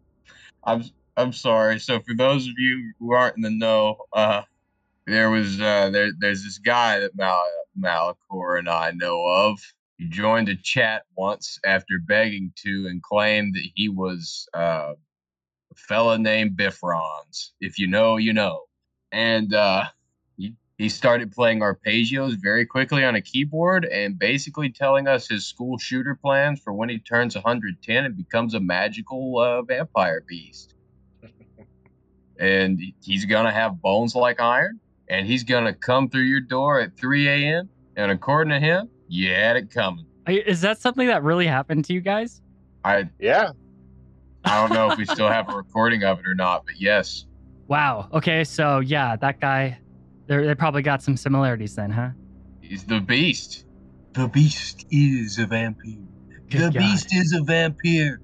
I'm 0.64 0.84
I'm 1.18 1.32
sorry. 1.32 1.80
So 1.80 1.98
for 1.98 2.14
those 2.14 2.46
of 2.46 2.54
you 2.58 2.92
who 3.00 3.12
aren't 3.12 3.36
in 3.36 3.42
the 3.42 3.50
know, 3.50 3.96
uh, 4.12 4.42
there 5.04 5.30
was 5.30 5.60
uh, 5.60 5.90
there 5.90 6.10
there's 6.16 6.44
this 6.44 6.58
guy 6.58 7.00
that 7.00 7.16
Mal- 7.16 7.44
Malacor 7.76 8.56
and 8.56 8.68
I 8.68 8.92
know 8.92 9.24
of. 9.26 9.58
He 9.96 10.08
joined 10.08 10.48
a 10.48 10.54
chat 10.54 11.02
once 11.16 11.58
after 11.66 11.98
begging 12.06 12.52
to 12.58 12.86
and 12.88 13.02
claimed 13.02 13.56
that 13.56 13.68
he 13.74 13.88
was 13.88 14.48
uh, 14.54 14.92
a 15.72 15.74
fella 15.74 16.18
named 16.18 16.56
Bifrons. 16.56 17.50
If 17.60 17.80
you 17.80 17.88
know, 17.88 18.16
you 18.16 18.32
know. 18.32 18.66
And 19.10 19.52
uh, 19.52 19.86
he, 20.36 20.54
he 20.76 20.88
started 20.88 21.32
playing 21.32 21.60
arpeggios 21.60 22.36
very 22.40 22.64
quickly 22.64 23.04
on 23.04 23.16
a 23.16 23.22
keyboard 23.22 23.86
and 23.86 24.16
basically 24.20 24.70
telling 24.70 25.08
us 25.08 25.28
his 25.28 25.48
school 25.48 25.78
shooter 25.78 26.14
plans 26.14 26.60
for 26.60 26.72
when 26.72 26.88
he 26.88 27.00
turns 27.00 27.34
110 27.34 28.04
and 28.04 28.16
becomes 28.16 28.54
a 28.54 28.60
magical 28.60 29.36
uh, 29.40 29.62
vampire 29.62 30.22
beast. 30.28 30.76
And 32.38 32.80
he's 33.02 33.24
gonna 33.24 33.52
have 33.52 33.80
bones 33.80 34.14
like 34.14 34.40
iron, 34.40 34.80
and 35.08 35.26
he's 35.26 35.44
gonna 35.44 35.74
come 35.74 36.08
through 36.08 36.22
your 36.22 36.40
door 36.40 36.80
at 36.80 36.96
3 36.96 37.28
a.m. 37.28 37.68
And 37.96 38.10
according 38.10 38.50
to 38.52 38.60
him, 38.60 38.88
you 39.08 39.32
had 39.32 39.56
it 39.56 39.70
coming. 39.70 40.06
Is 40.26 40.60
that 40.60 40.78
something 40.78 41.06
that 41.08 41.22
really 41.22 41.46
happened 41.46 41.84
to 41.86 41.92
you 41.92 42.00
guys? 42.00 42.40
I 42.84 43.08
yeah. 43.18 43.50
I 44.44 44.60
don't 44.60 44.74
know 44.74 44.90
if 44.92 44.98
we 44.98 45.04
still 45.04 45.28
have 45.28 45.48
a 45.48 45.56
recording 45.56 46.04
of 46.04 46.20
it 46.20 46.26
or 46.26 46.34
not, 46.34 46.64
but 46.64 46.80
yes, 46.80 47.26
Wow. 47.68 48.08
Okay, 48.14 48.44
so 48.44 48.80
yeah, 48.80 49.14
that 49.16 49.40
guy, 49.40 49.78
they 50.26 50.42
they 50.44 50.54
probably 50.54 50.82
got 50.82 51.02
some 51.02 51.16
similarities 51.16 51.74
then, 51.76 51.90
huh? 51.90 52.10
he's 52.62 52.84
the 52.84 53.00
beast. 53.00 53.66
The 54.14 54.26
beast 54.26 54.86
is 54.90 55.38
a 55.38 55.46
vampire. 55.46 55.94
Good 56.48 56.60
the 56.60 56.70
God. 56.70 56.78
beast 56.78 57.14
is 57.14 57.32
a 57.34 57.42
vampire. 57.42 58.20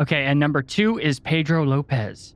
Okay, 0.00 0.24
and 0.24 0.38
number 0.38 0.62
two 0.62 0.98
is 0.98 1.20
Pedro 1.20 1.64
Lopez, 1.64 2.34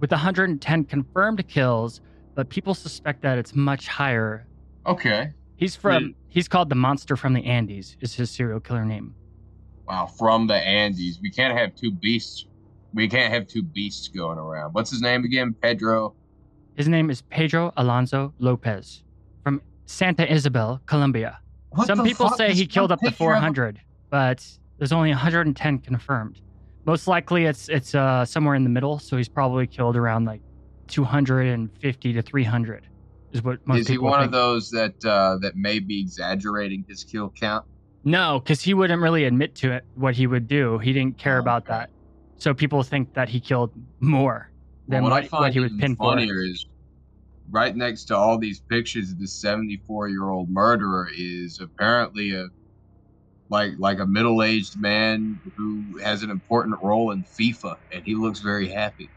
with 0.00 0.10
110 0.10 0.84
confirmed 0.84 1.46
kills, 1.48 2.00
but 2.34 2.48
people 2.48 2.74
suspect 2.74 3.22
that 3.22 3.38
it's 3.38 3.54
much 3.54 3.88
higher. 3.88 4.46
Okay. 4.86 5.32
He's 5.56 5.74
from. 5.76 6.02
Hmm. 6.04 6.10
He's 6.28 6.46
called 6.46 6.68
the 6.68 6.74
Monster 6.76 7.16
from 7.16 7.32
the 7.32 7.44
Andes. 7.44 7.96
Is 8.00 8.14
his 8.14 8.30
serial 8.30 8.60
killer 8.60 8.84
name? 8.84 9.14
Wow, 9.88 10.06
from 10.06 10.46
the 10.46 10.54
Andes. 10.54 11.18
We 11.20 11.30
can't 11.30 11.56
have 11.56 11.74
two 11.74 11.90
beasts. 11.90 12.46
We 12.94 13.08
can't 13.08 13.32
have 13.32 13.46
two 13.46 13.62
beasts 13.62 14.08
going 14.08 14.38
around. 14.38 14.72
What's 14.72 14.90
his 14.90 15.00
name 15.00 15.24
again? 15.24 15.54
Pedro. 15.54 16.14
His 16.76 16.86
name 16.86 17.10
is 17.10 17.22
Pedro 17.22 17.72
Alonso 17.76 18.32
Lopez, 18.38 19.02
from 19.42 19.60
Santa 19.86 20.30
Isabel, 20.32 20.80
Colombia. 20.86 21.40
What 21.70 21.86
Some 21.86 22.04
people 22.04 22.28
say 22.30 22.52
he 22.54 22.66
killed 22.66 22.92
up 22.92 23.00
to 23.00 23.06
picture 23.06 23.24
of 23.24 23.36
him- 23.38 23.40
400, 23.40 23.80
but 24.10 24.46
there's 24.78 24.92
only 24.92 25.10
110 25.10 25.78
confirmed. 25.78 26.40
Most 26.88 27.06
likely, 27.06 27.44
it's 27.44 27.68
it's 27.68 27.94
uh, 27.94 28.24
somewhere 28.24 28.54
in 28.54 28.64
the 28.64 28.70
middle. 28.70 28.98
So 28.98 29.18
he's 29.18 29.28
probably 29.28 29.66
killed 29.66 29.94
around 29.94 30.24
like 30.24 30.40
250 30.86 32.12
to 32.14 32.22
300, 32.22 32.86
is 33.32 33.42
what 33.42 33.64
most 33.66 33.80
Is 33.80 33.88
he 33.88 33.98
one 33.98 34.20
think. 34.20 34.26
of 34.26 34.32
those 34.32 34.70
that 34.70 35.04
uh, 35.04 35.36
that 35.42 35.54
may 35.54 35.80
be 35.80 36.00
exaggerating 36.00 36.86
his 36.88 37.04
kill 37.04 37.28
count? 37.38 37.66
No, 38.04 38.40
because 38.40 38.62
he 38.62 38.72
wouldn't 38.72 39.02
really 39.02 39.24
admit 39.24 39.54
to 39.56 39.70
it 39.72 39.84
what 39.96 40.14
he 40.14 40.26
would 40.26 40.48
do. 40.48 40.78
He 40.78 40.94
didn't 40.94 41.18
care 41.18 41.36
Oh, 41.36 41.40
about 41.40 41.64
okay. 41.64 41.72
that. 41.74 41.90
So 42.38 42.54
people 42.54 42.82
think 42.82 43.12
that 43.12 43.28
he 43.28 43.38
killed 43.38 43.70
more 44.00 44.50
than 44.86 45.02
what, 45.02 45.10
what, 45.10 45.24
I 45.24 45.26
find 45.28 45.42
what 45.42 45.52
he 45.52 45.60
was 45.60 45.72
pinned 45.78 45.98
for. 45.98 46.12
funnier 46.14 46.42
is 46.42 46.66
right 47.50 47.76
next 47.76 48.04
to 48.04 48.16
all 48.16 48.38
these 48.38 48.60
pictures 48.60 49.10
of 49.10 49.18
this 49.18 49.32
74 49.34 50.08
year 50.08 50.30
old 50.30 50.48
murderer 50.48 51.10
is 51.14 51.60
apparently 51.60 52.34
a 52.34 52.46
like 53.50 53.72
like 53.78 53.98
a 53.98 54.06
middle 54.06 54.42
aged 54.42 54.80
man 54.80 55.40
who 55.56 55.98
has 56.02 56.22
an 56.22 56.30
important 56.30 56.76
role 56.82 57.10
in 57.10 57.24
FIFA, 57.24 57.76
and 57.92 58.02
he 58.04 58.14
looks 58.14 58.40
very 58.40 58.68
happy. 58.68 59.10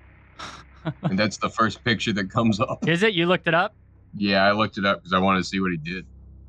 and 1.04 1.18
that's 1.18 1.38
the 1.38 1.50
first 1.50 1.84
picture 1.84 2.14
that 2.14 2.30
comes 2.30 2.60
up. 2.60 2.88
Is 2.88 3.04
it? 3.04 3.14
You 3.14 3.26
looked 3.26 3.48
it 3.48 3.54
up? 3.54 3.76
Yeah, 4.16 4.44
I 4.44 4.52
looked 4.52 4.78
it 4.78 4.86
up 4.86 5.00
because 5.00 5.14
I 5.14 5.20
wanted 5.20 5.40
to 5.40 5.44
see 5.46 5.60
what 5.60 5.72
he 5.72 5.78
did. 5.78 6.06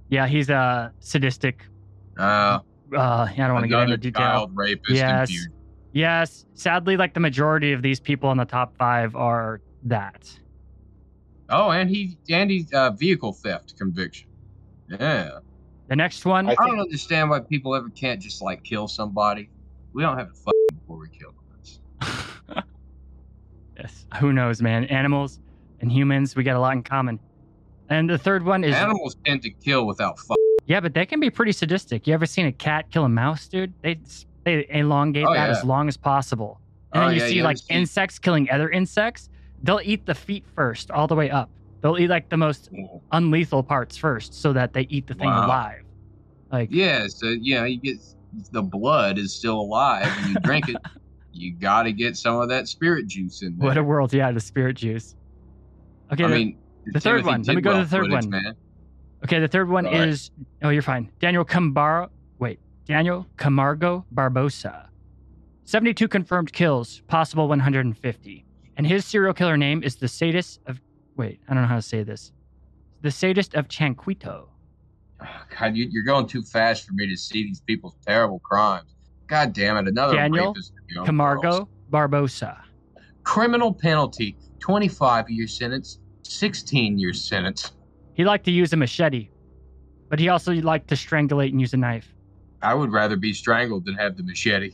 Yeah, 0.08 0.26
he's 0.26 0.50
a 0.50 0.92
sadistic. 1.00 1.66
Uh, 2.18 2.60
Uh, 2.94 3.26
I 3.30 3.34
don't 3.36 3.54
want 3.54 3.64
to 3.64 3.68
get 3.68 3.82
into 3.82 3.96
detail. 3.96 4.20
child 4.22 4.50
rapist 4.54 4.90
Yes. 4.90 5.30
Yes, 5.94 6.46
sadly, 6.54 6.96
like 6.96 7.12
the 7.12 7.20
majority 7.20 7.72
of 7.72 7.82
these 7.82 8.00
people 8.00 8.30
in 8.32 8.38
the 8.38 8.46
top 8.46 8.76
five 8.78 9.14
are 9.14 9.60
that. 9.84 10.30
Oh, 11.50 11.70
and 11.70 11.90
he 11.90 12.18
and 12.30 12.50
he's 12.50 12.72
uh, 12.72 12.90
vehicle 12.90 13.34
theft 13.34 13.74
conviction. 13.76 14.28
Yeah. 14.88 15.38
The 15.92 15.96
next 15.96 16.24
one, 16.24 16.48
I 16.48 16.52
I 16.52 16.68
don't 16.68 16.80
understand 16.80 17.28
why 17.28 17.40
people 17.40 17.74
ever 17.74 17.90
can't 17.90 18.18
just 18.18 18.40
like 18.40 18.64
kill 18.64 18.88
somebody. 18.88 19.50
We 19.92 20.00
don't 20.02 20.16
have 20.16 20.28
to 20.30 20.34
fuck 20.34 20.54
before 20.72 20.96
we 20.96 21.08
kill 21.10 21.32
them. 22.00 22.64
Yes. 23.78 24.06
Who 24.18 24.32
knows, 24.32 24.62
man? 24.62 24.84
Animals 24.86 25.38
and 25.82 25.92
humans, 25.92 26.34
we 26.34 26.44
got 26.44 26.56
a 26.56 26.60
lot 26.60 26.72
in 26.72 26.82
common. 26.82 27.20
And 27.90 28.08
the 28.08 28.16
third 28.16 28.42
one 28.42 28.64
is 28.64 28.74
Animals 28.74 29.16
tend 29.26 29.42
to 29.42 29.50
kill 29.50 29.86
without 29.86 30.18
fuck. 30.18 30.38
yeah, 30.64 30.80
but 30.80 30.94
they 30.94 31.04
can 31.04 31.20
be 31.20 31.28
pretty 31.28 31.52
sadistic. 31.52 32.06
You 32.06 32.14
ever 32.14 32.24
seen 32.24 32.46
a 32.46 32.52
cat 32.52 32.90
kill 32.90 33.04
a 33.04 33.08
mouse, 33.10 33.46
dude? 33.46 33.74
They 33.82 33.98
they 34.44 34.66
elongate 34.70 35.26
Oh, 35.28 35.34
that 35.34 35.50
yeah. 35.50 35.58
as 35.58 35.62
long 35.62 35.88
as 35.88 35.98
possible. 35.98 36.58
And 36.94 37.02
Oh, 37.02 37.06
then 37.08 37.16
you 37.16 37.20
yeah, 37.20 37.28
see 37.28 37.34
you 37.36 37.42
like 37.42 37.58
see- 37.58 37.66
insects 37.74 38.18
killing 38.18 38.48
other 38.50 38.70
insects. 38.70 39.28
They'll 39.62 39.82
eat 39.84 40.06
the 40.06 40.14
feet 40.14 40.46
first, 40.54 40.90
all 40.90 41.06
the 41.06 41.16
way 41.16 41.28
up. 41.30 41.50
They'll 41.82 41.98
eat 41.98 42.08
like 42.08 42.30
the 42.30 42.36
most 42.38 42.70
unlethal 43.12 43.66
parts 43.66 43.96
first, 43.98 44.32
so 44.32 44.54
that 44.54 44.72
they 44.72 44.82
eat 44.88 45.06
the 45.06 45.14
thing 45.14 45.28
Wow. 45.28 45.46
alive. 45.46 45.81
Like 46.52 46.68
Yeah, 46.70 47.06
so 47.08 47.28
you 47.28 47.54
know, 47.56 47.64
you 47.64 47.80
get 47.80 47.96
the 48.52 48.62
blood 48.62 49.18
is 49.18 49.34
still 49.34 49.58
alive 49.60 50.06
and 50.18 50.30
you 50.30 50.36
drink 50.40 50.68
it. 50.68 50.76
You 51.34 51.54
got 51.54 51.84
to 51.84 51.92
get 51.92 52.14
some 52.18 52.36
of 52.42 52.50
that 52.50 52.68
spirit 52.68 53.06
juice 53.06 53.40
in 53.40 53.56
there. 53.56 53.66
what 53.68 53.78
a 53.78 53.82
world! 53.82 54.12
Yeah, 54.12 54.32
the 54.32 54.40
spirit 54.40 54.76
juice. 54.76 55.16
Okay, 56.12 56.24
I 56.24 56.28
the, 56.28 56.34
mean, 56.34 56.58
the 56.84 57.00
third 57.00 57.24
one. 57.24 57.42
Let 57.44 57.56
me 57.56 57.62
go 57.62 57.72
to 57.72 57.84
the 57.84 57.88
third 57.88 58.10
footage, 58.10 58.24
one. 58.26 58.28
man. 58.28 58.54
okay, 59.24 59.38
the 59.40 59.48
third 59.48 59.70
one 59.70 59.86
All 59.86 59.92
right. 59.92 60.08
is. 60.08 60.30
Oh, 60.62 60.68
you're 60.68 60.82
fine. 60.82 61.10
Daniel 61.20 61.42
Camargo. 61.42 62.10
Wait, 62.38 62.60
Daniel 62.84 63.26
Camargo 63.38 64.04
Barbosa. 64.14 64.88
72 65.64 66.06
confirmed 66.06 66.52
kills, 66.52 67.00
possible 67.06 67.48
150. 67.48 68.44
And 68.76 68.86
his 68.86 69.06
serial 69.06 69.32
killer 69.32 69.56
name 69.56 69.82
is 69.82 69.96
the 69.96 70.08
sadist 70.08 70.60
of. 70.66 70.82
Wait, 71.16 71.40
I 71.48 71.54
don't 71.54 71.62
know 71.62 71.68
how 71.68 71.76
to 71.76 71.82
say 71.82 72.02
this. 72.02 72.30
The 73.00 73.10
sadist 73.10 73.54
of 73.54 73.68
Chanquito. 73.68 74.48
God, 75.58 75.76
you, 75.76 75.88
you're 75.90 76.04
going 76.04 76.26
too 76.26 76.42
fast 76.42 76.84
for 76.84 76.94
me 76.94 77.08
to 77.08 77.16
see 77.16 77.42
these 77.44 77.60
people's 77.60 77.96
terrible 78.06 78.40
crimes. 78.40 78.94
God 79.28 79.52
damn 79.52 79.76
it, 79.78 79.88
another 79.88 80.16
Daniel 80.16 80.48
rapist 80.48 80.72
of 80.72 80.94
young 80.94 81.04
girls. 81.04 81.06
Camargo 81.06 81.68
Barbosa. 81.90 82.56
Criminal 83.24 83.72
penalty: 83.72 84.36
25 84.60 85.30
year 85.30 85.46
sentence, 85.46 85.98
16 86.24 86.98
year 86.98 87.12
sentence. 87.12 87.72
He 88.14 88.24
liked 88.24 88.44
to 88.44 88.50
use 88.50 88.72
a 88.72 88.76
machete, 88.76 89.30
but 90.10 90.18
he 90.18 90.28
also 90.28 90.52
liked 90.52 90.88
to 90.88 90.96
strangulate 90.96 91.50
and 91.50 91.60
use 91.60 91.72
a 91.72 91.78
knife. 91.78 92.14
I 92.60 92.74
would 92.74 92.92
rather 92.92 93.16
be 93.16 93.32
strangled 93.32 93.86
than 93.86 93.94
have 93.94 94.16
the 94.16 94.22
machete. 94.22 94.72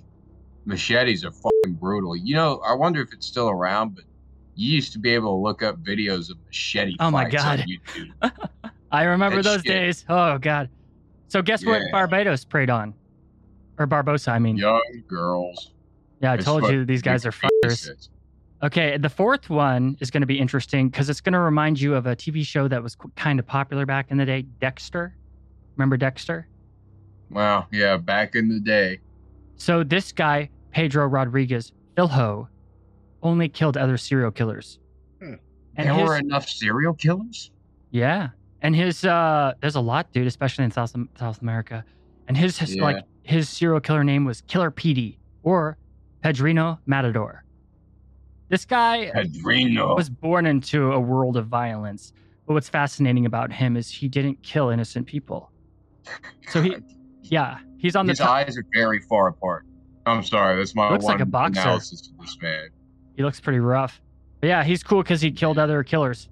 Machetes 0.67 1.25
are 1.25 1.33
fucking 1.33 1.75
brutal. 1.75 2.17
You 2.17 2.35
know, 2.35 2.61
I 2.67 2.75
wonder 2.75 3.01
if 3.01 3.09
it's 3.13 3.27
still 3.27 3.49
around, 3.49 3.95
but 3.95 4.05
you 4.55 4.75
used 4.75 4.93
to 4.93 4.99
be 4.99 5.15
able 5.15 5.37
to 5.37 5.43
look 5.43 5.63
up 5.63 5.77
videos 5.83 6.31
of 6.31 6.37
machete 6.47 6.97
Oh 7.01 7.11
my 7.11 7.31
fights 7.31 7.45
on 7.45 7.57
God. 7.59 7.67
YouTube. 7.69 8.51
I 8.91 9.05
remember 9.05 9.37
That 9.43 9.45
those 9.45 9.63
shit. 9.63 9.67
days. 9.73 10.05
Oh 10.09 10.39
god. 10.39 10.69
So 11.29 11.43
guess 11.43 11.65
what 11.65 11.83
Barbados 11.93 12.45
preyed 12.45 12.71
on? 12.71 12.95
Or 13.79 13.87
Barbosa, 13.87 14.33
I 14.33 14.39
mean. 14.39 14.57
Young 14.57 14.81
girls. 15.07 15.73
Yeah, 16.21 16.33
I 16.33 16.35
It's 16.35 16.45
told 16.45 16.63
what 16.63 16.73
you 16.73 16.85
these 16.85 17.03
guys 17.03 17.25
are 17.27 17.31
Wikipedia 17.31 17.49
fuckers. 17.65 18.09
Okay, 18.63 18.97
the 18.97 19.09
fourth 19.11 19.51
one 19.51 19.97
is 20.01 20.11
going 20.11 20.23
to 20.23 20.27
be 20.27 20.39
interesting 20.39 20.89
because 20.89 21.09
it's 21.09 21.21
going 21.21 21.35
to 21.35 21.39
remind 21.39 21.81
you 21.81 21.95
of 21.95 22.07
a 22.07 22.17
TV 22.17 22.45
show 22.45 22.67
that 22.67 22.83
was 22.83 22.97
kind 23.15 23.39
of 23.39 23.47
popular 23.47 23.87
back 23.87 24.11
in 24.11 24.17
the 24.17 24.25
day, 24.25 24.43
Dexter. 24.61 25.15
Remember 25.77 25.97
Dexter? 25.97 26.49
Well, 27.31 27.69
yeah, 27.71 27.99
back 27.99 28.35
in 28.35 28.49
the 28.49 28.59
day. 28.59 28.99
So 29.59 29.85
this 29.85 30.11
guy, 30.11 30.49
Pedro 30.73 31.07
Rodrigues 31.07 31.73
Filho, 31.95 32.49
only 33.23 33.49
killed 33.49 33.77
other 33.77 33.97
serial 33.97 34.33
killers. 34.33 34.81
Hmm. 35.21 35.35
And 35.77 35.89
there 35.89 35.95
his, 35.95 36.09
were 36.09 36.17
enough 36.17 36.49
serial 36.49 36.95
killers? 36.95 37.53
yeah, 37.93 38.31
and 38.63 38.75
his 38.75 39.05
uh, 39.05 39.53
there's 39.61 39.77
a 39.77 39.81
lot, 39.81 40.13
dude, 40.13 40.27
especially 40.27 40.65
in 40.65 40.71
South 40.71 40.95
South 41.19 41.43
America. 41.43 41.85
And 42.29 42.37
his, 42.37 42.59
his 42.59 42.77
Yeah. 42.77 42.83
like 42.83 43.05
his 43.23 43.49
serial 43.49 43.81
killer 43.81 44.05
name 44.05 44.25
was 44.25 44.43
Killer 44.43 44.71
Petey 44.71 45.19
or 45.43 45.77
Pedrinho 46.25 46.79
Matador. 46.87 47.45
This 48.49 48.65
guy 48.65 49.11
pedrinho. 49.15 49.95
was 49.97 50.09
born 50.11 50.47
into 50.47 50.93
a 50.93 51.01
world 51.01 51.37
of 51.37 51.47
violence. 51.47 52.13
But 52.47 52.55
what's 52.55 52.69
fascinating 52.69 53.27
about 53.27 53.53
him 53.53 53.77
is 53.77 53.91
he 53.91 54.09
didn't 54.09 54.43
kill 54.43 54.71
innocent 54.71 55.07
people. 55.07 55.51
So 56.49 56.63
he, 56.63 56.77
yeah, 57.23 57.59
he's 57.77 57.95
on 57.95 58.07
the 58.07 58.13
His 58.13 58.21
eyes 58.23 58.57
are 58.57 58.65
very 58.73 59.01
far 59.01 59.29
apart. 59.29 59.67
I'm 60.07 60.23
sorry, 60.23 60.57
that's 60.57 60.75
my 60.75 60.91
Looks 60.91 61.05
like 61.05 61.21
a 61.21 61.27
boxer. 61.27 61.61
analysis 61.61 62.09
of 62.09 62.19
this 62.25 62.39
man. 62.41 62.69
He 63.17 63.23
looks 63.23 63.39
pretty 63.41 63.59
rough. 63.59 64.01
But 64.41 64.47
yeah, 64.47 64.65
he's 64.65 64.83
cool 64.83 65.03
because 65.03 65.21
he 65.21 65.31
killed 65.31 65.59
other 65.59 65.83
killers. 65.83 66.31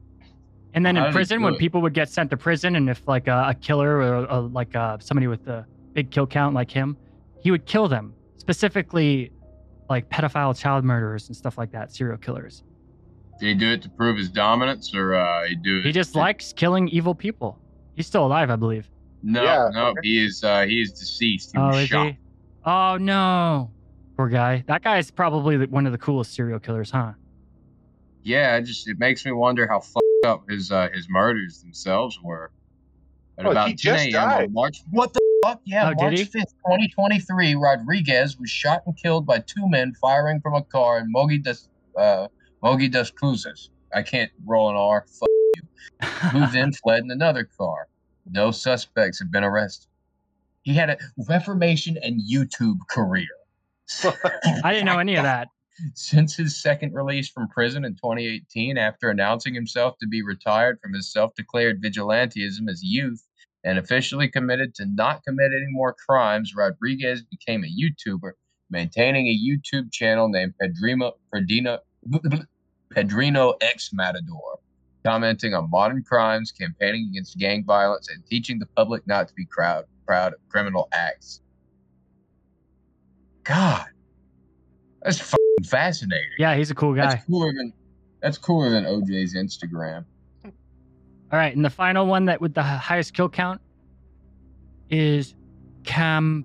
And 0.74 0.84
then 0.84 0.97
How 0.97 1.06
in 1.06 1.12
prison, 1.12 1.43
when 1.43 1.55
people 1.56 1.80
would 1.82 1.94
get 1.94 2.09
sent 2.10 2.30
to 2.30 2.36
prison, 2.36 2.76
and 2.76 2.90
if 2.90 3.06
like 3.09 3.28
a, 3.28 3.47
a 3.48 3.55
killer 3.55 3.97
or 3.98 4.14
a, 4.26 4.40
like 4.40 4.74
uh 4.76 4.98
somebody 5.01 5.26
with 5.26 5.47
a 5.48 5.66
big 5.94 6.10
kill 6.10 6.26
count 6.26 6.55
like 6.55 6.70
him, 6.70 6.97
he 7.40 7.51
would 7.51 7.64
kill 7.66 7.88
them. 7.88 8.12
Specifically, 8.36 9.32
like 9.88 10.09
pedophile 10.10 10.56
child 10.59 10.84
murderers 10.84 11.28
and 11.28 11.36
stuff 11.36 11.56
like 11.59 11.72
that, 11.72 11.93
serial 11.93 12.18
killers. 12.18 12.62
Did 13.40 13.47
he 13.48 13.55
do 13.55 13.72
it 13.72 13.82
to 13.82 13.88
prove 13.90 14.16
his 14.16 14.28
dominance, 14.30 14.94
or 14.94 15.14
uh, 15.14 15.47
he 15.47 15.55
do 15.56 15.78
it? 15.78 15.84
He 15.84 15.93
just 15.93 16.12
to- 16.12 16.18
likes 16.18 16.52
killing 16.52 16.88
evil 16.88 17.14
people. 17.14 17.59
He's 17.94 18.06
still 18.06 18.24
alive, 18.26 18.51
I 18.51 18.56
believe. 18.56 18.88
No, 19.22 19.43
Yeah, 19.43 19.68
no, 19.72 19.94
he 20.02 20.24
is. 20.24 20.44
Uh, 20.44 20.66
he 20.66 20.80
is 20.80 20.93
deceased. 20.93 21.52
He 21.52 21.59
Oh, 21.59 21.68
was 21.68 21.76
is 21.78 21.88
shot. 21.88 22.06
he? 22.09 22.18
Oh 22.64 22.97
no, 23.01 23.70
poor 24.16 24.28
guy. 24.28 24.62
That 24.68 24.82
guy 24.82 24.98
is 24.98 25.10
probably 25.10 25.56
one 25.66 25.86
of 25.86 25.93
the 25.93 25.98
coolest 25.98 26.34
serial 26.34 26.59
killers, 26.59 26.90
huh? 26.90 27.12
Yeah, 28.27 28.57
it 28.57 28.62
just 28.62 28.89
it 28.89 28.98
makes 28.98 29.24
me 29.24 29.31
wonder 29.31 29.69
how 29.69 29.78
fucked 29.78 30.27
up 30.27 30.51
his 30.51 30.73
uh, 30.73 30.89
his 30.93 31.07
murders 31.09 31.61
themselves 31.61 32.19
were. 32.20 32.51
At 33.39 33.47
Oh, 33.47 33.51
about 33.53 33.69
he 33.69 33.74
10 33.74 33.77
just 33.77 34.07
a.m. 34.09 34.23
on 34.24 34.28
died. 34.31 34.53
March. 34.53 34.82
What 34.90 35.12
the 35.12 35.20
fuck? 35.44 35.61
Yeah, 35.65 35.90
Oh, 35.90 36.03
March 36.03 36.24
fifth, 36.24 36.53
twenty 36.66 36.89
twenty 36.89 37.20
three. 37.20 37.55
Rodrigues 37.55 38.36
was 38.36 38.51
shot 38.51 38.82
and 38.85 38.97
killed 39.01 39.27
by 39.27 39.39
two 39.39 39.69
men 39.69 39.94
firing 40.01 40.40
from 40.40 40.55
a 40.55 40.62
car 40.65 40.98
in 40.98 41.12
Mogi 41.15 41.40
das 41.40 41.69
uh, 41.97 42.27
Mogi 42.65 42.90
das 42.90 43.12
Cruzes. 43.12 43.69
I 43.94 44.03
can't 44.03 44.32
roll 44.44 44.70
an 44.70 44.77
R. 44.77 45.07
Fuck 45.09 45.28
you. 45.55 46.28
Who 46.31 46.47
then 46.53 46.73
fled 46.73 47.05
in 47.05 47.12
another 47.12 47.48
car. 47.57 47.86
No 48.28 48.51
suspects 48.51 49.20
have 49.20 49.31
been 49.31 49.44
arrested. 49.44 49.86
He 50.62 50.74
had 50.74 50.90
a 50.90 50.98
Reformation 51.28 51.97
and 52.03 52.20
YouTube 52.20 52.78
career. 52.90 53.28
I 54.65 54.73
didn't 54.73 54.86
know 54.86 54.98
any 54.98 55.15
of 55.15 55.23
that. 55.23 55.47
Since 55.94 56.36
his 56.36 56.61
second 56.61 56.94
release 56.94 57.28
from 57.28 57.48
prison 57.48 57.85
in 57.85 57.94
2018, 57.94 58.78
after 58.78 59.11
announcing 59.11 59.55
himself 59.55 59.97
to 60.01 60.07
be 60.07 60.23
retired 60.23 60.78
from 60.81 60.94
his 60.94 61.12
self 61.12 61.35
declared 61.35 61.82
vigilantism 61.82 62.69
as 62.70 62.82
youth 62.82 63.23
and 63.65 63.78
officially 63.78 64.28
committed 64.28 64.74
to 64.77 64.86
not 64.86 65.23
commit 65.24 65.53
any 65.55 65.70
more 65.70 65.94
crimes, 65.94 66.55
Rodrigues 66.55 67.23
became 67.24 67.65
a 67.65 67.66
YouTuber, 67.66 68.32
maintaining 68.70 69.27
a 69.27 69.39
YouTube 69.39 69.93
channel 69.93 70.28
named 70.28 70.55
Pedrinho, 70.62 71.12
Pedrinho, 71.35 71.78
Pedrinho 72.94 73.55
X 73.61 73.90
Matador, 73.93 74.59
commenting 75.05 75.53
on 75.53 75.69
modern 75.69 76.03
crimes, 76.03 76.53
campaigning 76.53 77.09
against 77.11 77.36
gang 77.36 77.65
violence, 77.65 78.09
and 78.09 78.24
teaching 78.27 78.59
the 78.59 78.66
public 78.77 79.07
not 79.07 79.28
to 79.28 79.35
be 79.35 79.47
proud, 79.51 79.85
proud 80.07 80.32
of 80.32 80.39
criminal 80.48 80.89
acts. 80.93 81.43
God, 83.44 83.86
that's 85.03 85.19
fucking 85.19 85.45
fascinating. 85.65 86.31
Yeah, 86.39 86.55
he's 86.57 86.70
a 86.70 86.74
cool 86.74 86.95
guy. 86.95 87.07
That's 87.07 87.24
cooler 87.24 87.53
than 87.53 87.73
that's 88.20 88.39
cooler 88.39 88.70
than 88.70 88.85
OJ's 88.85 89.35
Instagram. 89.35 90.05
All 90.45 90.53
right, 91.39 91.55
and 91.55 91.65
the 91.65 91.70
final 91.70 92.07
one 92.07 92.27
that 92.27 92.41
with 92.41 92.55
the 92.55 92.62
highest 92.62 93.15
kill 93.15 93.28
count 93.28 93.61
is 94.91 95.35
Kampatimar 95.83 96.45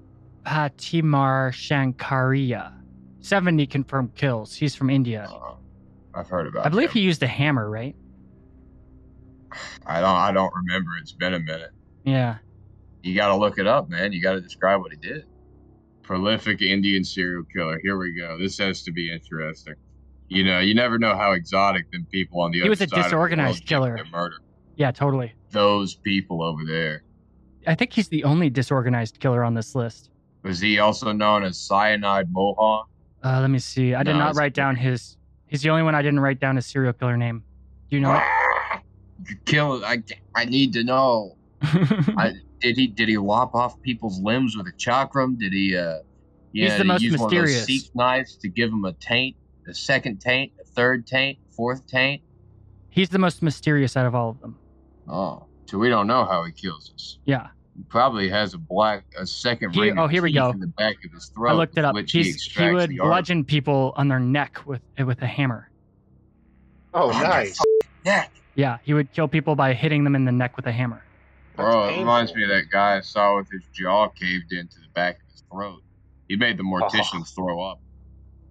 Shankariya. 1.51 2.73
70 3.19 3.67
confirmed 3.67 4.15
kills. 4.15 4.55
He's 4.55 4.73
from 4.73 4.89
India. 4.89 5.29
Uh, 5.31 5.53
I've 6.15 6.27
heard 6.27 6.47
about. 6.47 6.65
I 6.65 6.69
believe 6.69 6.89
him. 6.89 6.93
he 6.93 7.01
used 7.01 7.21
a 7.21 7.27
hammer, 7.27 7.69
right? 7.69 7.95
I 9.85 10.01
don't. 10.01 10.09
I 10.09 10.31
don't 10.31 10.53
remember. 10.55 10.91
It's 10.99 11.11
been 11.11 11.35
a 11.35 11.39
minute. 11.39 11.71
Yeah. 12.03 12.37
You 13.03 13.15
got 13.15 13.27
to 13.27 13.35
look 13.35 13.59
it 13.59 13.67
up, 13.67 13.89
man. 13.89 14.11
You 14.13 14.21
got 14.21 14.33
to 14.33 14.41
describe 14.41 14.81
what 14.81 14.91
he 14.91 14.97
did. 14.97 15.25
Prolific 16.15 16.61
Indian 16.61 17.05
serial 17.05 17.43
killer. 17.55 17.79
Here 17.81 17.97
we 17.97 18.13
go. 18.13 18.37
This 18.37 18.57
has 18.57 18.83
to 18.83 18.91
be 18.91 19.09
interesting. 19.09 19.75
You 20.27 20.43
know, 20.43 20.59
you 20.59 20.75
never 20.75 20.99
know 20.99 21.15
how 21.15 21.31
exotic 21.31 21.89
them 21.93 22.05
people 22.11 22.41
on 22.41 22.51
the 22.51 22.57
He 22.57 22.61
other 22.63 22.69
was 22.71 22.81
a 22.81 22.87
side 22.89 22.97
of 22.97 23.03
the 23.03 23.03
disorganized 23.03 23.71
world 23.71 23.95
killer. 23.95 24.05
Murder 24.11 24.35
Yeah, 24.75 24.91
totally. 24.91 25.33
those 25.51 25.95
people 25.95 26.43
over 26.43 26.63
there. 26.67 27.03
I 27.65 27.75
think 27.75 27.93
he's 27.93 28.09
the 28.09 28.25
only 28.25 28.49
disorganized 28.49 29.21
killer 29.21 29.41
on 29.41 29.53
this 29.53 29.73
list. 29.73 30.09
Was 30.43 30.59
he 30.59 30.79
also 30.79 31.13
known 31.13 31.45
as 31.45 31.57
Cyanide 31.57 32.27
Mohan? 32.29 32.83
Uh, 33.23 33.39
let 33.39 33.49
me 33.49 33.59
see. 33.59 33.95
I 33.95 34.03
did 34.03 34.11
No, 34.11 34.19
not 34.19 34.35
write 34.35 34.53
down 34.53 34.75
his. 34.75 35.15
He's 35.47 35.61
the 35.61 35.69
only 35.69 35.83
one 35.83 35.95
I 35.95 36.01
didn't 36.01 36.19
write 36.19 36.41
down 36.41 36.57
his 36.57 36.65
serial 36.65 36.91
killer 36.91 37.15
name. 37.15 37.41
Do 37.89 37.95
you 37.95 38.01
know 38.01 38.21
You 39.29 39.37
Kill. 39.45 39.85
I. 39.85 40.03
I 40.35 40.43
need 40.43 40.73
to 40.73 40.83
know. 40.83 41.37
I, 41.61 42.33
did 42.61 42.77
he 42.77 42.87
did 42.87 43.09
he 43.09 43.17
lop 43.17 43.53
off 43.55 43.81
people's 43.81 44.19
limbs 44.21 44.55
with 44.55 44.67
a 44.67 44.71
chakram? 44.73 45.37
Did 45.37 45.51
he 45.53 45.75
uh 45.75 45.99
yeah, 46.53 46.69
He's 46.69 46.77
the 46.77 46.83
most 46.83 47.01
use 47.01 47.17
one 47.17 47.25
of 47.27 47.31
mysterious. 47.31 47.59
those 47.65 47.83
Sikh 47.83 47.95
knives 47.95 48.35
to 48.37 48.49
give 48.49 48.71
him 48.71 48.83
a 48.85 48.91
taint, 48.93 49.35
a 49.67 49.73
second 49.73 50.19
taint, 50.19 50.51
a 50.61 50.65
third 50.65 51.07
taint, 51.07 51.39
fourth 51.49 51.85
taint? 51.87 52.21
he's 52.89 53.07
the 53.09 53.19
most 53.19 53.41
mysterious 53.41 53.95
out 53.95 54.05
of 54.05 54.13
all 54.13 54.29
of 54.31 54.41
them. 54.41 54.57
Oh, 55.07 55.45
so 55.65 55.77
we 55.77 55.87
don't 55.87 56.07
know 56.07 56.25
how 56.25 56.43
he 56.43 56.51
kills 56.51 56.91
us. 56.93 57.19
Yeah. 57.25 57.47
He 57.77 57.83
probably 57.83 58.27
has 58.27 58.53
a 58.53 58.57
black 58.57 59.05
a 59.17 59.25
second 59.25 59.73
He- 59.73 59.79
ring. 59.81 59.97
oh, 59.97 60.07
here 60.07 60.21
we 60.21 60.33
go. 60.33 60.49
In 60.49 60.59
the 60.59 60.67
back 60.67 60.97
of 61.05 61.11
his 61.13 61.27
throat. 61.27 61.51
I 61.51 61.53
looked 61.53 61.77
it 61.77 61.85
up. 61.85 61.95
Which 61.95 62.11
He's, 62.11 62.41
he, 62.43 62.65
he 62.65 62.71
would 62.71 62.89
bludgeon 62.97 63.45
people 63.45 63.93
on 63.95 64.09
their 64.09 64.19
neck 64.19 64.59
with 64.65 64.81
with 65.05 65.21
a 65.21 65.25
hammer. 65.27 65.69
Oh, 66.93 67.11
nice. 67.11 67.57
Neck. 68.03 68.33
Yeah, 68.55 68.79
he 68.83 68.93
would 68.93 69.13
kill 69.13 69.29
people 69.29 69.55
by 69.55 69.73
hitting 69.73 70.03
them 70.03 70.15
in 70.15 70.25
the 70.25 70.31
neck 70.33 70.57
with 70.57 70.67
a 70.67 70.71
hammer. 70.73 71.01
Bro, 71.55 71.83
That's 71.83 71.97
it 71.97 71.99
reminds 71.99 72.35
me 72.35 72.43
of 72.43 72.49
that 72.49 72.69
guy 72.71 72.97
I 72.97 73.01
saw 73.01 73.37
with 73.37 73.49
his 73.51 73.63
jaw 73.73 74.07
caved 74.09 74.51
into 74.51 74.79
the 74.79 74.87
back 74.93 75.15
of 75.15 75.31
his 75.31 75.43
throat. 75.51 75.81
He 76.27 76.35
made 76.35 76.57
the 76.57 76.63
oh. 76.63 76.79
morticians 76.79 77.35
throw 77.35 77.61
up. 77.61 77.79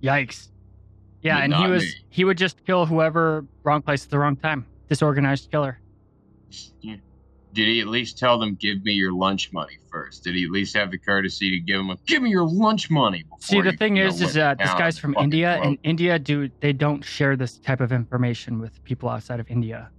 Yikes. 0.02 0.48
Yeah, 1.22 1.36
But 1.36 1.44
and 1.44 1.55
he 1.55 1.70
was 1.70 1.82
me. 1.82 1.93
he 2.09 2.24
would 2.24 2.39
just 2.39 2.64
kill 2.64 2.86
whoever 2.86 3.44
wrong 3.62 3.82
place 3.82 4.05
at 4.05 4.10
the 4.10 4.18
wrong 4.18 4.36
time. 4.36 4.66
Disorganized 4.89 5.51
killer. 5.51 5.78
Yeah. 6.81 6.97
Did 7.52 7.66
he 7.66 7.81
at 7.81 7.89
least 7.89 8.18
tell 8.18 8.39
them, 8.39 8.55
"Give 8.55 8.82
me 8.85 8.93
your 8.93 9.12
lunch 9.12 9.52
money 9.52 9.78
first? 9.90 10.24
Did 10.24 10.35
he 10.36 10.44
at 10.44 10.51
least 10.51 10.77
have 10.77 10.90
the 10.90 10.98
courtesy 10.98 11.51
to 11.51 11.59
give 11.59 11.78
them 11.78 11.90
a, 11.90 11.97
"Give 12.06 12.22
me 12.22 12.31
your 12.31 12.47
lunch 12.47 12.90
money"? 12.90 13.24
See, 13.40 13.60
the 13.60 13.72
you, 13.72 13.77
thing 13.77 13.97
you 13.97 14.05
know, 14.05 14.09
is, 14.09 14.16
is 14.16 14.22
went 14.22 14.35
that 14.35 14.59
this 14.59 14.72
guy's 14.74 14.98
from 14.98 15.16
India, 15.18 15.55
throat? 15.56 15.66
and 15.66 15.78
India 15.82 16.18
do 16.18 16.48
they 16.60 16.72
don't 16.72 17.05
share 17.05 17.36
this 17.36 17.59
type 17.59 17.81
of 17.81 17.93
information 17.93 18.60
with 18.60 18.82
people 18.85 19.09
outside 19.09 19.40
of 19.40 19.51
India. 19.51 19.90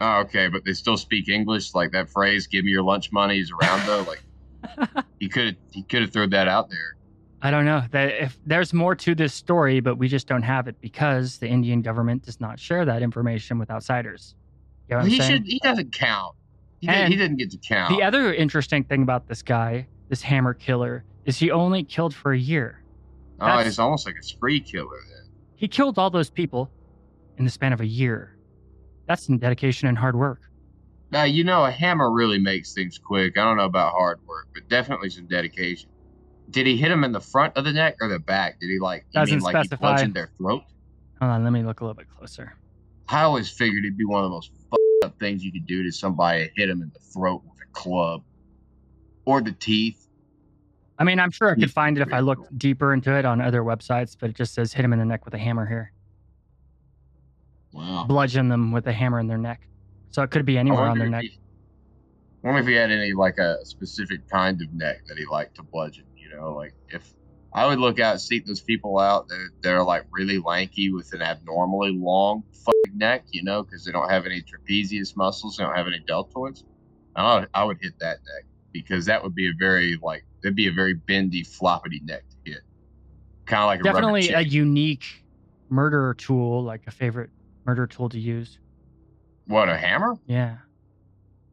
Oh, 0.00 0.20
okay, 0.20 0.48
but 0.48 0.64
they 0.64 0.72
still 0.72 0.96
speak 0.96 1.28
English. 1.28 1.74
Like 1.74 1.92
that 1.92 2.10
phrase, 2.10 2.46
"Give 2.46 2.64
me 2.64 2.70
your 2.70 2.82
lunch 2.82 3.12
money" 3.12 3.38
is 3.38 3.50
around 3.50 3.86
though. 3.86 4.02
Like 4.02 5.04
he 5.20 5.28
could 5.28 5.46
have 5.46 5.56
he 5.70 5.82
could 5.82 6.02
have 6.02 6.12
thrown 6.12 6.30
that 6.30 6.48
out 6.48 6.68
there. 6.70 6.96
I 7.42 7.50
don't 7.50 7.64
know 7.64 7.82
that 7.92 8.22
if 8.22 8.38
there's 8.46 8.72
more 8.72 8.94
to 8.96 9.14
this 9.14 9.32
story, 9.32 9.80
but 9.80 9.96
we 9.96 10.08
just 10.08 10.26
don't 10.26 10.42
have 10.42 10.68
it 10.68 10.80
because 10.80 11.38
the 11.38 11.46
Indian 11.48 11.82
government 11.82 12.24
does 12.24 12.40
not 12.40 12.58
share 12.58 12.84
that 12.84 13.02
information 13.02 13.58
with 13.58 13.70
outsiders. 13.70 14.34
You 14.88 14.94
know 14.94 14.98
what 14.98 15.04
I'm 15.04 15.10
he 15.10 15.18
saying? 15.18 15.30
should 15.32 15.46
he 15.46 15.58
doesn't 15.60 15.92
count. 15.92 16.34
He, 16.80 16.86
did, 16.88 17.08
he 17.08 17.16
didn't 17.16 17.36
get 17.38 17.50
to 17.50 17.58
count. 17.58 17.96
The 17.96 18.02
other 18.02 18.32
interesting 18.34 18.84
thing 18.84 19.02
about 19.02 19.28
this 19.28 19.42
guy, 19.42 19.86
this 20.08 20.22
hammer 20.22 20.54
killer, 20.54 21.04
is 21.24 21.38
he 21.38 21.50
only 21.50 21.82
killed 21.82 22.14
for 22.14 22.32
a 22.32 22.38
year. 22.38 22.82
oh, 23.40 23.46
that's- 23.46 23.66
it's 23.68 23.78
almost 23.78 24.06
like 24.06 24.16
a 24.20 24.22
spree 24.22 24.60
killer 24.60 24.98
then. 25.10 25.30
He 25.56 25.68
killed 25.68 25.98
all 25.98 26.10
those 26.10 26.30
people 26.30 26.70
in 27.38 27.44
the 27.44 27.50
span 27.50 27.72
of 27.72 27.80
a 27.80 27.86
year. 27.86 28.35
That's 29.06 29.24
some 29.24 29.38
dedication 29.38 29.88
and 29.88 29.96
hard 29.96 30.16
work. 30.16 30.40
Now 31.10 31.24
you 31.24 31.44
know 31.44 31.64
a 31.64 31.70
hammer 31.70 32.10
really 32.10 32.38
makes 32.38 32.72
things 32.74 32.98
quick. 32.98 33.38
I 33.38 33.44
don't 33.44 33.56
know 33.56 33.64
about 33.64 33.92
hard 33.92 34.18
work, 34.26 34.48
but 34.52 34.68
definitely 34.68 35.10
some 35.10 35.26
dedication. 35.26 35.88
Did 36.50 36.66
he 36.66 36.76
hit 36.76 36.90
him 36.90 37.04
in 37.04 37.12
the 37.12 37.20
front 37.20 37.56
of 37.56 37.64
the 37.64 37.72
neck 37.72 37.96
or 38.00 38.08
the 38.08 38.18
back? 38.18 38.58
Did 38.60 38.68
he 38.68 38.78
like 38.78 39.04
you 39.12 39.20
Doesn't 39.20 39.36
mean 39.36 39.42
like 39.42 39.56
he 39.56 39.64
specify. 39.64 39.94
bludgeoned 39.94 40.14
their 40.14 40.30
throat? 40.38 40.62
Hold 41.20 41.30
on, 41.32 41.44
let 41.44 41.52
me 41.52 41.62
look 41.62 41.80
a 41.80 41.84
little 41.84 41.94
bit 41.94 42.08
closer. 42.08 42.54
I 43.08 43.22
always 43.22 43.48
figured 43.48 43.84
it'd 43.84 43.96
be 43.96 44.04
one 44.04 44.24
of 44.24 44.30
the 44.30 44.34
most 44.34 44.50
fucked 44.70 45.04
up 45.04 45.18
things 45.20 45.44
you 45.44 45.52
could 45.52 45.66
do 45.66 45.84
to 45.84 45.92
somebody: 45.92 46.50
hit 46.56 46.68
him 46.68 46.82
in 46.82 46.90
the 46.92 47.00
throat 47.00 47.42
with 47.44 47.58
a 47.62 47.72
club 47.72 48.22
or 49.24 49.40
the 49.40 49.52
teeth. 49.52 50.08
I 50.98 51.04
mean, 51.04 51.20
I'm 51.20 51.30
sure 51.30 51.50
I 51.50 51.54
could 51.54 51.70
find 51.70 51.98
it 51.98 52.00
if 52.00 52.12
I 52.12 52.20
looked 52.20 52.58
deeper 52.58 52.92
into 52.94 53.12
it 53.12 53.24
on 53.24 53.40
other 53.40 53.62
websites, 53.62 54.16
but 54.18 54.30
it 54.30 54.36
just 54.36 54.54
says 54.54 54.72
hit 54.72 54.84
him 54.84 54.92
in 54.92 54.98
the 54.98 55.04
neck 55.04 55.24
with 55.24 55.34
a 55.34 55.38
hammer 55.38 55.66
here. 55.66 55.92
Wow. 57.76 58.04
Bludgeon 58.08 58.48
them 58.48 58.72
with 58.72 58.86
a 58.86 58.92
hammer 58.92 59.20
in 59.20 59.26
their 59.26 59.38
neck. 59.38 59.60
So 60.10 60.22
it 60.22 60.30
could 60.30 60.46
be 60.46 60.56
anywhere 60.56 60.84
on 60.84 60.98
their 60.98 61.10
neck. 61.10 61.22
he- 61.22 61.38
I 62.44 62.48
wonder 62.48 62.60
if 62.62 62.66
he 62.68 62.74
had 62.74 62.90
any 62.92 63.12
like 63.12 63.38
a 63.38 63.56
specific 63.64 64.20
kind 64.30 64.60
of 64.62 64.72
neck 64.72 64.98
that 65.08 65.18
he 65.18 65.26
liked 65.26 65.56
to 65.56 65.62
bludgeon. 65.64 66.04
You 66.16 66.36
know, 66.36 66.54
like 66.54 66.74
if 66.88 67.12
I 67.52 67.66
would 67.66 67.78
look 67.80 67.98
out, 67.98 68.20
seek 68.20 68.46
those 68.46 68.60
people 68.62 68.98
out. 68.98 69.26
They're 69.28 69.50
they're 69.62 69.82
like 69.82 70.04
really 70.12 70.38
lanky 70.38 70.92
with 70.92 71.12
an 71.12 71.22
abnormally 71.22 71.90
long 71.92 72.44
fucking 72.64 72.96
neck. 72.98 73.24
You 73.32 73.42
know, 73.42 73.62
because 73.64 73.84
they 73.84 73.90
don't 73.92 74.08
have 74.08 74.26
any 74.26 74.42
trapezius 74.42 75.16
muscles. 75.16 75.56
They 75.56 75.64
don't 75.64 75.74
have 75.76 75.86
any 75.88 76.02
deltoids. 76.08 76.60
I 77.16 77.40
would, 77.40 77.48
I 77.52 77.64
would 77.64 77.78
hit 77.80 77.94
that 78.00 78.18
neck 78.34 78.44
because 78.72 79.06
that 79.06 79.22
would 79.24 79.34
be 79.34 79.48
a 79.48 79.52
very 79.58 79.98
like 80.00 80.24
that'd 80.42 80.54
be 80.54 80.68
a 80.68 80.72
very 80.72 80.94
bendy, 80.94 81.42
floppity 81.42 82.00
neck 82.04 82.22
to 82.30 82.52
hit. 82.52 82.60
Kind 83.46 83.62
of 83.62 83.66
like 83.66 83.80
a 83.80 83.82
Definitely 83.82 84.28
a 84.28 84.44
chicken. 84.44 84.52
unique 84.52 85.04
murder 85.68 86.14
tool, 86.14 86.62
like 86.62 86.82
a 86.86 86.90
favorite 86.92 87.30
murder 87.66 87.86
tool 87.86 88.08
to 88.08 88.18
use. 88.18 88.58
what 89.46 89.68
a 89.68 89.76
hammer. 89.76 90.16
Yeah. 90.26 90.58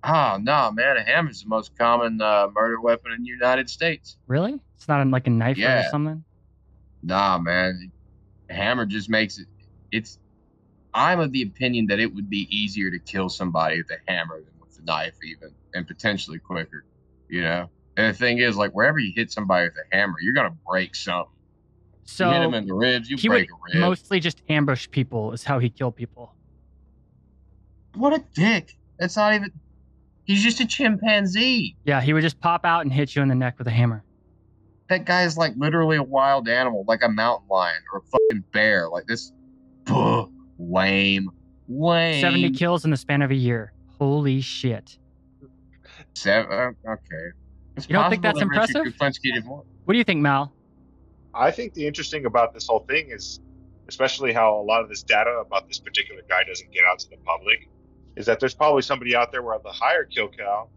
Oh 0.03 0.37
no, 0.41 0.69
man! 0.71 0.97
A 0.97 1.01
hammer 1.01 1.29
is 1.29 1.43
the 1.43 1.47
most 1.47 1.77
common 1.77 2.21
uh, 2.21 2.47
murder 2.53 2.79
weapon 2.81 3.13
in 3.13 3.23
the 3.23 3.29
United 3.29 3.69
States. 3.69 4.17
Really? 4.27 4.59
It's 4.75 4.87
not 4.87 5.05
like 5.07 5.27
a 5.27 5.29
knife 5.29 5.57
or 5.57 5.83
something? 5.89 6.23
Nah, 7.01 7.37
man. 7.37 7.91
A 8.49 8.53
hammer 8.53 8.85
just 8.85 9.09
makes 9.09 9.37
it. 9.39 9.47
It's. 9.91 10.19
I'm 10.93 11.19
of 11.19 11.31
the 11.31 11.41
opinion 11.41 11.87
that 11.87 11.99
it 11.99 12.13
would 12.13 12.29
be 12.29 12.47
easier 12.55 12.91
to 12.91 12.99
kill 12.99 13.29
somebody 13.29 13.77
with 13.77 13.89
a 13.89 14.11
hammer 14.11 14.41
than 14.41 14.53
with 14.59 14.77
a 14.77 14.83
knife, 14.83 15.15
even, 15.23 15.55
and 15.73 15.87
potentially 15.87 16.37
quicker. 16.37 16.85
You 17.29 17.41
know. 17.41 17.69
And 17.95 18.13
the 18.13 18.17
thing 18.17 18.39
is, 18.39 18.57
like 18.57 18.71
wherever 18.73 18.99
you 18.99 19.13
hit 19.15 19.31
somebody 19.31 19.67
with 19.67 19.77
a 19.77 19.95
hammer, 19.95 20.15
you're 20.21 20.33
gonna 20.33 20.57
break 20.69 20.95
something. 20.95 21.31
So 22.05 22.27
you 22.27 22.33
hit 22.33 22.43
him 22.43 22.53
in 22.53 22.67
the 22.67 22.73
ribs, 22.73 23.09
you 23.09 23.17
he 23.17 23.29
would 23.29 23.43
a 23.43 23.47
rib. 23.73 23.81
mostly 23.81 24.19
just 24.19 24.41
ambush 24.49 24.89
people 24.89 25.31
is 25.31 25.43
how 25.43 25.59
he 25.59 25.69
killed 25.69 25.95
people. 25.95 26.33
what 27.95 28.13
a 28.13 28.23
dick! 28.33 28.77
That's 28.99 29.15
not 29.15 29.33
even. 29.33 29.51
He's 30.25 30.43
just 30.43 30.59
a 30.59 30.65
chimpanzee. 30.65 31.75
Yeah, 31.85 32.01
he 32.01 32.13
would 32.13 32.21
just 32.21 32.39
pop 32.39 32.65
out 32.65 32.81
and 32.81 32.93
hit 32.93 33.15
you 33.15 33.21
in 33.21 33.27
the 33.27 33.35
neck 33.35 33.55
with 33.57 33.67
a 33.67 33.71
hammer. 33.71 34.03
That 34.89 35.05
guy 35.05 35.23
is 35.23 35.37
like 35.37 35.53
literally 35.57 35.97
a 35.97 36.03
wild 36.03 36.47
animal, 36.47 36.85
like 36.87 37.03
a 37.03 37.09
mountain 37.09 37.47
lion 37.49 37.81
or 37.91 37.99
a 37.99 38.01
fucking 38.03 38.43
bear. 38.51 38.89
Like 38.89 39.05
this. 39.07 39.31
Lame. 40.59 41.29
Lame. 41.67 42.21
70 42.21 42.51
kills 42.51 42.85
in 42.85 42.91
the 42.91 42.97
span 42.97 43.21
of 43.21 43.31
a 43.31 43.35
year. 43.35 43.73
Holy 43.99 44.41
shit. 44.41 44.97
Seven. 46.15 46.51
uh, 46.51 46.91
okay. 46.91 47.31
It's 47.75 47.89
You 47.89 47.93
don't 47.93 48.09
think 48.09 48.21
that's 48.21 48.39
that 48.39 48.43
impressive? 48.43 48.85
Kuklinski 48.85 49.33
did 49.33 49.45
more. 49.45 49.63
What 49.85 49.93
do 49.93 49.97
you 49.97 50.03
think, 50.03 50.21
Mal? 50.21 50.53
I 51.33 51.51
think 51.51 51.73
the 51.73 51.87
interesting 51.87 52.25
about 52.25 52.53
this 52.53 52.67
whole 52.67 52.85
thing 52.87 53.09
is, 53.09 53.39
especially 53.87 54.33
how 54.33 54.55
a 54.55 54.63
lot 54.63 54.81
of 54.81 54.89
this 54.89 55.03
data 55.03 55.31
about 55.45 55.67
this 55.67 55.79
particular 55.79 56.21
guy 56.29 56.43
doesn't 56.43 56.71
get 56.71 56.83
out 56.85 56.99
to 56.99 57.09
the 57.09 57.17
public, 57.17 57.69
is 58.15 58.25
that 58.27 58.39
there's 58.39 58.53
probably 58.53 58.81
somebody 58.81 59.15
out 59.15 59.31
there 59.31 59.41
with 59.41 59.65
a 59.65 59.71
higher 59.71 60.05
kill 60.05 60.29
count 60.29 60.69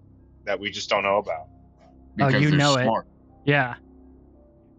that 0.44 0.58
we 0.58 0.70
just 0.70 0.88
don't 0.88 1.02
know 1.02 1.18
about. 1.18 1.48
Oh, 2.20 2.28
you 2.28 2.50
they're 2.50 2.58
know 2.58 2.76
it. 2.76 3.04
Yeah. 3.44 3.74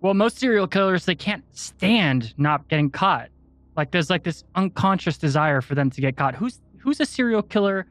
Well, 0.01 0.13
most 0.13 0.37
serial 0.37 0.67
killers, 0.67 1.05
they 1.05 1.15
can't 1.15 1.43
stand 1.51 2.33
not 2.37 2.67
getting 2.67 2.89
caught. 2.89 3.29
Like 3.75 3.91
there's 3.91 4.09
like 4.09 4.23
this 4.23 4.43
unconscious 4.55 5.17
desire 5.17 5.61
for 5.61 5.75
them 5.75 5.89
to 5.91 6.01
get 6.01 6.17
caught. 6.17 6.35
Who's 6.35 6.59
who's 6.79 6.99
a 6.99 7.05
serial 7.05 7.43
killer 7.43 7.85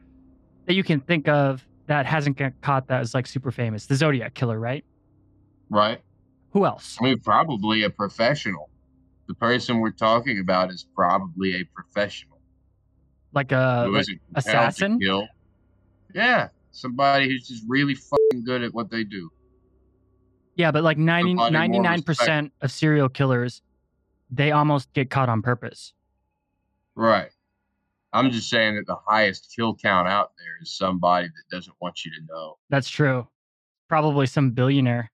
that 0.65 0.73
you 0.73 0.83
can 0.83 0.99
think 0.99 1.27
of 1.29 1.65
that 1.87 2.05
hasn't 2.05 2.37
got 2.37 2.53
caught 2.61 2.87
that 2.87 3.01
is 3.01 3.13
like 3.13 3.25
super 3.25 3.51
famous? 3.51 3.85
The 3.85 3.95
Zodiac 3.95 4.33
killer, 4.33 4.59
right? 4.59 4.83
Right? 5.69 6.01
Who 6.57 6.65
else? 6.65 6.97
I 6.99 7.03
mean, 7.03 7.19
probably 7.19 7.83
a 7.83 7.89
professional. 7.91 8.71
The 9.27 9.35
person 9.35 9.77
we're 9.77 9.91
talking 9.91 10.39
about 10.39 10.71
is 10.71 10.87
probably 10.95 11.61
a 11.61 11.63
professional 11.65 12.39
Like 13.31 13.51
a 13.51 13.85
like 13.87 14.01
isn't 14.01 14.19
compelled 14.33 14.33
to 14.33 14.49
assassin? 14.49 14.99
kill. 14.99 15.27
Yeah, 16.15 16.47
somebody 16.71 17.27
who's 17.27 17.47
just 17.47 17.63
really 17.67 17.93
fucking 17.93 18.43
good 18.43 18.63
at 18.63 18.73
what 18.73 18.89
they 18.89 19.03
do. 19.03 19.29
Yeah, 20.55 20.71
but 20.71 20.83
like 20.83 20.97
90, 20.97 21.35
99% 21.35 22.49
of 22.61 22.71
serial 22.71 23.07
killers, 23.07 23.61
they 24.31 24.51
almost 24.51 24.91
get 24.93 25.11
caught 25.11 25.29
on 25.29 25.43
purpose. 25.43 25.93
Right. 26.95 27.29
I'm 28.13 28.31
just 28.31 28.49
saying 28.49 28.77
that 28.77 28.87
the 28.87 28.97
highest 29.05 29.53
kill 29.55 29.75
count 29.75 30.07
out 30.07 30.31
there 30.39 30.57
is 30.59 30.75
somebody 30.75 31.27
that 31.27 31.55
doesn't 31.55 31.75
want 31.79 32.03
you 32.03 32.09
to 32.13 32.17
know. 32.27 32.57
That's 32.71 32.89
true. 32.89 33.27
Probably 33.87 34.25
some 34.25 34.49
billionaire. 34.49 35.11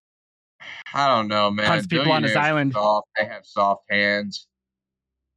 I 0.94 1.08
don't 1.08 1.28
know, 1.28 1.52
man. 1.52 1.66
Hunts 1.66 1.88
people 1.88 2.12
on 2.12 2.24
his 2.24 2.36
island. 2.36 2.74
Soft. 2.74 3.08
They 3.18 3.26
have 3.26 3.46
soft 3.46 3.84
hands. 3.90 4.48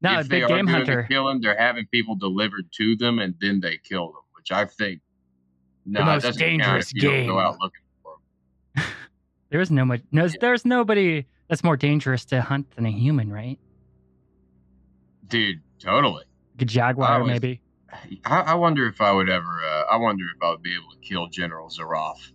No, 0.03 0.20
if 0.20 0.28
big 0.28 0.47
game 0.47 0.66
hunter. 0.66 1.03
the 1.03 1.15
killing, 1.15 1.40
they're 1.40 1.59
having 1.59 1.86
people 1.86 2.16
delivered 2.16 2.70
to 2.78 2.97
them 2.97 3.19
and 3.19 3.35
then 3.40 3.61
they 3.61 3.78
kill 3.78 4.09
them, 4.09 4.23
which 4.36 4.53
I 4.53 4.66
think 4.66 5.01
no, 5.86 6.05
most 6.05 6.24
it 6.24 6.27
doesn't 6.28 6.40
dangerous 6.40 6.93
game. 6.93 7.28
go 7.28 7.39
out 7.39 7.59
looking 7.61 7.81
for 8.03 8.16
them. 8.74 8.85
There 9.48 9.61
is 9.61 9.70
no 9.70 9.85
much. 9.85 10.03
No, 10.11 10.27
there's 10.40 10.65
nobody 10.65 11.24
that's 11.48 11.62
more 11.62 11.77
dangerous 11.77 12.24
to 12.27 12.43
hunt 12.43 12.69
than 12.74 12.85
a 12.85 12.90
human, 12.90 13.32
right? 13.32 13.61
Dude, 15.28 15.61
totally. 15.78 16.24
Like 16.57 16.62
a 16.62 16.65
jaguar, 16.65 17.23
was- 17.23 17.28
maybe. 17.31 17.61
I, 18.24 18.40
I 18.40 18.55
wonder 18.55 18.89
if 18.89 19.01
I 19.01 19.12
would 19.12 19.31
ever. 19.31 19.61
Uh, 19.65 19.85
I 19.90 19.97
wonder 19.97 20.24
if 20.24 20.43
I 20.43 20.51
would 20.51 20.62
be 20.62 20.74
able 20.74 20.90
to 20.90 20.98
kill 20.98 21.28
General 21.28 21.69
Zaroff. 21.69 22.32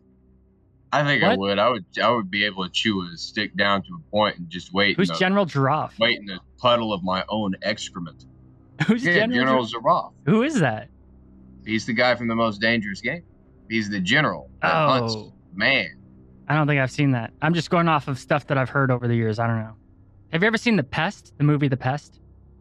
I 0.93 1.03
think 1.03 1.23
I 1.23 1.35
would. 1.35 1.57
I 1.57 1.69
would. 1.69 1.85
I 2.01 2.09
would 2.09 2.29
be 2.29 2.43
able 2.43 2.65
to 2.65 2.71
chew 2.71 3.01
a 3.01 3.17
stick 3.17 3.55
down 3.55 3.81
to 3.83 3.89
a 3.95 4.11
point 4.11 4.37
and 4.37 4.49
just 4.49 4.73
wait. 4.73 4.97
Who's 4.97 5.07
the, 5.07 5.15
General 5.15 5.45
Giraffe? 5.45 5.97
Wait 5.99 6.19
in 6.19 6.25
the 6.25 6.39
puddle 6.57 6.93
of 6.93 7.01
my 7.03 7.23
own 7.29 7.55
excrement. 7.61 8.25
Who's 8.87 9.03
Yeah, 9.05 9.13
General? 9.13 9.39
General 9.39 9.65
Gir- 9.65 9.79
Zaroff. 9.79 10.13
Who 10.25 10.43
is 10.43 10.59
that? 10.59 10.89
He's 11.65 11.85
the 11.85 11.93
guy 11.93 12.15
from 12.15 12.27
the 12.27 12.35
most 12.35 12.59
dangerous 12.59 12.99
game. 12.99 13.23
He's 13.69 13.89
the 13.89 13.99
general 13.99 14.49
that 14.61 14.73
oh. 14.73 14.87
hunts 14.89 15.13
Oh, 15.15 15.33
man. 15.53 15.97
I 16.49 16.55
don't 16.55 16.67
think 16.67 16.81
I've 16.81 16.91
seen 16.91 17.11
that. 17.11 17.31
I'm 17.41 17.53
just 17.53 17.69
going 17.69 17.87
off 17.87 18.07
of 18.09 18.19
stuff 18.19 18.47
that 18.47 18.57
I've 18.57 18.69
heard 18.69 18.91
over 18.91 19.07
the 19.07 19.15
years. 19.15 19.39
I 19.39 19.47
don't 19.47 19.59
know. 19.59 19.75
Have 20.33 20.41
you 20.41 20.47
ever 20.47 20.57
seen 20.57 20.75
The 20.75 20.83
Pest? 20.83 21.33
The 21.37 21.43
movie 21.43 21.69
The 21.69 21.77
Pest? 21.77 22.19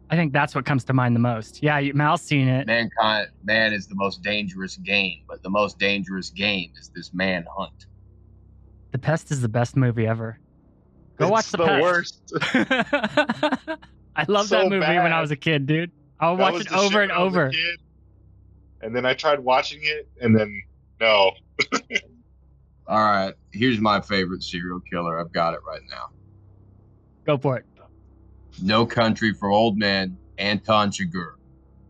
I 0.09 0.15
think 0.15 0.31
that's 0.31 0.53
what 0.53 0.65
comes 0.65 0.83
to 0.85 0.93
mind 0.93 1.15
the 1.15 1.19
most. 1.19 1.61
Yeah, 1.63 1.79
you- 1.79 1.93
Mal's 1.93 2.21
seen 2.21 2.47
it. 2.47 2.67
Mankind, 2.67 3.29
man 3.43 3.73
is 3.73 3.87
the 3.87 3.95
most 3.95 4.21
dangerous 4.21 4.77
game, 4.77 5.23
but 5.27 5.41
the 5.43 5.49
most 5.49 5.79
dangerous 5.79 6.29
game 6.29 6.71
is 6.79 6.89
this 6.95 7.13
man 7.13 7.45
hunt. 7.57 7.87
The 8.91 8.97
Pest 8.99 9.31
is 9.31 9.41
the 9.41 9.49
best 9.49 9.75
movie 9.77 10.05
ever. 10.07 10.37
Go 11.17 11.29
watch 11.29 11.51
The 11.51 11.57
the 11.57 11.65
Pest. 11.65 11.81
worst. 11.81 12.33
I 14.15 14.25
loved 14.27 14.49
So 14.49 14.59
that 14.59 14.69
movie 14.69 14.85
when 14.85 15.13
I 15.13 15.21
was 15.21 15.31
a 15.31 15.35
kid, 15.35 15.65
dude. 15.65 15.91
I'll 16.19 16.35
That 16.37 16.53
watch 16.53 16.61
it 16.65 16.71
over 16.73 17.01
and 17.01 17.11
when 17.11 17.19
I 17.19 17.23
was 17.23 17.33
a 17.35 17.39
over. 17.39 17.51
And 18.81 18.95
then 18.95 19.05
I 19.05 19.13
tried 19.13 19.39
watching 19.39 19.79
it, 19.83 20.09
and 20.21 20.35
then 20.37 20.61
no. 20.99 21.31
All 22.87 22.99
right, 22.99 23.33
here's 23.53 23.79
my 23.79 24.01
favorite 24.01 24.43
serial 24.43 24.79
killer. 24.81 25.19
I've 25.19 25.31
got 25.31 25.53
it 25.53 25.59
right 25.65 25.81
now. 25.89 26.09
Go 27.25 27.37
for 27.37 27.57
it. 27.57 27.65
No 28.61 28.85
Country 28.85 29.33
for 29.33 29.49
Old 29.49 29.77
Men, 29.77 30.17
Anton 30.37 30.89
Chigurh. 30.91 31.35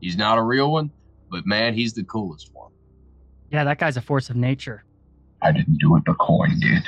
He's 0.01 0.15
not 0.17 0.37
a 0.37 0.43
real 0.43 0.71
one, 0.71 0.91
but 1.29 1.45
man, 1.45 1.73
he's 1.73 1.93
the 1.93 2.03
coolest 2.03 2.53
one. 2.53 2.71
Yeah, 3.51 3.63
that 3.63 3.79
guy's 3.79 3.97
a 3.97 4.01
force 4.01 4.29
of 4.29 4.35
nature. 4.35 4.83
I 5.41 5.51
didn't 5.51 5.77
do 5.79 5.95
it, 5.95 6.05
the 6.05 6.13
coin 6.15 6.59
did. 6.59 6.83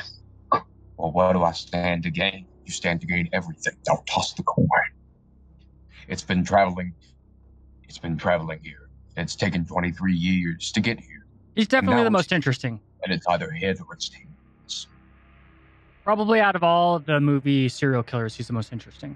Well, 0.98 1.12
what 1.12 1.34
do 1.34 1.44
I 1.44 1.52
stand 1.52 2.04
to 2.04 2.12
gain? 2.12 2.46
You 2.66 2.72
stand 2.72 3.02
to 3.02 3.08
gain 3.08 3.30
everything. 3.34 3.74
Don't 3.86 4.06
toss 4.08 4.34
the 4.34 4.44
coin. 4.44 4.68
It's 6.08 6.22
been 6.24 6.46
traveling. 6.46 6.94
It's 7.90 7.98
been 7.98 8.18
traveling 8.18 8.60
here. 8.64 8.90
It's 9.18 9.36
taken 9.36 9.66
23 9.66 10.14
years 10.14 10.72
to 10.72 10.80
get 10.82 11.00
here, 11.00 11.26
He's 11.56 11.68
definitely 11.68 12.04
the 12.04 12.10
most 12.12 12.32
interesting. 12.32 12.80
and 13.04 13.14
it's 13.14 13.28
either 13.28 13.52
head 13.52 13.78
or 13.88 13.94
it's 13.94 14.10
tails. 14.10 14.88
Probably 16.04 16.40
out 16.40 16.56
of 16.56 16.64
all 16.64 17.00
the 17.00 17.20
movie 17.20 17.70
serial 17.70 18.02
killers, 18.04 18.36
he's 18.36 18.48
the 18.48 18.54
most 18.54 18.74
interesting. 18.74 19.16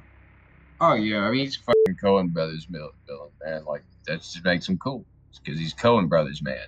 Oh 0.80 0.93
yeah, 0.93 1.22
I 1.22 1.31
mean 1.31 1.39
he's 1.45 1.55
fucking 1.55 1.97
Coen 2.03 2.31
Brothers 2.31 2.65
villain, 2.69 2.91
villain, 3.07 3.30
man. 3.43 3.65
Like 3.65 3.84
that 4.05 4.18
just 4.22 4.43
makes 4.45 4.69
him 4.69 4.77
cool 4.77 5.03
because 5.43 5.59
he's 5.59 5.73
Coen 5.73 6.07
Brothers 6.07 6.43
man, 6.43 6.68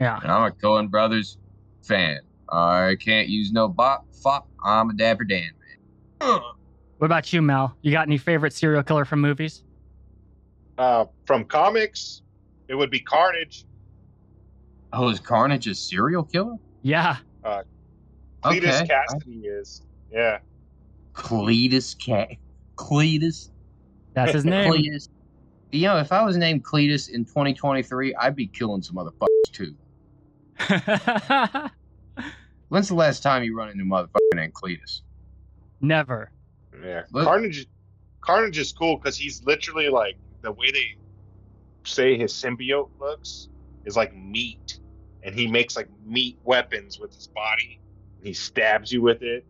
Yeah. 0.00 0.18
and 0.20 0.30
I'm 0.32 0.50
a 0.50 0.54
Coen 0.54 0.90
Brothers 0.90 1.38
fan. 1.86 2.20
I 2.50 2.96
can't 3.00 3.28
use 3.28 3.52
no 3.52 3.68
bot 3.68 4.04
fop. 4.22 4.48
I'm 4.64 4.90
a 4.90 4.94
Dapper 4.94 5.24
Dan 5.24 5.50
man. 6.20 6.40
What 6.98 7.06
about 7.06 7.32
you, 7.32 7.42
Mel? 7.42 7.76
You 7.82 7.92
got 7.92 8.06
any 8.06 8.18
favorite 8.18 8.52
serial 8.52 8.82
killer 8.82 9.04
from 9.04 9.20
movies? 9.20 9.62
Uh, 10.78 11.06
from 11.26 11.44
comics, 11.44 12.22
it 12.68 12.74
would 12.74 12.90
be 12.90 13.00
Carnage. 13.00 13.64
Oh, 14.92 15.08
is 15.08 15.20
Carnage 15.20 15.66
a 15.66 15.74
serial 15.74 16.22
killer? 16.24 16.56
Yeah. 16.82 17.16
Cletus 17.44 18.82
Okay. 18.82 18.86
Kasady 18.86 19.42
is. 19.44 19.82
Yeah. 20.12 20.38
Cletus 21.14 21.98
Cat. 21.98 22.30
Cletus. 22.76 23.50
That's 24.14 24.32
his 24.32 24.44
name. 24.44 24.72
Cletus. 24.72 25.08
You 25.72 25.88
know, 25.88 25.98
if 25.98 26.12
I 26.12 26.22
was 26.24 26.36
named 26.36 26.64
Cletus 26.64 27.10
in 27.10 27.24
2023, 27.24 28.14
I'd 28.14 28.36
be 28.36 28.46
killing 28.46 28.82
some 28.82 28.96
motherfuckers 28.96 29.50
too. 29.52 29.74
When's 32.68 32.88
the 32.88 32.94
last 32.94 33.22
time 33.22 33.44
you 33.44 33.56
run 33.56 33.68
into 33.68 33.84
motherfucking 33.84 34.08
motherfucker 34.32 34.36
named 34.36 34.54
Cletus? 34.54 35.02
Never. 35.80 36.30
Yeah. 36.82 37.02
Look- 37.12 37.24
Carnage. 37.24 37.66
Carnage 38.20 38.58
is 38.58 38.72
cool 38.72 38.96
because 38.96 39.16
he's 39.16 39.44
literally 39.44 39.88
like 39.88 40.16
the 40.42 40.50
way 40.50 40.72
they 40.72 40.96
say 41.84 42.18
his 42.18 42.32
symbiote 42.32 42.90
looks 42.98 43.48
is 43.84 43.96
like 43.96 44.16
meat, 44.16 44.80
and 45.22 45.32
he 45.32 45.46
makes 45.46 45.76
like 45.76 45.88
meat 46.04 46.36
weapons 46.42 46.98
with 46.98 47.14
his 47.14 47.28
body. 47.28 47.80
He 48.22 48.32
stabs 48.32 48.90
you 48.90 49.00
with 49.00 49.22
it. 49.22 49.46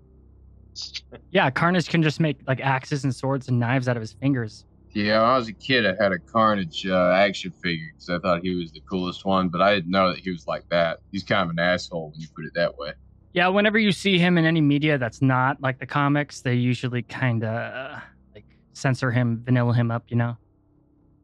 Yeah, 1.31 1.49
Carnage 1.49 1.89
can 1.89 2.03
just 2.03 2.21
make 2.21 2.37
like 2.47 2.61
axes 2.61 3.05
and 3.05 3.15
swords 3.15 3.49
and 3.49 3.59
knives 3.59 3.89
out 3.89 3.97
of 3.97 4.03
his 4.03 4.13
fingers. 4.13 4.66
Yeah, 4.97 5.21
when 5.21 5.29
I 5.29 5.37
was 5.37 5.47
a 5.49 5.53
kid, 5.53 5.85
I 5.85 5.93
had 6.03 6.13
a 6.13 6.19
Carnage 6.19 6.87
uh, 6.87 7.11
action 7.15 7.53
figure 7.63 7.85
because 7.93 8.09
I 8.09 8.19
thought 8.19 8.41
he 8.43 8.55
was 8.55 8.73
the 8.73 8.81
coolest 8.89 9.27
one, 9.27 9.51
but 9.51 9.61
I 9.61 9.75
didn't 9.75 9.91
know 9.91 10.09
that 10.09 10.21
he 10.21 10.31
was 10.31 10.47
like 10.47 10.65
that. 10.71 11.01
He's 11.13 11.23
kind 11.23 11.43
of 11.43 11.51
an 11.51 11.59
asshole 11.59 12.13
when 12.13 12.19
you 12.19 12.29
put 12.35 12.47
it 12.47 12.53
that 12.55 12.79
way. 12.79 12.95
Yeah, 13.35 13.49
whenever 13.49 13.79
you 13.79 13.93
see 13.93 14.19
him 14.19 14.39
in 14.39 14.47
any 14.47 14.63
media 14.63 14.97
that's 14.97 15.21
not 15.21 15.61
like 15.61 15.81
the 15.81 15.87
comics, 15.87 16.41
they 16.41 16.55
usually 16.55 17.03
kind 17.03 17.45
of 17.45 18.01
like 18.35 18.47
censor 18.73 19.11
him, 19.11 19.43
vanilla 19.45 19.75
him 19.75 19.91
up, 19.91 20.05
you 20.09 20.17
know, 20.17 20.39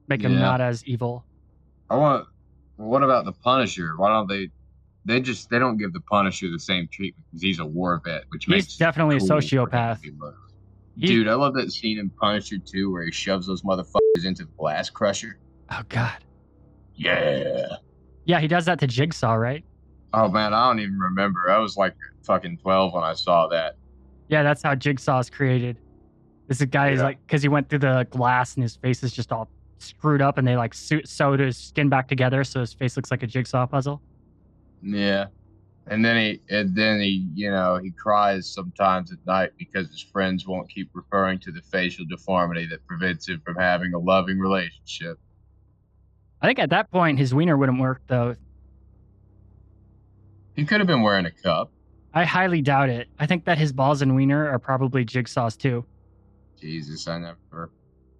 make 0.07 0.21
him 0.21 0.35
Yeah. 0.35 0.41
not 0.41 0.61
as 0.61 0.85
evil. 0.85 1.25
I 1.89 1.97
want. 1.97 2.27
What 2.77 3.03
about 3.03 3.25
the 3.25 3.33
Punisher? 3.33 3.95
Why 3.97 4.11
don't 4.11 4.29
they? 4.29 4.51
They 5.07 5.23
just 5.23 5.49
they 5.49 5.59
don't 5.59 5.79
give 5.79 5.95
the 5.95 6.03
Punisher 6.03 6.51
the 6.51 6.61
same 6.61 6.89
treatment 6.93 7.25
because 7.31 7.43
he's 7.43 7.59
a 7.59 7.65
war 7.65 8.03
vet, 8.05 8.25
which 8.29 8.45
He's 8.45 8.51
makes 8.51 8.75
it 8.75 8.81
definitely 8.81 9.17
a 9.17 9.21
cool 9.21 9.29
to 9.29 9.35
sociopath. 9.37 9.99
He- 10.97 11.07
Dude, 11.07 11.29
I 11.29 11.35
love 11.35 11.55
that 11.55 11.73
scene 11.73 11.99
in 11.99 12.11
Punisher 12.11 12.59
2 12.59 12.91
where 12.93 13.05
he 13.05 13.13
shoves 13.13 13.47
those 13.47 13.63
motherfuckers 13.63 14.25
into 14.25 14.45
the 14.45 14.51
glass 14.59 14.91
crusher. 14.91 15.39
Oh 15.71 15.83
God. 15.89 16.25
Yeah. 16.95 17.67
Yeah, 18.25 18.41
he 18.41 18.47
does 18.49 18.67
that 18.67 18.79
to 18.81 18.87
Jigsaw, 18.87 19.35
right? 19.35 19.65
Oh 20.13 20.29
man, 20.29 20.53
I 20.53 20.69
don't 20.69 20.81
even 20.81 20.99
remember. 20.99 21.51
I 21.51 21.59
was 21.59 21.77
like 21.77 21.95
fucking 22.25 22.59
12 22.59 22.93
when 22.93 23.03
I 23.03 23.15
saw 23.15 23.49
that. 23.49 23.77
Yeah, 24.29 24.43
that's 24.43 24.63
how 24.63 24.75
Jigsaw 24.75 25.19
is 25.21 25.31
created. 25.31 25.79
This 26.49 26.63
guy 26.67 26.91
is 26.91 27.01
like 27.01 27.19
because 27.27 27.41
he 27.43 27.49
went 27.49 27.71
through 27.71 27.79
the 27.81 28.07
glass 28.11 28.55
and 28.57 28.63
his 28.63 28.77
face 28.77 29.03
is 29.03 29.13
just 29.13 29.33
all 29.33 29.49
screwed 29.79 30.21
up, 30.21 30.37
and 30.39 30.47
they 30.47 30.57
like 30.57 30.75
sewed 30.75 31.41
his 31.41 31.57
skin 31.57 31.89
back 31.89 32.07
together 32.09 32.45
so 32.45 32.61
his 32.61 32.73
face 32.75 32.95
looks 32.97 33.11
like 33.11 33.23
a 33.23 33.27
jigsaw 33.27 33.67
puzzle. 33.67 34.03
Yeah. 34.83 35.27
And 35.89 36.05
then 36.05 36.17
he 36.17 36.41
and 36.55 36.75
then 36.75 37.01
he, 37.01 37.29
you 37.35 37.51
know, 37.51 37.77
he 37.77 37.91
cries 37.91 38.53
sometimes 38.53 39.13
at 39.13 39.19
night 39.27 39.51
because 39.59 39.89
his 39.89 40.01
friends 40.01 40.47
won't 40.47 40.69
keep 40.71 40.91
referring 40.95 41.41
to 41.41 41.51
the 41.51 41.61
facial 41.61 42.05
deformity 42.09 42.67
that 42.67 42.87
prevents 42.87 43.29
him 43.29 43.43
from 43.45 43.57
having 43.57 43.93
a 43.93 43.99
loving 43.99 44.39
relationship. 44.39 45.19
I 46.41 46.47
think 46.47 46.59
at 46.59 46.71
that 46.71 46.91
point 46.91 47.19
his 47.19 47.35
wiener 47.35 47.57
wouldn't 47.57 47.81
work 47.81 48.03
though. 48.07 48.37
He 50.55 50.65
could 50.65 50.81
have 50.81 50.87
been 50.87 51.03
wearing 51.03 51.27
a 51.27 51.31
cup. 51.31 51.73
I 52.15 52.25
highly 52.25 52.61
doubt 52.61 52.91
it. 52.91 53.09
I 53.19 53.27
think 53.27 53.47
that 53.47 53.59
his 53.59 53.73
balls 53.73 54.03
and 54.03 54.15
wiener 54.15 54.49
are 54.49 54.59
probably 54.59 55.05
Jigsaw's 55.05 55.57
too. 55.57 55.85
Jesus, 56.61 57.09
I 57.09 57.19
never. 57.19 57.71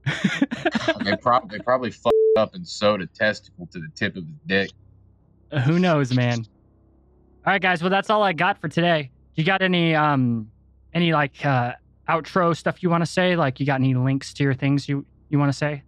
they, 1.05 1.17
prob- 1.17 1.51
they 1.51 1.59
probably 1.59 1.91
fucked 1.91 2.15
up 2.37 2.55
and 2.55 2.67
sewed 2.67 3.03
a 3.03 3.07
testicle 3.07 3.69
to 3.71 3.79
the 3.79 3.89
tip 3.95 4.17
of 4.17 4.25
his 4.25 4.39
dick. 4.47 4.71
Who 5.65 5.79
knows, 5.79 6.15
man? 6.15 6.47
All 7.45 7.53
right, 7.53 7.61
guys. 7.61 7.83
Well, 7.83 7.91
that's 7.91 8.09
all 8.09 8.23
I 8.23 8.33
got 8.33 8.61
for 8.61 8.69
today. 8.69 9.11
You 9.35 9.45
got 9.45 9.63
any 9.63 9.95
um 9.95 10.51
any 10.95 11.13
like 11.13 11.45
uh 11.45 11.73
outro 12.09 12.57
stuff 12.57 12.83
you 12.83 12.91
want 12.91 13.03
to 13.03 13.11
say? 13.11 13.35
Like 13.35 13.59
you 13.59 13.67
got 13.67 13.81
any 13.81 13.95
links 13.95 14.33
to 14.35 14.45
your 14.45 14.55
things 14.55 14.89
you 14.89 15.05
you 15.29 15.39
want 15.39 15.51
to 15.51 15.57
say? 15.57 15.83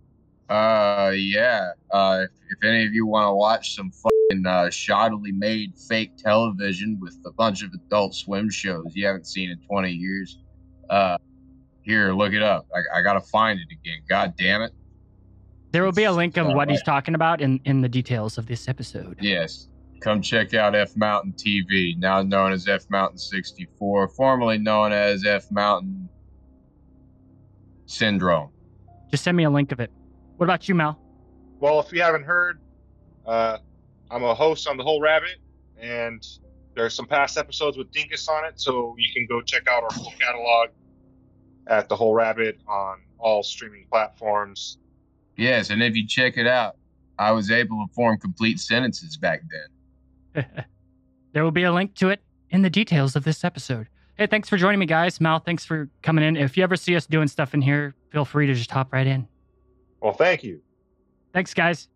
Uh, 0.49 1.13
yeah. 1.15 1.71
Uh, 1.91 2.25
if, 2.25 2.31
if 2.51 2.65
any 2.65 2.85
of 2.85 2.93
you 2.93 3.07
want 3.07 3.29
to 3.29 3.35
watch 3.35 3.77
some 3.77 3.91
fucking 3.91 4.45
uh, 4.47 4.65
shoddily 4.65 5.33
made 5.33 5.79
fake 5.79 6.17
television 6.17 6.99
with 7.01 7.17
a 7.25 7.31
bunch 7.33 7.63
of 7.63 7.71
adult 7.73 8.15
swim 8.15 8.51
shows 8.51 8.85
you 8.95 9.07
haven't 9.07 9.27
seen 9.27 9.51
in 9.51 9.59
20 9.59 9.91
years, 9.91 10.39
uh, 10.91 11.17
here, 11.83 12.13
look 12.13 12.33
it 12.33 12.43
up. 12.43 12.67
I, 12.75 12.99
I 12.99 13.03
gotta 13.03 13.21
find 13.21 13.61
it 13.61 13.69
again. 13.71 14.01
God 14.09 14.35
damn 14.37 14.63
it. 14.63 14.73
There 15.71 15.85
will 15.85 15.93
be 15.93 16.05
a 16.05 16.13
link 16.13 16.37
of 16.37 16.47
what 16.49 16.71
he's 16.71 16.83
talking 16.83 17.15
about 17.15 17.41
in 17.41 17.61
in 17.65 17.81
the 17.81 17.89
details 17.89 18.39
of 18.39 18.47
this 18.47 18.69
episode. 18.69 19.19
Yes. 19.21 19.69
Come 20.01 20.21
check 20.21 20.53
out 20.55 20.75
F 20.75 20.97
Mountain 20.97 21.33
TV, 21.33 21.97
now 21.99 22.23
known 22.23 22.53
as 22.53 22.69
F 22.69 22.89
Mountain 22.91 23.19
64, 23.19 24.09
formerly 24.09 24.59
known 24.59 24.93
as 24.93 25.25
F 25.25 25.51
Mountain 25.51 26.09
Syndrome. 27.87 28.51
Just 29.11 29.25
send 29.25 29.37
me 29.37 29.45
a 29.45 29.51
link 29.51 29.73
of 29.73 29.81
it. 29.81 29.91
What 30.37 30.47
about 30.47 30.69
you, 30.69 30.75
Mal? 30.75 31.01
Well, 31.61 31.81
if 31.81 31.93
you 31.93 32.03
haven't 32.03 32.25
heard, 32.25 32.61
uh, 33.27 33.59
I'm 34.11 34.25
a 34.25 34.35
host 34.35 34.69
on 34.69 34.77
The 34.77 34.83
Whole 34.83 35.01
Rabbit, 35.01 35.37
and 35.81 36.27
there's 36.75 36.95
some 36.95 37.07
past 37.07 37.39
episodes 37.39 37.79
with 37.79 37.91
Dingus 37.93 38.29
on 38.29 38.45
it, 38.45 38.61
so 38.61 38.95
you 38.99 39.13
can 39.15 39.27
go 39.27 39.41
check 39.41 39.67
out 39.69 39.85
our 39.85 39.91
full 39.91 40.13
catalog 40.19 40.71
at 41.69 41.89
The 41.89 41.97
Whole 41.97 42.15
Rabbit 42.15 42.59
on 42.69 42.99
all 43.19 43.43
streaming 43.43 43.87
platforms. 43.91 44.79
Yes, 45.37 45.71
and 45.71 45.83
if 45.83 45.97
you 45.97 46.07
check 46.07 46.37
it 46.37 46.47
out, 46.47 46.77
I 47.19 47.31
was 47.33 47.51
able 47.51 47.87
to 47.87 47.93
form 47.95 48.19
complete 48.19 48.61
sentences 48.61 49.17
back 49.17 49.41
then. 49.51 49.67
There 50.35 51.45
will 51.45 51.51
be 51.51 51.65
a 51.65 51.73
link 51.73 51.95
to 51.97 52.11
it 52.11 52.21
in 52.51 52.63
the 52.63 52.71
details 52.71 53.17
of 53.17 53.25
this 53.25 53.45
episode. 53.45 53.89
Hey, 54.17 54.27
thanks 54.27 54.49
for 54.49 54.57
joining 54.57 54.79
me, 54.79 54.87
guys. 54.87 55.21
Mal, 55.21 55.41
thanks 55.41 55.65
for 55.65 55.89
coming 56.03 56.25
in. 56.25 56.37
If 56.37 56.57
you 56.57 56.63
ever 56.63 56.77
see 56.77 56.95
us 56.95 57.07
doing 57.07 57.27
stuff 57.27 57.53
in 57.55 57.63
here, 57.63 57.95
feel 58.11 58.25
free 58.25 58.47
to 58.47 58.55
just 58.55 58.71
hop 58.71 58.93
right 58.93 59.07
in. 59.07 59.27
Well, 60.01 60.13
thank 60.13 60.45
you. 60.45 60.61
Thanks, 61.33 61.53
guys. 61.55 61.89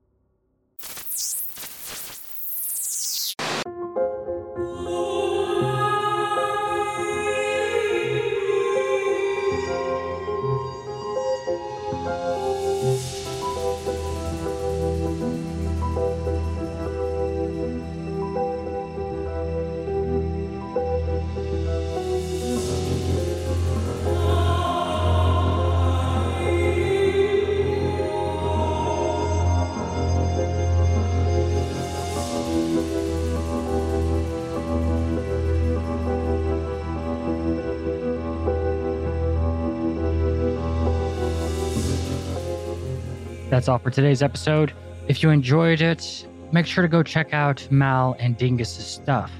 That's 43.59 43.67
all 43.67 43.79
for 43.79 43.91
today's 43.91 44.23
episode. 44.23 44.73
If 45.09 45.21
you 45.21 45.31
enjoyed 45.31 45.81
it, 45.81 46.25
make 46.53 46.65
sure 46.65 46.83
to 46.83 46.89
go 46.89 47.03
check 47.03 47.35
out 47.35 47.67
Mal 47.73 48.15
and 48.21 48.39
Dingus's 48.39 48.87
stuff. 48.87 49.33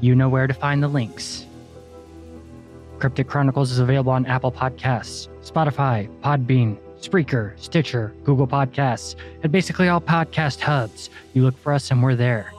You 0.00 0.16
know 0.16 0.28
where 0.28 0.48
to 0.48 0.52
find 0.52 0.82
the 0.82 0.88
links. 0.88 1.46
Cryptic 2.98 3.28
Chronicles 3.28 3.70
is 3.70 3.78
available 3.78 4.10
on 4.10 4.26
Apple 4.26 4.50
Podcasts, 4.50 5.28
Spotify, 5.48 6.08
Podbean, 6.20 6.78
Spreaker, 7.00 7.56
Stitcher, 7.60 8.12
Google 8.24 8.48
Podcasts, 8.48 9.14
and 9.44 9.52
basically 9.52 9.86
all 9.86 10.00
podcast 10.00 10.58
hubs. 10.58 11.08
You 11.32 11.44
look 11.44 11.56
for 11.58 11.72
us 11.72 11.92
and 11.92 12.02
we're 12.02 12.16
there. 12.16 12.52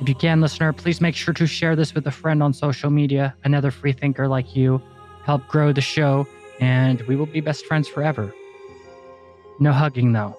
If 0.00 0.08
you 0.08 0.16
can, 0.16 0.40
listener, 0.40 0.72
please 0.72 1.00
make 1.00 1.14
sure 1.14 1.34
to 1.34 1.46
share 1.46 1.76
this 1.76 1.94
with 1.94 2.04
a 2.08 2.10
friend 2.10 2.42
on 2.42 2.52
social 2.52 2.90
media, 2.90 3.32
another 3.44 3.70
free 3.70 3.92
thinker 3.92 4.26
like 4.26 4.56
you. 4.56 4.82
Help 5.22 5.46
grow 5.46 5.72
the 5.72 5.80
show, 5.80 6.26
and 6.58 7.00
we 7.02 7.14
will 7.14 7.26
be 7.26 7.40
best 7.40 7.64
friends 7.66 7.86
forever. 7.86 8.34
No 9.58 9.72
hugging, 9.72 10.12
though. 10.12 10.36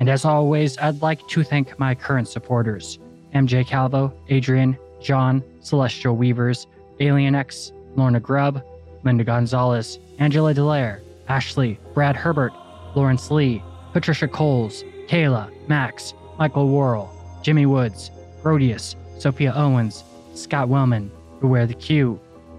And 0.00 0.08
as 0.08 0.24
always, 0.24 0.78
I'd 0.78 1.02
like 1.02 1.26
to 1.28 1.42
thank 1.42 1.78
my 1.78 1.94
current 1.94 2.28
supporters 2.28 2.98
MJ 3.34 3.66
Calvo, 3.66 4.12
Adrian, 4.28 4.76
John, 5.00 5.42
Celestial 5.60 6.16
Weavers, 6.16 6.66
Alien 7.00 7.34
X, 7.34 7.72
Lorna 7.94 8.20
Grubb, 8.20 8.62
Linda 9.04 9.24
Gonzalez, 9.24 9.98
Angela 10.18 10.54
Delaire, 10.54 11.00
Ashley, 11.28 11.78
Brad 11.94 12.16
Herbert, 12.16 12.52
Lawrence 12.94 13.30
Lee, 13.30 13.62
Patricia 13.92 14.26
Coles, 14.26 14.82
Kayla, 15.08 15.50
Max, 15.68 16.14
Michael 16.38 16.68
Worrell, 16.68 17.10
Jimmy 17.42 17.66
Woods, 17.66 18.10
Rodius, 18.42 18.94
Sophia 19.18 19.52
Owens, 19.54 20.04
Scott 20.34 20.68
Wellman, 20.68 21.10
Beware 21.40 21.66
the 21.66 21.74
Q, 21.74 22.18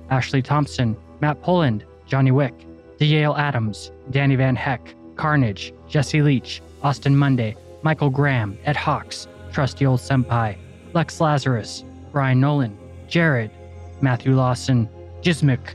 Ashley 0.09 0.41
Thompson, 0.41 0.95
Matt 1.19 1.41
Poland, 1.41 1.83
Johnny 2.05 2.31
Wick, 2.31 2.53
DeYale 2.99 3.37
Adams, 3.37 3.91
Danny 4.11 4.35
Van 4.35 4.55
Heck, 4.55 4.93
Carnage, 5.19 5.73
Jesse 5.89 6.21
Leach, 6.21 6.61
Austin 6.81 7.13
Monday, 7.13 7.57
Michael 7.83 8.09
Graham, 8.09 8.57
Ed 8.63 8.77
Hawks, 8.77 9.27
Trusty 9.51 9.85
Old 9.85 9.99
Senpai, 9.99 10.57
Lex 10.93 11.19
Lazarus, 11.19 11.83
Brian 12.13 12.39
Nolan, 12.39 12.77
Jared, 13.09 13.51
Matthew 13.99 14.33
Lawson, 14.33 14.87
Gizmic, 15.21 15.73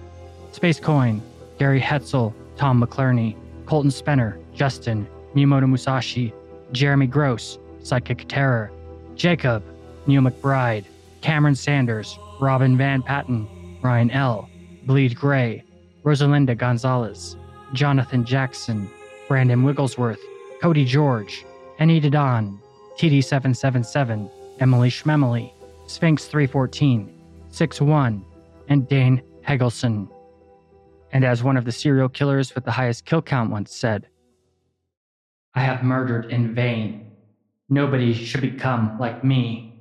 Space 0.53 0.81
Coin, 0.81 1.21
Gary 1.59 1.79
Hetzel, 1.79 2.33
Tom 2.57 2.83
McClerney, 2.83 3.37
Colton 3.67 3.91
Spenner, 3.91 4.39
Justin, 4.55 5.07
Miyamoto 5.35 5.69
Musashi, 5.69 6.33
Jeremy 6.73 7.07
Gross, 7.07 7.59
Psychic 7.83 8.27
Terror, 8.27 8.71
Jacob, 9.15 9.63
Neil 10.07 10.23
McBride, 10.23 10.87
Cameron 11.21 11.55
Sanders, 11.55 12.19
Robin 12.41 12.79
Van 12.79 13.03
Patten, 13.03 13.47
Ryan 13.83 14.11
L., 14.11 14.49
Bleed 14.87 15.15
Gray, 15.15 15.63
Rosalinda 16.03 16.57
Gonzalez, 16.57 17.37
Jonathan 17.75 18.25
Jackson, 18.25 18.89
Brandon 19.35 19.65
Wigglesworth, 19.65 20.21
Cody 20.63 20.85
George, 20.85 21.45
Anita 21.81 22.09
Don, 22.09 22.61
TD777, 23.01 24.31
Emily 24.61 24.89
Schmemily, 24.89 25.51
Sphinx 25.89 26.27
314, 26.27 27.13
61, 27.51 28.25
and 28.69 28.89
Dane 28.89 29.21
Hegelson. 29.45 30.09
And 31.11 31.25
as 31.25 31.43
one 31.43 31.57
of 31.57 31.65
the 31.65 31.73
serial 31.73 32.09
killers 32.09 32.55
with 32.55 32.65
the 32.65 32.71
highest 32.71 33.07
kill 33.07 33.23
count 33.23 33.51
once 33.51 33.75
said, 33.75 34.07
I 35.57 35.63
have 35.63 35.83
murdered 35.83 36.27
in 36.27 36.55
vain. 36.55 37.11
Nobody 37.69 38.15
should 38.15 38.41
become 38.41 38.97
like 39.01 39.25
me. 39.25 39.74